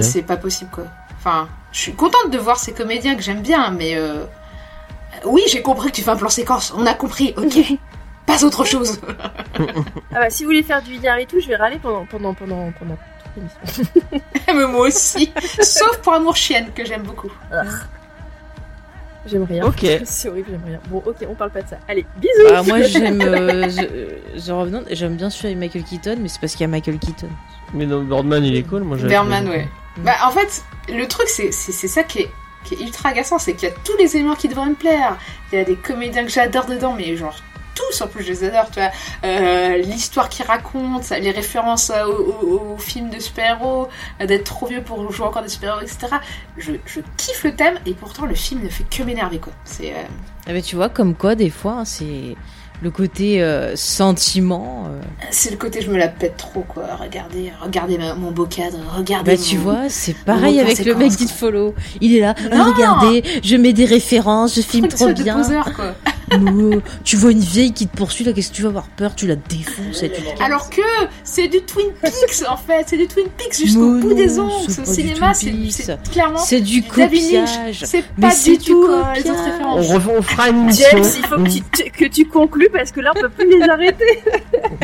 [0.00, 0.84] aussi, c'est pas possible quoi.
[1.18, 4.24] Enfin, je suis contente de voir ces comédiens que j'aime bien, mais euh...
[5.24, 6.72] oui, j'ai compris que tu fais un plan séquence.
[6.76, 7.34] On a compris.
[7.36, 7.58] Ok.
[8.26, 9.00] Pas autre chose.
[10.16, 12.32] Ah bah, si vous voulez faire du linéaire et tout, je vais râler pendant, pendant,
[12.34, 14.22] pendant, pendant toute l'émission.
[14.48, 15.32] mais moi aussi.
[15.60, 17.30] Sauf pour Amour Chienne que j'aime beaucoup.
[19.26, 19.66] J'aime rien.
[19.66, 19.86] Ok.
[20.04, 20.80] C'est horrible, j'aime rien.
[20.88, 21.78] Bon, ok, on parle pas de ça.
[21.88, 25.58] Allez, bisous Bah, moi, j'aime euh, The, euh, The Revenant et j'aime bien celui avec
[25.58, 27.28] Michael Keaton, mais c'est parce qu'il y a Michael Keaton.
[27.72, 28.82] Mais donc Birdman, il est cool.
[28.82, 29.68] Moi, Birdman, ouais.
[29.98, 32.30] Bah, en fait, le truc, c'est c'est c'est ça qui est,
[32.64, 35.16] qui est ultra agaçant, c'est qu'il y a tous les éléments qui devraient me plaire.
[35.52, 37.36] Il y a des comédiens que j'adore dedans, mais genre
[37.74, 38.90] tous en plus je les adore, tu vois.
[39.24, 43.88] Euh, L'histoire qu'ils racontent, les références euh, aux- aux films de super-héros,
[44.20, 46.06] euh, d'être trop vieux pour jouer encore des super-héros, etc.
[46.56, 46.72] Je,
[47.16, 49.52] kiffe le thème et pourtant le film ne fait que m'énerver, quoi.
[49.64, 49.92] C'est.
[50.46, 52.36] Ah bah, tu vois, comme quoi, des fois, hein, c'est
[52.84, 54.84] le côté euh, sentiment.
[54.88, 55.00] euh.
[55.30, 56.84] C'est le côté je me la pète trop, quoi.
[57.00, 59.36] Regardez, regardez ma- mon beau cadre, regardez.
[59.36, 61.16] Bah, tu mon- vois, c'est pareil avec le mec quoi.
[61.16, 61.74] d'It Follow.
[62.02, 65.36] Il est là, Non regardez, je mets des références, je filme Truc trop de bien.
[65.36, 65.94] poseur, quoi.
[66.40, 69.14] Nous, tu vois une vieille qui te poursuit, là, qu'est-ce que tu vas avoir peur?
[69.14, 70.40] Tu la défonces et tu te casses.
[70.40, 70.80] Alors que
[71.22, 74.38] c'est du Twin Peaks en fait, c'est du Twin Peaks jusqu'au Mais bout non, des
[74.40, 74.52] ongles.
[74.66, 75.50] c'est Ce pas du cinéma, Twin c'est
[75.86, 75.98] Peaks.
[76.04, 77.50] c'est clairement C'est du du David Lynch.
[77.50, 77.80] copiage.
[77.84, 79.60] C'est Mais pas c'est du du tout euh, les autres copiage.
[79.62, 79.86] On, références.
[79.92, 80.86] refait- on fera une émission.
[80.92, 83.68] James, il faut que tu, que tu conclues parce que là, on peut plus les
[83.68, 84.22] arrêter.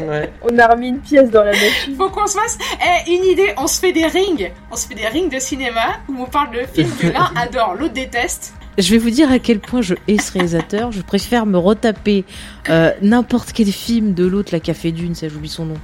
[0.06, 0.30] Ouais.
[0.42, 1.94] On a remis une pièce dans la machine.
[1.96, 4.94] Faut qu'on se fasse eh, une idée, on se fait des rings, on se fait
[4.94, 8.54] des rings de cinéma où on parle de films que l'un adore, l'autre déteste.
[8.78, 10.90] Je vais vous dire à quel point je hais ce réalisateur.
[10.92, 12.24] Je préfère me retaper
[12.70, 15.76] euh, n'importe quel film de l'autre, la Café Dune, ça j'oublie son nom.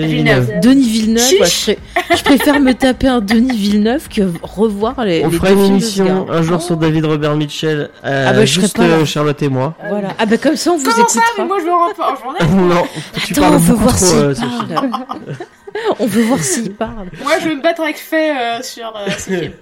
[0.00, 0.60] Villeneuve.
[0.62, 1.32] Denis Villeneuve.
[1.40, 1.78] Ouais, je, pré-
[2.16, 5.22] je préfère me taper un Denis Villeneuve que revoir les.
[5.24, 7.90] On les fera deux une films émission un jour sur David Robert Mitchell.
[8.04, 9.74] euh, Ah bah, je juste pas euh, Charlotte et moi.
[9.88, 10.08] Voilà.
[10.18, 11.22] Ah bah comme ça on vous Comment ça écoutera.
[11.38, 12.68] Mais moi je veux en repas en journée.
[12.74, 12.82] non,
[13.24, 14.34] tu Attends, parles on veut voir trop, s'il euh,
[16.00, 17.08] on veut voir s'il parle.
[17.22, 19.52] Moi je veux me battre avec Faye euh, sur euh, ce film.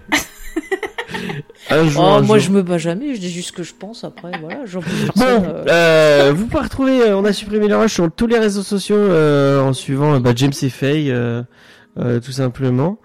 [1.70, 2.46] Un jour, Oh, un moi jour.
[2.46, 4.32] je me bats jamais, je dis juste ce que je pense après.
[4.40, 5.64] Voilà, j'en peux Bon, euh.
[5.68, 8.96] euh, vous pouvez retrouver, euh, on a supprimé les rushs sur tous les réseaux sociaux
[8.96, 11.42] euh, en suivant bah, James et Faye, euh,
[11.98, 12.98] euh, tout simplement.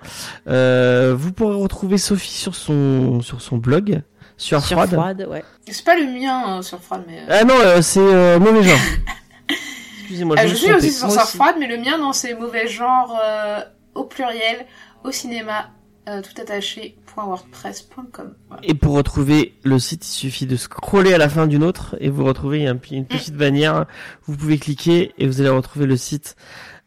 [0.48, 4.02] Euh, vous pourrez retrouver Sophie sur son sur son blog,
[4.38, 4.90] sur, Sur Froide.
[4.92, 5.44] froide, ouais.
[5.70, 7.20] C'est pas le mien euh, sur froide, mais.
[7.20, 8.78] euh, Ah non, euh, c'est euh, mauvais genre.
[10.02, 11.36] Excusez-moi, ah, je suis aussi sur sur aussi.
[11.38, 13.60] froide, mais le mien non, c'est mauvais genre euh,
[13.94, 14.66] au pluriel,
[15.04, 15.70] au cinéma,
[16.08, 16.98] euh, tout attaché.
[17.18, 18.34] .wordpress.com.
[18.48, 18.62] Voilà.
[18.64, 22.10] Et pour retrouver le site, il suffit de scroller à la fin d'une autre et
[22.10, 23.86] vous retrouvez une petite bannière.
[24.28, 26.36] Vous pouvez cliquer et vous allez retrouver le site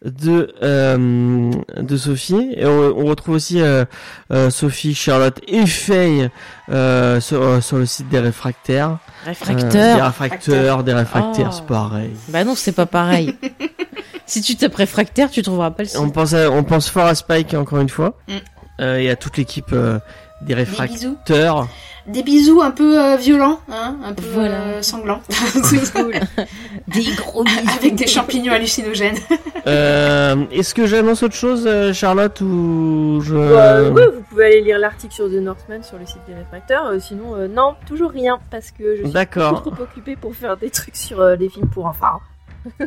[0.05, 2.55] de euh, de Sophie.
[2.57, 3.85] Et on, on retrouve aussi euh,
[4.33, 6.31] euh, Sophie, Charlotte et Faye
[6.71, 8.91] euh, sur, euh, sur le site des réfractaires.
[8.93, 9.97] Euh, Réfracteur.
[9.97, 11.55] des réfracteurs, des réfractaires, Oh.
[11.55, 12.11] c'est pareil.
[12.29, 13.37] Bah non, c'est pas pareil.
[14.27, 15.99] si tu tapes réfractaire, tu trouveras pas le site.
[15.99, 18.33] On pense à- on pense fort à Spike encore une fois Mm.
[18.81, 19.99] Euh, et à toute l'équipe euh,
[20.41, 20.71] des Des bisous.
[20.81, 21.69] réfracteurs.
[22.07, 24.55] Des bisous un peu euh, violents, hein, un peu Voilà.
[24.55, 25.21] euh, sanglants.
[26.89, 27.59] Des gros bisous.
[27.79, 29.17] Avec des champignons hallucinogènes.
[29.67, 33.35] Euh, Est-ce que j'annonce autre chose, Charlotte, ou je...
[33.35, 36.87] Euh, ouais, vous pouvez aller lire l'article sur The Northman sur le site des réfracteurs.
[36.87, 40.71] Euh, sinon, euh, non, toujours rien parce que je suis trop occupée pour faire des
[40.71, 42.21] trucs sur euh, les films pour enfants.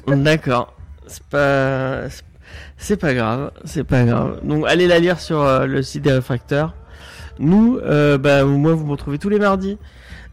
[0.07, 0.73] D'accord.
[1.05, 2.09] C'est pas,
[2.77, 4.39] c'est- pas grave, c'est pas grave.
[4.43, 6.73] Donc allez la lire sur euh, le site des réfracteurs.
[7.39, 9.77] Nous, euh, bah moi vous me retrouvez tous les mardis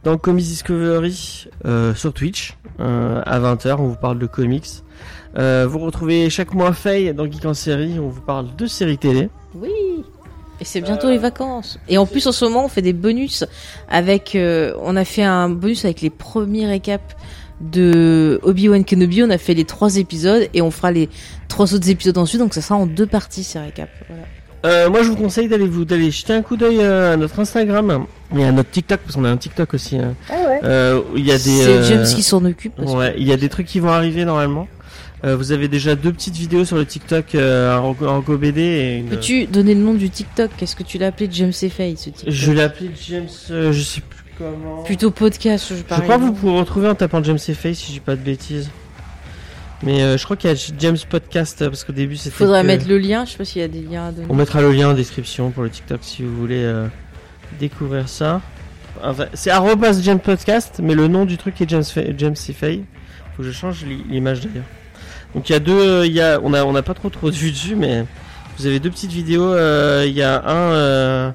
[0.04, 3.76] dans Comics Discovery euh, sur Twitch euh, à 20h.
[3.78, 4.66] On vous parle de comics.
[5.34, 7.98] Vous retrouvez chaque mois Faye dans Geek en série.
[7.98, 9.30] On vous parle de séries télé.
[9.54, 9.70] Oui.
[10.60, 11.78] Et c'est bientôt les vacances.
[11.88, 13.44] Et en plus, en ce moment, on fait des bonus
[13.88, 14.36] avec.
[14.36, 17.16] on a fait un bonus avec les premiers récaps
[17.60, 19.22] de Obi-Wan Kenobi.
[19.22, 21.08] On a fait les trois épisodes et on fera les
[21.48, 22.40] trois autres épisodes ensuite.
[22.40, 23.90] Donc ça sera en deux parties ces récaps.
[24.08, 24.22] Voilà.
[24.66, 28.04] Euh, moi, je vous conseille d'aller vous d'aller jeter un coup d'œil à notre Instagram
[28.36, 29.96] et à notre TikTok parce qu'on a un TikTok aussi.
[29.96, 30.14] hein.
[30.28, 30.60] Ah ouais.
[30.64, 31.40] Euh, il y a des.
[31.40, 32.76] C'est euh, James qui s'en occupe.
[32.76, 34.68] que- Ouais, il y a des trucs qui vont arriver normalement.
[35.24, 37.78] Euh, vous avez déjà deux petites vidéos sur le TikTok euh,
[38.56, 39.06] et une...
[39.08, 40.50] Peux-tu donner le nom du TikTok?
[40.56, 43.70] Qu'est-ce que tu l'as appelé James et Faye ce TikTok Je l'ai appelé James, euh,
[43.70, 44.82] je sais plus comment.
[44.82, 47.92] Plutôt podcast, je je crois que vous pouvez retrouver en tapant James et Face si
[47.92, 48.70] j'ai pas de bêtises.
[49.82, 52.36] Mais euh, je crois qu'il y a James Podcast euh, parce qu'au début c'était.
[52.36, 54.26] Faudrait que- mettre le lien, je sais pas s'il y a des liens à donner.
[54.28, 56.86] On mettra le lien en description pour le TikTok si vous voulez euh,
[57.58, 58.40] découvrir ça.
[59.02, 61.84] Enfin, c'est arrobas James Podcast, mais le nom du truc est James
[62.18, 62.36] James.
[62.36, 62.84] Fay.
[63.36, 64.64] Faut que je change l'i- l'image d'ailleurs.
[65.34, 67.30] Donc il y a deux, il y a, on a, on n'a pas trop trop
[67.30, 68.04] de vues dessus, mais
[68.58, 69.54] vous avez deux petites vidéos.
[69.54, 71.34] euh, Il y a un,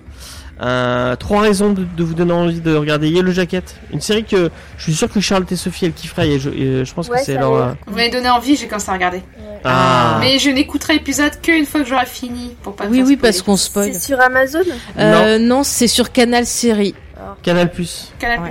[0.62, 4.50] euh, trois raisons de, de vous donner envie de regarder Yellow Jacket, une série que
[4.78, 7.20] je suis sûr que Charlotte et Sophie elles kifferaient et je, et je pense Ouais,
[7.20, 7.54] que c'est leur.
[7.54, 9.22] euh, Vous m'avez donné envie, j'ai commencé à regarder.
[9.64, 10.18] Ah.
[10.22, 13.58] Mais je n'écouterai l'épisode qu'une fois que j'aurai fini pour pas Oui, oui, parce qu'on
[13.58, 13.92] spoil.
[13.94, 14.60] C'est sur Amazon
[14.98, 16.96] Euh, non, c'est sur Canal Série.
[17.42, 18.14] Canal Plus.
[18.20, 18.40] Canal+.
[18.42, 18.50] Ouais.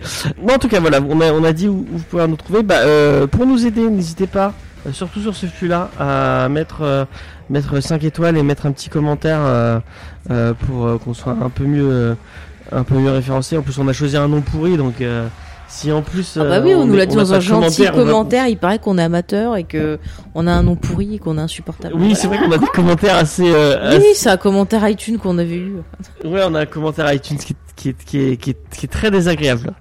[0.40, 2.36] Bon, en tout cas, voilà, on a, on a dit où, où vous pouvez nous
[2.36, 2.62] trouver.
[2.62, 4.54] Bah, euh, pour nous aider, n'hésitez pas,
[4.86, 7.04] euh, surtout sur ce flux-là, à mettre, euh,
[7.50, 9.78] mettre 5 étoiles et mettre un petit commentaire euh,
[10.30, 12.14] euh, pour euh, qu'on soit un peu mieux, euh,
[12.72, 13.56] un peu mieux référencé.
[13.56, 15.26] En plus, on a choisi un nom pourri, donc euh,
[15.68, 16.38] si en plus.
[16.40, 18.48] Ah bah oui, on, nous l'a dit dans un gentil commentaire, va-.
[18.48, 19.98] Il paraît qu'on est amateur et que
[20.34, 21.94] on a un nom pourri et qu'on est insupportable.
[21.96, 23.44] Oui, c'est vrai qu'on a des commentaires assez.
[23.46, 25.76] euh, Oui, assez- oui, c'est un commentaire iTunes qu'on avait eu.
[26.24, 28.86] Ouais, on a un commentaire iTunes qui, est- qui, est, qui, est, qui, est, qui
[28.86, 29.72] est très désagréable.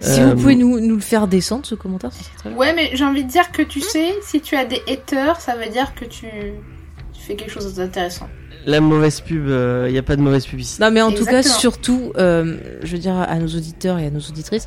[0.00, 2.58] Si Euh, vous pouvez nous, nous le faire descendre, ce commentaire, ça serait très bien.
[2.58, 5.56] Ouais, mais j'ai envie de dire que tu sais, si tu as des haters, ça
[5.56, 6.26] veut dire que tu, tu
[7.28, 8.28] fais quelque chose d'intéressant.
[8.66, 10.82] La mauvaise pub, il n'y a pas de mauvaise publicité.
[10.82, 14.10] Non, mais en tout cas, surtout, euh, je veux dire à nos auditeurs et à
[14.10, 14.66] nos auditrices,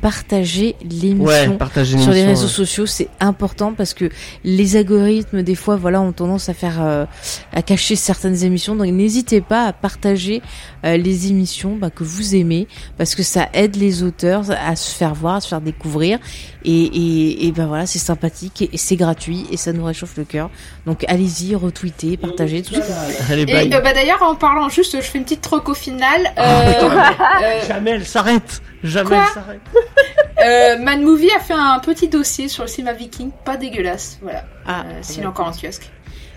[0.00, 1.56] partagez Ouais, l'émission.
[1.56, 2.52] partagez sur les réseaux ouais.
[2.52, 4.10] sociaux, c'est important parce que
[4.44, 7.04] les algorithmes, des fois, voilà, ont tendance à faire, euh,
[7.52, 8.76] à cacher certaines émissions.
[8.76, 10.42] Donc, n'hésitez pas à partager
[10.84, 14.94] euh, les émissions bah, que vous aimez parce que ça aide les auteurs à se
[14.94, 16.18] faire voir, à se faire découvrir.
[16.64, 20.16] Et, et, et ben voilà, c'est sympathique et, et c'est gratuit et ça nous réchauffe
[20.16, 20.50] le cœur.
[20.86, 22.84] Donc, allez-y, retweetez, partagez tout voulez.
[23.30, 26.32] Allez, Et euh, bah d'ailleurs, en parlant juste, je fais une petite troco finale.
[26.36, 28.60] Euh, euh, Jamais elle s'arrête.
[28.82, 29.60] Jamais Quoi elle s'arrête.
[30.44, 34.44] euh, Mad Movie a fait un petit dossier sur le cinéma viking, pas dégueulasse, voilà.
[34.66, 35.90] Ah, Euh, S'il est encore en kiosque.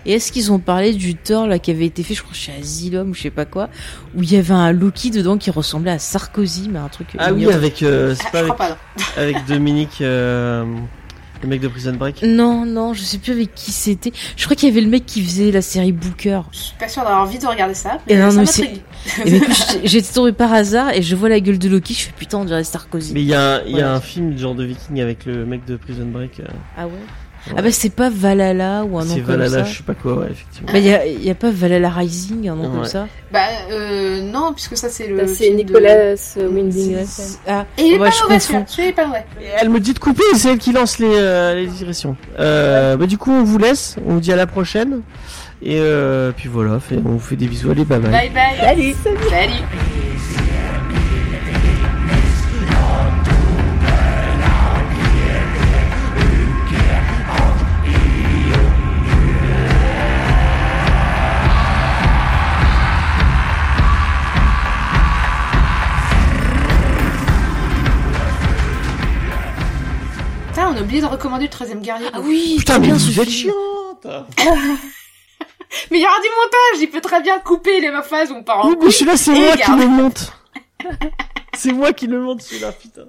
[0.06, 2.52] Et est-ce qu'ils ont parlé du Thor là qui avait été fait, je crois, chez
[2.60, 3.68] Asylum ou je sais pas quoi,
[4.16, 7.08] où il y avait un Loki dedans qui ressemblait à Sarkozy, mais un truc.
[7.18, 8.78] Ah oui, avec, euh, c'est Ah, pas avec, crois pas.
[8.98, 9.04] non.
[9.16, 10.64] avec Dominique, euh,
[11.42, 12.22] le mec de Prison Break.
[12.22, 14.12] Non, non, je sais plus avec qui c'était.
[14.36, 16.40] Je crois qu'il y avait le mec qui faisait la série Booker.
[16.52, 18.80] Je suis pas sûre d'avoir envie de regarder ça, Et mais non, ça mais m'intrigue.
[19.26, 19.48] Et ben,
[19.84, 22.44] j'étais- tombée par hasard et je vois la gueule de Loki, je fais putain, on
[22.44, 23.12] dirait Sarkozy.
[23.14, 23.82] Mais il y a, un- y a Ouais.
[23.82, 26.38] un film genre de viking avec le mec de Prison Break.
[26.38, 26.44] euh,
[26.76, 26.92] Ah ouais?
[27.48, 27.54] Ouais.
[27.56, 29.64] Ah bah c'est pas Valhalla ou un nom c'est comme Valhalla, ça.
[29.64, 30.72] je sais pas quoi, ouais, effectivement.
[30.72, 33.08] Bah y a, y a pas Valhalla Rising, un nom comme ça.
[33.32, 33.40] Bah
[33.72, 35.16] euh, non, puisque ça c'est le.
[35.16, 37.22] Bah, C'est film de- Nicolas euh, Winding Refn.
[37.48, 38.34] Ah, Et il est Ouais, pas mauvais
[38.88, 39.06] est pas.
[39.40, 42.16] Et Elle me dit de couper, c'est elle qui lance les, euh, les digressions.
[42.38, 45.00] Euh, bah, du coup, on vous laisse, on vous dit à la prochaine.
[45.64, 48.10] Et euh, puis voilà, fait, on vous fait des bisous, allez, bye bye.
[48.10, 48.56] Bye bye.
[48.60, 48.94] Salut
[49.30, 49.52] Salut.
[49.70, 50.11] Putain,
[70.72, 72.08] on a oublié de recommander le 13 e guerrier.
[72.12, 74.06] ah oui, Putain, mais bien vous êtes chiante
[75.90, 78.42] Mais il y aura du montage, il peut très bien couper les phases où on
[78.42, 80.32] part en Oui, mais celui-là, c'est moi qui le monte.
[81.56, 83.06] c'est moi qui le monte, celui-là, putain.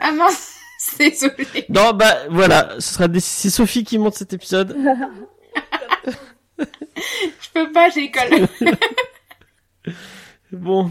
[0.00, 0.54] Ah mince,
[0.98, 1.66] désolé.
[1.68, 3.20] Non, bah voilà, ce sera des...
[3.20, 4.76] c'est Sophie qui monte cet épisode.
[6.58, 8.48] Je peux pas, j'ai école.
[10.52, 10.90] Bon,